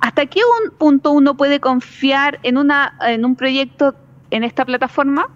¿Hasta 0.00 0.26
qué 0.26 0.40
un 0.62 0.70
punto 0.76 1.10
uno 1.12 1.36
puede 1.36 1.60
confiar 1.60 2.38
en, 2.42 2.58
una, 2.58 2.96
en 3.00 3.24
un 3.24 3.34
proyecto 3.34 3.94
en 4.30 4.44
esta 4.44 4.64
plataforma? 4.64 5.28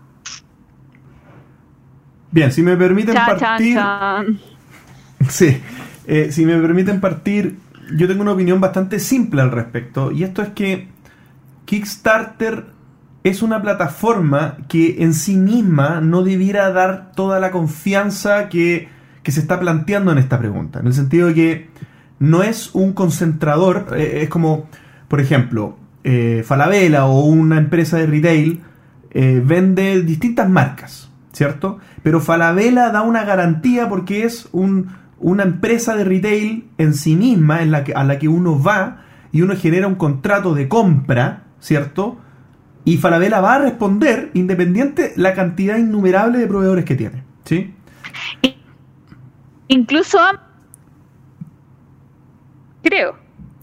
Bien, 2.30 2.52
si 2.52 2.62
me 2.62 2.76
permiten 2.76 3.14
partir. 3.14 3.74
chan. 3.74 4.40
Sí, 5.28 5.60
eh, 6.06 6.32
si 6.32 6.46
me 6.46 6.58
permiten 6.58 6.98
partir, 6.98 7.58
yo 7.94 8.08
tengo 8.08 8.22
una 8.22 8.32
opinión 8.32 8.58
bastante 8.58 8.98
simple 8.98 9.42
al 9.42 9.50
respecto, 9.50 10.10
y 10.10 10.24
esto 10.24 10.40
es 10.40 10.48
que 10.48 10.88
Kickstarter 11.66 12.64
es 13.24 13.42
una 13.42 13.60
plataforma 13.62 14.56
que 14.68 15.02
en 15.02 15.12
sí 15.14 15.36
misma 15.36 16.00
no 16.00 16.22
debiera 16.22 16.70
dar 16.72 17.12
toda 17.14 17.38
la 17.40 17.50
confianza 17.50 18.48
que, 18.48 18.88
que 19.22 19.32
se 19.32 19.40
está 19.40 19.60
planteando 19.60 20.12
en 20.12 20.18
esta 20.18 20.38
pregunta, 20.38 20.80
en 20.80 20.86
el 20.86 20.94
sentido 20.94 21.28
de 21.28 21.34
que 21.34 21.68
no 22.18 22.42
es 22.42 22.70
un 22.74 22.92
concentrador, 22.92 23.88
eh, 23.96 24.20
es 24.22 24.28
como, 24.28 24.68
por 25.08 25.20
ejemplo, 25.20 25.76
eh, 26.04 26.42
Falabella 26.46 27.06
o 27.06 27.24
una 27.24 27.58
empresa 27.58 27.98
de 27.98 28.06
retail 28.06 28.62
eh, 29.10 29.42
vende 29.44 30.02
distintas 30.02 30.48
marcas, 30.48 31.10
¿cierto? 31.32 31.78
Pero 32.02 32.20
Falabella 32.20 32.90
da 32.90 33.02
una 33.02 33.24
garantía 33.24 33.88
porque 33.88 34.24
es 34.24 34.48
un- 34.52 34.88
una 35.18 35.42
empresa 35.42 35.94
de 35.96 36.04
retail 36.04 36.68
en 36.78 36.94
sí 36.94 37.16
misma 37.16 37.60
en 37.62 37.70
la 37.70 37.84
que, 37.84 37.92
a 37.92 38.04
la 38.04 38.18
que 38.18 38.28
uno 38.28 38.62
va 38.62 39.02
y 39.32 39.42
uno 39.42 39.54
genera 39.56 39.86
un 39.86 39.96
contrato 39.96 40.54
de 40.54 40.68
compra, 40.68 41.42
¿cierto? 41.60 42.18
Y 42.84 42.96
Falabella 42.96 43.40
va 43.40 43.54
a 43.56 43.58
responder 43.58 44.30
independiente 44.34 45.12
la 45.16 45.34
cantidad 45.34 45.76
innumerable 45.76 46.38
de 46.38 46.46
proveedores 46.46 46.84
que 46.84 46.94
tiene, 46.96 47.22
¿sí? 47.44 47.74
Incluso, 49.68 50.18
creo, 52.82 53.16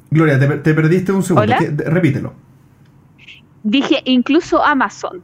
Gloria, 0.09 0.39
te, 0.39 0.47
per- 0.47 0.63
te 0.63 0.73
perdiste 0.73 1.11
un 1.11 1.23
segundo, 1.23 1.53
repítelo. 1.85 2.33
dije 3.63 4.01
incluso 4.05 4.63
Amazon, 4.63 5.21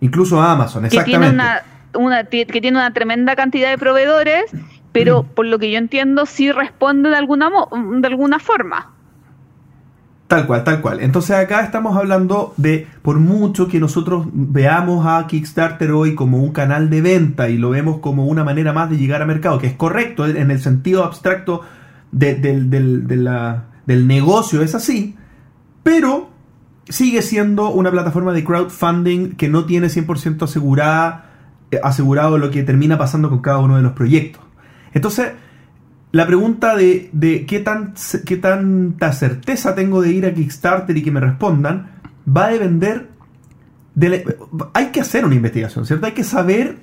Incluso 0.00 0.40
Amazon, 0.42 0.84
que 0.84 0.88
tiene 1.02 1.26
exactamente. 1.28 1.34
una, 1.34 1.62
una 2.04 2.24
ti- 2.24 2.46
que 2.46 2.60
tiene 2.60 2.78
una 2.78 2.92
tremenda 2.92 3.36
cantidad 3.36 3.70
de 3.70 3.78
proveedores, 3.78 4.44
pero 4.92 5.22
por 5.22 5.46
lo 5.46 5.58
que 5.58 5.70
yo 5.70 5.78
entiendo 5.78 6.26
sí 6.26 6.50
responde 6.50 7.10
de 7.10 7.16
alguna 7.16 7.50
de 8.00 8.06
alguna 8.08 8.38
forma. 8.38 8.92
Tal 10.28 10.46
cual, 10.46 10.62
tal 10.62 10.82
cual. 10.82 11.00
Entonces 11.00 11.34
acá 11.34 11.62
estamos 11.62 11.96
hablando 11.96 12.52
de, 12.58 12.86
por 13.00 13.18
mucho 13.18 13.66
que 13.66 13.80
nosotros 13.80 14.26
veamos 14.32 15.06
a 15.06 15.26
Kickstarter 15.26 15.90
hoy 15.92 16.14
como 16.14 16.36
un 16.42 16.52
canal 16.52 16.90
de 16.90 17.00
venta 17.00 17.48
y 17.48 17.56
lo 17.56 17.70
vemos 17.70 18.00
como 18.00 18.26
una 18.26 18.44
manera 18.44 18.74
más 18.74 18.90
de 18.90 18.98
llegar 18.98 19.22
a 19.22 19.26
mercado, 19.26 19.58
que 19.58 19.68
es 19.68 19.72
correcto 19.72 20.26
en 20.26 20.50
el 20.50 20.60
sentido 20.60 21.02
abstracto 21.04 21.62
de- 22.12 22.34
del, 22.34 22.68
del- 22.68 23.06
del 23.86 24.06
negocio, 24.06 24.60
es 24.60 24.74
así, 24.74 25.16
pero 25.82 26.28
sigue 26.90 27.22
siendo 27.22 27.70
una 27.70 27.90
plataforma 27.90 28.34
de 28.34 28.44
crowdfunding 28.44 29.30
que 29.36 29.48
no 29.48 29.64
tiene 29.64 29.88
100% 29.88 30.42
asegurada, 30.44 31.30
eh, 31.70 31.80
asegurado 31.82 32.36
lo 32.36 32.50
que 32.50 32.62
termina 32.64 32.98
pasando 32.98 33.30
con 33.30 33.38
cada 33.40 33.58
uno 33.60 33.76
de 33.76 33.82
los 33.82 33.92
proyectos. 33.92 34.42
Entonces, 34.92 35.32
la 36.12 36.26
pregunta 36.26 36.74
de, 36.76 37.10
de 37.12 37.44
qué, 37.46 37.60
tan, 37.60 37.94
qué 38.24 38.36
tanta 38.36 39.12
certeza 39.12 39.74
tengo 39.74 40.00
de 40.00 40.12
ir 40.12 40.26
a 40.26 40.32
Kickstarter 40.34 40.96
y 40.96 41.02
que 41.02 41.10
me 41.10 41.20
respondan 41.20 41.90
va 42.26 42.46
a 42.46 42.50
depender 42.50 43.08
de 43.94 44.08
la- 44.08 44.18
hay 44.74 44.86
que 44.86 45.00
hacer 45.00 45.24
una 45.24 45.34
investigación, 45.34 45.84
¿cierto? 45.86 46.06
Hay 46.06 46.12
que 46.12 46.24
saber 46.24 46.78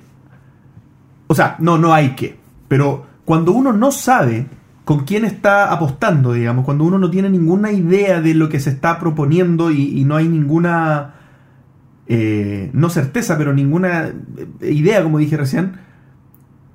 o 1.28 1.34
sea, 1.34 1.56
no, 1.58 1.76
no 1.76 1.92
hay 1.92 2.10
que, 2.10 2.36
pero 2.68 3.04
cuando 3.24 3.50
uno 3.52 3.72
no 3.72 3.90
sabe 3.90 4.46
con 4.84 5.04
quién 5.04 5.24
está 5.24 5.72
apostando, 5.72 6.32
digamos, 6.32 6.64
cuando 6.64 6.84
uno 6.84 6.98
no 6.98 7.10
tiene 7.10 7.28
ninguna 7.28 7.72
idea 7.72 8.20
de 8.20 8.34
lo 8.34 8.48
que 8.48 8.60
se 8.60 8.70
está 8.70 9.00
proponiendo 9.00 9.72
y, 9.72 9.98
y 9.98 10.04
no 10.04 10.14
hay 10.14 10.28
ninguna, 10.28 11.14
eh, 12.06 12.70
no 12.72 12.88
certeza, 12.90 13.36
pero 13.36 13.52
ninguna 13.52 14.12
eh, 14.60 14.70
idea, 14.72 15.02
como 15.02 15.18
dije 15.18 15.36
recién, 15.36 15.72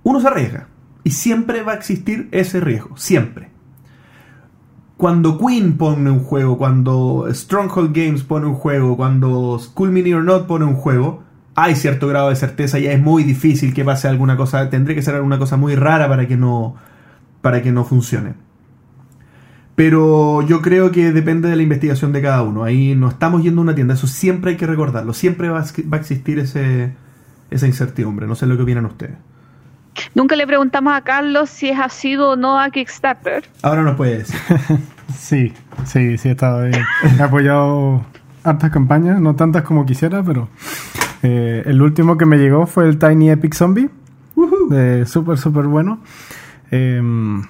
uno 0.04 0.20
se 0.20 0.28
arriesga. 0.28 0.68
Y 1.04 1.12
siempre 1.12 1.64
va 1.64 1.74
a 1.74 1.76
existir 1.76 2.30
ese 2.32 2.60
riesgo, 2.60 2.98
siempre. 2.98 3.50
Cuando 4.98 5.40
Queen 5.40 5.78
pone 5.78 6.12
un 6.12 6.20
juego, 6.20 6.58
cuando 6.58 7.28
Stronghold 7.32 7.96
Games 7.96 8.24
pone 8.24 8.46
un 8.46 8.54
juego, 8.54 8.96
cuando 8.96 9.58
School 9.58 9.92
Mini 9.92 10.14
or 10.14 10.24
Not 10.24 10.46
pone 10.46 10.66
un 10.66 10.76
juego, 10.76 11.24
hay 11.56 11.76
cierto 11.76 12.08
grado 12.08 12.30
de 12.30 12.36
certeza, 12.36 12.78
ya 12.78 12.92
es 12.92 13.02
muy 13.02 13.24
difícil 13.24 13.74
que 13.74 13.84
pase 13.84 14.08
alguna 14.08 14.38
cosa, 14.38 14.70
tendré 14.70 14.94
que 14.94 15.02
ser 15.02 15.16
alguna 15.16 15.40
cosa 15.40 15.58
muy 15.58 15.76
rara 15.76 16.08
para 16.08 16.28
que 16.28 16.38
no, 16.38 16.76
para 17.42 17.64
que 17.64 17.72
no 17.72 17.84
funcione. 17.84 18.36
Pero 19.76 20.44
yo 20.44 20.62
creo 20.62 20.92
que 20.92 21.12
depende 21.12 21.50
de 21.50 21.56
la 21.56 21.64
investigación 21.64 22.12
de 22.12 22.22
cada 22.22 22.44
uno. 22.44 22.64
Ahí 22.64 22.94
no 22.96 23.10
estamos 23.10 23.42
yendo 23.42 23.62
a 23.62 23.64
una 23.64 23.76
tienda, 23.76 23.96
eso 23.96 24.06
siempre 24.06 24.52
hay 24.52 24.58
que 24.58 24.68
recordarlo. 24.68 25.14
Siempre 25.14 25.50
va 25.50 25.62
a, 25.62 25.66
va 25.92 25.98
a 25.98 26.00
existir 26.00 26.38
ese, 26.38 26.94
esa 27.50 27.66
incertidumbre. 27.66 28.28
No 28.28 28.36
sé 28.36 28.46
lo 28.46 28.56
que 28.56 28.64
opinan 28.64 28.86
ustedes. 28.86 29.16
Nunca 30.16 30.36
le 30.36 30.48
preguntamos 30.48 30.94
a 30.94 31.02
Carlos 31.02 31.50
si 31.50 31.70
es 31.70 31.80
asiduo 31.80 32.32
o 32.32 32.36
no 32.36 32.60
a 32.60 32.70
Kickstarter. 32.70 33.44
Ahora 33.62 33.82
nos 33.84 33.96
puede 33.96 34.20
decir. 34.20 34.40
Sí, 35.18 35.52
sí, 35.84 36.18
sí, 36.18 36.30
he 36.30 36.32
estado 36.32 36.64
bien. 36.64 36.84
He 37.20 37.22
apoyado 37.22 38.02
hartas 38.46 38.72
campañas, 38.72 39.20
no 39.20 39.36
tantas 39.36 39.64
como 39.64 39.86
quisiera, 39.86 40.24
pero 40.24 40.48
eh, 41.22 41.64
el 41.66 41.82
último 41.82 42.18
que 42.18 42.26
me 42.26 42.38
llegó 42.38 42.66
fue 42.66 42.88
el 42.88 42.98
Tiny 42.98 43.30
Epic 43.30 43.54
Zombie. 43.54 43.90
de 44.70 45.06
Súper, 45.06 45.38
súper 45.38 45.66
bueno. 45.66 46.00
Em, 46.72 47.44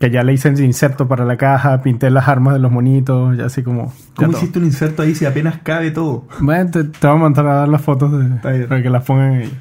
que 0.00 0.10
ya 0.10 0.24
le 0.24 0.32
hice 0.32 0.48
el 0.48 0.60
inserto 0.60 1.06
para 1.06 1.24
la 1.24 1.36
caja, 1.36 1.80
pinté 1.82 2.10
las 2.10 2.26
armas 2.28 2.54
de 2.54 2.58
los 2.60 2.72
monitos, 2.72 3.36
ya 3.38 3.46
así 3.46 3.62
como... 3.62 3.92
¿Cómo 4.16 4.30
todo. 4.32 4.38
hiciste 4.38 4.58
un 4.58 4.64
inserto 4.64 5.02
ahí 5.02 5.14
si 5.14 5.24
apenas 5.24 5.58
cabe 5.62 5.92
todo? 5.92 6.26
Bueno, 6.40 6.68
te, 6.72 6.82
te 6.84 7.06
voy 7.06 7.16
a 7.16 7.20
mandar 7.20 7.46
a 7.46 7.54
dar 7.54 7.68
las 7.68 7.80
fotos 7.80 8.10
de- 8.10 8.66
para 8.66 8.82
que 8.82 8.90
las 8.90 9.04
pongan 9.04 9.34
ahí. 9.34 9.52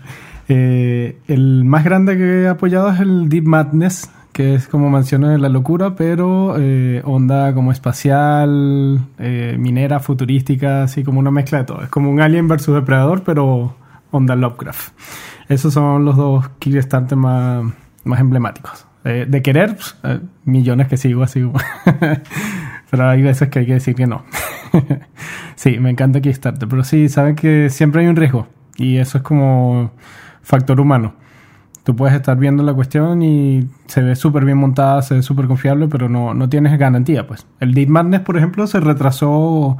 Eh, 0.49 1.17
el 1.27 1.63
más 1.63 1.83
grande 1.83 2.17
que 2.17 2.43
he 2.43 2.47
apoyado 2.47 2.89
es 2.89 2.99
el 2.99 3.29
Deep 3.29 3.45
Madness, 3.45 4.11
que 4.31 4.55
es 4.55 4.67
como 4.67 4.89
menciona 4.89 5.37
la 5.37 5.49
locura, 5.49 5.95
pero 5.95 6.55
eh, 6.57 7.01
onda 7.05 7.53
como 7.53 7.71
espacial, 7.71 8.99
eh, 9.19 9.55
minera, 9.59 9.99
futurística, 9.99 10.83
así 10.83 11.03
como 11.03 11.19
una 11.19 11.31
mezcla 11.31 11.59
de 11.59 11.63
todo. 11.65 11.83
Es 11.83 11.89
como 11.89 12.09
un 12.09 12.19
Alien 12.19 12.47
versus 12.47 12.75
Depredador, 12.75 13.23
pero 13.23 13.75
onda 14.11 14.35
Lovecraft. 14.35 14.93
Esos 15.49 15.73
son 15.73 16.05
los 16.05 16.17
dos 16.17 16.49
Kickstarter 16.59 17.17
más, 17.17 17.65
más 18.03 18.19
emblemáticos. 18.19 18.85
De 19.03 19.41
querer, 19.41 19.75
pues, 19.75 20.21
millones 20.45 20.87
que 20.87 20.95
sigo 20.95 21.23
así. 21.23 21.41
pero 22.89 23.09
hay 23.09 23.21
veces 23.21 23.49
que 23.49 23.59
hay 23.59 23.65
que 23.65 23.73
decir 23.73 23.95
que 23.95 24.07
no. 24.07 24.23
sí, 25.55 25.77
me 25.79 25.89
encanta 25.89 26.21
Kickstarter, 26.21 26.69
pero 26.69 26.85
sí, 26.85 27.09
saben 27.09 27.35
que 27.35 27.69
siempre 27.69 28.01
hay 28.01 28.07
un 28.07 28.15
riesgo. 28.15 28.47
Y 28.77 28.97
eso 28.97 29.17
es 29.17 29.23
como 29.23 29.91
factor 30.43 30.79
humano. 30.79 31.13
Tú 31.83 31.95
puedes 31.95 32.15
estar 32.15 32.37
viendo 32.37 32.63
la 32.63 32.73
cuestión 32.73 33.21
y 33.23 33.67
se 33.87 34.01
ve 34.01 34.15
súper 34.15 34.45
bien 34.45 34.57
montada, 34.57 35.01
se 35.01 35.15
ve 35.15 35.21
súper 35.21 35.47
confiable, 35.47 35.87
pero 35.89 36.07
no, 36.07 36.33
no 36.33 36.47
tienes 36.47 36.77
garantía, 36.77 37.27
pues. 37.27 37.45
El 37.59 37.73
Deep 37.73 37.89
Madness, 37.89 38.21
por 38.21 38.37
ejemplo, 38.37 38.67
se 38.67 38.79
retrasó 38.79 39.77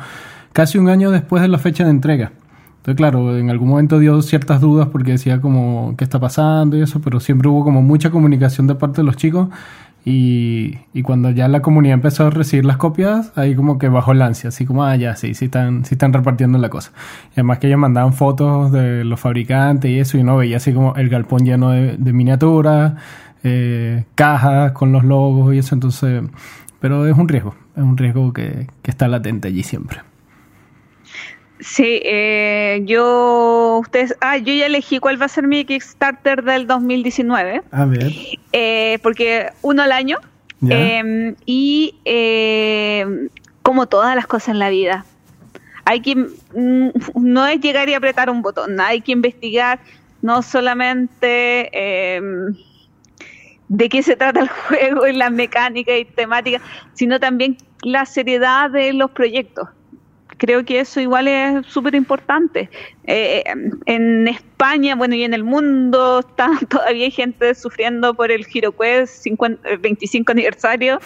casi 0.51 0.77
un 0.77 0.89
año 0.89 1.11
después 1.11 1.41
de 1.41 1.47
la 1.47 1.59
fecha 1.59 1.85
de 1.85 1.91
entrega. 1.91 2.33
Entonces, 2.77 2.97
claro, 2.97 3.37
en 3.37 3.49
algún 3.49 3.69
momento 3.69 3.99
dio 3.99 4.21
ciertas 4.21 4.59
dudas 4.59 4.89
porque 4.91 5.11
decía 5.11 5.39
como 5.39 5.95
qué 5.97 6.03
está 6.03 6.19
pasando 6.19 6.75
y 6.75 6.81
eso, 6.81 6.99
pero 6.99 7.21
siempre 7.21 7.47
hubo 7.47 7.63
como 7.63 7.81
mucha 7.81 8.11
comunicación 8.11 8.67
de 8.67 8.75
parte 8.75 8.97
de 8.97 9.05
los 9.05 9.15
chicos 9.15 9.47
y, 10.05 10.79
y 10.93 11.01
cuando 11.01 11.29
ya 11.31 11.47
la 11.47 11.61
comunidad 11.61 11.93
empezó 11.93 12.27
a 12.27 12.29
recibir 12.29 12.65
las 12.65 12.77
copias, 12.77 13.31
ahí 13.35 13.55
como 13.55 13.77
que 13.77 13.87
bajó 13.87 14.11
el 14.11 14.21
ansia, 14.21 14.49
así 14.49 14.65
como, 14.65 14.83
ah, 14.83 14.95
ya, 14.95 15.15
sí, 15.15 15.33
sí 15.33 15.45
están, 15.45 15.85
sí 15.85 15.95
están 15.95 16.11
repartiendo 16.13 16.57
la 16.57 16.69
cosa. 16.69 16.91
Y 17.29 17.33
además 17.33 17.59
que 17.59 17.67
ellos 17.67 17.79
mandaban 17.79 18.13
fotos 18.13 18.71
de 18.71 19.03
los 19.05 19.19
fabricantes 19.19 19.89
y 19.89 19.99
eso, 19.99 20.17
y 20.17 20.21
uno 20.21 20.37
veía 20.37 20.57
así 20.57 20.73
como 20.73 20.95
el 20.95 21.09
galpón 21.09 21.45
lleno 21.45 21.69
de, 21.69 22.13
miniaturas, 22.13 22.93
eh, 23.43 24.05
cajas 24.15 24.73
con 24.73 24.91
los 24.91 25.03
logos 25.03 25.53
y 25.53 25.59
eso, 25.59 25.75
entonces 25.75 26.23
pero 26.83 27.07
es 27.07 27.17
un 27.17 27.29
riesgo, 27.29 27.55
es 27.77 27.81
un 27.81 27.95
riesgo 27.95 28.33
que, 28.33 28.67
que 28.81 28.91
está 28.91 29.07
latente 29.07 29.47
allí 29.47 29.63
siempre. 29.63 30.01
Sí, 31.63 32.01
eh, 32.03 32.81
yo, 32.83 33.79
ustedes, 33.81 34.15
ah, 34.19 34.37
yo 34.37 34.53
ya 34.53 34.65
elegí 34.65 34.99
cuál 34.99 35.21
va 35.21 35.25
a 35.25 35.29
ser 35.29 35.47
mi 35.47 35.63
Kickstarter 35.63 36.43
del 36.43 36.67
2019. 36.67 37.61
A 37.71 37.85
ver. 37.85 38.11
Eh, 38.51 38.99
porque 39.01 39.47
uno 39.61 39.81
al 39.83 39.93
año. 39.93 40.17
Ya. 40.59 40.75
Eh, 40.77 41.35
y 41.45 41.95
eh, 42.05 43.05
como 43.61 43.87
todas 43.87 44.15
las 44.15 44.27
cosas 44.27 44.49
en 44.49 44.59
la 44.59 44.69
vida, 44.69 45.05
hay 45.85 46.01
que, 46.01 46.15
mm, 46.15 46.89
no 47.15 47.47
es 47.47 47.59
llegar 47.61 47.87
y 47.89 47.93
apretar 47.93 48.29
un 48.29 48.41
botón, 48.41 48.79
hay 48.79 49.01
que 49.01 49.11
investigar 49.11 49.79
no 50.21 50.41
solamente 50.41 51.69
eh, 51.73 52.21
de 53.67 53.89
qué 53.89 54.03
se 54.03 54.15
trata 54.15 54.41
el 54.41 54.49
juego 54.67 55.07
y 55.07 55.13
las 55.13 55.31
mecánicas 55.31 55.97
y 55.97 56.05
temáticas, 56.05 56.61
sino 56.93 57.19
también 57.19 57.57
la 57.83 58.05
seriedad 58.05 58.69
de 58.69 58.93
los 58.93 59.11
proyectos 59.11 59.69
creo 60.43 60.65
que 60.65 60.81
eso 60.81 60.99
igual 60.99 61.29
es 61.29 61.65
súper 61.67 61.95
importante. 61.95 62.69
Eh, 63.05 63.43
en 63.85 64.27
España, 64.27 64.93
bueno, 64.95 65.15
y 65.15 65.23
en 65.23 65.33
el 65.33 65.45
mundo 65.45 66.19
está 66.27 66.49
todavía 66.67 67.05
hay 67.05 67.11
gente 67.11 67.55
sufriendo 67.55 68.13
por 68.13 68.29
el 68.29 68.45
HeroQuest 68.45 69.23
50, 69.23 69.69
el 69.69 69.77
25 69.77 70.31
aniversario, 70.33 70.99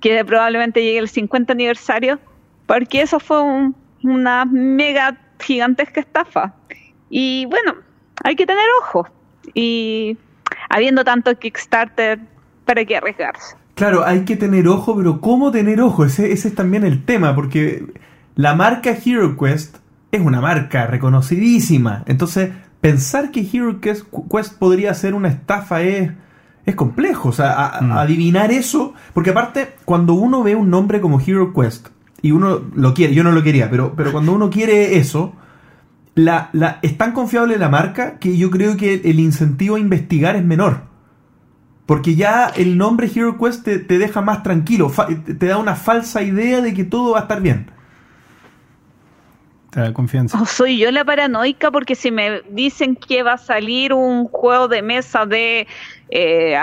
que 0.00 0.22
probablemente 0.26 0.82
llegue 0.82 0.98
el 0.98 1.08
50 1.08 1.54
aniversario, 1.54 2.18
porque 2.66 3.00
eso 3.00 3.18
fue 3.18 3.40
un- 3.40 3.74
una 4.02 4.44
mega 4.44 5.16
gigantesca 5.40 6.00
estafa. 6.00 6.54
Y 7.08 7.46
bueno, 7.46 7.76
hay 8.24 8.36
que 8.36 8.44
tener 8.44 8.66
ojo. 8.82 9.08
Y 9.54 10.18
habiendo 10.68 11.02
tanto 11.02 11.34
Kickstarter, 11.38 12.18
¿para 12.66 12.84
qué 12.84 12.98
arriesgarse? 12.98 13.56
Claro, 13.74 14.04
hay 14.04 14.24
que 14.26 14.36
tener 14.36 14.68
ojo, 14.68 14.94
pero 14.96 15.20
¿cómo 15.22 15.50
tener 15.50 15.80
ojo? 15.80 16.04
Ese, 16.04 16.30
ese 16.32 16.48
es 16.48 16.54
también 16.54 16.84
el 16.84 17.04
tema, 17.06 17.34
porque 17.34 17.82
la 18.36 18.54
marca 18.54 18.90
HeroQuest 18.92 19.78
es 20.12 20.20
una 20.20 20.40
marca 20.40 20.86
reconocidísima. 20.86 22.04
Entonces, 22.06 22.50
pensar 22.80 23.30
que 23.32 23.40
HeroQuest 23.40 24.06
Quest 24.30 24.58
podría 24.58 24.94
ser 24.94 25.14
una 25.14 25.28
estafa 25.28 25.82
es, 25.82 26.12
es 26.64 26.74
complejo. 26.76 27.30
O 27.30 27.32
sea, 27.32 27.52
a- 27.52 27.78
a- 27.78 28.00
adivinar 28.02 28.52
eso. 28.52 28.94
Porque 29.12 29.30
aparte, 29.30 29.74
cuando 29.84 30.14
uno 30.14 30.42
ve 30.42 30.54
un 30.54 30.70
nombre 30.70 31.00
como 31.00 31.18
HeroQuest, 31.20 31.88
y 32.22 32.30
uno 32.32 32.60
lo 32.74 32.94
quiere, 32.94 33.14
yo 33.14 33.22
no 33.24 33.30
lo 33.32 33.42
quería, 33.42 33.68
pero, 33.70 33.92
pero 33.96 34.10
cuando 34.12 34.32
uno 34.32 34.48
quiere 34.50 34.96
eso, 34.96 35.34
la, 36.14 36.48
la, 36.52 36.78
es 36.82 36.96
tan 36.96 37.12
confiable 37.12 37.58
la 37.58 37.68
marca 37.68 38.18
que 38.18 38.36
yo 38.38 38.50
creo 38.50 38.76
que 38.76 38.94
el 39.04 39.20
incentivo 39.20 39.76
a 39.76 39.80
investigar 39.80 40.34
es 40.36 40.44
menor. 40.44 40.80
Porque 41.84 42.16
ya 42.16 42.46
el 42.48 42.78
nombre 42.78 43.08
HeroQuest 43.14 43.64
te, 43.64 43.78
te 43.78 43.98
deja 43.98 44.20
más 44.22 44.42
tranquilo, 44.42 44.90
te 45.38 45.46
da 45.46 45.58
una 45.58 45.76
falsa 45.76 46.22
idea 46.22 46.60
de 46.60 46.74
que 46.74 46.84
todo 46.84 47.12
va 47.12 47.18
a 47.18 47.22
estar 47.22 47.40
bien. 47.40 47.70
Te 49.76 49.82
da 49.82 49.92
confianza. 49.92 50.40
O 50.40 50.46
soy 50.46 50.78
yo 50.78 50.90
la 50.90 51.04
paranoica 51.04 51.70
porque 51.70 51.94
si 51.94 52.10
me 52.10 52.40
dicen 52.48 52.96
que 52.96 53.22
va 53.22 53.34
a 53.34 53.38
salir 53.38 53.92
un 53.92 54.24
juego 54.26 54.68
de 54.68 54.80
mesa 54.80 55.26
de, 55.26 55.66
eh, 56.08 56.56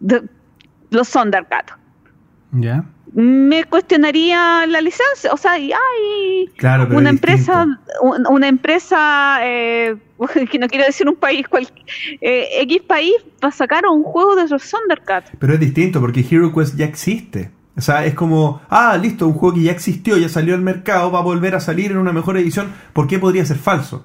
de 0.00 0.22
los 0.90 1.10
Thundercat, 1.10 1.72
¿Ya? 2.52 2.84
me 3.12 3.64
cuestionaría 3.64 4.66
la 4.68 4.80
licencia. 4.80 5.32
O 5.32 5.36
sea, 5.36 5.58
y 5.58 5.72
hay 5.72 6.46
Claro, 6.56 6.86
una 6.96 7.10
es 7.10 7.14
empresa, 7.16 7.66
un- 8.02 8.26
una 8.28 8.46
empresa 8.46 9.38
eh, 9.42 9.96
que 10.50 10.58
no 10.60 10.68
quiero 10.68 10.84
decir 10.84 11.08
un 11.08 11.16
país, 11.16 11.48
cual, 11.48 11.66
eh, 12.20 12.48
X 12.60 12.82
país 12.86 13.14
va 13.44 13.48
a 13.48 13.52
sacar 13.52 13.84
un 13.86 14.04
juego 14.04 14.36
de 14.36 14.46
los 14.48 14.70
Thundercat. 14.70 15.24
Pero 15.40 15.54
es 15.54 15.58
distinto 15.60 16.00
porque 16.00 16.20
HeroQuest 16.20 16.76
ya 16.76 16.84
existe. 16.84 17.50
O 17.76 17.80
sea, 17.82 18.06
es 18.06 18.14
como, 18.14 18.62
ah, 18.70 18.96
listo, 19.00 19.26
un 19.26 19.34
juego 19.34 19.54
que 19.56 19.62
ya 19.64 19.72
existió, 19.72 20.16
ya 20.16 20.28
salió 20.30 20.54
al 20.54 20.62
mercado, 20.62 21.10
va 21.12 21.18
a 21.18 21.22
volver 21.22 21.54
a 21.54 21.60
salir 21.60 21.90
en 21.90 21.98
una 21.98 22.12
mejor 22.12 22.36
edición. 22.38 22.68
¿Por 22.94 23.06
qué 23.06 23.18
podría 23.18 23.44
ser 23.44 23.58
falso? 23.58 24.04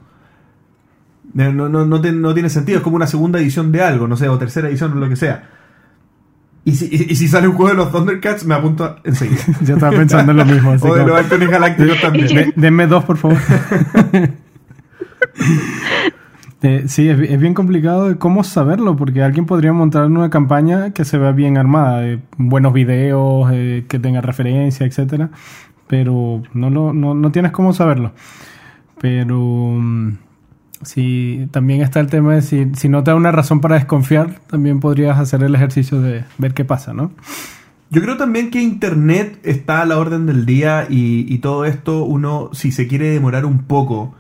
No, 1.34 1.54
no, 1.54 1.70
no, 1.70 1.86
no 1.86 2.02
te- 2.02 2.12
no 2.12 2.34
tiene 2.34 2.50
sentido, 2.50 2.80
es 2.80 2.84
como 2.84 2.98
una 2.98 3.08
segunda 3.08 3.40
edición 3.40 3.72
de 3.72 3.82
algo, 3.82 4.08
no 4.10 4.18
sé, 4.18 4.28
o 4.28 4.38
tercera 4.38 4.68
edición 4.68 4.92
o 4.92 4.96
lo 4.96 5.08
que 5.08 5.16
sea. 5.16 5.50
Y 6.66 6.74
si, 6.76 6.86
y, 6.92 7.14
y 7.14 7.16
si 7.16 7.28
sale 7.30 7.48
un 7.48 7.56
juego 7.56 7.70
de 7.72 7.78
los 7.78 7.92
Thundercats, 7.92 8.46
me 8.46 8.54
apunto 8.56 8.98
enseguida. 9.06 9.42
Yo 9.62 9.76
estaba 9.76 9.96
pensando 9.96 10.32
en 10.34 10.38
lo 10.40 10.46
mismo. 10.46 10.72
así 10.72 10.86
o 10.88 10.94
de 10.94 11.06
los 11.06 11.16
Halcones 11.18 11.50
Galácticos 11.50 12.02
también. 12.02 12.28
De- 12.28 12.54
denme 12.58 12.88
dos, 12.88 13.06
por 13.06 13.16
favor. 13.18 13.38
Eh, 16.64 16.84
sí, 16.88 17.10
es, 17.10 17.18
bi- 17.18 17.28
es 17.28 17.40
bien 17.40 17.54
complicado 17.56 18.08
de 18.08 18.18
cómo 18.18 18.44
saberlo, 18.44 18.96
porque 18.96 19.24
alguien 19.24 19.46
podría 19.48 19.74
montar 19.74 20.06
una 20.06 20.30
campaña 20.30 20.92
que 20.92 21.06
se 21.06 21.18
vea 21.18 21.32
bien 21.32 21.58
armada, 21.58 22.02
de 22.02 22.20
buenos 22.38 22.72
videos, 22.74 23.50
eh, 23.52 23.86
que 23.88 23.98
tenga 23.98 24.22
referencia, 24.22 24.86
etcétera, 24.86 25.32
pero 25.88 26.44
no, 26.54 26.70
lo, 26.70 26.94
no, 26.94 27.16
no 27.16 27.32
tienes 27.32 27.52
cómo 27.52 27.74
saberlo. 27.74 28.12
Pero 29.00 29.40
mm, 29.40 30.12
sí, 30.84 31.48
también 31.50 31.82
está 31.82 32.00
el 32.00 32.08
tema 32.08 32.36
de 32.36 32.44
si, 32.44 32.68
si 32.76 32.90
no 32.90 33.04
te 33.04 33.10
da 33.10 33.18
una 33.18 33.32
razón 33.32 33.60
para 33.60 33.76
desconfiar, 33.76 34.40
también 34.48 34.80
podrías 34.80 35.18
hacer 35.18 35.42
el 35.44 35.56
ejercicio 35.56 36.00
de 36.00 36.26
ver 36.38 36.54
qué 36.54 36.64
pasa, 36.64 36.94
¿no? 36.94 37.12
Yo 37.90 38.02
creo 38.04 38.18
también 38.18 38.52
que 38.52 38.62
Internet 38.62 39.40
está 39.44 39.82
a 39.82 39.86
la 39.86 39.98
orden 39.98 40.28
del 40.28 40.46
día 40.46 40.86
y 40.90 41.38
todo 41.40 41.66
esto 41.66 42.04
uno, 42.06 42.50
si 42.54 42.72
se 42.72 42.88
quiere 42.88 43.10
demorar 43.10 43.46
un 43.46 43.64
poco 43.64 44.14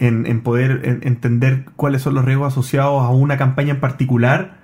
en, 0.00 0.40
poder 0.40 0.80
en- 0.84 1.00
entender 1.06 1.66
cuáles 1.76 2.02
son 2.02 2.14
los 2.14 2.24
riesgos 2.24 2.52
asociados 2.52 3.02
a 3.02 3.10
una 3.10 3.36
campaña 3.36 3.72
en 3.74 3.80
particular, 3.80 4.56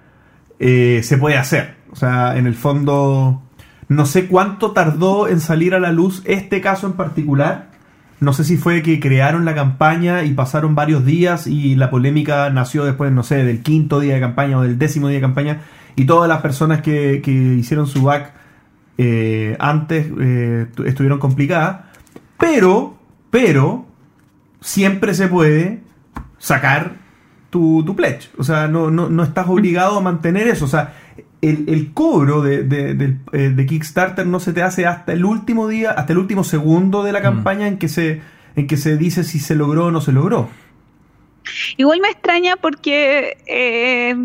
eh, 0.58 1.00
se 1.04 1.18
puede 1.18 1.36
hacer. 1.36 1.76
O 1.92 1.96
sea, 1.96 2.36
en 2.38 2.46
el 2.46 2.54
fondo, 2.54 3.42
no 3.88 4.06
sé 4.06 4.26
cuánto 4.26 4.72
tardó 4.72 5.28
en 5.28 5.40
salir 5.40 5.74
a 5.74 5.80
la 5.80 5.92
luz 5.92 6.22
este 6.24 6.60
caso 6.60 6.86
en 6.86 6.94
particular. 6.94 7.68
No 8.18 8.32
sé 8.32 8.44
si 8.44 8.56
fue 8.56 8.80
que 8.82 8.98
crearon 8.98 9.44
la 9.44 9.54
campaña 9.54 10.24
y 10.24 10.32
pasaron 10.32 10.74
varios 10.74 11.04
días 11.04 11.46
y 11.46 11.74
la 11.76 11.90
polémica 11.90 12.48
nació 12.48 12.84
después, 12.86 13.12
no 13.12 13.22
sé, 13.22 13.44
del 13.44 13.60
quinto 13.62 14.00
día 14.00 14.14
de 14.14 14.20
campaña 14.20 14.56
o 14.58 14.62
del 14.62 14.78
décimo 14.78 15.08
día 15.08 15.18
de 15.18 15.20
campaña 15.22 15.60
y 15.96 16.06
todas 16.06 16.26
las 16.28 16.40
personas 16.40 16.80
que, 16.80 17.20
que 17.22 17.30
hicieron 17.30 17.86
su 17.86 18.02
back 18.02 18.32
eh, 18.96 19.54
antes 19.60 20.06
eh, 20.18 20.66
tu- 20.74 20.84
estuvieron 20.84 21.18
complicadas. 21.18 21.80
Pero, 22.38 22.96
pero, 23.30 23.86
siempre 24.66 25.14
se 25.14 25.28
puede 25.28 25.80
sacar 26.38 26.96
tu, 27.50 27.84
tu 27.84 27.94
pledge. 27.94 28.30
O 28.36 28.42
sea, 28.42 28.66
no, 28.66 28.90
no, 28.90 29.08
no 29.08 29.22
estás 29.22 29.46
obligado 29.48 29.96
a 29.98 30.00
mantener 30.00 30.48
eso. 30.48 30.64
O 30.64 30.68
sea, 30.68 30.94
el, 31.40 31.68
el 31.68 31.92
cobro 31.92 32.42
de, 32.42 32.64
de- 32.64 33.16
eh, 33.32 33.50
de 33.54 33.66
Kickstarter 33.66 34.26
no 34.26 34.40
se 34.40 34.52
te 34.52 34.62
hace 34.62 34.84
hasta 34.86 35.12
el 35.12 35.24
último 35.24 35.68
día, 35.68 35.92
hasta 35.92 36.12
el 36.12 36.18
último 36.18 36.42
segundo 36.42 37.04
de 37.04 37.12
la 37.12 37.22
campaña 37.22 37.68
en 37.68 37.78
que 37.78 37.88
se 37.88 38.20
en 38.56 38.66
que 38.66 38.76
se 38.78 38.96
dice 38.96 39.22
si 39.22 39.38
se 39.38 39.54
logró 39.54 39.86
o 39.86 39.90
no 39.90 40.00
se 40.00 40.12
logró. 40.12 40.48
Igual 41.76 42.00
me 42.00 42.08
extraña 42.08 42.56
porque 42.56 43.36
eh, 43.46 44.16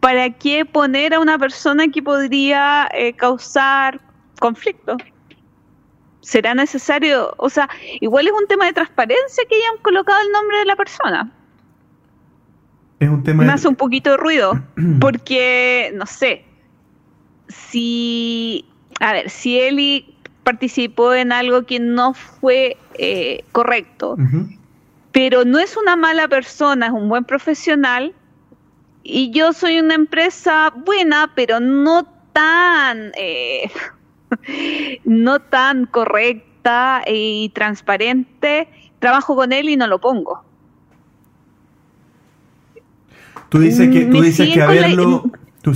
¿para 0.00 0.30
qué 0.30 0.64
poner 0.64 1.12
a 1.14 1.20
una 1.20 1.36
persona 1.38 1.88
que 1.88 2.02
podría 2.02 2.88
eh, 2.94 3.12
causar 3.14 4.00
conflicto? 4.38 4.96
¿Será 6.24 6.54
necesario? 6.54 7.34
O 7.36 7.50
sea, 7.50 7.68
igual 8.00 8.26
es 8.26 8.32
un 8.32 8.46
tema 8.46 8.64
de 8.66 8.72
transparencia 8.72 9.44
que 9.48 9.56
hayan 9.56 9.76
colocado 9.82 10.18
el 10.22 10.32
nombre 10.32 10.58
de 10.58 10.64
la 10.64 10.74
persona. 10.76 11.30
Es 12.98 13.08
un 13.10 13.22
tema 13.22 13.42
Me 13.42 13.48
de- 13.48 13.52
hace 13.54 13.68
un 13.68 13.76
poquito 13.76 14.10
de 14.10 14.16
ruido 14.16 14.58
porque, 15.00 15.92
no 15.94 16.06
sé, 16.06 16.44
si, 17.48 18.64
a 19.00 19.12
ver, 19.12 19.28
si 19.30 19.58
Eli 19.60 20.16
participó 20.44 21.14
en 21.14 21.32
algo 21.32 21.64
que 21.64 21.78
no 21.80 22.14
fue 22.14 22.76
eh, 22.98 23.44
correcto, 23.52 24.16
pero 25.12 25.44
no 25.44 25.58
es 25.58 25.76
una 25.76 25.96
mala 25.96 26.26
persona, 26.28 26.86
es 26.86 26.92
un 26.92 27.08
buen 27.08 27.24
profesional. 27.24 28.14
Y 29.02 29.30
yo 29.32 29.52
soy 29.52 29.78
una 29.80 29.94
empresa 29.94 30.72
buena, 30.74 31.30
pero 31.34 31.60
no 31.60 32.06
tan, 32.32 33.12
eh, 33.16 33.70
no 35.04 35.40
tan 35.40 35.86
correcta 35.86 37.02
y 37.06 37.50
transparente. 37.54 38.68
Trabajo 38.98 39.36
con 39.36 39.52
él 39.52 39.68
y 39.68 39.76
no 39.76 39.86
lo 39.86 40.00
pongo. 40.00 40.42
Tú 43.48 43.58
dices 43.60 43.90
que, 43.90 44.06
tú 44.06 44.20
dices 44.22 44.48
que 44.52 44.58
la- 44.58 44.64
haberlo, 44.64 45.24
tú, 45.62 45.72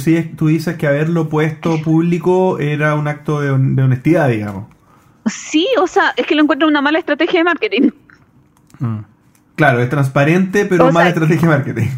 dices 0.48 0.76
que 0.76 0.86
haberlo 0.86 1.28
puesto 1.28 1.80
público 1.82 2.58
era 2.58 2.94
un 2.94 3.06
acto 3.06 3.40
de, 3.40 3.50
hon- 3.52 3.74
de 3.76 3.82
honestidad, 3.82 4.28
digamos. 4.28 4.64
Sí, 5.26 5.68
o 5.80 5.86
sea, 5.86 6.12
es 6.16 6.26
que 6.26 6.34
lo 6.34 6.42
encuentro 6.42 6.66
una 6.66 6.80
mala 6.80 6.98
estrategia 6.98 7.40
de 7.40 7.44
marketing. 7.44 7.90
Mm. 8.78 8.98
Claro, 9.56 9.80
es 9.80 9.90
transparente, 9.90 10.64
pero 10.64 10.84
O 10.88 10.92
mala 10.92 11.06
sea- 11.06 11.08
estrategia 11.10 11.48
de 11.48 11.54
marketing. 11.56 11.88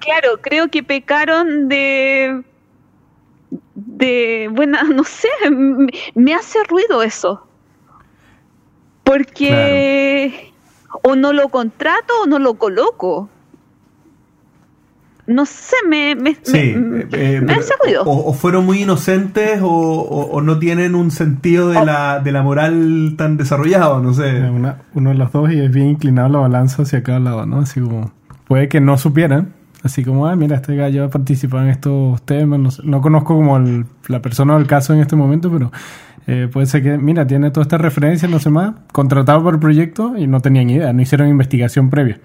Claro, 0.00 0.28
creo 0.40 0.68
que 0.68 0.82
pecaron 0.82 1.68
de 1.68 2.42
de 3.74 4.48
buena, 4.52 4.82
no 4.94 5.04
sé, 5.04 5.28
me, 5.50 5.86
me 6.14 6.34
hace 6.34 6.58
ruido 6.68 7.02
eso. 7.02 7.46
Porque 9.04 10.52
o 11.02 11.16
no 11.16 11.32
lo 11.32 11.48
contrato 11.48 12.12
o 12.22 12.26
no 12.26 12.38
lo 12.38 12.54
coloco. 12.54 13.28
no 15.26 15.46
sé, 15.46 15.76
me, 15.88 16.14
me, 16.16 16.36
Sí, 16.42 16.74
me, 16.76 17.00
eh, 17.02 17.08
eh, 17.12 17.40
me 17.40 17.46
pero- 17.46 17.60
hace 17.60 17.74
ruido. 17.82 18.02
o, 18.04 18.30
o 18.30 18.32
fueron 18.32 18.66
muy 18.66 18.82
inocentes 18.82 19.60
o, 19.62 19.68
o- 19.68 20.30
o 20.32 20.40
no 20.42 20.58
tienen 20.58 20.94
un 20.96 21.10
sentido 21.12 21.68
de, 21.70 21.78
O- 21.78 21.84
la, 21.84 22.18
de 22.20 22.32
la 22.32 22.42
moral 22.42 23.14
tan 23.16 23.36
desarrollado, 23.36 24.00
no 24.00 24.12
sé. 24.14 24.28
Eh, 24.38 24.50
una- 24.50 24.82
uno 24.94 25.10
de 25.10 25.16
los 25.16 25.30
dos 25.32 25.52
y 25.52 25.60
es 25.60 25.70
bien 25.72 25.88
inclinado 25.90 26.28
la 26.28 26.38
balanza 26.40 26.82
hacia 26.82 27.02
cada 27.02 27.20
lado, 27.20 27.46
¿no? 27.46 27.60
Así 27.60 27.80
como, 27.80 28.10
puede 28.48 28.68
que 28.68 28.80
no 28.80 28.98
supieran, 28.98 29.54
así 29.82 30.04
como, 30.04 30.26
ah, 30.26 30.36
mira, 30.36 30.56
este 30.56 30.76
gallo 30.76 31.04
ha 31.04 31.08
participado 31.10 31.62
en 31.64 31.70
estos 31.70 32.22
temas, 32.22 32.58
no, 32.60 32.70
sé, 32.70 32.82
no 32.84 33.00
conozco 33.00 33.34
como 33.34 33.56
el- 33.56 33.86
la 34.08 34.20
persona 34.22 34.54
o 34.54 34.58
el 34.58 34.66
caso 34.66 34.92
en 34.94 35.00
este 35.00 35.16
momento, 35.16 35.50
pero 35.50 35.70
eh, 36.26 36.48
puede 36.52 36.66
ser 36.66 36.82
que, 36.82 36.98
mira, 36.98 37.26
tiene 37.26 37.50
toda 37.50 37.62
esta 37.62 37.78
referencia, 37.78 38.28
no 38.28 38.38
sé 38.38 38.50
más, 38.50 38.72
contratado 38.92 39.42
por 39.42 39.54
el 39.54 39.60
proyecto 39.60 40.16
y 40.16 40.26
no 40.26 40.40
tenían 40.40 40.68
idea, 40.70 40.92
no 40.92 41.00
hicieron 41.02 41.28
investigación 41.28 41.90
previa. 41.90 42.20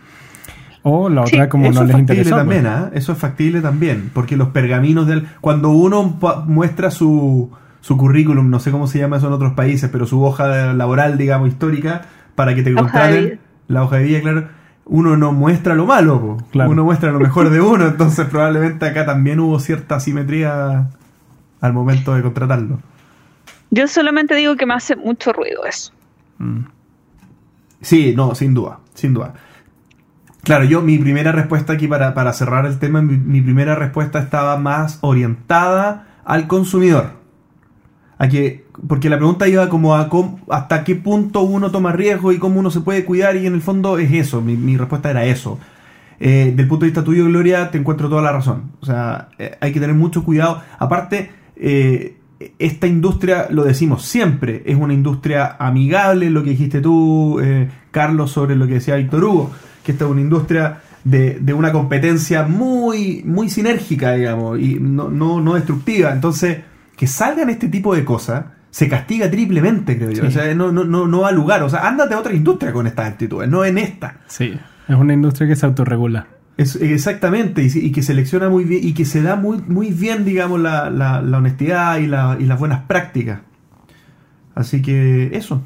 O 0.84 1.10
la 1.10 1.26
Sí, 1.26 1.36
otra 1.36 1.50
como 1.50 1.66
Eso 1.66 1.74
no 1.74 1.82
es 1.82 1.88
les 1.88 1.98
factible 1.98 2.14
interesó. 2.22 2.36
también, 2.36 2.62
pues. 2.62 2.74
¿ah? 2.76 2.92
Eso 2.94 3.12
es 3.14 3.18
factible 3.18 3.62
también, 3.62 4.12
porque 4.14 4.38
los 4.38 4.50
pergaminos 4.50 5.08
del... 5.08 5.26
Cuando 5.42 5.70
uno 5.72 6.20
muestra 6.46 6.92
su, 6.92 7.50
su 7.82 7.98
currículum, 7.98 8.52
no 8.52 8.60
sé 8.60 8.70
cómo 8.70 8.86
se 8.86 9.00
llama 9.00 9.18
eso 9.18 9.26
en 9.28 9.34
otros 9.34 9.54
países, 9.54 9.90
pero 9.92 10.06
su 10.06 10.22
hoja 10.24 10.74
laboral, 10.74 11.18
digamos, 11.18 11.48
histórica, 11.50 12.04
para 12.36 12.54
que 12.54 12.62
te 12.62 12.72
contraten, 12.74 13.40
la 13.68 13.82
hoja 13.84 13.96
de 13.96 14.04
vida, 14.04 14.22
claro, 14.22 14.48
uno 14.86 15.18
no 15.18 15.32
muestra 15.32 15.76
lo 15.76 15.86
malo, 15.86 16.22
po. 16.22 16.38
Claro. 16.52 16.70
uno 16.70 16.84
muestra 16.84 17.12
lo 17.12 17.20
mejor 17.20 17.50
de 17.50 17.62
uno, 17.62 17.88
entonces 17.88 18.28
probablemente 18.28 18.86
acá 18.86 19.06
también 19.06 19.40
hubo 19.40 19.60
cierta 19.60 19.96
asimetría 19.96 20.90
al 21.62 21.74
momento 21.74 22.14
de 22.16 22.22
contratarlo. 22.22 22.80
Yo 23.72 23.88
solamente 23.88 24.36
digo 24.36 24.56
que 24.56 24.66
me 24.66 24.76
hace 24.76 24.96
mucho 24.96 25.34
ruido 25.34 25.66
eso. 25.66 25.92
Sí, 27.82 28.14
no, 28.16 28.36
sin 28.36 28.54
duda, 28.54 28.80
sin 28.94 29.14
duda. 29.14 29.34
Claro, 30.44 30.66
yo 30.66 30.82
mi 30.82 30.98
primera 31.00 31.32
respuesta 31.32 31.74
aquí 31.74 31.88
para, 31.88 32.14
para 32.14 32.32
cerrar 32.34 32.68
el 32.68 32.78
tema, 32.78 33.02
mi, 33.02 33.18
mi 33.18 33.42
primera 33.42 33.74
respuesta 33.74 34.20
estaba 34.20 34.58
más 34.58 35.00
orientada 35.02 36.08
al 36.24 36.48
consumidor. 36.48 37.25
A 38.18 38.30
que, 38.30 38.66
porque 38.88 39.10
la 39.10 39.18
pregunta 39.18 39.48
iba 39.48 39.68
como 39.70 39.96
a 39.96 40.08
cómo- 40.10 40.40
hasta 40.50 40.84
qué 40.84 40.96
punto 40.96 41.42
uno 41.42 41.70
toma 41.72 41.92
riesgo 41.92 42.32
y 42.32 42.38
cómo 42.38 42.60
uno 42.60 42.72
se 42.72 42.80
puede 42.82 43.04
cuidar 43.04 43.36
y 43.36 43.46
en 43.46 43.54
el 43.54 43.62
fondo 43.62 43.98
es 43.98 44.12
eso, 44.12 44.42
mi, 44.42 44.56
mi 44.56 44.78
respuesta 44.78 45.10
era 45.10 45.26
eso. 45.26 45.60
Eh, 46.20 46.54
del 46.56 46.68
punto 46.68 46.86
de 46.86 46.92
vista 46.92 47.04
tuyo, 47.04 47.26
Gloria, 47.26 47.70
te 47.72 47.78
encuentro 47.78 48.08
toda 48.08 48.22
la 48.22 48.32
razón. 48.32 48.72
O 48.80 48.86
sea, 48.86 49.28
eh, 49.38 49.58
hay 49.60 49.74
que 49.74 49.82
tener 49.82 49.96
mucho 49.96 50.24
cuidado. 50.24 50.62
Aparte, 50.80 51.30
eh, 51.58 52.16
esta 52.58 52.88
industria, 52.88 53.48
lo 53.50 53.64
decimos 53.66 54.04
siempre, 54.04 54.64
es 54.66 54.78
una 54.78 54.94
industria 54.94 55.58
amigable, 55.60 56.30
lo 56.30 56.42
que 56.44 56.52
dijiste 56.52 56.80
tú, 56.82 57.40
Carlos, 57.92 58.32
sobre 58.32 58.56
lo 58.56 58.68
que 58.68 58.76
decía 58.76 58.96
Víctor 58.96 59.24
Hugo, 59.24 59.52
que 59.84 59.92
esta 59.94 60.06
es 60.06 60.12
una 60.12 60.22
industria 60.22 60.80
de, 61.04 61.40
de 61.40 61.54
una 61.54 61.72
competencia 61.72 62.44
muy, 62.44 63.24
muy 63.26 63.50
sinérgica, 63.50 64.14
digamos, 64.14 64.60
y 64.60 64.78
no, 64.80 65.10
no, 65.10 65.40
no 65.42 65.54
destructiva. 65.56 66.12
Entonces, 66.12 66.60
que 66.96 67.08
salgan 67.08 67.50
este 67.50 67.68
tipo 67.68 67.96
de 67.96 68.04
cosas 68.06 68.46
se 68.72 68.90
castiga 68.90 69.30
triplemente, 69.32 69.98
creo 69.98 70.12
yo. 70.12 70.22
Sí. 70.24 70.28
O 70.28 70.32
sea, 70.32 70.54
no, 70.54 70.72
no, 70.72 70.84
no, 70.84 71.08
no 71.08 71.22
va 71.22 71.30
a 71.30 71.32
lugar. 71.32 71.64
O 71.64 71.70
sea, 71.70 71.88
ándate 71.88 72.14
a 72.14 72.20
otra 72.20 72.34
industria 72.34 72.74
con 72.74 72.88
estas 72.88 73.08
actitudes, 73.08 73.50
no 73.50 73.64
en 73.64 73.78
esta. 73.78 74.18
Sí, 74.28 74.58
es 74.88 74.96
una 74.96 75.14
industria 75.14 75.48
que 75.48 75.56
se 75.56 75.66
autorregula. 75.66 76.28
Es, 76.58 76.76
exactamente, 76.78 77.62
y, 77.64 77.70
y 77.74 77.92
que 77.92 78.02
selecciona 78.02 78.48
muy 78.50 78.64
bien, 78.66 78.82
y 78.86 78.94
que 78.94 79.06
se 79.06 79.22
da 79.22 79.36
muy, 79.36 79.58
muy 79.68 79.92
bien, 79.92 80.24
digamos, 80.26 80.60
la, 80.60 80.90
la- 80.90 81.22
la 81.22 81.38
honestidad 81.38 81.98
y, 81.98 82.08
la- 82.08 82.38
y 82.40 82.46
las 82.46 82.58
buenas 82.60 82.82
prácticas. 82.84 83.40
Así 84.56 84.82
que 84.82 85.32
eso. 85.38 85.62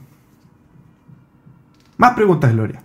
Más 1.98 2.14
preguntas, 2.14 2.52
Gloria. 2.54 2.82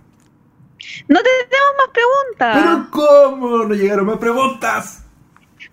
No 1.07 1.19
tenemos 1.19 1.73
más 1.77 1.89
preguntas. 1.93 2.63
¿Pero 2.63 2.87
cómo? 2.91 3.63
No 3.65 3.73
llegaron 3.73 4.05
más 4.05 4.17
preguntas. 4.17 5.03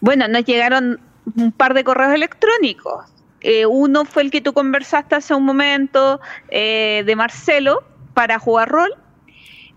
Bueno, 0.01 0.27
nos 0.29 0.45
llegaron 0.45 1.01
un 1.37 1.53
par 1.53 1.75
de 1.75 1.85
correos 1.85 2.15
electrónicos. 2.15 3.05
Eh, 3.41 3.67
uno 3.67 4.05
fue 4.05 4.23
el 4.23 4.31
que 4.31 4.41
tú 4.41 4.53
conversaste 4.53 5.17
hace 5.17 5.35
un 5.35 5.45
momento 5.45 6.21
eh, 6.49 7.03
de 7.05 7.17
Marcelo 7.17 7.83
para 8.15 8.39
jugar 8.39 8.69
rol. 8.69 8.95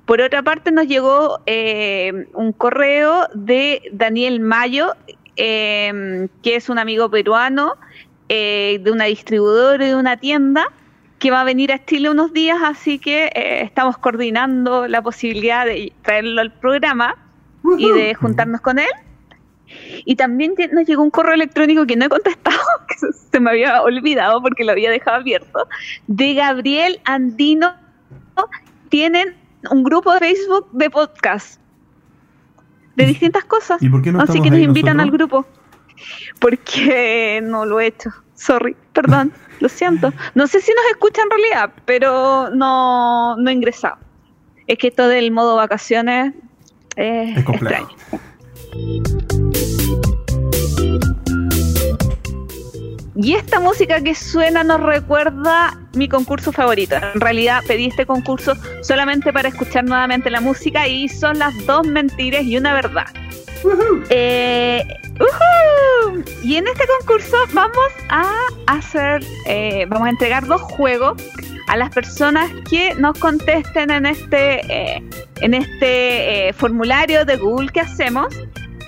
Por 0.05 0.21
otra 0.21 0.43
parte 0.43 0.71
nos 0.71 0.87
llegó 0.87 1.39
eh, 1.47 2.27
un 2.33 2.51
correo 2.51 3.27
de 3.33 3.81
Daniel 3.91 4.39
Mayo, 4.39 4.93
eh, 5.35 6.27
que 6.43 6.55
es 6.55 6.69
un 6.69 6.77
amigo 6.77 7.09
peruano 7.09 7.75
eh, 8.29 8.79
de 8.83 8.91
una 8.91 9.05
distribuidora 9.05 9.85
y 9.85 9.89
de 9.89 9.95
una 9.95 10.17
tienda 10.17 10.71
que 11.19 11.31
va 11.31 11.41
a 11.41 11.43
venir 11.43 11.71
a 11.71 11.83
Chile 11.85 12.09
unos 12.09 12.33
días, 12.33 12.57
así 12.63 12.99
que 12.99 13.25
eh, 13.35 13.61
estamos 13.63 13.97
coordinando 13.97 14.87
la 14.87 15.01
posibilidad 15.01 15.65
de 15.65 15.93
traerlo 16.01 16.41
al 16.41 16.51
programa 16.51 17.15
y 17.77 17.91
de 17.91 18.13
juntarnos 18.13 18.61
con 18.61 18.79
él. 18.79 18.89
Y 20.05 20.15
también 20.15 20.53
nos 20.71 20.85
llegó 20.85 21.01
un 21.03 21.09
correo 21.09 21.33
electrónico 21.33 21.85
que 21.85 21.95
no 21.95 22.05
he 22.05 22.09
contestado, 22.09 22.57
que 22.87 22.95
se- 23.13 23.39
me 23.39 23.49
había 23.49 23.81
olvidado 23.81 24.41
porque 24.41 24.63
lo 24.63 24.71
había 24.71 24.89
dejado 24.91 25.17
abierto, 25.17 25.67
de 26.07 26.33
Gabriel 26.33 26.99
Andino. 27.05 27.73
Tienen 28.89 29.35
un 29.71 29.83
grupo 29.83 30.13
de 30.13 30.19
Facebook 30.19 30.67
de 30.71 30.89
podcast 30.89 31.59
de 32.95 33.05
distintas 33.05 33.43
cosas. 33.45 33.81
¿Y 33.83 33.89
por 33.89 34.01
qué 34.01 34.11
no 34.11 34.21
Así 34.21 34.39
que 34.41 34.49
nos 34.49 34.59
invitan 34.59 34.99
al 35.01 35.11
grupo. 35.11 35.45
Porque 36.39 37.41
no 37.43 37.65
lo 37.65 37.79
he 37.79 37.87
hecho. 37.87 38.09
Sorry, 38.35 38.75
perdón, 38.93 39.33
lo 39.59 39.67
siento. 39.69 40.13
No 40.33 40.47
sé 40.47 40.61
si 40.61 40.71
nos 40.73 40.85
escucha 40.91 41.21
en 41.23 41.29
realidad, 41.29 41.73
pero 41.85 42.49
no, 42.51 43.35
no 43.37 43.49
he 43.49 43.53
ingresado. 43.53 43.97
Es 44.67 44.77
que 44.77 44.87
esto 44.87 45.07
del 45.07 45.31
modo 45.31 45.55
vacaciones 45.55 46.33
es, 46.95 47.37
Es 47.37 47.43
complejo. 47.43 47.89
extraño. 47.91 49.44
Y 53.15 53.33
esta 53.33 53.61
música 53.61 54.01
que 54.01 54.13
suena 54.13 54.63
nos 54.63 54.81
recuerda 54.81 55.77
mi 55.93 56.09
concurso 56.09 56.51
favorito. 56.51 56.95
En 56.95 57.21
realidad 57.21 57.61
pedí 57.65 57.85
este 57.85 58.05
concurso 58.05 58.55
solamente 58.81 59.31
para 59.31 59.47
escuchar 59.47 59.85
nuevamente 59.85 60.29
la 60.29 60.41
música 60.41 60.87
y 60.87 61.07
son 61.07 61.39
las 61.39 61.53
dos 61.65 61.87
mentiras 61.87 62.43
y 62.43 62.57
una 62.57 62.73
verdad. 62.73 63.07
Eh, 64.09 64.83
¡ujú! 65.13 66.23
Y 66.43 66.57
en 66.57 66.67
este 66.67 66.83
concurso 66.99 67.37
vamos 67.53 67.89
a 68.09 68.29
hacer, 68.67 69.23
eh, 69.45 69.85
vamos 69.87 70.07
a 70.07 70.11
entregar 70.11 70.45
dos 70.45 70.61
juegos 70.61 71.21
a 71.67 71.77
las 71.77 71.89
personas 71.91 72.51
que 72.69 72.93
nos 72.95 73.17
contesten 73.17 73.91
en 73.91 74.05
este, 74.05 74.59
eh, 74.71 75.03
en 75.41 75.53
este 75.53 76.53
formulario 76.53 77.25
de 77.25 77.37
Google 77.37 77.69
que 77.69 77.79
hacemos. 77.79 78.27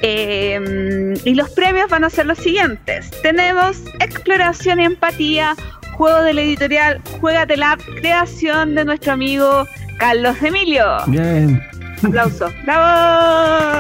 Eh, 0.02 1.16
y 1.24 1.34
los 1.34 1.50
premios 1.52 1.90
van 1.90 2.04
a 2.04 2.10
ser 2.10 2.26
los 2.26 2.38
siguientes. 2.38 3.10
Tenemos 3.22 3.82
exploración 4.00 4.80
y 4.80 4.86
empatía, 4.86 5.56
juego 5.94 6.22
de 6.22 6.34
la 6.34 6.42
editorial 6.42 7.02
Juegatela, 7.20 7.78
creación 8.00 8.76
de 8.76 8.86
nuestro 8.86 9.14
amigo 9.14 9.66
Carlos 9.98 10.36
Emilio. 10.42 10.86
Bien. 11.08 11.62
Aplauso. 12.04 12.52
¡Bravo! 12.66 13.80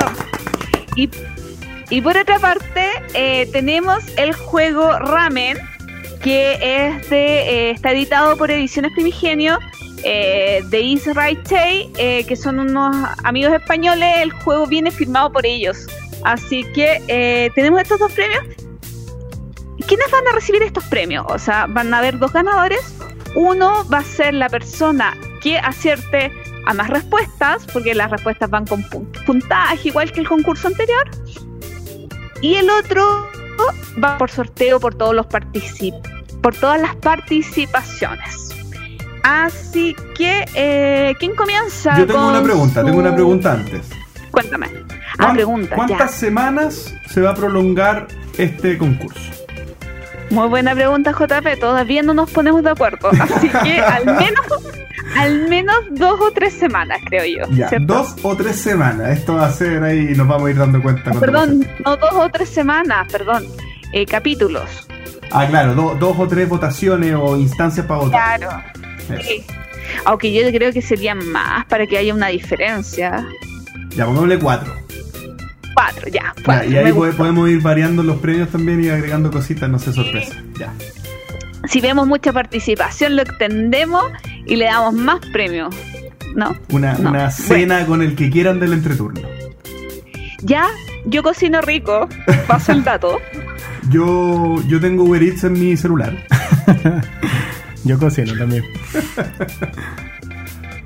Y, 0.95 1.09
y 1.89 2.01
por 2.01 2.17
otra 2.17 2.39
parte, 2.39 2.89
eh, 3.13 3.47
tenemos 3.51 4.03
el 4.17 4.33
juego 4.33 4.97
Ramen, 4.97 5.57
que 6.23 6.53
es 6.53 7.09
de, 7.09 7.67
eh, 7.67 7.69
está 7.71 7.91
editado 7.91 8.35
por 8.37 8.49
Ediciones 8.49 8.91
Primigenio, 8.93 9.59
eh, 10.03 10.61
de 10.69 10.81
Israel 10.81 11.41
Tay, 11.43 11.91
eh, 11.97 12.23
que 12.25 12.35
son 12.35 12.59
unos 12.59 12.95
amigos 13.23 13.53
españoles. 13.53 14.07
El 14.17 14.31
juego 14.31 14.67
viene 14.67 14.91
firmado 14.91 15.31
por 15.31 15.45
ellos. 15.45 15.87
Así 16.23 16.63
que 16.73 17.01
eh, 17.07 17.49
tenemos 17.55 17.81
estos 17.81 17.99
dos 17.99 18.11
premios. 18.11 18.43
¿Quiénes 19.87 20.11
van 20.11 20.27
a 20.27 20.31
recibir 20.33 20.63
estos 20.63 20.83
premios? 20.85 21.25
O 21.29 21.39
sea, 21.39 21.65
van 21.67 21.93
a 21.93 21.99
haber 21.99 22.17
dos 22.19 22.33
ganadores. 22.33 22.95
Uno 23.35 23.85
va 23.91 23.99
a 23.99 24.03
ser 24.03 24.33
la 24.33 24.49
persona 24.49 25.15
que 25.41 25.57
acierte 25.59 26.31
a 26.65 26.73
más 26.73 26.89
respuestas, 26.89 27.65
porque 27.71 27.93
las 27.95 28.09
respuestas 28.11 28.49
van 28.49 28.65
con 28.65 28.83
pun- 28.89 29.07
puntaje, 29.25 29.87
igual 29.89 30.11
que 30.11 30.19
el 30.21 30.27
concurso 30.27 30.67
anterior. 30.67 31.09
Y 32.41 32.55
el 32.55 32.69
otro 32.69 33.29
va 34.03 34.17
por 34.17 34.29
sorteo 34.29 34.79
por 34.79 34.93
todos 34.95 35.15
los 35.15 35.25
particip 35.27 35.93
por 36.41 36.55
todas 36.55 36.79
las 36.79 36.95
participaciones. 36.97 38.49
Así 39.23 39.95
que, 40.15 40.45
eh, 40.53 41.15
¿quién 41.19 41.35
comienza? 41.35 41.97
Yo 41.97 42.05
tengo 42.05 42.19
con 42.19 42.29
una 42.29 42.43
pregunta, 42.43 42.83
tengo 42.83 42.99
una 42.99 43.09
su- 43.09 43.15
pregunta 43.15 43.53
antes. 43.53 43.81
Cuéntame. 44.31 44.67
Ah, 45.13 45.15
¿Cuán- 45.17 45.35
pregunta. 45.35 45.75
¿Cuántas 45.75 46.11
ya. 46.11 46.17
semanas 46.17 46.93
se 47.09 47.21
va 47.21 47.31
a 47.31 47.33
prolongar 47.35 48.07
este 48.37 48.77
concurso? 48.77 49.21
Muy 50.29 50.47
buena 50.49 50.75
pregunta, 50.75 51.11
JP. 51.11 51.57
Todavía 51.59 52.03
no 52.03 52.13
nos 52.13 52.29
ponemos 52.31 52.61
de 52.63 52.69
acuerdo. 52.71 53.09
Así 53.19 53.47
que 53.49 53.79
al 53.79 54.05
menos, 54.05 54.45
al 55.15 55.47
menos 55.47 55.75
dos 55.91 56.19
o 56.19 56.31
tres 56.31 56.53
semanas, 56.53 56.99
creo 57.05 57.23
yo. 57.25 57.49
Ya, 57.55 57.69
dos 57.79 58.15
o 58.23 58.35
tres 58.35 58.57
semanas. 58.57 59.17
Esto 59.17 59.35
va 59.35 59.45
a 59.45 59.51
ser 59.53 59.81
ahí 59.83 60.09
y 60.11 60.15
nos 60.15 60.27
vamos 60.27 60.47
a 60.47 60.51
ir 60.51 60.57
dando 60.57 60.81
cuenta. 60.81 61.03
cuando 61.03 61.19
Perdón, 61.21 61.67
no 61.85 61.95
dos 61.95 62.13
o 62.13 62.29
tres 62.29 62.49
semanas, 62.49 63.07
perdón. 63.11 63.45
Eh, 63.93 64.05
capítulos. 64.05 64.85
Ah, 65.31 65.45
claro, 65.47 65.73
do- 65.75 65.95
dos 65.95 66.17
o 66.19 66.27
tres 66.27 66.47
votaciones 66.49 67.15
o 67.17 67.37
instancias 67.37 67.85
para 67.85 68.01
votar. 68.01 68.39
Claro. 68.39 68.63
Sí. 69.21 69.45
Aunque 70.03 70.33
yo 70.33 70.41
creo 70.51 70.73
que 70.73 70.81
serían 70.81 71.25
más 71.31 71.65
para 71.67 71.87
que 71.87 71.97
haya 71.97 72.13
una 72.13 72.27
diferencia. 72.27 73.25
Ya, 73.95 74.05
pongámosle 74.05 74.39
cuatro. 74.39 74.73
Cuatro, 75.77 76.07
ya. 76.09 76.33
Ya, 76.35 76.43
cuatro, 76.43 76.71
y 76.71 76.75
ahí 76.77 76.91
podemos 76.91 77.47
ir 77.51 77.61
variando 77.61 78.01
los 78.01 78.17
premios 78.17 78.49
también 78.49 78.83
y 78.83 78.89
agregando 78.89 79.29
cositas, 79.29 79.69
no 79.69 79.77
sé, 79.77 79.93
sorpresa. 79.93 80.35
Ya. 80.57 80.73
Si 81.67 81.81
vemos 81.81 82.07
mucha 82.07 82.33
participación, 82.33 83.15
lo 83.15 83.21
extendemos 83.21 84.03
y 84.47 84.55
le 84.55 84.65
damos 84.65 84.95
más 84.95 85.19
premios. 85.31 85.75
¿No? 86.35 86.55
Una, 86.71 86.93
No. 86.95 87.11
una 87.11 87.29
cena 87.29 87.85
con 87.85 88.01
el 88.01 88.15
que 88.15 88.31
quieran 88.31 88.59
del 88.59 88.73
entreturno. 88.73 89.21
Ya, 90.41 90.65
yo 91.05 91.21
cocino 91.21 91.61
rico, 91.61 92.09
paso 92.47 92.71
el 92.71 92.83
dato. 92.83 93.19
Yo, 93.91 94.55
yo 94.67 94.81
tengo 94.81 95.03
Uber 95.05 95.21
Eats 95.23 95.43
en 95.45 95.53
mi 95.53 95.77
celular. 95.77 96.13
Yo 97.85 97.97
cocino 97.99 98.33
también. 98.35 98.65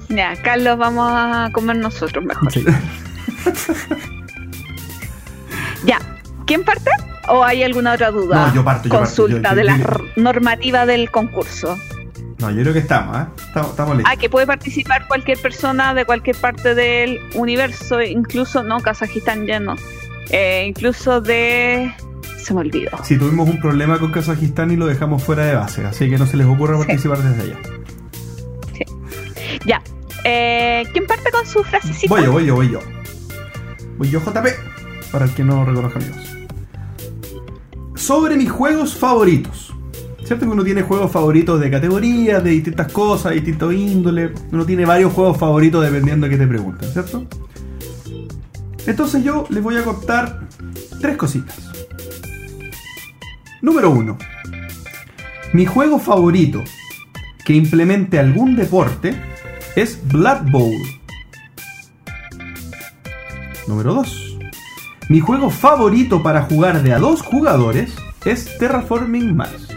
Ya, 0.09 0.35
Carlos, 0.43 0.77
vamos 0.77 1.09
a 1.11 1.49
comer 1.53 1.77
nosotros 1.77 2.23
mejor. 2.23 2.51
Sí. 2.51 2.63
Ya, 5.85 5.99
¿quién 6.45 6.63
parte? 6.63 6.89
¿O 7.29 7.43
hay 7.43 7.63
alguna 7.63 7.93
otra 7.93 8.11
duda? 8.11 8.47
No, 8.47 8.53
yo 8.55 8.63
parto, 8.63 8.85
yo 8.85 8.89
parto, 8.91 9.05
Consulta 9.05 9.49
yo- 9.49 9.49
yo- 9.49 9.55
de 9.55 9.63
la 9.63 9.79
normativa 10.15 10.85
del 10.85 11.09
concurso. 11.11 11.77
No, 12.39 12.49
yo 12.49 12.61
creo 12.61 12.73
que 12.73 12.79
estamos, 12.79 13.15
¿eh? 13.17 13.25
Estamos, 13.47 13.69
estamos 13.71 13.97
listos. 13.97 14.11
Ah, 14.13 14.17
que 14.17 14.29
puede 14.29 14.47
participar 14.47 15.07
cualquier 15.07 15.37
persona 15.39 15.93
de 15.93 16.05
cualquier 16.05 16.35
parte 16.35 16.73
del 16.73 17.19
universo, 17.35 18.01
incluso, 18.01 18.63
no, 18.63 18.79
Kazajistán 18.79 19.45
ya 19.45 19.59
no. 19.59 19.75
Eh, 20.31 20.65
incluso 20.67 21.21
de... 21.21 21.93
Se 22.37 22.55
me 22.55 22.61
olvidó. 22.61 22.89
Si 23.03 23.17
tuvimos 23.19 23.47
un 23.47 23.59
problema 23.59 23.99
con 23.99 24.11
Kazajistán 24.11 24.71
y 24.71 24.75
lo 24.75 24.87
dejamos 24.87 25.23
fuera 25.23 25.45
de 25.45 25.53
base, 25.53 25.85
así 25.85 26.09
que 26.09 26.17
no 26.17 26.25
se 26.25 26.37
les 26.37 26.47
ocurra 26.47 26.75
Sí. 26.79 26.85
participar 26.87 27.19
desde 27.19 27.43
allá. 27.43 27.57
Ya. 29.65 29.81
Eh, 30.23 30.83
¿Quién 30.93 31.05
parte 31.05 31.31
con 31.31 31.45
su 31.45 31.63
frasecita? 31.63 32.13
Voy 32.13 32.23
yo, 32.23 32.31
voy 32.31 32.45
yo, 32.45 32.55
voy 32.55 32.71
yo. 32.71 32.79
Voy 33.97 34.09
yo, 34.09 34.19
JP, 34.19 34.47
para 35.11 35.25
el 35.25 35.31
que 35.31 35.43
no 35.43 35.65
reconozca 35.65 35.99
amigos. 35.99 36.37
Sobre 37.95 38.35
mis 38.35 38.49
juegos 38.49 38.95
favoritos. 38.95 39.73
¿Cierto 40.23 40.45
que 40.45 40.51
uno 40.51 40.63
tiene 40.63 40.81
juegos 40.81 41.11
favoritos 41.11 41.59
de 41.59 41.69
categorías, 41.69 42.43
de 42.43 42.51
distintas 42.51 42.91
cosas, 42.91 43.31
de 43.31 43.35
distintos 43.35 43.73
índole? 43.73 44.33
Uno 44.51 44.65
tiene 44.65 44.85
varios 44.85 45.11
juegos 45.13 45.37
favoritos 45.37 45.83
dependiendo 45.83 46.25
de 46.25 46.31
qué 46.31 46.37
te 46.37 46.47
pregunten, 46.47 46.89
¿cierto? 46.89 47.27
Entonces 48.87 49.23
yo 49.23 49.45
les 49.49 49.61
voy 49.61 49.77
a 49.77 49.83
contar 49.83 50.47
tres 51.01 51.17
cositas. 51.17 51.71
Número 53.61 53.91
uno. 53.91 54.17
Mi 55.53 55.65
juego 55.65 55.99
favorito 55.99 56.63
que 57.43 57.53
implemente 57.53 58.19
algún 58.19 58.55
deporte 58.55 59.15
es 59.75 59.99
Blood 60.07 60.51
Bowl. 60.51 60.81
Número 63.67 63.93
2. 63.93 64.30
Mi 65.11 65.19
juego 65.19 65.49
favorito 65.49 66.23
para 66.23 66.43
jugar 66.43 66.83
de 66.83 66.93
a 66.93 66.97
dos 66.97 67.21
jugadores 67.21 67.93
es 68.23 68.57
Terraforming 68.57 69.35
Mars. 69.35 69.67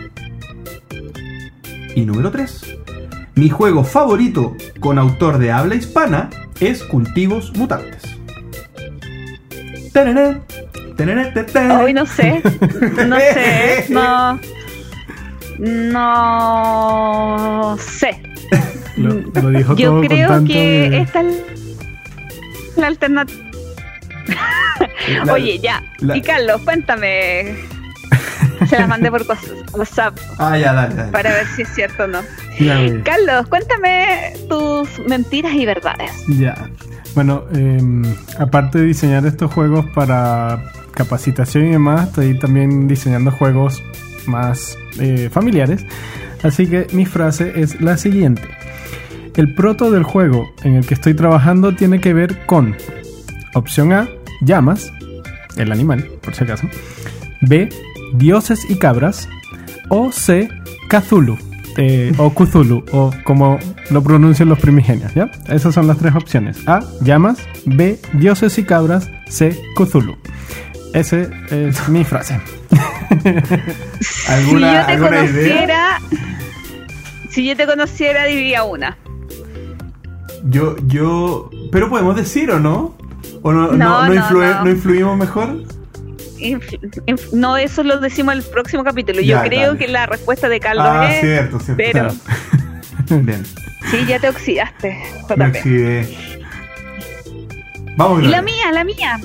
Y 1.97 2.02
número 2.02 2.31
3. 2.31 2.77
Mi 3.35 3.48
juego 3.51 3.82
favorito 3.82 4.55
con 4.78 4.97
autor 4.97 5.39
de 5.39 5.51
habla 5.51 5.74
hispana 5.74 6.31
es 6.61 6.85
Cultivos 6.85 7.52
Mutantes. 7.56 8.02
Tarará, 9.93 10.40
tarará, 10.97 11.35
tarará. 11.35 11.81
Hoy 11.82 11.93
no 11.94 12.06
sé. 12.06 12.40
No 13.09 13.19
sé. 13.19 13.86
No. 13.90 14.39
No 15.59 17.77
sé. 17.81 18.23
Lo, 18.97 19.15
lo 19.43 19.51
dijo 19.51 19.74
Yo 19.74 19.89
todo 19.90 19.98
con 19.98 20.06
creo 20.06 20.28
tanto 20.28 20.52
que 20.52 20.90
de- 20.90 21.01
esta 21.01 21.23
es 21.23 21.43
la 22.77 22.86
alternativa. 22.86 23.44
La- 25.25 25.33
Oye, 25.33 25.59
ya. 25.59 25.83
la- 26.01 26.17
Y 26.17 26.23
Carlos, 26.23 26.61
cuéntame. 26.63 27.57
Se 28.69 28.79
las 28.79 28.89
mandé 28.89 29.11
por 29.11 29.25
WhatsApp 29.73 30.17
Ah, 30.39 30.57
ya, 30.57 30.73
dale, 30.73 30.95
dale. 30.95 31.13
para 31.13 31.31
ver 31.31 31.47
si 31.49 31.63
es 31.63 31.69
cierto 31.75 32.05
o 32.05 32.07
no. 32.07 32.21
Ya. 32.59 32.79
Carlos, 33.03 33.47
cuéntame 33.49 34.33
tus 34.49 34.89
mentiras 35.09 35.53
y 35.55 35.67
verdades. 35.67 36.11
Ya. 36.29 36.69
Bueno, 37.15 37.45
eh, 37.55 37.81
aparte 38.39 38.79
de 38.79 38.85
diseñar 38.87 39.27
estos 39.27 39.53
juegos 39.53 39.87
para 39.95 40.73
capacitación 40.93 41.67
y 41.67 41.71
demás, 41.73 42.09
estoy 42.09 42.39
también 42.39 42.87
diseñando 42.89 43.31
juegos 43.33 43.83
más 44.27 44.79
eh, 45.01 45.29
familiares. 45.33 45.85
Así 46.43 46.67
que 46.67 46.87
mi 46.93 47.07
frase 47.07 47.61
es 47.61 47.81
la 47.81 47.97
siguiente. 47.97 48.49
El 49.37 49.55
proto 49.55 49.91
del 49.91 50.05
juego 50.05 50.53
en 50.63 50.77
el 50.77 50.87
que 50.87 50.95
estoy 50.95 51.15
trabajando 51.15 51.75
tiene 51.75 52.01
que 52.01 52.15
ver 52.15 52.47
con 52.47 52.77
opción 53.55 53.93
A, 53.93 54.09
llamas, 54.43 54.93
el 55.57 55.73
animal, 55.73 56.09
por 56.23 56.35
si 56.35 56.45
acaso. 56.45 56.69
B, 57.41 57.69
dioses 58.15 58.61
y 58.69 58.77
cabras. 58.77 59.29
O 59.89 60.13
C, 60.13 60.49
Cthulhu. 60.89 61.37
eh, 61.77 62.13
o 62.19 62.33
Cthulhu, 62.33 62.85
o 62.93 63.11
como 63.25 63.59
lo 63.91 64.03
pronuncian 64.03 64.49
los 64.49 64.59
primigenios, 64.61 65.13
¿ya? 65.15 65.31
Esas 65.49 65.75
son 65.75 65.87
las 65.87 65.99
tres 65.99 66.15
opciones. 66.15 66.57
A, 66.69 66.81
llamas. 67.03 67.39
B, 67.67 67.99
dioses 68.15 68.57
y 68.59 68.65
cabras. 68.65 69.11
C, 69.29 69.61
Cthulhu. 69.77 70.17
Esa 70.95 71.23
es 71.51 71.89
mi 71.89 72.05
frase. 72.05 72.41
Si 74.01 74.23
yo 74.31 74.31
te 74.31 74.33
alguna 74.33 74.85
idea? 74.85 74.99
conociera, 74.99 76.01
si 77.31 77.47
yo 77.47 77.57
te 77.57 77.67
conociera 77.67 78.25
diría 78.25 78.65
una. 78.65 78.97
Yo, 80.45 80.77
yo. 80.87 81.51
Pero 81.73 81.89
podemos 81.89 82.17
decir 82.17 82.51
o 82.51 82.61
no? 82.61 82.95
¿O 83.47 83.53
no, 83.53 83.69
no, 83.73 84.09
No, 84.09 84.65
no 84.65 84.71
influimos 84.71 85.19
mejor? 85.19 85.49
Inf- 86.39 86.81
inf- 87.07 87.31
no, 87.33 87.57
eso 87.59 87.83
lo 87.85 87.99
decimos 88.01 88.33
en 88.35 88.41
el 88.41 88.45
próximo 88.47 88.83
capítulo. 88.85 89.21
Yo 89.21 89.37
Ya, 89.37 89.43
creo 89.45 89.66
dale. 89.75 89.79
que 89.79 89.89
la 89.89 90.07
respuesta 90.07 90.49
de 90.49 90.61
Carlos 90.61 90.87
Ah, 90.89 91.12
es. 91.15 91.21
cierto, 91.21 91.61
cierto. 91.61 91.77
pero- 91.77 92.09
Claro. 93.07 93.23
Bien. 93.23 93.45
Sí, 93.91 94.05
ya 94.07 94.19
te 94.19 94.31
oxidaste, 94.31 94.99
Me 95.37 95.47
oxidé. 95.49 96.09
Vamos, 97.99 98.23
Y 98.25 98.27
la 98.29 98.41
mía, 98.43 98.73
la 98.73 98.83
mía. 98.83 99.21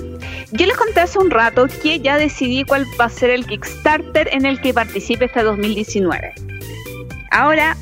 Yo 0.51 0.65
les 0.65 0.75
conté 0.75 0.99
hace 0.99 1.17
un 1.17 1.31
rato 1.31 1.67
que 1.81 1.99
ya 2.01 2.17
decidí 2.17 2.63
cuál 2.65 2.85
va 2.99 3.05
a 3.05 3.09
ser 3.09 3.29
el 3.29 3.45
Kickstarter 3.45 4.27
en 4.33 4.45
el 4.45 4.59
que 4.59 4.73
participe 4.73 5.25
este 5.25 5.43
2019. 5.43 6.33
Ahora, 7.31 7.77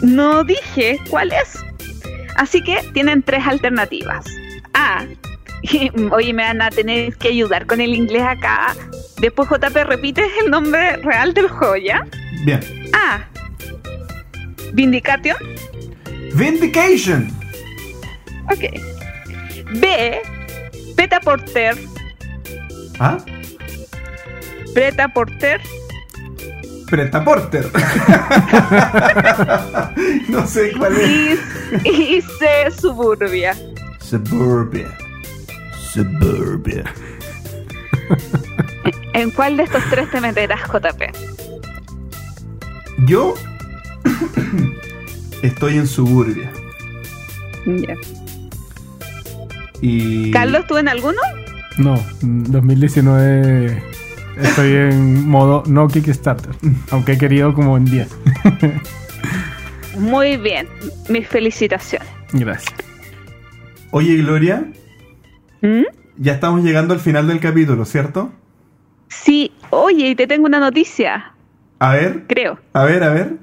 no 0.00 0.42
dije 0.44 0.98
cuál 1.10 1.32
es. 1.32 1.62
Así 2.36 2.62
que 2.62 2.78
tienen 2.94 3.22
tres 3.22 3.46
alternativas. 3.46 4.24
A. 4.72 5.04
Oye, 6.12 6.32
me 6.32 6.42
van 6.42 6.62
a 6.62 6.70
tener 6.70 7.16
que 7.16 7.28
ayudar 7.28 7.66
con 7.66 7.80
el 7.80 7.94
inglés 7.94 8.22
acá. 8.22 8.74
Después, 9.18 9.48
JP, 9.48 9.74
repites 9.84 10.26
el 10.42 10.50
nombre 10.50 10.96
real 10.98 11.32
del 11.34 11.48
juego, 11.48 11.76
¿ya? 11.76 12.06
Bien. 12.44 12.60
A. 12.92 13.24
Vindication. 14.72 15.36
Vindication. 16.34 17.28
Ok. 18.50 18.64
B. 19.80 20.20
Beta 20.96 21.20
Porter. 21.20 21.76
¿Ah? 22.98 23.18
Beta 24.74 25.08
Porter. 25.08 25.60
Preta 26.90 27.24
Porter. 27.24 27.64
no 30.28 30.46
sé 30.46 30.72
cuál 30.78 30.96
es. 30.96 31.38
Y, 31.84 31.88
y 31.88 32.22
C. 32.22 32.70
Suburbia. 32.70 33.56
Suburbia. 34.00 34.86
Suburbia. 35.94 36.82
¿En 39.12 39.30
cuál 39.30 39.56
de 39.56 39.62
estos 39.62 39.82
tres 39.90 40.10
te 40.10 40.20
meterás, 40.20 40.60
JP? 40.62 41.02
Yo 43.06 43.34
estoy 45.42 45.78
en 45.78 45.86
Suburbia. 45.86 46.50
Ya. 47.64 47.94
Y. 49.80 50.32
¿Carlos, 50.32 50.66
tú 50.66 50.78
en 50.78 50.88
alguno? 50.88 51.20
No, 51.78 52.04
2019 52.22 53.80
estoy 54.36 54.72
en 54.72 55.28
modo 55.28 55.62
no 55.66 55.86
Kickstarter. 55.86 56.56
Aunque 56.90 57.12
he 57.12 57.18
querido 57.18 57.54
como 57.54 57.76
en 57.76 57.84
10. 57.84 58.08
Muy 59.96 60.38
bien. 60.38 60.66
Mis 61.08 61.28
felicitaciones. 61.28 62.08
Gracias. 62.32 62.74
Oye, 63.92 64.16
Gloria, 64.16 64.66
¿Mm? 65.64 65.84
ya 66.18 66.32
estamos 66.34 66.62
llegando 66.62 66.92
al 66.94 67.00
final 67.00 67.26
del 67.26 67.40
capítulo, 67.40 67.84
¿cierto? 67.86 68.30
Sí. 69.08 69.50
Oye, 69.70 70.08
y 70.10 70.14
te 70.14 70.26
tengo 70.26 70.46
una 70.46 70.60
noticia. 70.60 71.32
A 71.78 71.94
ver, 71.94 72.24
Creo. 72.28 72.58
a 72.72 72.84
ver, 72.84 73.02
a 73.02 73.08
ver. 73.08 73.36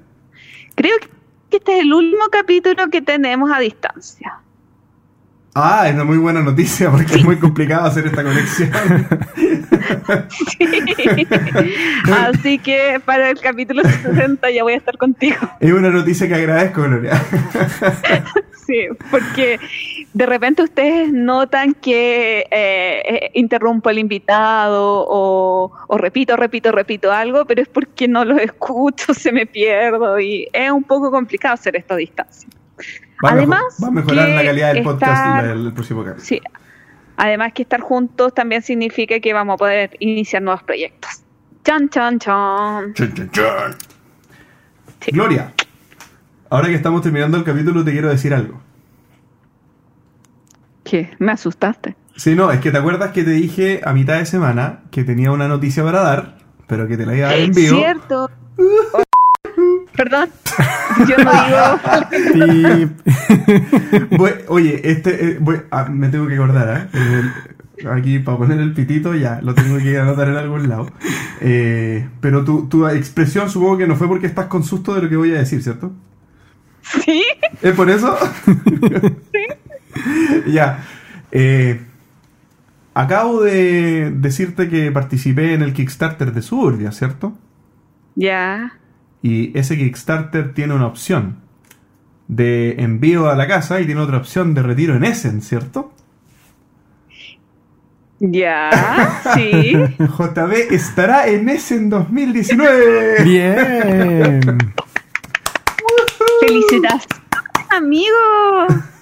Creo 0.75 0.97
que 0.99 1.57
este 1.57 1.77
es 1.79 1.83
el 1.83 1.91
último 1.93 2.25
capítulo 2.31 2.89
que 2.89 3.01
tenemos 3.01 3.51
a 3.51 3.59
distancia. 3.59 4.37
Ah, 5.53 5.89
es 5.89 5.95
una 5.95 6.05
muy 6.05 6.17
buena 6.17 6.41
noticia 6.41 6.89
porque 6.89 7.15
es 7.15 7.25
muy 7.25 7.37
complicado 7.37 7.85
hacer 7.87 8.05
esta 8.05 8.23
conexión. 8.23 8.69
Así 12.13 12.57
que 12.59 13.01
para 13.03 13.31
el 13.31 13.39
capítulo 13.39 13.83
60 13.83 14.49
ya 14.51 14.63
voy 14.63 14.73
a 14.73 14.77
estar 14.77 14.97
contigo. 14.97 15.37
es 15.59 15.73
una 15.73 15.89
noticia 15.89 16.27
que 16.27 16.35
agradezco, 16.35 16.83
Gloria. 16.83 17.21
Sí, 18.65 18.87
porque 19.09 19.59
de 20.13 20.25
repente 20.25 20.61
ustedes 20.63 21.11
notan 21.11 21.73
que 21.73 22.41
eh, 22.51 23.01
eh, 23.05 23.31
interrumpo 23.33 23.89
al 23.89 23.97
invitado 23.97 25.05
o, 25.07 25.71
o 25.87 25.97
repito, 25.97 26.37
repito, 26.37 26.71
repito 26.71 27.11
algo, 27.11 27.45
pero 27.45 27.61
es 27.61 27.67
porque 27.67 28.07
no 28.07 28.23
los 28.23 28.39
escucho, 28.41 29.13
se 29.13 29.31
me 29.31 29.45
pierdo 29.45 30.19
y 30.19 30.47
es 30.53 30.71
un 30.71 30.83
poco 30.83 31.11
complicado 31.11 31.55
hacer 31.55 31.75
esto 31.75 31.95
a 31.95 31.97
distancia. 31.97 32.47
Va 33.23 33.31
Además, 33.31 33.63
va 33.83 33.87
a 33.89 33.91
mejorar 33.91 34.27
que 34.27 34.33
la 34.35 34.43
calidad 34.43 34.73
del 34.73 34.83
podcast 34.83 35.11
estar- 35.11 35.45
el, 35.51 35.65
el 35.67 35.73
próximo. 35.73 36.05
Sí. 36.17 36.41
Además 37.17 37.53
que 37.53 37.61
estar 37.63 37.81
juntos 37.81 38.33
también 38.33 38.61
significa 38.61 39.19
que 39.19 39.33
vamos 39.33 39.55
a 39.55 39.57
poder 39.57 39.95
iniciar 39.99 40.41
nuevos 40.41 40.63
proyectos. 40.63 41.21
Chan, 41.63 41.89
chan, 41.89 42.17
chan. 42.19 42.93
Chun, 42.95 43.13
chun, 43.13 43.29
chun. 43.31 43.45
Sí. 45.01 45.11
Gloria, 45.11 45.53
ahora 46.51 46.67
que 46.67 46.75
estamos 46.75 47.01
terminando 47.01 47.37
el 47.37 47.43
capítulo, 47.43 47.83
te 47.83 47.91
quiero 47.91 48.09
decir 48.09 48.33
algo. 48.35 48.61
¿Qué? 50.83 51.09
Me 51.19 51.31
asustaste. 51.31 51.95
Sí, 52.15 52.35
no, 52.35 52.51
es 52.51 52.59
que 52.59 52.71
te 52.71 52.77
acuerdas 52.77 53.11
que 53.11 53.23
te 53.23 53.31
dije 53.31 53.81
a 53.83 53.93
mitad 53.93 54.17
de 54.19 54.25
semana 54.25 54.81
que 54.91 55.03
tenía 55.03 55.31
una 55.31 55.47
noticia 55.47 55.83
para 55.83 56.01
dar, 56.01 56.37
pero 56.67 56.87
que 56.87 56.97
te 56.97 57.05
la 57.05 57.15
iba 57.15 57.27
a 57.27 57.31
dar 57.31 57.39
en 57.39 57.51
vivo. 57.51 57.77
Cierto. 57.77 58.29
Oh, 58.93 59.03
Perdón. 59.95 60.29
Yo 61.07 61.17
no 61.23 61.31
digo. 62.35 62.89
Oye, 64.49 64.81
este, 64.91 65.31
eh, 65.33 65.39
ah, 65.71 65.85
me 65.89 66.09
tengo 66.09 66.27
que 66.27 66.35
acordar, 66.35 66.89
¿eh? 66.93 66.97
El- 66.97 67.31
aquí 67.89 68.19
para 68.19 68.37
poner 68.37 68.59
el 68.59 68.73
pitito 68.73 69.15
ya, 69.15 69.39
lo 69.41 69.55
tengo 69.55 69.77
que 69.79 69.97
anotar 69.97 70.27
en 70.27 70.35
algún 70.35 70.69
lado. 70.69 70.87
Eh, 71.39 72.07
pero 72.19 72.43
tu, 72.43 72.67
tu 72.67 72.87
expresión 72.87 73.49
supongo 73.49 73.77
que 73.77 73.87
no 73.87 73.95
fue 73.95 74.07
porque 74.07 74.27
estás 74.27 74.45
con 74.47 74.63
susto 74.63 74.93
de 74.93 75.01
lo 75.03 75.09
que 75.09 75.15
voy 75.15 75.31
a 75.33 75.39
decir, 75.39 75.63
¿cierto? 75.63 75.91
Sí. 77.05 77.23
¿Es 77.61 77.73
por 77.73 77.89
eso? 77.89 78.17
ya. 80.47 80.83
Eh, 81.31 81.81
acabo 82.93 83.41
de 83.43 84.11
decirte 84.11 84.69
que 84.69 84.91
participé 84.91 85.53
en 85.53 85.61
el 85.61 85.73
Kickstarter 85.73 86.33
de 86.33 86.41
Suburbia, 86.41 86.91
¿cierto? 86.91 87.33
Ya. 88.15 88.73
Y 89.21 89.57
ese 89.57 89.77
Kickstarter 89.77 90.53
tiene 90.53 90.73
una 90.73 90.87
opción 90.87 91.37
de 92.27 92.75
envío 92.81 93.29
a 93.29 93.35
la 93.35 93.47
casa 93.47 93.79
y 93.81 93.85
tiene 93.85 94.01
otra 94.01 94.17
opción 94.17 94.53
de 94.53 94.63
retiro 94.63 94.95
en 94.95 95.03
Essen, 95.03 95.41
¿cierto? 95.41 95.93
Ya. 98.19 98.69
Sí. 99.35 99.73
JB 99.97 100.53
estará 100.71 101.27
en 101.27 101.49
Essen 101.49 101.89
2019. 101.89 103.23
bien. 103.23 104.73
Felicitaciones, 106.41 107.07
amigo. 107.69 108.15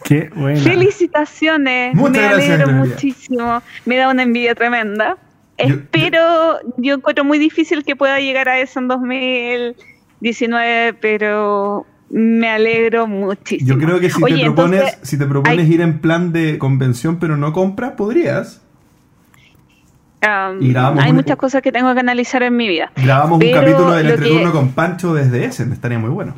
Qué 0.03 0.29
buena. 0.35 0.59
Felicitaciones. 0.59 1.95
Muchas 1.95 2.11
Me 2.13 2.19
gracias, 2.29 2.49
alegro 2.49 2.67
Gloria. 2.73 2.93
muchísimo. 2.93 3.61
Me 3.85 3.95
da 3.97 4.09
una 4.09 4.23
envidia 4.23 4.55
tremenda. 4.55 5.17
Yo- 5.57 5.65
Espero, 5.75 6.59
yo 6.77 6.95
encuentro 6.95 7.23
muy 7.25 7.37
difícil 7.37 7.83
que 7.83 7.95
pueda 7.95 8.19
llegar 8.19 8.47
a 8.49 8.59
eso 8.59 8.79
en 8.79 8.87
2019, 8.87 10.93
pero 11.01 11.85
me 12.09 12.49
alegro 12.49 13.07
muchísimo. 13.07 13.69
Yo 13.69 13.77
creo 13.77 13.99
que 13.99 14.09
si 14.09 14.23
Oye, 14.23 14.37
te 14.37 14.43
propones, 14.45 14.79
entonces, 14.81 15.09
si 15.09 15.17
te 15.17 15.25
propones 15.25 15.59
hay- 15.67 15.73
ir 15.73 15.81
en 15.81 15.99
plan 15.99 16.31
de 16.31 16.57
convención 16.57 17.19
pero 17.19 17.35
no 17.37 17.51
compras, 17.53 17.91
podrías. 17.97 18.61
um, 20.23 20.59
hay 20.99 21.09
un- 21.11 21.15
muchas 21.15 21.37
cosas 21.37 21.61
que 21.61 21.71
tengo 21.71 21.93
que 21.93 21.99
analizar 21.99 22.41
en 22.43 22.55
mi 22.57 22.67
vida. 22.67 22.91
Grabamos 22.95 23.41
un 23.43 23.51
capítulo 23.51 23.91
del 23.91 24.09
entreturno 24.09 24.51
que- 24.51 24.57
con 24.57 24.69
Pancho 24.71 25.13
desde 25.13 25.45
Essen, 25.45 25.71
estaría 25.73 25.99
muy 25.99 26.09
bueno. 26.09 26.33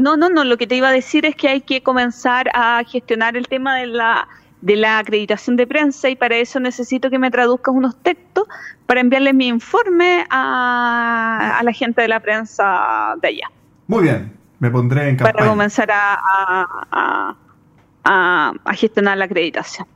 No, 0.00 0.16
no, 0.16 0.28
no, 0.28 0.44
lo 0.44 0.56
que 0.56 0.66
te 0.66 0.76
iba 0.76 0.88
a 0.88 0.92
decir 0.92 1.24
es 1.26 1.34
que 1.36 1.48
hay 1.48 1.60
que 1.62 1.82
comenzar 1.82 2.48
a 2.54 2.82
gestionar 2.86 3.36
el 3.36 3.46
tema 3.48 3.76
de 3.76 3.86
la 3.86 4.28
de 4.60 4.74
la 4.74 4.98
acreditación 4.98 5.54
de 5.56 5.68
prensa 5.68 6.08
y 6.08 6.16
para 6.16 6.34
eso 6.36 6.58
necesito 6.58 7.10
que 7.10 7.18
me 7.20 7.30
traduzcas 7.30 7.72
unos 7.72 7.96
textos 8.02 8.44
para 8.86 9.00
enviarle 9.00 9.32
mi 9.32 9.46
informe 9.46 10.24
a, 10.30 11.58
a 11.60 11.62
la 11.62 11.72
gente 11.72 12.02
de 12.02 12.08
la 12.08 12.18
prensa 12.18 13.14
de 13.22 13.28
allá, 13.28 13.46
Muy 13.86 14.02
bien, 14.02 14.32
me 14.58 14.68
pondré 14.70 15.08
en 15.10 15.16
para 15.16 15.30
campaña. 15.30 15.50
comenzar 15.50 15.90
a, 15.92 16.14
a, 16.14 16.66
a- 16.90 17.36
a- 18.04 18.52
a 18.64 18.74
gestionar 18.74 19.16
la 19.18 19.26
acreditación. 19.26 19.86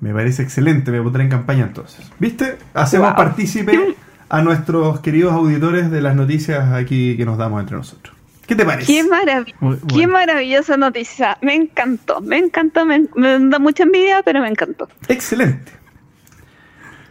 Me 0.00 0.12
parece 0.12 0.42
excelente, 0.42 0.90
me 0.90 1.00
pondré 1.00 1.22
en 1.22 1.30
campaña 1.30 1.64
entonces. 1.64 2.10
¿Viste? 2.18 2.58
Hacemos 2.74 3.08
Wow. 3.08 3.16
partícipe 3.16 3.96
a 4.28 4.42
nuestros 4.42 5.00
queridos 5.00 5.32
auditores 5.32 5.90
de 5.90 6.02
las 6.02 6.14
noticias 6.16 6.70
aquí 6.72 7.16
que 7.16 7.24
nos 7.24 7.38
damos 7.38 7.60
entre 7.62 7.76
nosotros. 7.76 8.14
¿Qué 8.46 8.54
te 8.54 8.64
parece? 8.64 8.92
Qué, 8.92 9.04
marav- 9.04 9.52
qué 9.92 10.06
maravillosa 10.06 10.76
noticia, 10.76 11.36
me 11.42 11.54
encantó, 11.54 12.20
me 12.20 12.38
encantó, 12.38 12.84
me, 12.86 13.06
me 13.16 13.38
da 13.48 13.58
mucha 13.58 13.82
envidia, 13.82 14.22
pero 14.24 14.40
me 14.40 14.48
encantó. 14.48 14.88
Excelente. 15.08 15.72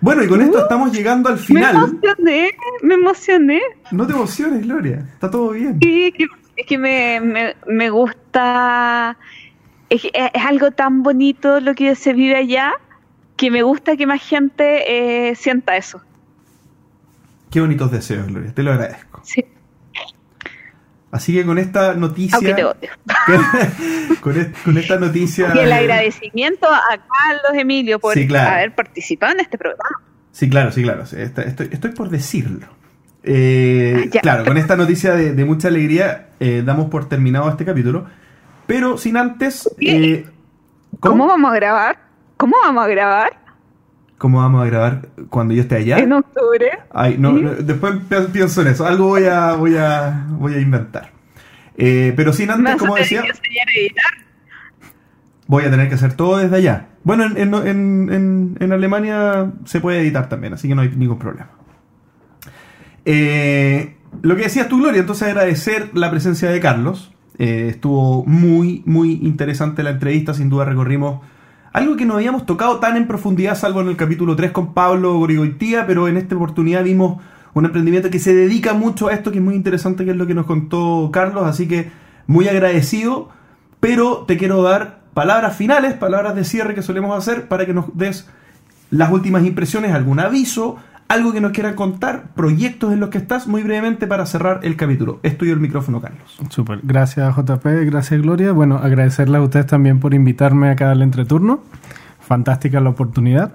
Bueno, 0.01 0.23
y 0.23 0.27
con 0.27 0.41
esto 0.41 0.59
estamos 0.59 0.91
llegando 0.91 1.29
al 1.29 1.35
Me 1.35 1.41
final. 1.41 1.75
emocioné, 1.75 2.51
me 2.83 2.93
emocioné. 2.93 3.61
No 3.91 4.05
te 4.05 4.13
emociones, 4.13 4.61
Gloria. 4.61 5.05
Está 5.13 5.29
todo 5.31 5.49
bien. 5.51 5.79
Sí, 5.81 6.13
que- 6.17 6.27
es 6.57 6.65
que 6.67 6.77
me, 6.77 7.19
me, 7.19 7.55
me 7.67 7.89
gusta, 7.89 9.17
es, 9.89 10.01
que 10.03 10.11
es- 10.13 10.31
es 10.33 10.45
algo 10.45 10.71
tan 10.71 11.03
bonito 11.03 11.59
lo 11.59 11.75
que 11.75 11.95
se 11.95 12.13
vive 12.13 12.35
allá, 12.37 12.73
que 13.35 13.51
me 13.51 13.61
gusta 13.63 13.97
que 13.97 14.05
más 14.07 14.21
gente 14.21 15.29
eh, 15.29 15.35
sienta 15.35 15.75
eso. 15.75 16.01
Qué 17.51 17.59
bonitos 17.61 17.91
deseos, 17.91 18.27
Gloria. 18.27 18.53
Te 18.53 18.63
lo 18.63 18.71
agradezco. 18.71 19.21
Sí, 19.23 19.43
Así 21.15 21.33
que 21.33 21.45
con 21.45 21.57
esta 21.57 21.93
noticia. 21.93 22.35
aunque 22.35 22.53
te 22.53 22.65
odio. 22.65 22.89
con, 24.21 24.37
est- 24.37 24.53
con 24.63 24.77
esta 24.77 24.97
noticia. 24.99 25.51
Y 25.55 25.59
el 25.59 25.71
agradecimiento 25.71 26.67
a 26.67 26.81
Carlos 26.89 27.53
Emilio 27.61 27.99
por 27.99 28.13
Sí, 28.13 28.27
claro. 28.27 28.55
haber 28.55 28.75
participado 28.75 29.31
en 29.33 29.39
este 29.39 29.57
programa. 29.57 30.01
Sí, 30.31 30.49
claro, 30.49 30.71
sí, 30.73 30.83
claro. 30.83 31.03
estoy, 31.03 31.69
estoy 31.71 31.91
por 31.91 32.09
decirlo. 32.09 32.67
Eh, 33.23 34.09
Ah, 34.13 34.19
claro, 34.21 34.45
con 34.45 34.57
esta 34.57 34.75
noticia 34.75 35.15
de, 35.15 35.33
de 35.33 35.45
mucha 35.45 35.69
alegría 35.69 36.27
eh, 36.39 36.61
damos 36.65 36.89
por 36.89 37.07
terminado 37.07 37.49
este 37.49 37.63
capítulo. 37.65 38.05
Pero 38.67 38.97
sin 38.97 39.15
antes. 39.15 39.69
eh, 39.79 40.25
¿Cómo? 40.99 41.27
vamos 41.27 41.51
a 41.51 41.55
grabar? 41.55 41.97
¿Cómo 42.37 42.55
vamos 42.61 42.83
a 42.83 42.87
grabar? 42.87 43.39
¿Cómo 44.17 44.39
vamos 44.39 44.63
a 44.63 44.65
grabar 44.65 45.09
cuando 45.29 45.53
yo 45.53 45.61
esté 45.61 45.75
allá? 45.75 45.97
En 45.99 46.13
octubre. 46.13 46.69
Ay, 46.93 47.17
no, 47.19 47.33
no, 47.33 47.51
después 47.53 47.95
pi- 48.09 48.31
pienso 48.31 48.61
en 48.61 48.67
eso. 48.69 48.85
Algo 48.87 49.07
voy 49.07 49.25
a, 49.25 49.53
voy 49.53 49.75
a, 49.77 50.25
voy 50.29 50.53
a 50.53 50.59
inventar. 50.61 51.11
Eh, 51.77 52.13
pero 52.15 52.31
sin 52.31 52.49
antes, 52.49 52.77
como 52.77 52.95
decía, 52.95 53.23
voy 55.47 55.65
a 55.65 55.69
tener 55.71 55.89
que 55.89 55.95
hacer 55.95 56.13
todo 56.13 56.37
desde 56.37 56.55
allá. 56.55 56.87
Bueno, 57.03 57.25
en, 57.25 57.37
en, 57.37 57.53
en, 57.53 58.09
en- 58.13 58.57
en 58.59 58.71
Alemania 58.71 59.51
se 59.65 59.79
puede 59.81 59.99
editar 59.99 60.29
también, 60.29 60.53
así 60.53 60.67
que 60.69 60.75
no 60.75 60.81
hay 60.81 60.89
ningún 60.95 61.19
problema. 61.19 61.49
Eh, 63.05 63.95
lo 64.21 64.35
que 64.35 64.43
decías 64.43 64.67
tú, 64.69 64.79
Gloria, 64.79 65.01
entonces 65.01 65.27
agradecer 65.27 65.89
la 65.93 66.09
presencia 66.09 66.49
de 66.49 66.59
Carlos. 66.59 67.11
Eh, 67.37 67.67
estuvo 67.69 68.25
muy, 68.25 68.81
muy 68.85 69.19
interesante 69.21 69.83
la 69.83 69.89
entrevista. 69.91 70.33
Sin 70.33 70.49
duda 70.49 70.65
recorrimos 70.65 71.19
algo 71.75 71.97
que 71.97 72.05
no 72.05 72.13
habíamos 72.13 72.45
tocado 72.45 72.79
tan 72.79 72.95
en 72.95 73.05
profundidad, 73.05 73.57
salvo 73.57 73.81
en 73.81 73.89
el 73.89 73.97
capítulo 73.97 74.37
3 74.37 74.51
con 74.51 74.73
Pablo 74.73 75.19
Gorigoitía, 75.19 75.85
pero 75.85 76.07
en 76.07 76.15
esta 76.15 76.33
oportunidad 76.33 76.85
vimos 76.85 77.21
un 77.53 77.65
emprendimiento 77.65 78.09
que 78.09 78.19
se 78.19 78.33
dedica 78.33 78.73
mucho 78.73 79.09
a 79.09 79.13
esto, 79.13 79.29
que 79.29 79.39
es 79.39 79.43
muy 79.43 79.55
interesante, 79.55 80.05
que 80.05 80.11
es 80.11 80.15
lo 80.15 80.25
que 80.25 80.33
nos 80.33 80.45
contó 80.45 81.09
Carlos. 81.11 81.43
Así 81.45 81.67
que 81.67 81.91
muy 82.27 82.47
agradecido, 82.47 83.27
pero 83.81 84.23
te 84.25 84.37
quiero 84.37 84.63
dar 84.63 85.01
palabras 85.13 85.57
finales, 85.57 85.95
palabras 85.95 86.33
de 86.33 86.45
cierre 86.45 86.75
que 86.75 86.81
solemos 86.81 87.17
hacer 87.17 87.49
para 87.49 87.65
que 87.65 87.73
nos 87.73 87.87
des 87.93 88.25
las 88.89 89.11
últimas 89.11 89.45
impresiones, 89.45 89.93
algún 89.93 90.21
aviso, 90.21 90.77
algo 91.07 91.33
que 91.33 91.41
nos 91.41 91.51
quieran 91.51 91.75
contar, 91.75 92.29
proyectos 92.35 92.91
en 92.91 92.99
los 92.99 93.09
que 93.09 93.17
estás, 93.17 93.47
muy 93.47 93.61
brevemente 93.61 94.07
para 94.07 94.25
cerrar 94.25 94.61
el 94.63 94.75
capítulo. 94.75 95.19
Es 95.23 95.37
tuyo 95.37 95.53
el 95.53 95.59
micrófono, 95.59 96.01
Carlos. 96.01 96.37
Súper. 96.49 96.79
Gracias, 96.83 97.35
JP. 97.35 97.65
Gracias, 97.85 98.21
Gloria. 98.21 98.51
Bueno, 98.51 98.77
agradecerle 98.77 99.37
a 99.37 99.41
ustedes 99.41 99.67
también 99.67 99.99
por 99.99 100.13
invitarme 100.13 100.69
acá 100.69 100.91
al 100.91 101.01
entreturno. 101.01 101.61
Fantástica 102.19 102.79
la 102.79 102.89
oportunidad. 102.89 103.53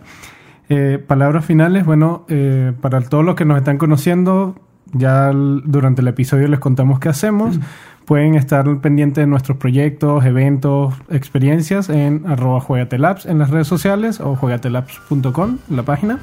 Eh, 0.68 1.02
palabras 1.04 1.44
finales. 1.44 1.84
Bueno, 1.84 2.24
eh, 2.28 2.72
para 2.80 3.00
todos 3.00 3.24
los 3.24 3.34
que 3.34 3.44
nos 3.44 3.58
están 3.58 3.78
conociendo, 3.78 4.54
ya 4.92 5.32
durante 5.32 6.02
el 6.02 6.08
episodio 6.08 6.46
les 6.46 6.60
contamos 6.60 7.00
qué 7.00 7.08
hacemos. 7.08 7.58
Pueden 8.04 8.36
estar 8.36 8.64
pendientes 8.80 9.22
de 9.22 9.26
nuestros 9.26 9.58
proyectos, 9.58 10.24
eventos, 10.24 10.94
experiencias 11.10 11.88
en 11.88 12.24
arroba 12.26 12.60
juegatelabs 12.60 13.26
en 13.26 13.38
las 13.38 13.50
redes 13.50 13.66
sociales 13.66 14.20
o 14.20 14.36
juegatelabs.com, 14.36 15.58
la 15.68 15.82
página. 15.82 16.20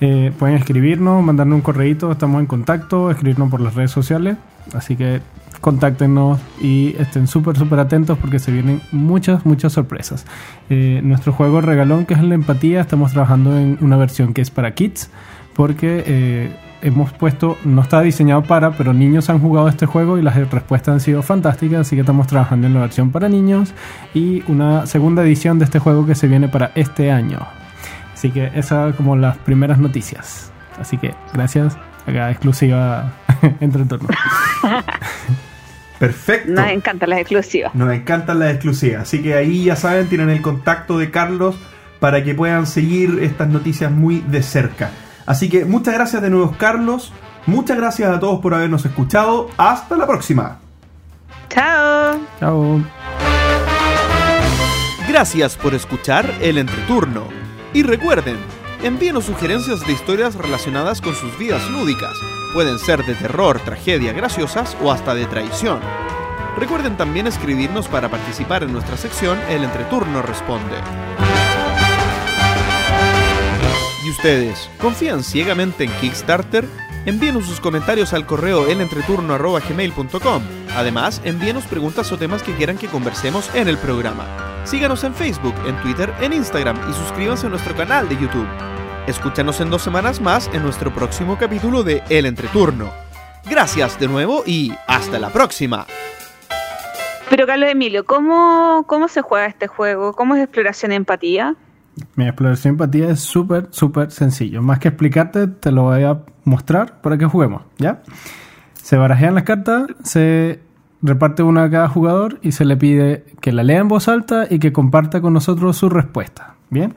Eh, 0.00 0.32
pueden 0.38 0.56
escribirnos, 0.56 1.22
mandarnos 1.22 1.56
un 1.56 1.62
correíto, 1.62 2.12
estamos 2.12 2.40
en 2.40 2.46
contacto, 2.46 3.10
escribirnos 3.10 3.50
por 3.50 3.60
las 3.60 3.74
redes 3.74 3.90
sociales. 3.90 4.36
Así 4.74 4.96
que 4.96 5.20
contáctenos 5.60 6.38
y 6.60 6.94
estén 6.98 7.26
súper, 7.26 7.56
súper 7.56 7.80
atentos 7.80 8.16
porque 8.18 8.38
se 8.38 8.52
vienen 8.52 8.80
muchas, 8.92 9.44
muchas 9.44 9.72
sorpresas. 9.72 10.26
Eh, 10.70 11.00
nuestro 11.02 11.32
juego 11.32 11.60
regalón, 11.60 12.06
que 12.06 12.14
es 12.14 12.22
la 12.22 12.34
empatía, 12.34 12.80
estamos 12.80 13.12
trabajando 13.12 13.58
en 13.58 13.78
una 13.80 13.96
versión 13.96 14.34
que 14.34 14.40
es 14.40 14.50
para 14.50 14.74
kids 14.74 15.10
porque 15.54 16.04
eh, 16.06 16.52
hemos 16.82 17.12
puesto, 17.12 17.58
no 17.64 17.82
está 17.82 18.00
diseñado 18.00 18.44
para, 18.44 18.70
pero 18.70 18.92
niños 18.92 19.28
han 19.28 19.40
jugado 19.40 19.68
este 19.68 19.86
juego 19.86 20.18
y 20.18 20.22
las 20.22 20.36
respuestas 20.36 20.94
han 20.94 21.00
sido 21.00 21.22
fantásticas, 21.22 21.80
así 21.80 21.96
que 21.96 22.02
estamos 22.02 22.28
trabajando 22.28 22.68
en 22.68 22.74
la 22.74 22.80
versión 22.80 23.10
para 23.10 23.28
niños 23.28 23.74
y 24.14 24.44
una 24.46 24.86
segunda 24.86 25.22
edición 25.24 25.58
de 25.58 25.64
este 25.64 25.80
juego 25.80 26.06
que 26.06 26.14
se 26.14 26.28
viene 26.28 26.48
para 26.48 26.70
este 26.76 27.10
año. 27.10 27.40
Así 28.18 28.30
que 28.30 28.50
esas 28.56 28.96
como 28.96 29.14
las 29.14 29.36
primeras 29.38 29.78
noticias. 29.78 30.50
Así 30.76 30.98
que 30.98 31.14
gracias, 31.32 31.76
acá 32.04 32.32
exclusiva 32.32 33.12
entre 33.60 33.84
turnos. 33.84 34.10
Perfecto. 36.00 36.50
Nos 36.50 36.68
encantan 36.68 37.10
las 37.10 37.20
exclusivas. 37.20 37.72
Nos 37.76 37.94
encantan 37.94 38.40
las 38.40 38.54
exclusivas. 38.54 39.02
Así 39.02 39.22
que 39.22 39.34
ahí 39.34 39.66
ya 39.66 39.76
saben, 39.76 40.08
tienen 40.08 40.30
el 40.30 40.42
contacto 40.42 40.98
de 40.98 41.12
Carlos 41.12 41.54
para 42.00 42.24
que 42.24 42.34
puedan 42.34 42.66
seguir 42.66 43.20
estas 43.22 43.46
noticias 43.50 43.92
muy 43.92 44.18
de 44.18 44.42
cerca. 44.42 44.90
Así 45.24 45.48
que 45.48 45.64
muchas 45.64 45.94
gracias 45.94 46.20
de 46.20 46.30
nuevo, 46.30 46.56
Carlos. 46.58 47.12
Muchas 47.46 47.76
gracias 47.76 48.10
a 48.10 48.18
todos 48.18 48.40
por 48.40 48.52
habernos 48.52 48.84
escuchado. 48.84 49.48
Hasta 49.56 49.96
la 49.96 50.08
próxima. 50.08 50.58
Chao. 51.50 52.18
Chao. 52.40 52.82
Gracias 55.08 55.56
por 55.56 55.72
escuchar 55.72 56.28
el 56.40 56.58
entreturno. 56.58 57.37
Y 57.72 57.82
recuerden, 57.82 58.36
envíenos 58.82 59.24
sugerencias 59.24 59.86
de 59.86 59.92
historias 59.92 60.34
relacionadas 60.34 61.00
con 61.00 61.14
sus 61.14 61.36
vidas 61.38 61.68
lúdicas. 61.70 62.16
Pueden 62.54 62.78
ser 62.78 63.04
de 63.04 63.14
terror, 63.14 63.60
tragedia, 63.60 64.12
graciosas 64.12 64.76
o 64.82 64.90
hasta 64.90 65.14
de 65.14 65.26
traición. 65.26 65.80
Recuerden 66.56 66.96
también 66.96 67.26
escribirnos 67.26 67.86
para 67.88 68.08
participar 68.08 68.62
en 68.62 68.72
nuestra 68.72 68.96
sección 68.96 69.38
El 69.48 69.64
Entreturno 69.64 70.22
Responde. 70.22 70.76
¿Y 74.04 74.10
ustedes 74.10 74.70
confían 74.80 75.22
ciegamente 75.22 75.84
en 75.84 75.92
Kickstarter? 76.00 76.66
Envíenos 77.04 77.46
sus 77.46 77.60
comentarios 77.60 78.12
al 78.12 78.26
correo 78.26 78.66
elentreturno.gmail.com. 78.66 80.42
Además, 80.74 81.20
envíenos 81.24 81.64
preguntas 81.64 82.10
o 82.12 82.18
temas 82.18 82.42
que 82.42 82.54
quieran 82.54 82.78
que 82.78 82.88
conversemos 82.88 83.54
en 83.54 83.68
el 83.68 83.78
programa. 83.78 84.57
Síganos 84.68 85.02
en 85.02 85.14
Facebook, 85.14 85.54
en 85.66 85.80
Twitter, 85.80 86.12
en 86.20 86.34
Instagram 86.34 86.76
y 86.90 86.92
suscríbanse 86.92 87.46
a 87.46 87.48
nuestro 87.48 87.74
canal 87.74 88.06
de 88.06 88.16
YouTube. 88.16 88.46
Escúchanos 89.06 89.62
en 89.62 89.70
dos 89.70 89.80
semanas 89.80 90.20
más 90.20 90.50
en 90.52 90.62
nuestro 90.62 90.92
próximo 90.92 91.38
capítulo 91.38 91.82
de 91.82 92.02
El 92.10 92.26
Entreturno. 92.26 92.90
Gracias 93.48 93.98
de 93.98 94.08
nuevo 94.08 94.42
y 94.44 94.74
hasta 94.86 95.18
la 95.18 95.30
próxima. 95.30 95.86
Pero 97.30 97.46
Carlos 97.46 97.70
Emilio, 97.70 98.04
¿cómo, 98.04 98.84
cómo 98.86 99.08
se 99.08 99.22
juega 99.22 99.46
este 99.46 99.68
juego? 99.68 100.12
¿Cómo 100.12 100.34
es 100.34 100.42
exploración 100.42 100.92
y 100.92 100.96
empatía? 100.96 101.56
Mi 102.14 102.26
exploración 102.26 102.76
de 102.76 102.84
empatía 102.84 103.08
es 103.08 103.20
súper, 103.20 103.68
súper 103.70 104.10
sencillo. 104.10 104.60
Más 104.60 104.80
que 104.80 104.88
explicarte, 104.88 105.46
te 105.46 105.72
lo 105.72 105.84
voy 105.84 106.02
a 106.02 106.20
mostrar 106.44 107.00
para 107.00 107.16
que 107.16 107.24
juguemos, 107.24 107.62
¿ya? 107.78 108.02
Se 108.74 108.98
barajean 108.98 109.34
las 109.34 109.44
cartas, 109.44 109.86
se 110.04 110.60
reparte 111.02 111.42
una 111.42 111.64
a 111.64 111.70
cada 111.70 111.88
jugador 111.88 112.38
y 112.42 112.52
se 112.52 112.64
le 112.64 112.76
pide 112.76 113.24
que 113.40 113.52
la 113.52 113.62
lea 113.62 113.78
en 113.80 113.88
voz 113.88 114.08
alta 114.08 114.46
y 114.50 114.58
que 114.58 114.72
comparta 114.72 115.20
con 115.20 115.32
nosotros 115.32 115.76
su 115.76 115.88
respuesta. 115.88 116.54
¿Bien? 116.70 116.94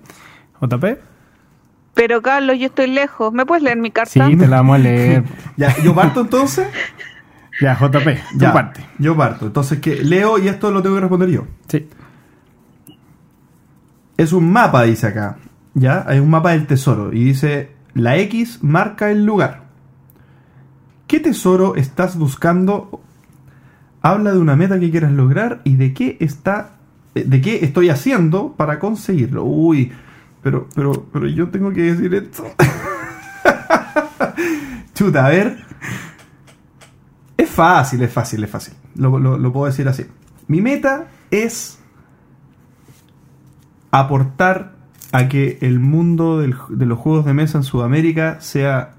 JP. 0.62 0.86
Pero 1.94 2.22
Carlos, 2.22 2.58
yo 2.60 2.68
estoy 2.68 2.88
lejos. 2.88 3.34
¿Me 3.34 3.46
puedes 3.46 3.64
leer 3.64 3.78
mi 3.78 3.92
carta? 3.92 4.12
Sí, 4.12 4.36
te 4.38 4.48
la 4.48 4.58
vamos 4.58 4.76
a 4.76 4.80
leer. 4.84 5.24
Ya, 5.58 5.76
¿Yo 5.84 5.94
parto 5.94 6.22
entonces? 6.22 6.68
ya, 7.62 7.76
JP, 7.76 8.06
tu 8.34 8.40
Ya, 8.40 8.54
parte. 8.54 8.86
Yo 8.98 9.16
parto. 9.16 9.48
Entonces, 9.48 9.80
que 9.80 10.04
leo 10.04 10.40
y 10.40 10.48
esto 10.48 10.72
lo 10.72 10.82
tengo 10.82 10.96
que 10.96 11.02
responder 11.02 11.30
yo. 11.30 11.46
Sí. 11.68 11.88
Es 14.18 14.34
un 14.34 14.52
mapa, 14.52 14.84
dice 14.84 15.08
acá. 15.08 15.38
¿Ya? 15.74 16.04
Hay 16.08 16.20
un 16.20 16.30
mapa 16.30 16.52
del 16.52 16.66
tesoro. 16.68 17.14
Y 17.14 17.24
dice, 17.24 17.72
la 17.94 18.18
X 18.18 18.60
marca 18.62 19.12
el 19.12 19.26
lugar. 19.26 19.64
¿Qué 21.08 21.20
tesoro 21.20 21.76
estás 21.76 22.18
buscando? 22.18 23.02
Habla 24.02 24.32
de 24.32 24.40
una 24.40 24.56
meta 24.56 24.80
que 24.80 24.92
quieras 24.92 25.12
lograr 25.12 25.62
y 25.64 25.76
de 25.76 25.94
qué 25.94 26.18
está... 26.20 26.76
De 27.14 27.42
qué 27.42 27.66
estoy 27.66 27.90
haciendo 27.90 28.54
para 28.54 28.80
conseguirlo. 28.80 29.44
Uy, 29.44 29.92
pero, 30.42 30.68
pero, 30.74 31.06
pero 31.12 31.28
yo 31.28 31.50
tengo 31.50 31.72
que 31.72 31.82
decir 31.82 32.14
esto. 32.14 32.46
Chuta, 34.94 35.26
a 35.26 35.30
ver. 35.30 35.58
Es 37.38 37.50
fácil, 37.50 38.02
es 38.02 38.14
fácil, 38.14 38.44
es 38.44 38.50
fácil. 38.50 38.74
Lo, 38.96 39.52
puedo 39.52 39.66
decir 39.66 39.88
así. 39.88 40.06
Mi 40.48 40.62
meta 40.62 41.08
es 41.32 41.80
aportar 43.92 44.76
a 45.12 45.28
que 45.28 45.58
el 45.62 45.80
mundo 45.80 46.40
de 46.40 46.86
los 46.86 47.00
juegos 47.00 47.26
de 47.26 47.34
mesa 47.34 47.58
en 47.58 47.64
Sudamérica 47.64 48.40
sea 48.40 48.94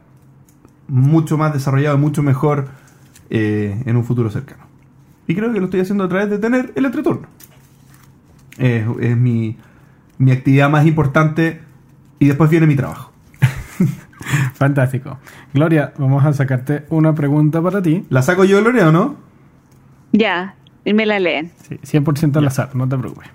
mucho 0.89 1.39
más 1.39 1.55
desarrollado 1.55 1.97
y 1.97 2.01
mucho 2.01 2.23
mejor 2.23 2.69
eh, 3.31 3.83
en 3.87 3.97
un 3.97 4.05
futuro 4.05 4.31
cercano. 4.31 4.62
Y 5.27 5.35
creo 5.35 5.53
que 5.53 5.59
lo 5.59 5.67
estoy 5.67 5.81
haciendo 5.81 6.05
a 6.05 6.09
través 6.09 6.31
de 6.31 6.39
tener 6.39 6.73
el 6.75 6.85
entreturno. 6.85 7.29
Es, 8.59 8.85
es 9.01 9.17
mi, 9.17 9.57
mi 10.19 10.33
actividad 10.33 10.69
más 10.69 10.87
importante 10.87 11.61
y 12.19 12.27
después 12.27 12.51
viene 12.51 12.67
mi 12.67 12.77
trabajo. 12.77 13.13
Fantástico. 14.55 15.19
Gloria, 15.53 15.93
vamos 15.99 16.25
a 16.25 16.33
sacarte 16.33 16.87
una 16.91 17.15
pregunta 17.15 17.61
para 17.63 17.83
ti. 17.83 18.05
¿La 18.11 18.23
saco 18.23 18.45
yo, 18.45 18.61
Gloria, 18.61 18.89
o 18.89 18.93
no? 18.93 19.17
Ya, 20.13 20.55
y 20.85 20.95
me 20.95 21.07
la 21.07 21.19
leen. 21.19 21.51
Sí, 21.69 21.99
100% 21.99 22.37
al 22.37 22.47
azar, 22.47 22.75
no 22.77 22.89
te 22.89 22.97
preocupes. 22.99 23.29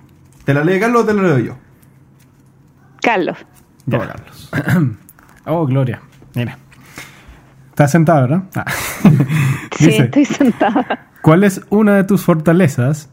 ¿Te 0.46 0.54
la 0.54 0.64
lee 0.64 0.80
Carlos 0.80 1.04
o 1.04 1.06
te 1.06 1.14
la 1.14 1.24
leo 1.24 1.40
yo? 1.40 1.58
Carlos. 3.02 3.38
Toma, 3.90 4.08
Carlos. 4.08 4.52
Oh, 5.50 5.66
Gloria, 5.66 6.02
mira. 6.36 6.58
Estás 7.70 7.92
sentada, 7.92 8.22
¿verdad? 8.22 8.44
Ah. 8.54 8.66
Sí, 9.78 9.88
Dice, 9.88 10.04
estoy 10.06 10.26
sentada. 10.26 11.08
¿Cuál 11.22 11.44
es 11.44 11.62
una 11.70 11.96
de 11.96 12.04
tus 12.04 12.24
fortalezas? 12.24 13.10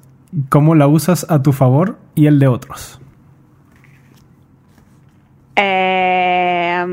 ¿Cómo 0.49 0.75
la 0.75 0.87
usas 0.87 1.27
a 1.29 1.43
tu 1.43 1.53
favor 1.53 1.99
y 2.15 2.27
el 2.27 2.39
de 2.39 2.47
otros? 2.47 3.01
Eh, 5.57 6.87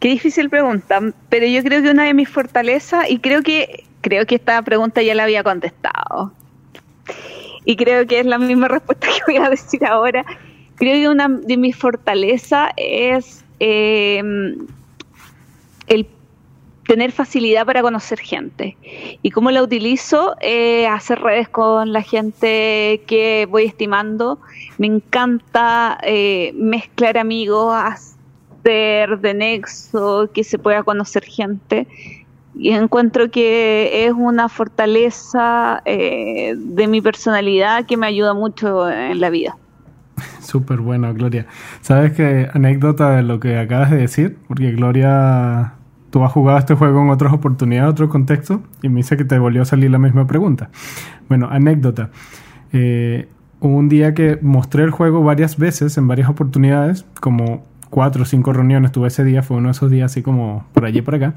qué 0.00 0.08
difícil 0.08 0.50
pregunta, 0.50 1.00
pero 1.30 1.46
yo 1.46 1.62
creo 1.62 1.82
que 1.82 1.90
una 1.90 2.04
de 2.04 2.12
mis 2.12 2.28
fortalezas, 2.28 3.10
y 3.10 3.20
creo 3.20 3.42
que 3.42 3.84
creo 4.02 4.26
que 4.26 4.34
esta 4.34 4.60
pregunta 4.62 5.00
ya 5.00 5.14
la 5.14 5.24
había 5.24 5.42
contestado, 5.42 6.32
y 7.64 7.76
creo 7.76 8.06
que 8.06 8.20
es 8.20 8.26
la 8.26 8.38
misma 8.38 8.68
respuesta 8.68 9.06
que 9.06 9.32
voy 9.32 9.42
a 9.42 9.48
decir 9.48 9.84
ahora. 9.84 10.24
Creo 10.76 10.94
que 10.94 11.08
una 11.08 11.28
de 11.28 11.56
mis 11.56 11.76
fortalezas 11.76 12.70
es 12.76 13.44
eh, 13.60 14.22
el 15.86 16.06
tener 16.86 17.12
facilidad 17.12 17.64
para 17.64 17.82
conocer 17.82 18.18
gente. 18.18 18.76
¿Y 19.22 19.30
cómo 19.30 19.50
la 19.50 19.62
utilizo? 19.62 20.34
Eh, 20.40 20.86
hacer 20.86 21.20
redes 21.20 21.48
con 21.48 21.92
la 21.92 22.02
gente 22.02 23.02
que 23.06 23.46
voy 23.50 23.64
estimando. 23.64 24.40
Me 24.78 24.88
encanta 24.88 25.98
eh, 26.02 26.52
mezclar 26.56 27.18
amigos, 27.18 27.74
hacer 27.74 29.18
de 29.20 29.34
nexo, 29.34 30.30
que 30.32 30.44
se 30.44 30.58
pueda 30.58 30.82
conocer 30.82 31.24
gente. 31.24 31.86
Y 32.54 32.70
encuentro 32.70 33.30
que 33.30 34.04
es 34.06 34.12
una 34.12 34.48
fortaleza 34.48 35.80
eh, 35.84 36.54
de 36.56 36.86
mi 36.86 37.00
personalidad 37.00 37.86
que 37.86 37.96
me 37.96 38.06
ayuda 38.06 38.34
mucho 38.34 38.90
en 38.90 39.20
la 39.20 39.30
vida. 39.30 39.56
Súper 40.40 40.80
bueno, 40.80 41.12
Gloria. 41.14 41.46
¿Sabes 41.80 42.12
qué 42.12 42.48
anécdota 42.52 43.16
de 43.16 43.22
lo 43.22 43.40
que 43.40 43.58
acabas 43.58 43.90
de 43.90 43.98
decir? 43.98 44.36
Porque 44.48 44.72
Gloria, 44.72 45.74
tú 46.12 46.22
has 46.22 46.30
jugado 46.30 46.58
este 46.58 46.74
juego 46.74 47.00
en 47.00 47.08
otras 47.08 47.32
oportunidades, 47.32 47.90
otro 47.90 48.10
contexto, 48.10 48.60
y 48.82 48.90
me 48.90 48.96
dice 48.96 49.16
que 49.16 49.24
te 49.24 49.38
volvió 49.38 49.62
a 49.62 49.64
salir 49.64 49.90
la 49.90 49.98
misma 49.98 50.26
pregunta. 50.26 50.68
Bueno, 51.28 51.48
anécdota. 51.50 52.10
Eh, 52.74 53.28
un 53.60 53.88
día 53.88 54.12
que 54.12 54.38
mostré 54.42 54.84
el 54.84 54.90
juego 54.90 55.24
varias 55.24 55.56
veces, 55.56 55.96
en 55.96 56.06
varias 56.06 56.28
oportunidades, 56.28 57.06
como 57.20 57.64
cuatro 57.88 58.24
o 58.24 58.26
cinco 58.26 58.52
reuniones 58.52 58.92
tuve 58.92 59.08
ese 59.08 59.24
día, 59.24 59.42
fue 59.42 59.56
uno 59.56 59.68
de 59.68 59.72
esos 59.72 59.90
días 59.90 60.12
así 60.12 60.20
como 60.20 60.66
por 60.74 60.84
allí 60.84 61.00
por 61.00 61.14
acá, 61.14 61.34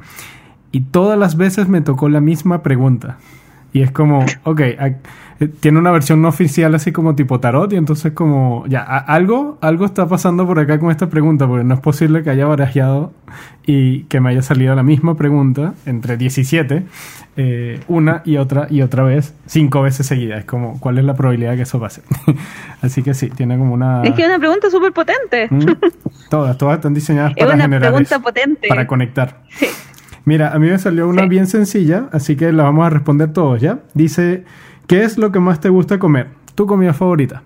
y 0.74 0.82
todas 0.82 1.18
las 1.18 1.38
veces 1.38 1.70
me 1.70 1.80
tocó 1.80 2.10
la 2.10 2.20
misma 2.20 2.62
pregunta. 2.62 3.18
Y 3.72 3.82
es 3.82 3.92
como, 3.92 4.26
ok, 4.44 4.62
tiene 5.60 5.80
una 5.80 5.92
versión 5.92 6.22
no 6.22 6.30
oficial 6.30 6.74
así 6.76 6.92
como 6.92 7.16
tipo 7.16 7.40
tarot 7.40 7.74
y 7.74 7.76
entonces 7.76 8.14
como, 8.14 8.66
ya, 8.68 8.82
algo, 8.82 9.58
algo 9.62 9.86
está 9.86 10.08
pasando 10.08 10.46
por 10.48 10.60
acá 10.60 10.80
con 10.80 10.92
esta 10.92 11.10
pregunta 11.10 11.46
porque 11.48 11.64
no 11.66 11.74
es 11.74 11.80
posible 11.82 12.24
que 12.24 12.30
haya 12.30 12.46
barajeado 12.46 13.12
y 13.66 14.04
que 14.04 14.22
me 14.22 14.30
haya 14.30 14.42
salido 14.42 14.76
la 14.76 14.84
misma 14.84 15.16
pregunta 15.18 15.74
entre 15.86 16.16
17, 16.18 16.86
eh, 17.38 17.80
una 17.90 18.22
y 18.24 18.38
otra 18.38 18.68
y 18.70 18.82
otra 18.82 19.04
vez, 19.04 19.34
cinco 19.46 19.82
veces 19.82 20.06
seguidas. 20.08 20.40
Es 20.40 20.46
como, 20.46 20.80
¿cuál 20.80 21.00
es 21.00 21.04
la 21.06 21.16
probabilidad 21.16 21.52
de 21.52 21.58
que 21.58 21.64
eso 21.64 21.80
pase? 21.80 22.02
así 22.82 23.04
que 23.04 23.14
sí, 23.14 23.30
tiene 23.30 23.58
como 23.58 23.74
una... 23.74 24.04
Es 24.04 24.14
que 24.14 24.22
es 24.22 24.28
una 24.30 24.40
pregunta 24.40 24.70
súper 24.70 24.94
potente. 24.94 25.48
Mm, 25.50 25.66
Todas, 26.30 26.58
todas 26.58 26.76
están 26.78 26.94
diseñadas 26.94 27.34
Es 27.36 27.44
para 27.44 27.56
una 27.56 27.64
generar 27.66 27.90
pregunta 27.92 28.16
eso, 28.16 28.24
potente. 28.24 28.68
para 28.68 28.88
conectar. 28.88 29.42
Sí. 29.50 29.68
Mira, 30.24 30.54
a 30.54 30.60
mí 30.60 30.68
me 30.70 30.80
salió 30.80 31.08
una 31.08 31.24
Sí. 31.24 31.30
bien 31.30 31.46
sencilla, 31.48 32.06
así 32.12 32.36
que 32.36 32.52
la 32.52 32.64
vamos 32.64 32.86
a 32.88 32.90
responder 32.90 33.32
todos, 33.32 33.62
¿ya? 33.62 33.80
Dice, 33.94 34.44
¿qué 34.88 35.04
es 35.04 35.18
lo 35.18 35.32
que 35.32 35.40
más 35.40 35.60
te 35.60 35.70
gusta 35.70 36.00
comer? 36.00 36.30
Tu 36.56 36.66
comida 36.66 36.94
favorita. 36.94 37.44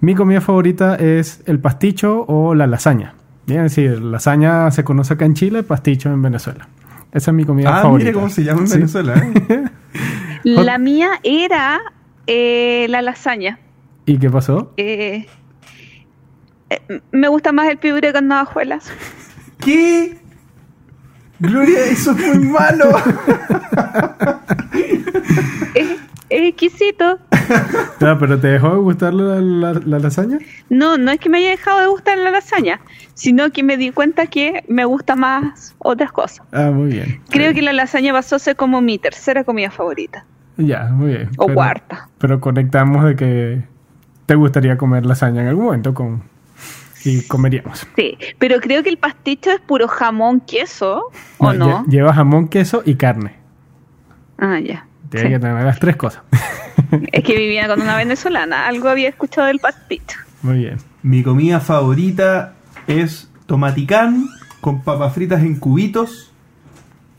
Mi 0.00 0.14
comida 0.14 0.40
favorita 0.40 0.94
es 0.96 1.42
el 1.46 1.58
pasticho 1.60 2.24
o 2.26 2.54
la 2.54 2.66
lasaña, 2.66 3.14
Bien, 3.46 3.68
sí, 3.68 3.86
lasaña 3.88 4.70
se 4.70 4.84
conoce 4.84 5.14
acá 5.14 5.24
en 5.24 5.34
Chile, 5.34 5.62
pasticho 5.64 6.08
en 6.10 6.22
Venezuela. 6.22 6.68
Esa 7.12 7.32
es 7.32 7.34
mi 7.34 7.44
comida 7.44 7.78
Ah, 7.78 7.82
favorita. 7.82 8.10
mire 8.10 8.14
cómo 8.14 8.30
se 8.30 8.44
llama 8.44 8.60
en 8.60 8.68
Sí. 8.68 8.74
Venezuela. 8.76 9.14
¿eh? 9.48 9.64
La 10.44 10.78
mía 10.78 11.10
era 11.24 11.80
eh, 12.28 12.86
la 12.88 13.02
lasaña. 13.02 13.58
¿Y 14.06 14.18
qué 14.18 14.30
pasó? 14.30 14.72
Eh, 14.76 15.26
eh, 16.70 17.00
me 17.10 17.26
gusta 17.28 17.50
más 17.52 17.68
el 17.68 17.78
piure 17.78 18.12
con 18.12 18.28
navajuelas. 18.28 18.90
¿Qué? 19.58 20.16
Gloria, 21.40 21.84
eso 21.86 22.12
es 22.12 22.36
muy 22.36 22.46
malo. 22.48 22.84
Es, 24.72 25.88
es 25.90 25.99
exquisito. 26.30 27.18
Ah, 28.00 28.16
¿Pero 28.18 28.38
te 28.38 28.46
dejó 28.46 28.70
de 28.70 28.76
gustar 28.76 29.12
la, 29.12 29.40
la- 29.40 29.80
la 29.84 29.98
lasaña? 29.98 30.38
No, 30.68 30.96
no 30.96 31.10
es 31.10 31.18
que 31.18 31.28
me 31.28 31.38
haya 31.38 31.50
dejado 31.50 31.80
de 31.80 31.88
gustar 31.88 32.16
la 32.16 32.30
lasaña, 32.30 32.80
sino 33.14 33.50
que 33.50 33.62
me 33.64 33.76
di 33.76 33.90
cuenta 33.90 34.26
que 34.28 34.64
me 34.68 34.84
gusta 34.84 35.16
más 35.16 35.74
otras 35.78 36.12
cosas. 36.12 36.46
Ah, 36.52 36.70
muy 36.72 36.90
bien. 36.92 37.20
Creo 37.28 37.52
que 37.52 37.60
la 37.60 37.72
lasaña 37.72 38.12
pasó 38.12 38.36
a 38.36 38.38
ser 38.38 38.54
como 38.56 38.80
mi 38.80 38.98
tercera 38.98 39.42
comida 39.44 39.70
favorita. 39.70 40.24
Ya, 40.56 40.84
muy 40.92 41.08
bien. 41.08 41.30
O 41.38 41.48
cuarta. 41.52 42.08
Pero 42.18 42.40
conectamos 42.40 43.04
de 43.04 43.16
que 43.16 43.62
te 44.26 44.34
gustaría 44.36 44.78
comer 44.78 45.04
lasaña 45.04 45.42
en 45.42 45.48
algún 45.48 45.64
momento 45.66 45.92
con 45.92 46.22
y 47.04 47.26
comeríamos. 47.26 47.86
Sí, 47.96 48.16
pero 48.38 48.60
creo 48.60 48.82
que 48.84 48.90
el 48.90 48.98
pasticho 48.98 49.50
es 49.50 49.60
puro 49.60 49.88
jamón, 49.88 50.40
queso, 50.40 51.10
¿o 51.38 51.52
no? 51.52 51.84
lle- 51.84 51.90
Lleva 51.90 52.14
jamón, 52.14 52.46
queso 52.48 52.82
y 52.86 52.94
carne. 52.94 53.34
Ah, 54.38 54.60
ya. 54.60 54.86
Tiene 55.10 55.26
Sí. 55.28 55.32
que 55.34 55.38
tener 55.40 55.64
las 55.64 55.78
tres 55.78 55.96
cosas. 55.96 56.22
Es 57.12 57.22
que 57.22 57.36
vivía 57.36 57.68
con 57.68 57.80
una 57.82 57.96
venezolana, 57.96 58.66
algo 58.66 58.88
había 58.88 59.08
escuchado 59.08 59.46
del 59.46 59.60
pasticho. 59.60 60.18
Muy 60.42 60.58
bien. 60.58 60.78
Mi 61.02 61.22
comida 61.22 61.60
favorita 61.60 62.54
es 62.88 63.30
tomaticán 63.46 64.26
con 64.60 64.82
papas 64.82 65.12
fritas 65.14 65.42
en 65.42 65.56
cubitos. 65.56 66.32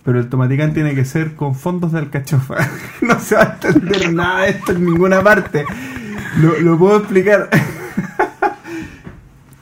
Pero 0.04 0.20
el 0.20 0.30
tomaticán 0.30 0.74
tiene 0.74 0.96
que 0.96 1.06
ser 1.06 1.36
con 1.36 1.54
fondos 1.56 1.92
de 1.92 2.00
alcachofa. 2.00 2.56
no 3.02 3.20
se 3.20 3.36
va 3.36 3.44
a 3.44 3.54
entender 3.68 4.12
nada 4.14 4.42
de 4.42 4.50
esto 4.50 4.72
en 4.72 4.84
ninguna 4.86 5.22
parte. 5.22 5.64
Lo, 6.40 6.60
lo 6.60 6.78
puedo 6.78 6.98
explicar. 6.98 7.50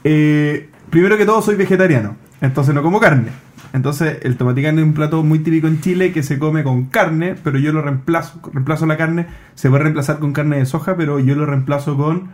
Eh, 0.04 0.70
primero 0.90 1.18
que 1.18 1.26
todo, 1.26 1.42
soy 1.42 1.56
vegetariano. 1.56 2.16
Entonces 2.42 2.74
no 2.74 2.82
como 2.82 3.00
carne. 3.00 3.32
Entonces 3.74 4.20
el 4.24 4.38
tomaticán 4.38 4.80
es 4.80 4.86
un 4.86 4.94
plato 4.94 5.24
muy 5.24 5.40
típico 5.40 5.68
en 5.68 5.82
Chile 5.82 6.12
que 6.12 6.24
se 6.24 6.40
come 6.40 6.64
con 6.64 6.86
carne, 6.86 7.36
pero 7.44 7.60
yo 7.60 7.72
lo 7.72 7.82
reemplazo. 7.82 8.40
Reemplazo 8.52 8.86
la 8.86 8.98
carne. 8.98 9.28
Se 9.56 9.70
puede 9.70 9.84
reemplazar 9.84 10.20
con 10.20 10.34
carne 10.34 10.58
de 10.58 10.66
soja, 10.66 10.96
pero 10.96 11.20
yo 11.20 11.36
lo 11.36 11.46
reemplazo 11.46 11.96
con 11.96 12.32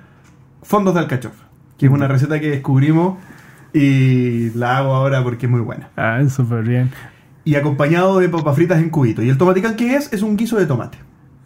fondos 0.63 0.93
de 0.93 1.01
alcachofa. 1.01 1.45
Que 1.77 1.87
es 1.87 1.91
una 1.91 2.07
receta 2.07 2.39
que 2.39 2.49
descubrimos 2.49 3.17
y 3.73 4.51
la 4.51 4.77
hago 4.77 4.93
ahora 4.93 5.21
porque 5.23 5.45
es 5.47 5.51
muy 5.51 5.61
buena. 5.61 5.89
Ah, 5.97 6.21
súper 6.29 6.63
bien. 6.63 6.91
Y 7.43 7.55
acompañado 7.55 8.19
de 8.19 8.29
papas 8.29 8.55
fritas 8.55 8.79
en 8.79 8.89
cubito. 8.89 9.21
¿Y 9.21 9.29
el 9.29 9.37
tomaticán 9.37 9.75
qué 9.75 9.95
es? 9.95 10.11
Es 10.13 10.21
un 10.21 10.37
guiso 10.37 10.57
de 10.57 10.65
tomate. 10.65 10.97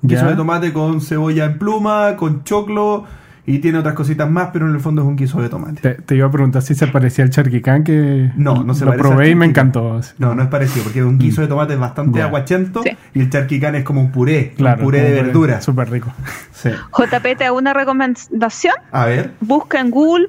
Guiso 0.02 0.28
de 0.28 0.36
tomate 0.36 0.72
con 0.72 1.02
cebolla 1.02 1.46
en 1.46 1.58
pluma, 1.58 2.16
con 2.16 2.44
choclo 2.44 3.06
y 3.52 3.60
tiene 3.60 3.78
otras 3.80 3.96
cositas 3.96 4.30
más, 4.30 4.50
pero 4.54 4.68
en 4.68 4.74
el 4.76 4.80
fondo 4.80 5.02
es 5.02 5.08
un 5.08 5.16
guiso 5.16 5.42
de 5.42 5.50
tomate. 5.50 5.82
Te, 5.82 6.02
te 6.02 6.16
iba 6.16 6.28
a 6.28 6.32
preguntar 6.32 6.62
si 6.62 6.76
se 6.76 6.88
parecía 6.88 7.24
al 7.24 7.32
charquicán 7.32 7.84
que 7.84 8.32
No, 8.36 8.64
no 8.64 8.74
se 8.76 8.86
lo 8.86 8.96
probé 8.96 9.30
y 9.30 9.36
me 9.36 9.46
encantó. 9.46 10.00
No, 10.18 10.36
no 10.36 10.44
es 10.44 10.50
parecido, 10.50 10.84
porque 10.84 11.00
es 11.00 11.06
un 11.06 11.18
guiso 11.18 11.42
de 11.42 11.48
tomate 11.48 11.76
bastante 11.76 12.20
Ya. 12.20 12.26
aguachento 12.26 12.84
Sí. 12.84 12.92
y 13.14 13.22
el 13.22 13.30
charquicán 13.30 13.76
es 13.76 13.84
como 13.84 14.02
un 14.02 14.12
puré, 14.12 14.54
Claro, 14.56 14.80
un 14.82 14.86
puré 14.86 15.02
de 15.02 15.16
como 15.18 15.24
verduras. 15.28 15.64
Súper 15.64 15.90
rico. 15.90 16.12
Sí. 16.54 16.70
JP, 16.70 17.38
te 17.38 17.46
hago 17.46 17.58
una 17.58 17.74
recomendación. 17.74 18.74
A 18.92 19.06
ver, 19.06 19.32
Busca 19.40 19.80
en 19.80 19.90
Google 19.92 20.28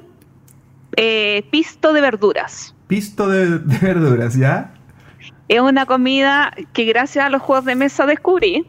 eh, 0.97 1.45
pisto 1.51 1.93
de 1.93 2.01
verduras. 2.01 2.73
pisto 2.87 3.29
de, 3.29 3.59
de 3.59 3.77
verduras, 3.79 4.35
¿ya? 4.35 4.71
Es 5.47 5.59
una 5.61 5.85
comida 5.85 6.53
que 6.73 6.85
gracias 6.85 7.25
a 7.25 7.29
los 7.29 7.41
juegos 7.41 7.65
de 7.65 7.75
mesa 7.75 8.05
descubrí. 8.05 8.65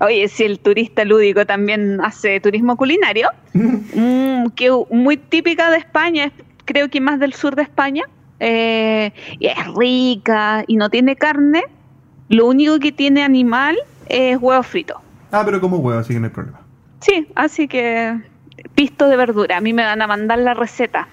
Oye, 0.00 0.28
si 0.28 0.44
el 0.44 0.58
turista 0.60 1.04
lúdico 1.04 1.44
también 1.46 2.00
hace 2.02 2.40
turismo 2.40 2.76
culinario, 2.76 3.28
mm, 3.54 4.46
que 4.56 4.70
muy 4.90 5.16
típica 5.16 5.70
de 5.70 5.78
España, 5.78 6.24
es- 6.26 6.32
creo 6.64 6.88
que 6.88 7.00
más 7.00 7.18
del 7.20 7.32
sur 7.34 7.56
de 7.56 7.62
España, 7.62 8.04
eh, 8.40 9.12
y 9.38 9.46
es 9.46 9.56
rica 9.76 10.64
y 10.66 10.76
no 10.76 10.90
tiene 10.90 11.16
carne, 11.16 11.62
lo 12.28 12.46
único 12.46 12.78
que 12.78 12.92
tiene 12.92 13.22
animal 13.22 13.76
es 14.06 14.36
huevo 14.40 14.62
frito. 14.62 15.00
Ah, 15.30 15.42
pero 15.44 15.60
como 15.60 15.78
huevo, 15.78 15.98
así 16.00 16.12
que 16.14 16.20
no 16.20 16.26
hay 16.26 16.32
problema. 16.32 16.60
Sí, 17.00 17.26
así 17.34 17.68
que 17.68 18.16
pisto 18.74 19.08
de 19.08 19.16
verdura. 19.16 19.56
A 19.56 19.60
mí 19.60 19.72
me 19.72 19.82
van 19.84 20.00
a 20.02 20.06
mandar 20.06 20.38
la 20.38 20.54
receta. 20.54 21.08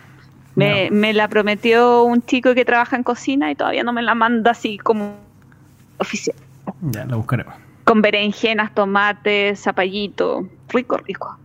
Me, 0.55 0.89
me 0.91 1.13
la 1.13 1.27
prometió 1.27 2.03
un 2.03 2.21
chico 2.21 2.53
que 2.53 2.65
trabaja 2.65 2.95
en 2.95 3.03
cocina 3.03 3.49
y 3.49 3.55
todavía 3.55 3.83
no 3.83 3.93
me 3.93 4.01
la 4.01 4.13
manda 4.13 4.51
así 4.51 4.77
como 4.77 5.15
oficial. 5.97 6.35
Ya, 6.81 7.05
lo 7.05 7.17
buscaremos 7.17 7.53
con 7.89 8.03
berenjenas, 8.03 8.75
tomates, 8.75 9.61
zapallito. 9.61 10.47
Rico, 10.67 10.97
rico. 10.97 11.39